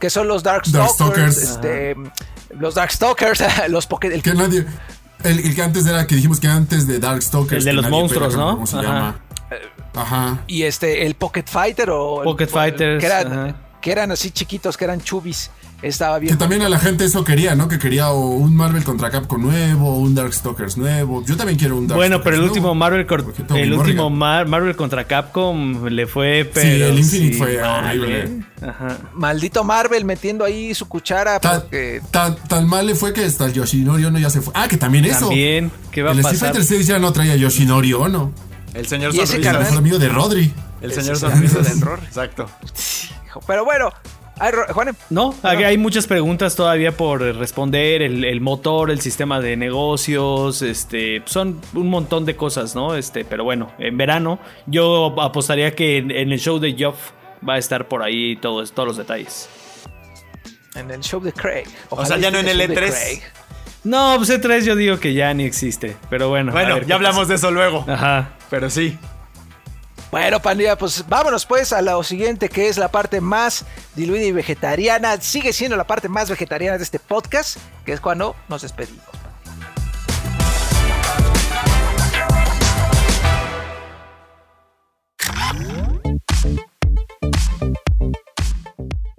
que 0.00 0.10
son 0.10 0.28
los 0.28 0.42
Darkstalkers, 0.44 0.96
Darkstalkers. 0.98 1.36
este, 1.42 1.96
los 2.58 2.74
Darkstalkers, 2.76 3.42
los 3.68 3.86
Poké, 3.86 4.06
el 4.14 4.22
Que 4.22 4.32
nadie. 4.34 4.64
El, 5.24 5.40
el 5.40 5.54
que 5.56 5.62
antes 5.62 5.86
era, 5.86 6.06
que 6.06 6.14
dijimos 6.14 6.38
que 6.40 6.46
antes 6.48 6.86
de 6.86 6.98
Darkstalkers. 7.00 7.58
El 7.60 7.64
de 7.64 7.72
los 7.82 7.90
monstruos, 7.90 8.36
¿no? 8.36 8.54
¿Cómo 8.54 8.66
se 8.66 8.76
Ajá. 8.76 8.82
llama? 8.86 9.20
Ajá. 9.94 10.38
y 10.46 10.62
este 10.64 11.04
el 11.06 11.14
Pocket 11.16 11.44
Fighter 11.46 11.90
o 11.90 12.20
el- 12.22 12.24
Pocket 12.24 12.46
Fighters, 12.48 13.00
que 13.00 13.06
eran, 13.06 13.32
ajá. 13.32 13.54
que 13.80 13.90
eran 13.92 14.12
así 14.12 14.30
chiquitos, 14.30 14.76
que 14.76 14.84
eran 14.84 15.00
chubis. 15.00 15.50
Estaba 15.80 16.16
Que 16.18 16.26
bien. 16.26 16.38
también 16.38 16.62
a 16.62 16.68
la 16.68 16.80
gente 16.80 17.04
eso 17.04 17.22
quería, 17.24 17.54
¿no? 17.54 17.68
Que 17.68 17.78
quería 17.78 18.10
o 18.10 18.18
un 18.30 18.56
Marvel 18.56 18.82
contra 18.82 19.10
Capcom 19.10 19.40
nuevo, 19.40 19.96
un 19.98 20.12
Darkstalkers 20.12 20.76
nuevo. 20.76 21.24
Yo 21.24 21.36
también 21.36 21.56
quiero 21.56 21.76
un 21.76 21.86
Darkstalkers 21.86 22.10
Bueno, 22.10 22.24
pero 22.24 22.34
el 22.34 22.40
nuevo. 22.42 22.52
último 22.52 22.74
Marvel 22.74 23.06
el 23.54 23.72
último. 23.74 24.10
Mar- 24.10 24.48
Marvel 24.48 24.74
contra 24.74 25.04
Capcom 25.04 25.86
le 25.86 26.06
fue 26.08 26.50
pero 26.52 26.86
el 26.86 26.98
Infinite 26.98 27.36
fue 27.38 27.60
mal, 27.60 27.84
horrible. 28.00 28.20
¿eh? 28.24 28.40
Ajá. 28.66 28.98
Maldito 29.14 29.62
Marvel 29.62 30.04
metiendo 30.04 30.44
ahí 30.44 30.74
su 30.74 30.88
cuchara 30.88 31.38
Tan, 31.38 31.60
porque 31.60 32.00
tan, 32.10 32.34
tan 32.48 32.66
mal 32.66 32.84
le 32.84 32.96
fue 32.96 33.12
que 33.12 33.24
hasta 33.24 33.44
el 33.46 33.52
Yoshinori 33.52 34.04
Ono 34.04 34.18
ya 34.18 34.30
se 34.30 34.40
fue. 34.40 34.52
Ah, 34.56 34.66
que 34.66 34.78
también 34.78 35.04
eso. 35.04 35.26
También, 35.28 35.70
¿qué 35.92 36.02
va 36.02 36.10
a 36.10 36.12
el 36.12 36.18
Street 36.18 36.40
pasar? 36.40 36.54
Fighter 36.54 36.76
6 36.76 36.86
ya 36.88 36.98
no 36.98 37.12
traía 37.12 37.36
Yoshinori 37.36 37.92
Ono. 37.92 38.32
El 38.74 38.86
señor 38.88 39.14
Y 39.14 39.18
ese 39.20 39.26
sonrisa. 39.34 39.50
El 39.52 39.58
mejor 39.60 39.78
amigo 39.78 39.98
de 40.00 40.08
Rodri. 40.08 40.52
El 40.80 40.90
Ese 40.90 41.02
señor 41.02 41.16
es 41.16 41.22
el 41.22 41.30
sonrisa. 41.30 41.94
Exacto. 42.04 42.50
pero 43.46 43.64
bueno, 43.64 43.92
ay, 44.40 44.52
No, 45.10 45.34
aquí 45.42 45.64
hay 45.64 45.78
muchas 45.78 46.06
preguntas 46.06 46.54
todavía 46.56 46.92
por 46.96 47.20
responder, 47.20 48.02
el, 48.02 48.24
el 48.24 48.40
motor, 48.40 48.90
el 48.90 49.00
sistema 49.00 49.40
de 49.40 49.56
negocios, 49.56 50.62
este, 50.62 51.22
son 51.26 51.60
un 51.74 51.88
montón 51.88 52.24
de 52.24 52.36
cosas, 52.36 52.74
¿no? 52.74 52.94
Este, 52.94 53.24
pero 53.24 53.44
bueno, 53.44 53.72
en 53.78 53.96
verano 53.96 54.38
yo 54.66 55.14
apostaría 55.20 55.74
que 55.74 55.98
en, 55.98 56.10
en 56.10 56.32
el 56.32 56.38
show 56.40 56.58
de 56.58 56.72
Geoff 56.74 57.10
va 57.48 57.54
a 57.54 57.58
estar 57.58 57.88
por 57.88 58.02
ahí 58.02 58.36
todos, 58.36 58.72
todos 58.72 58.88
los 58.88 58.96
detalles. 58.96 59.48
en 60.74 60.90
el 60.90 61.00
show 61.00 61.20
de 61.20 61.32
Craig. 61.32 61.66
O 61.90 62.04
sea, 62.04 62.16
ya 62.18 62.30
no 62.30 62.38
en 62.38 62.48
esté 62.48 62.62
el 62.64 62.68
show 62.68 62.76
de 62.76 62.86
E3. 62.86 62.88
Craig. 62.90 63.22
No, 63.84 64.14
pues 64.16 64.30
E3 64.30 64.64
yo 64.64 64.76
digo 64.76 64.98
que 64.98 65.14
ya 65.14 65.32
ni 65.34 65.44
existe, 65.44 65.96
pero 66.10 66.28
bueno. 66.28 66.52
Bueno, 66.52 66.80
ya 66.82 66.96
hablamos 66.96 67.28
de 67.28 67.36
eso 67.36 67.50
luego. 67.50 67.84
Ajá. 67.88 68.30
Pero 68.50 68.70
sí. 68.70 68.98
Bueno, 70.10 70.40
pandilla, 70.40 70.76
pues 70.78 71.04
vámonos 71.06 71.44
pues 71.44 71.72
a 71.74 71.82
lo 71.82 72.02
siguiente, 72.02 72.48
que 72.48 72.68
es 72.68 72.78
la 72.78 72.88
parte 72.88 73.20
más 73.20 73.66
diluida 73.94 74.24
y 74.24 74.32
vegetariana. 74.32 75.20
Sigue 75.20 75.52
siendo 75.52 75.76
la 75.76 75.86
parte 75.86 76.08
más 76.08 76.30
vegetariana 76.30 76.78
de 76.78 76.84
este 76.84 76.98
podcast, 76.98 77.58
que 77.84 77.92
es 77.92 78.00
cuando 78.00 78.34
nos 78.48 78.62
despedimos. 78.62 79.17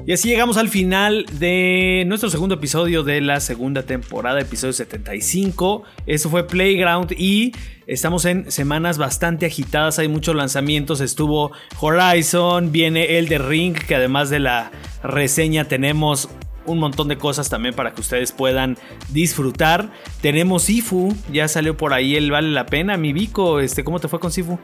Y 0.10 0.14
así 0.14 0.28
llegamos 0.28 0.58
al 0.58 0.70
final 0.70 1.28
de 1.34 2.04
nuestro 2.08 2.32
segundo 2.32 2.56
episodio 2.56 3.04
de 3.04 3.22
la 3.22 3.40
segunda 3.40 3.84
temporada, 3.84 4.42
episodio 4.42 4.74
75. 4.74 5.84
Eso 6.08 6.32
fue 6.32 6.48
Playground 6.48 7.12
y 7.16 7.52
estamos 7.86 8.26
en 8.26 8.50
semanas 8.50 8.98
bastante 8.98 9.46
agitadas, 9.46 10.00
hay 10.00 10.08
muchos 10.08 10.36
lanzamientos. 10.36 11.00
Estuvo 11.00 11.52
Horizon, 11.80 12.72
viene 12.72 13.20
el 13.20 13.28
de 13.28 13.38
Ring, 13.38 13.78
que 13.78 13.94
además 13.94 14.32
de 14.32 14.40
la 14.40 14.72
reseña 15.04 15.66
tenemos 15.66 16.28
un 16.72 16.80
montón 16.80 17.08
de 17.08 17.18
cosas 17.18 17.50
también 17.50 17.76
para 17.76 17.94
que 17.94 18.02
ustedes 18.02 18.32
puedan 18.32 18.78
disfrutar. 19.10 19.92
Tenemos 20.22 20.64
Sifu, 20.64 21.16
ya 21.32 21.48
salió 21.48 21.76
por 21.76 21.94
ahí 21.94 22.16
el 22.16 22.32
Vale 22.32 22.50
la 22.50 22.66
Pena. 22.66 22.98
Mi 22.98 23.14
Vico, 23.14 23.60
este, 23.60 23.84
¿cómo 23.84 24.00
te 24.00 24.08
fue 24.08 24.20
con 24.20 24.32
Sifu? 24.32 24.60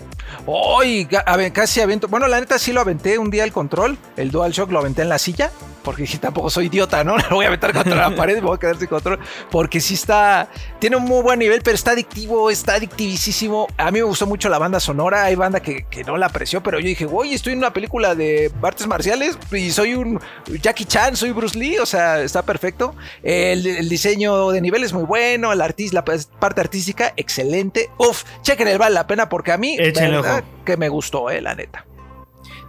Hoy 0.46 1.08
casi 1.54 1.82
avento. 1.82 2.08
Bueno, 2.08 2.28
la 2.28 2.40
neta 2.40 2.60
sí 2.60 2.74
lo 2.74 2.82
aventé 2.82 3.18
un 3.18 3.30
día 3.30 3.44
el 3.44 3.52
control. 3.52 3.98
El 4.18 4.32
DualShock 4.32 4.72
lo 4.72 4.80
aventé 4.80 5.02
en 5.02 5.10
la 5.10 5.18
silla. 5.18 5.52
Porque 5.86 6.02
dije, 6.02 6.18
tampoco 6.18 6.50
soy 6.50 6.66
idiota, 6.66 7.04
¿no? 7.04 7.16
Lo 7.30 7.36
voy 7.38 7.46
a 7.46 7.48
aventar 7.48 7.72
contra 7.72 7.96
la 7.96 8.16
pared 8.16 8.36
me 8.36 8.42
voy 8.42 8.56
a 8.56 8.60
quedar 8.60 8.78
sin 8.78 8.88
control. 8.88 9.20
Porque 9.52 9.80
sí 9.80 9.94
está. 9.94 10.50
Tiene 10.80 10.98
un 10.98 11.04
muy 11.04 11.22
buen 11.22 11.40
nivel, 11.40 11.62
pero 11.62 11.76
está 11.76 11.92
adictivo, 11.92 12.50
está 12.50 12.74
adictivísimo. 12.74 13.68
A 13.78 13.92
mí 13.92 14.00
me 14.00 14.04
gustó 14.04 14.26
mucho 14.26 14.50
la 14.50 14.58
banda 14.58 14.80
sonora. 14.80 15.24
Hay 15.24 15.36
banda 15.36 15.62
que, 15.62 15.86
que 15.90 16.04
no 16.04 16.18
la 16.18 16.26
apreció, 16.26 16.62
pero 16.64 16.80
yo 16.80 16.88
dije, 16.88 17.06
güey, 17.06 17.34
estoy 17.34 17.54
en 17.54 17.60
una 17.60 17.72
película 17.72 18.16
de 18.16 18.52
artes 18.62 18.88
marciales 18.88 19.38
y 19.52 19.72
soy 19.72 19.94
un 19.96 20.20
Jackie 20.62 20.86
Chan, 20.86 21.16
soy 21.16 21.32
Bruce 21.32 21.58
Lee. 21.58 21.78
O 21.78 21.86
sea, 21.86 22.22
está 22.22 22.42
perfecto. 22.42 22.96
El, 23.24 23.66
el 23.68 23.88
diseño 23.88 24.50
de 24.52 24.60
nivel 24.62 24.84
es 24.84 24.92
muy 24.92 25.04
bueno. 25.04 25.54
El 25.54 25.62
artis, 25.62 25.94
la 25.94 26.04
parte 26.04 26.62
artística, 26.62 27.14
excelente. 27.16 27.90
Uf, 27.98 28.24
chequen 28.42 28.68
el 28.68 28.78
vale 28.80 28.96
la 28.96 29.08
pena 29.08 29.30
porque 29.30 29.52
a 29.52 29.58
mí, 29.58 29.78
Échenle 29.80 30.18
ojo. 30.18 30.42
que 30.66 30.78
me 30.78 30.90
gustó, 30.90 31.30
eh, 31.30 31.42
la 31.42 31.54
neta. 31.54 31.86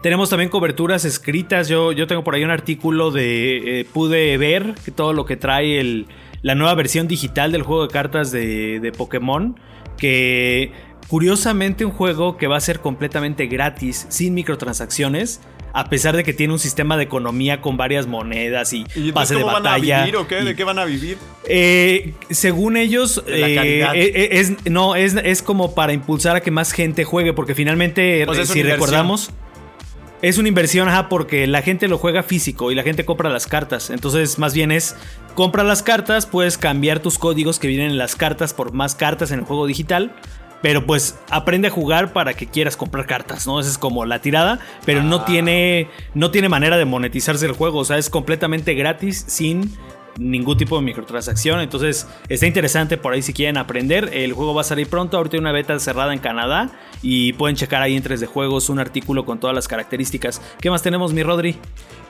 Tenemos 0.02 0.30
también 0.30 0.50
coberturas 0.50 1.04
escritas. 1.04 1.68
Yo, 1.68 1.92
yo 1.92 2.06
tengo 2.06 2.22
por 2.22 2.34
ahí 2.34 2.44
un 2.44 2.50
artículo 2.50 3.10
de. 3.10 3.80
eh, 3.80 3.84
pude 3.92 4.36
ver 4.38 4.74
que 4.84 4.90
todo 4.90 5.12
lo 5.12 5.24
que 5.24 5.36
trae 5.36 5.80
el, 5.80 6.06
la 6.42 6.54
nueva 6.54 6.74
versión 6.74 7.08
digital 7.08 7.50
del 7.52 7.62
juego 7.62 7.86
de 7.86 7.92
cartas 7.92 8.30
de, 8.30 8.78
de 8.80 8.92
Pokémon. 8.92 9.58
Que 9.98 10.72
curiosamente 11.08 11.84
un 11.84 11.90
juego 11.92 12.36
que 12.36 12.46
va 12.46 12.56
a 12.56 12.60
ser 12.60 12.80
completamente 12.80 13.46
gratis, 13.46 14.06
sin 14.10 14.34
microtransacciones, 14.34 15.40
a 15.72 15.88
pesar 15.88 16.16
de 16.16 16.22
que 16.24 16.32
tiene 16.32 16.52
un 16.52 16.58
sistema 16.58 16.96
de 16.96 17.04
economía 17.04 17.60
con 17.60 17.76
varias 17.76 18.06
monedas 18.06 18.72
y, 18.72 18.84
¿Y 18.94 19.12
pase 19.12 19.34
de 19.34 19.40
cómo 19.40 19.52
van 19.52 19.66
a 19.66 19.70
batalla. 19.70 20.00
vivir 20.04 20.16
o 20.16 20.26
qué? 20.28 20.40
y- 20.40 20.44
¿De 20.44 20.54
qué 20.56 20.64
van 20.64 20.78
a 20.78 20.84
vivir? 20.84 21.16
Eh, 21.48 22.12
según 22.30 22.76
ellos, 22.76 23.22
eh, 23.26 23.56
eh, 23.56 24.12
eh, 24.14 24.28
es, 24.32 24.52
no, 24.70 24.94
es, 24.96 25.14
es 25.14 25.42
como 25.42 25.74
para 25.74 25.92
impulsar 25.92 26.36
a 26.36 26.40
que 26.40 26.50
más 26.50 26.72
gente 26.72 27.04
juegue, 27.04 27.32
porque 27.32 27.54
finalmente, 27.54 28.24
O 28.28 28.34
sea, 28.34 28.42
es 28.42 28.48
si 28.50 28.62
recordamos, 28.62 29.30
es 30.22 30.38
una 30.38 30.48
inversión, 30.48 30.88
ajá, 30.88 31.08
porque 31.08 31.46
la 31.46 31.62
gente 31.62 31.88
lo 31.88 31.98
juega 31.98 32.22
físico 32.22 32.70
y 32.70 32.74
la 32.74 32.82
gente 32.82 33.04
compra 33.04 33.30
las 33.30 33.46
cartas. 33.46 33.90
Entonces, 33.90 34.38
más 34.38 34.54
bien 34.54 34.72
es, 34.72 34.96
compra 35.34 35.62
las 35.64 35.82
cartas, 35.82 36.26
puedes 36.26 36.58
cambiar 36.58 37.00
tus 37.00 37.18
códigos 37.18 37.58
que 37.58 37.68
vienen 37.68 37.90
en 37.92 37.98
las 37.98 38.16
cartas 38.16 38.54
por 38.54 38.72
más 38.72 38.94
cartas 38.94 39.30
en 39.30 39.40
el 39.40 39.44
juego 39.44 39.66
digital. 39.66 40.12
Pero 40.62 40.86
pues 40.86 41.18
aprende 41.30 41.68
a 41.68 41.70
jugar 41.70 42.14
para 42.14 42.32
que 42.32 42.46
quieras 42.46 42.78
comprar 42.78 43.06
cartas, 43.06 43.46
¿no? 43.46 43.60
Esa 43.60 43.70
es 43.70 43.76
como 43.78 44.06
la 44.06 44.20
tirada, 44.20 44.58
pero 44.86 45.02
no 45.02 45.16
Ah. 45.16 45.24
tiene 45.26 45.88
no 46.14 46.30
tiene 46.30 46.48
manera 46.48 46.78
de 46.78 46.86
monetizarse 46.86 47.44
el 47.44 47.52
juego, 47.52 47.80
o 47.80 47.84
sea, 47.84 47.98
es 47.98 48.08
completamente 48.08 48.72
gratis 48.74 49.22
sin 49.28 49.70
ningún 50.18 50.56
tipo 50.56 50.76
de 50.76 50.82
microtransacción, 50.82 51.60
entonces 51.60 52.06
está 52.28 52.46
interesante 52.46 52.96
por 52.96 53.12
ahí 53.12 53.22
si 53.22 53.32
quieren 53.32 53.56
aprender, 53.56 54.10
el 54.12 54.32
juego 54.32 54.54
va 54.54 54.62
a 54.62 54.64
salir 54.64 54.88
pronto, 54.88 55.16
ahorita 55.16 55.36
hay 55.36 55.40
una 55.40 55.52
beta 55.52 55.78
cerrada 55.78 56.12
en 56.12 56.18
Canadá 56.18 56.70
y 57.02 57.32
pueden 57.34 57.56
checar 57.56 57.82
ahí 57.82 57.96
en 57.96 58.02
3 58.02 58.20
de 58.20 58.26
juegos 58.26 58.68
un 58.68 58.78
artículo 58.78 59.24
con 59.24 59.38
todas 59.38 59.54
las 59.54 59.68
características. 59.68 60.40
¿Qué 60.60 60.70
más 60.70 60.82
tenemos, 60.82 61.12
mi 61.12 61.22
Rodri? 61.22 61.56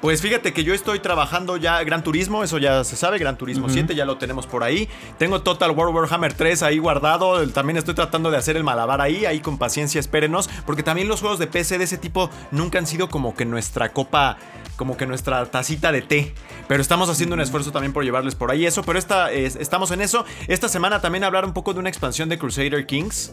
Pues 0.06 0.22
fíjate 0.22 0.52
que 0.52 0.62
yo 0.62 0.72
estoy 0.72 1.00
trabajando 1.00 1.56
ya 1.56 1.82
Gran 1.82 2.04
Turismo, 2.04 2.44
eso 2.44 2.58
ya 2.58 2.84
se 2.84 2.94
sabe, 2.94 3.18
Gran 3.18 3.36
Turismo 3.36 3.68
7 3.68 3.92
ya 3.96 4.04
lo 4.04 4.18
tenemos 4.18 4.46
por 4.46 4.62
ahí. 4.62 4.88
Tengo 5.18 5.42
Total 5.42 5.72
War 5.72 5.88
Warhammer 5.88 6.32
3 6.32 6.62
ahí 6.62 6.78
guardado, 6.78 7.44
también 7.48 7.76
estoy 7.76 7.94
tratando 7.96 8.30
de 8.30 8.36
hacer 8.36 8.56
el 8.56 8.62
malabar 8.62 9.00
ahí, 9.00 9.26
ahí 9.26 9.40
con 9.40 9.58
paciencia 9.58 9.98
espérenos, 9.98 10.48
porque 10.64 10.84
también 10.84 11.08
los 11.08 11.22
juegos 11.22 11.40
de 11.40 11.48
PC 11.48 11.78
de 11.78 11.84
ese 11.84 11.98
tipo 11.98 12.30
nunca 12.52 12.78
han 12.78 12.86
sido 12.86 13.08
como 13.08 13.34
que 13.34 13.44
nuestra 13.46 13.88
copa, 13.92 14.36
como 14.76 14.96
que 14.96 15.06
nuestra 15.06 15.44
tacita 15.46 15.90
de 15.90 16.02
té. 16.02 16.34
Pero 16.68 16.80
estamos 16.80 17.10
haciendo 17.10 17.34
un 17.34 17.40
esfuerzo 17.40 17.72
también 17.72 17.92
por 17.92 18.04
llevarles 18.04 18.36
por 18.36 18.52
ahí 18.52 18.64
eso, 18.64 18.84
pero 18.84 19.00
esta, 19.00 19.32
es- 19.32 19.56
estamos 19.56 19.90
en 19.90 20.02
eso. 20.02 20.24
Esta 20.46 20.68
semana 20.68 21.00
también 21.00 21.24
hablar 21.24 21.44
un 21.44 21.52
poco 21.52 21.74
de 21.74 21.80
una 21.80 21.88
expansión 21.88 22.28
de 22.28 22.38
Crusader 22.38 22.86
Kings. 22.86 23.32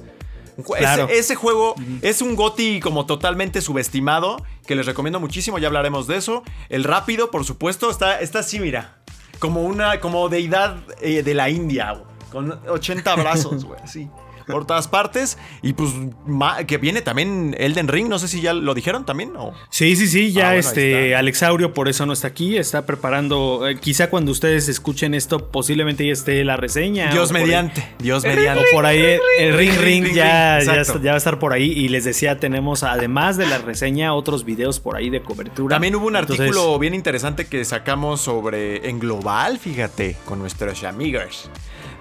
Claro. 0.65 1.05
Ese, 1.05 1.19
ese 1.19 1.35
juego 1.35 1.75
es 2.01 2.21
un 2.21 2.35
GOTI 2.35 2.79
como 2.79 3.05
totalmente 3.05 3.61
subestimado, 3.61 4.37
que 4.65 4.75
les 4.75 4.85
recomiendo 4.85 5.19
muchísimo, 5.19 5.57
ya 5.59 5.67
hablaremos 5.67 6.07
de 6.07 6.17
eso. 6.17 6.43
El 6.69 6.83
rápido, 6.83 7.31
por 7.31 7.45
supuesto, 7.45 7.89
está, 7.89 8.19
está 8.19 8.39
así, 8.39 8.59
mira, 8.59 8.97
como 9.39 9.63
una 9.63 9.99
como 9.99 10.29
deidad 10.29 10.77
eh, 11.01 11.23
de 11.23 11.33
la 11.33 11.49
India, 11.49 11.91
güey, 11.91 12.05
con 12.31 12.59
80 12.67 13.15
brazos, 13.15 13.65
güey, 13.65 13.79
así. 13.83 14.09
Por 14.47 14.65
todas 14.65 14.87
partes. 14.87 15.37
Y 15.61 15.73
pues 15.73 15.91
ma- 16.25 16.63
que 16.65 16.77
viene 16.77 17.01
también 17.01 17.55
Elden 17.59 17.87
Ring, 17.87 18.07
no 18.09 18.19
sé 18.19 18.27
si 18.27 18.41
ya 18.41 18.53
lo 18.53 18.73
dijeron 18.73 19.05
también 19.05 19.33
o... 19.37 19.53
Sí, 19.69 19.95
sí, 19.95 20.07
sí, 20.07 20.31
ya 20.31 20.49
Ah, 20.49 20.53
bueno, 20.53 20.67
este 20.67 21.05
está. 21.07 21.19
Alex 21.19 21.43
Aurio 21.43 21.73
por 21.73 21.87
eso 21.89 22.05
no 22.05 22.13
está 22.13 22.27
aquí, 22.27 22.57
está 22.57 22.85
preparando, 22.85 23.67
eh, 23.67 23.77
quizá 23.79 24.09
cuando 24.09 24.31
ustedes 24.31 24.67
escuchen 24.69 25.13
esto 25.13 25.49
posiblemente 25.51 26.05
ya 26.05 26.13
esté 26.13 26.43
la 26.43 26.57
reseña. 26.57 27.11
Dios 27.11 27.31
ahí- 27.31 27.41
mediante, 27.43 27.87
Dios 27.99 28.23
mediante. 28.23 28.63
O 28.63 28.75
por 28.75 28.85
ahí 28.85 28.99
el, 28.99 29.19
el 29.39 29.57
ring 29.57 29.71
ring, 29.71 30.03
ring, 30.05 30.13
ya, 30.15 30.57
ring, 30.59 30.65
ya, 31.01 31.09
va 31.11 31.13
a 31.13 31.17
estar 31.17 31.39
por 31.39 31.53
ahí. 31.53 31.71
Y 31.71 31.89
les 31.89 32.03
decía, 32.03 32.39
tenemos 32.39 32.83
además 32.83 33.37
de 33.37 33.45
la 33.45 33.57
reseña 33.57 34.13
otros 34.13 34.43
videos 34.45 34.79
por 34.79 34.95
ahí 34.95 35.09
de 35.09 35.21
cobertura. 35.21 35.75
También 35.75 35.95
hubo 35.95 36.07
un 36.07 36.15
Entonces, 36.15 36.41
artículo 36.47 36.77
bien 36.79 36.93
interesante 36.93 37.45
que 37.47 37.63
sacamos 37.65 38.21
sobre 38.21 38.89
en 38.89 38.99
global, 38.99 39.59
fíjate, 39.59 40.17
con 40.25 40.39
nuestros 40.39 40.83
amigos. 40.83 41.49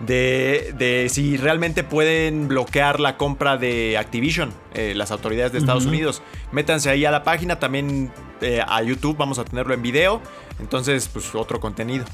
De, 0.06 0.74
de 0.76 1.08
si 1.08 1.36
realmente 1.36 1.84
pueden 1.84 2.48
bloquear 2.48 2.98
la 2.98 3.16
compra 3.16 3.56
de 3.56 3.96
Activision, 3.96 4.52
eh, 4.74 4.94
las 4.96 5.12
autoridades 5.12 5.52
de 5.52 5.58
Estados 5.58 5.86
Unidos. 5.86 6.22
Métanse 6.50 6.90
ahí 6.90 7.04
a 7.04 7.12
la 7.12 7.22
página, 7.22 7.60
también 7.60 8.10
eh, 8.40 8.60
a 8.66 8.82
YouTube, 8.82 9.16
vamos 9.16 9.38
a 9.38 9.44
tenerlo 9.44 9.74
en 9.74 9.82
video. 9.82 10.20
Entonces, 10.58 11.08
pues 11.08 11.32
otro 11.34 11.60
contenido 11.60 12.04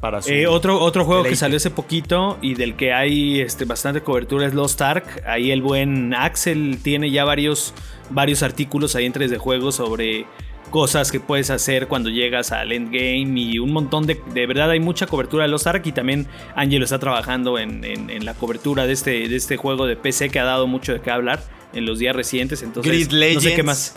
para 0.00 0.20
su... 0.20 0.30
eh, 0.30 0.46
otro, 0.48 0.80
otro 0.80 1.04
juego 1.04 1.22
que 1.22 1.36
salió 1.36 1.56
hace 1.56 1.70
poquito 1.70 2.38
y 2.42 2.54
del 2.54 2.74
que 2.74 2.92
hay 2.92 3.40
este, 3.40 3.64
bastante 3.64 4.00
cobertura 4.02 4.46
es 4.46 4.54
Lost 4.54 4.80
Ark. 4.82 5.22
Ahí 5.26 5.50
el 5.52 5.62
buen 5.62 6.14
Axel 6.14 6.78
tiene 6.82 7.10
ya 7.10 7.24
varios, 7.24 7.72
varios 8.10 8.42
artículos 8.42 8.96
ahí 8.96 9.06
en 9.06 9.12
3 9.12 9.30
de 9.30 9.38
juegos 9.38 9.76
sobre 9.76 10.26
cosas 10.70 11.10
que 11.12 11.20
puedes 11.20 11.50
hacer 11.50 11.88
cuando 11.88 12.10
llegas 12.10 12.52
al 12.52 12.72
endgame 12.72 13.40
y 13.40 13.58
un 13.58 13.72
montón 13.72 14.06
de... 14.06 14.20
De 14.34 14.46
verdad 14.46 14.70
hay 14.70 14.80
mucha 14.80 15.06
cobertura 15.06 15.44
de 15.44 15.48
Lost 15.50 15.66
Ark 15.66 15.82
y 15.86 15.92
también 15.92 16.26
Angelo 16.54 16.84
está 16.84 16.98
trabajando 16.98 17.58
en, 17.58 17.84
en- 17.84 18.10
en 18.10 18.24
la 18.24 18.34
cobertura 18.34 18.86
de 18.86 18.92
este, 18.92 19.28
de 19.28 19.36
este 19.36 19.56
juego 19.56 19.86
de 19.86 19.96
PC 19.96 20.30
que 20.30 20.38
ha 20.40 20.44
dado 20.44 20.66
mucho 20.66 20.92
de 20.92 21.00
qué 21.00 21.10
hablar 21.10 21.42
en 21.74 21.86
los 21.86 21.98
días 21.98 22.14
recientes. 22.16 22.62
Entonces, 22.62 22.90
Grid 22.92 23.06
no 23.34 23.40
sé 23.40 23.48
qué 23.50 23.56
Legends. 23.56 23.64
más. 23.66 23.94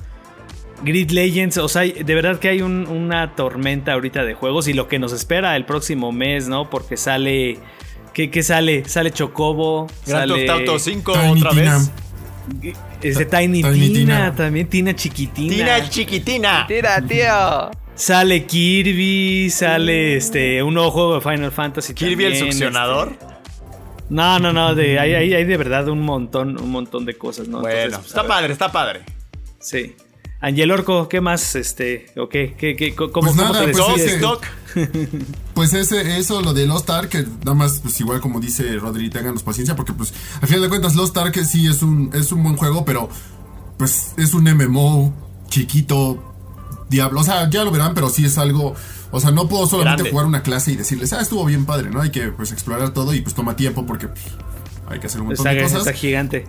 Grid 0.83 1.11
Legends, 1.11 1.57
o 1.59 1.67
sea, 1.69 1.83
de 1.83 2.15
verdad 2.15 2.39
que 2.39 2.49
hay 2.49 2.61
un- 2.61 2.87
una 2.87 3.35
tormenta 3.35 3.93
ahorita 3.93 4.23
de 4.23 4.33
juegos 4.33 4.67
y 4.67 4.73
lo 4.73 4.87
que 4.87 4.97
nos 4.99 5.13
espera 5.13 5.55
el 5.55 5.65
próximo 5.65 6.11
mes, 6.11 6.47
¿no? 6.47 6.69
Porque 6.69 6.97
sale. 6.97 7.59
¿Qué, 8.13 8.29
qué 8.29 8.43
sale? 8.43 8.83
Sale 8.89 9.11
Chocobo, 9.11 9.87
Grand 10.05 10.29
sale. 10.29 10.45
Theft 10.45 10.49
Auto 10.59 10.79
5 10.79 11.13
Tiny 11.13 11.39
otra 11.39 11.49
Tina. 11.51 11.79
Vez. 12.59 12.77
Ese 13.01 13.25
Tiny, 13.25 13.61
Tiny 13.61 13.89
Tina, 13.89 14.15
Tina. 14.15 14.35
también 14.35 14.67
Tina 14.67 14.95
chiquitina. 14.95 15.55
Tina 15.55 15.89
chiquitina. 15.89 16.65
Tira, 16.67 17.01
tío. 17.01 17.71
Sale 17.95 18.45
Kirby, 18.45 19.49
sale 19.49 20.15
este 20.17 20.63
un 20.63 20.73
nuevo 20.73 20.91
juego 20.91 21.15
de 21.15 21.21
Final 21.21 21.51
Fantasy. 21.51 21.93
Kirby 21.93 22.25
el 22.25 22.33
también, 22.33 22.53
succionador. 22.53 23.11
este. 23.11 23.25
No, 24.09 24.39
no, 24.39 24.51
no, 24.51 24.75
de, 24.75 24.99
hay, 24.99 25.13
hay, 25.13 25.33
hay 25.33 25.45
de 25.45 25.55
verdad 25.57 25.87
un 25.87 26.01
montón, 26.01 26.59
un 26.59 26.69
montón 26.69 27.05
de 27.05 27.17
cosas, 27.17 27.47
¿no? 27.47 27.61
Bueno, 27.61 27.79
Entonces, 27.79 28.07
está 28.07 28.27
padre, 28.27 28.51
está 28.51 28.71
padre. 28.71 29.01
Sí. 29.59 29.95
Angel 30.41 30.71
Orco, 30.71 31.07
¿qué 31.07 31.21
más? 31.21 31.55
Este, 31.55 32.07
o 32.17 32.27
qué, 32.27 32.55
qué, 32.57 32.75
qué, 32.75 32.93
cómo, 32.93 33.11
Pues 33.11 33.35
cómo 33.35 33.43
nada, 33.43 33.65
te 33.65 33.71
pues 33.71 33.95
decides? 33.95 34.21
Pues 35.53 35.73
ese, 35.73 36.17
eso, 36.17 36.41
lo 36.41 36.53
de 36.53 36.65
Lost 36.65 36.89
Ark, 36.89 37.09
que 37.09 37.23
nada 37.39 37.53
más, 37.53 37.79
pues 37.79 37.99
igual 37.99 38.21
como 38.21 38.39
dice 38.39 38.77
Rodri, 38.77 39.09
ténganos 39.09 39.43
paciencia, 39.43 39.75
porque 39.75 39.93
pues 39.93 40.13
al 40.41 40.47
final 40.47 40.63
de 40.63 40.69
cuentas 40.69 40.95
Lost 40.95 41.15
Ark 41.17 41.37
sí 41.45 41.67
es 41.67 41.83
un, 41.83 42.09
es 42.13 42.31
un 42.31 42.41
buen 42.41 42.55
juego, 42.55 42.85
pero 42.85 43.09
pues 43.77 44.13
es 44.17 44.33
un 44.33 44.43
MMO 44.45 45.13
chiquito, 45.49 46.33
diablo, 46.89 47.19
o 47.21 47.23
sea, 47.23 47.49
ya 47.49 47.63
lo 47.63 47.71
verán, 47.71 47.93
pero 47.93 48.09
sí 48.09 48.25
es 48.25 48.37
algo, 48.37 48.73
o 49.11 49.19
sea, 49.19 49.31
no 49.31 49.47
puedo 49.49 49.67
solamente 49.67 50.03
Grande. 50.03 50.11
jugar 50.11 50.25
una 50.25 50.41
clase 50.41 50.71
y 50.71 50.75
decirles, 50.77 51.11
ah, 51.13 51.21
estuvo 51.21 51.45
bien 51.45 51.65
padre, 51.65 51.89
¿no? 51.89 52.01
Hay 52.01 52.09
que 52.11 52.29
pues 52.29 52.51
explorar 52.51 52.91
todo 52.91 53.13
y 53.13 53.21
pues 53.21 53.35
toma 53.35 53.55
tiempo 53.55 53.85
porque 53.85 54.07
pues, 54.07 54.21
hay 54.87 54.99
que 54.99 55.07
hacer 55.07 55.21
un 55.21 55.27
montón 55.27 55.45
Está, 55.45 55.57
de 55.57 55.63
cosas. 55.63 55.79
está 55.79 55.93
gigante. 55.93 56.45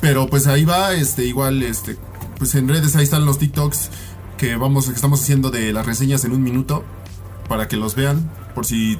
Pero 0.00 0.28
pues 0.28 0.46
ahí 0.46 0.64
va, 0.64 0.92
este, 0.94 1.24
igual, 1.24 1.62
este, 1.62 1.96
pues 2.38 2.54
en 2.54 2.68
redes 2.68 2.94
ahí 2.96 3.04
están 3.04 3.24
los 3.24 3.38
TikToks 3.38 3.88
que 4.36 4.56
vamos, 4.56 4.86
que 4.88 4.94
estamos 4.94 5.22
haciendo 5.22 5.50
de 5.50 5.72
las 5.72 5.86
reseñas 5.86 6.24
en 6.24 6.32
un 6.32 6.42
minuto 6.42 6.84
para 7.52 7.68
que 7.68 7.76
los 7.76 7.94
vean, 7.94 8.30
por 8.54 8.64
si 8.64 8.98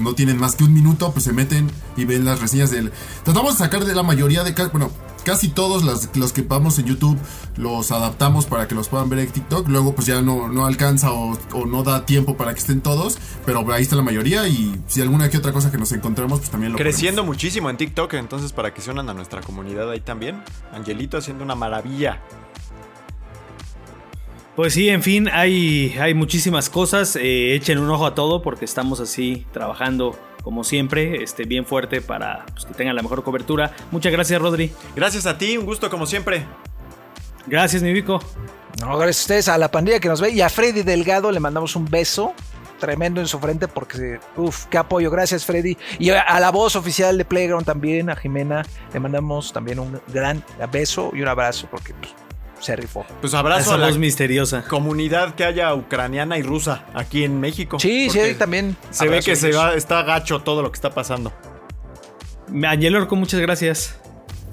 no 0.00 0.14
tienen 0.14 0.38
más 0.38 0.54
que 0.54 0.62
un 0.62 0.72
minuto, 0.72 1.10
pues 1.10 1.24
se 1.24 1.32
meten 1.32 1.68
y 1.96 2.04
ven 2.04 2.24
las 2.24 2.40
reseñas 2.40 2.70
del. 2.70 2.92
Tratamos 3.24 3.54
de 3.54 3.58
sacar 3.58 3.84
de 3.84 3.92
la 3.92 4.04
mayoría 4.04 4.44
de, 4.44 4.54
bueno, 4.68 4.92
casi 5.24 5.48
todos 5.48 5.82
los 6.14 6.32
que 6.32 6.42
vamos 6.42 6.78
en 6.78 6.86
YouTube 6.86 7.18
los 7.56 7.90
adaptamos 7.90 8.46
para 8.46 8.68
que 8.68 8.76
los 8.76 8.86
puedan 8.86 9.08
ver 9.08 9.18
en 9.18 9.32
TikTok. 9.32 9.66
Luego 9.66 9.96
pues 9.96 10.06
ya 10.06 10.22
no, 10.22 10.46
no 10.46 10.64
alcanza 10.64 11.10
o, 11.10 11.36
o 11.54 11.66
no 11.66 11.82
da 11.82 12.06
tiempo 12.06 12.36
para 12.36 12.52
que 12.54 12.60
estén 12.60 12.82
todos, 12.82 13.18
pero 13.44 13.68
ahí 13.72 13.82
está 13.82 13.96
la 13.96 14.02
mayoría 14.02 14.46
y 14.46 14.80
si 14.86 15.00
alguna 15.00 15.28
que 15.28 15.38
otra 15.38 15.52
cosa 15.52 15.72
que 15.72 15.78
nos 15.78 15.90
encontramos, 15.90 16.38
pues 16.38 16.50
también 16.50 16.70
lo 16.70 16.78
Creciendo 16.78 17.24
muchísimo 17.24 17.68
en 17.68 17.78
TikTok, 17.78 18.14
entonces 18.14 18.52
para 18.52 18.72
que 18.72 18.80
se 18.80 18.92
unan 18.92 19.10
a 19.10 19.14
nuestra 19.14 19.40
comunidad 19.40 19.90
ahí 19.90 20.00
también. 20.00 20.40
Angelito 20.72 21.18
haciendo 21.18 21.42
una 21.42 21.56
maravilla. 21.56 22.22
Pues 24.58 24.74
sí, 24.74 24.88
en 24.88 25.04
fin, 25.04 25.28
hay, 25.32 25.96
hay 26.00 26.14
muchísimas 26.14 26.68
cosas. 26.68 27.14
eh, 27.14 27.54
echen 27.54 27.78
un 27.78 27.88
ojo 27.90 28.04
a 28.04 28.16
todo 28.16 28.42
porque 28.42 28.64
estamos 28.64 28.98
así 28.98 29.46
trabajando 29.52 30.18
como 30.42 30.64
siempre, 30.64 31.22
este, 31.22 31.44
bien 31.44 31.64
fuerte 31.64 32.00
para 32.00 32.44
pues, 32.46 32.64
que 32.64 32.74
tengan 32.74 32.96
la 32.96 33.02
mejor 33.02 33.22
cobertura. 33.22 33.70
Muchas 33.92 34.10
gracias, 34.10 34.42
Rodri. 34.42 34.72
Gracias 34.96 35.26
a 35.26 35.38
ti, 35.38 35.56
un 35.56 35.64
gusto 35.64 35.88
como 35.88 36.06
siempre. 36.06 36.44
Gracias, 37.46 37.84
mi 37.84 37.92
Vico. 37.92 38.18
No, 38.80 38.98
gracias 38.98 39.18
a 39.18 39.22
ustedes, 39.22 39.48
a 39.48 39.58
la 39.58 39.70
pandilla 39.70 40.00
que 40.00 40.08
nos 40.08 40.20
ve 40.20 40.30
y 40.30 40.40
a 40.40 40.48
Freddy 40.48 40.82
Delgado 40.82 41.30
le 41.30 41.38
mandamos 41.38 41.76
un 41.76 41.84
beso 41.84 42.32
tremendo 42.80 43.20
en 43.20 43.28
su 43.28 43.38
frente 43.38 43.68
porque, 43.68 44.18
uff, 44.36 44.64
qué 44.64 44.78
apoyo. 44.78 45.08
Gracias, 45.12 45.46
Freddy. 45.46 45.76
Y 46.00 46.10
a, 46.10 46.22
a 46.22 46.40
la 46.40 46.50
voz 46.50 46.74
oficial 46.74 47.16
de 47.16 47.24
Playground 47.24 47.64
también, 47.64 48.10
a 48.10 48.16
Jimena, 48.16 48.66
le 48.92 48.98
mandamos 48.98 49.52
también 49.52 49.78
un 49.78 50.00
gran 50.08 50.42
beso 50.72 51.12
y 51.14 51.22
un 51.22 51.28
abrazo 51.28 51.68
porque 51.70 51.94
pues, 51.94 52.12
se 52.60 52.76
rifó. 52.76 53.04
Pues 53.20 53.34
abrazo 53.34 53.60
Esa 53.62 53.74
a 53.74 53.78
la 53.78 53.86
voz 53.88 53.98
misteriosa. 53.98 54.62
comunidad 54.64 55.34
que 55.34 55.44
haya 55.44 55.74
ucraniana 55.74 56.38
y 56.38 56.42
rusa 56.42 56.86
aquí 56.94 57.24
en 57.24 57.40
México. 57.40 57.78
Sí, 57.78 58.08
sí, 58.10 58.18
Porque 58.18 58.34
también. 58.34 58.76
Se 58.90 59.08
ve 59.08 59.20
que 59.20 59.36
se 59.36 59.52
va, 59.52 59.74
está 59.74 60.02
gacho 60.02 60.40
todo 60.40 60.62
lo 60.62 60.70
que 60.70 60.76
está 60.76 60.94
pasando. 60.94 61.32
Angel 62.66 62.96
Orco, 62.96 63.16
muchas 63.16 63.40
gracias. 63.40 63.94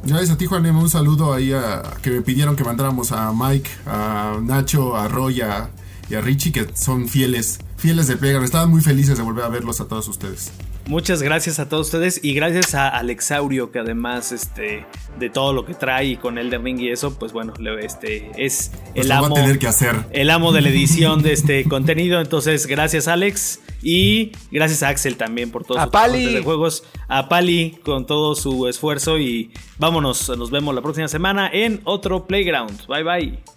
Gracias 0.03 0.31
a 0.31 0.37
ti, 0.37 0.45
Juan, 0.45 0.65
un 0.65 0.89
saludo 0.89 1.33
ahí 1.33 1.51
a 1.51 1.81
que 2.03 2.11
me 2.11 2.21
pidieron 2.21 2.55
que 2.55 2.63
mandáramos 2.63 3.11
a 3.11 3.31
Mike, 3.33 3.69
a 3.87 4.37
Nacho, 4.41 4.95
a 4.95 5.07
Roy, 5.07 5.41
a 5.41 5.71
y 6.09 6.15
a 6.15 6.21
Richie, 6.21 6.51
que 6.51 6.67
son 6.75 7.07
fieles, 7.07 7.59
fieles 7.77 8.07
de 8.07 8.15
Playground. 8.17 8.45
Estaban 8.45 8.69
muy 8.69 8.81
felices 8.81 9.17
de 9.17 9.23
volver 9.23 9.45
a 9.45 9.49
verlos 9.49 9.81
a 9.81 9.87
todos 9.87 10.07
ustedes. 10.07 10.51
Muchas 10.87 11.23
gracias 11.23 11.57
a 11.59 11.67
todos 11.67 11.87
ustedes 11.87 12.19
y 12.23 12.33
gracias 12.35 12.75
a 12.75 12.89
Alexaurio 12.89 13.71
que 13.71 13.79
además 13.79 14.31
este 14.31 14.85
de 15.17 15.29
todo 15.31 15.51
lo 15.51 15.65
que 15.65 15.73
trae 15.73 16.05
y 16.05 16.15
con 16.17 16.37
Elden 16.37 16.63
Ring 16.63 16.79
y 16.79 16.89
eso, 16.91 17.17
pues 17.17 17.33
bueno, 17.33 17.53
este 17.81 18.29
es 18.37 18.71
Pues 18.93 18.93
el 18.95 19.07
lo 19.09 19.15
va 19.15 19.21
a 19.21 19.25
amo 19.25 19.35
tener 19.35 19.57
que 19.57 19.67
hacer. 19.67 19.95
el 20.11 20.29
amo 20.29 20.51
de 20.51 20.61
la 20.61 20.69
edición 20.75 21.23
de 21.23 21.33
este 21.33 21.63
contenido. 21.67 22.21
Entonces, 22.21 22.67
gracias 22.67 23.07
Alex 23.07 23.61
y 23.81 24.31
gracias 24.51 24.83
a 24.83 24.89
Axel 24.89 25.17
también 25.17 25.49
por 25.49 25.63
todo 25.65 25.79
A 25.79 25.85
su 25.85 25.89
trabajo 25.89 26.11
Pali. 26.13 26.33
de 26.33 26.41
juegos, 26.43 26.83
a 27.07 27.29
Pali 27.29 27.79
con 27.83 28.05
todo 28.05 28.35
su 28.35 28.67
esfuerzo 28.67 29.17
y 29.17 29.51
vámonos, 29.79 30.29
nos 30.37 30.51
vemos 30.51 30.75
la 30.75 30.81
próxima 30.81 31.07
semana 31.07 31.49
en 31.51 31.81
otro 31.85 32.27
Playground. 32.27 32.85
Bye 32.87 33.03
bye. 33.03 33.54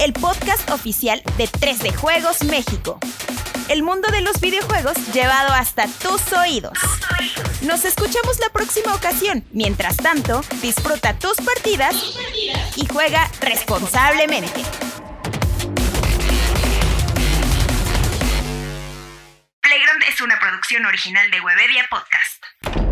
El 0.00 0.14
podcast 0.14 0.70
oficial 0.70 1.22
de 1.36 1.44
3D 1.44 1.94
Juegos 1.94 2.42
México. 2.44 2.98
El 3.68 3.82
mundo 3.82 4.08
de 4.10 4.22
los 4.22 4.40
videojuegos 4.40 4.96
llevado 5.12 5.52
hasta 5.52 5.86
tus 5.86 6.32
oídos. 6.32 6.78
Nos 7.62 7.84
escuchamos 7.84 8.38
la 8.40 8.48
próxima 8.48 8.94
ocasión. 8.94 9.44
Mientras 9.52 9.98
tanto, 9.98 10.40
disfruta 10.62 11.18
tus 11.18 11.36
partidas 11.36 11.94
y 12.76 12.86
juega 12.86 13.30
responsablemente. 13.42 14.62
Playground 19.60 20.02
es 20.08 20.20
una 20.22 20.40
producción 20.40 20.86
original 20.86 21.30
de 21.30 21.40
Webedia 21.42 21.86
Podcast. 21.90 22.89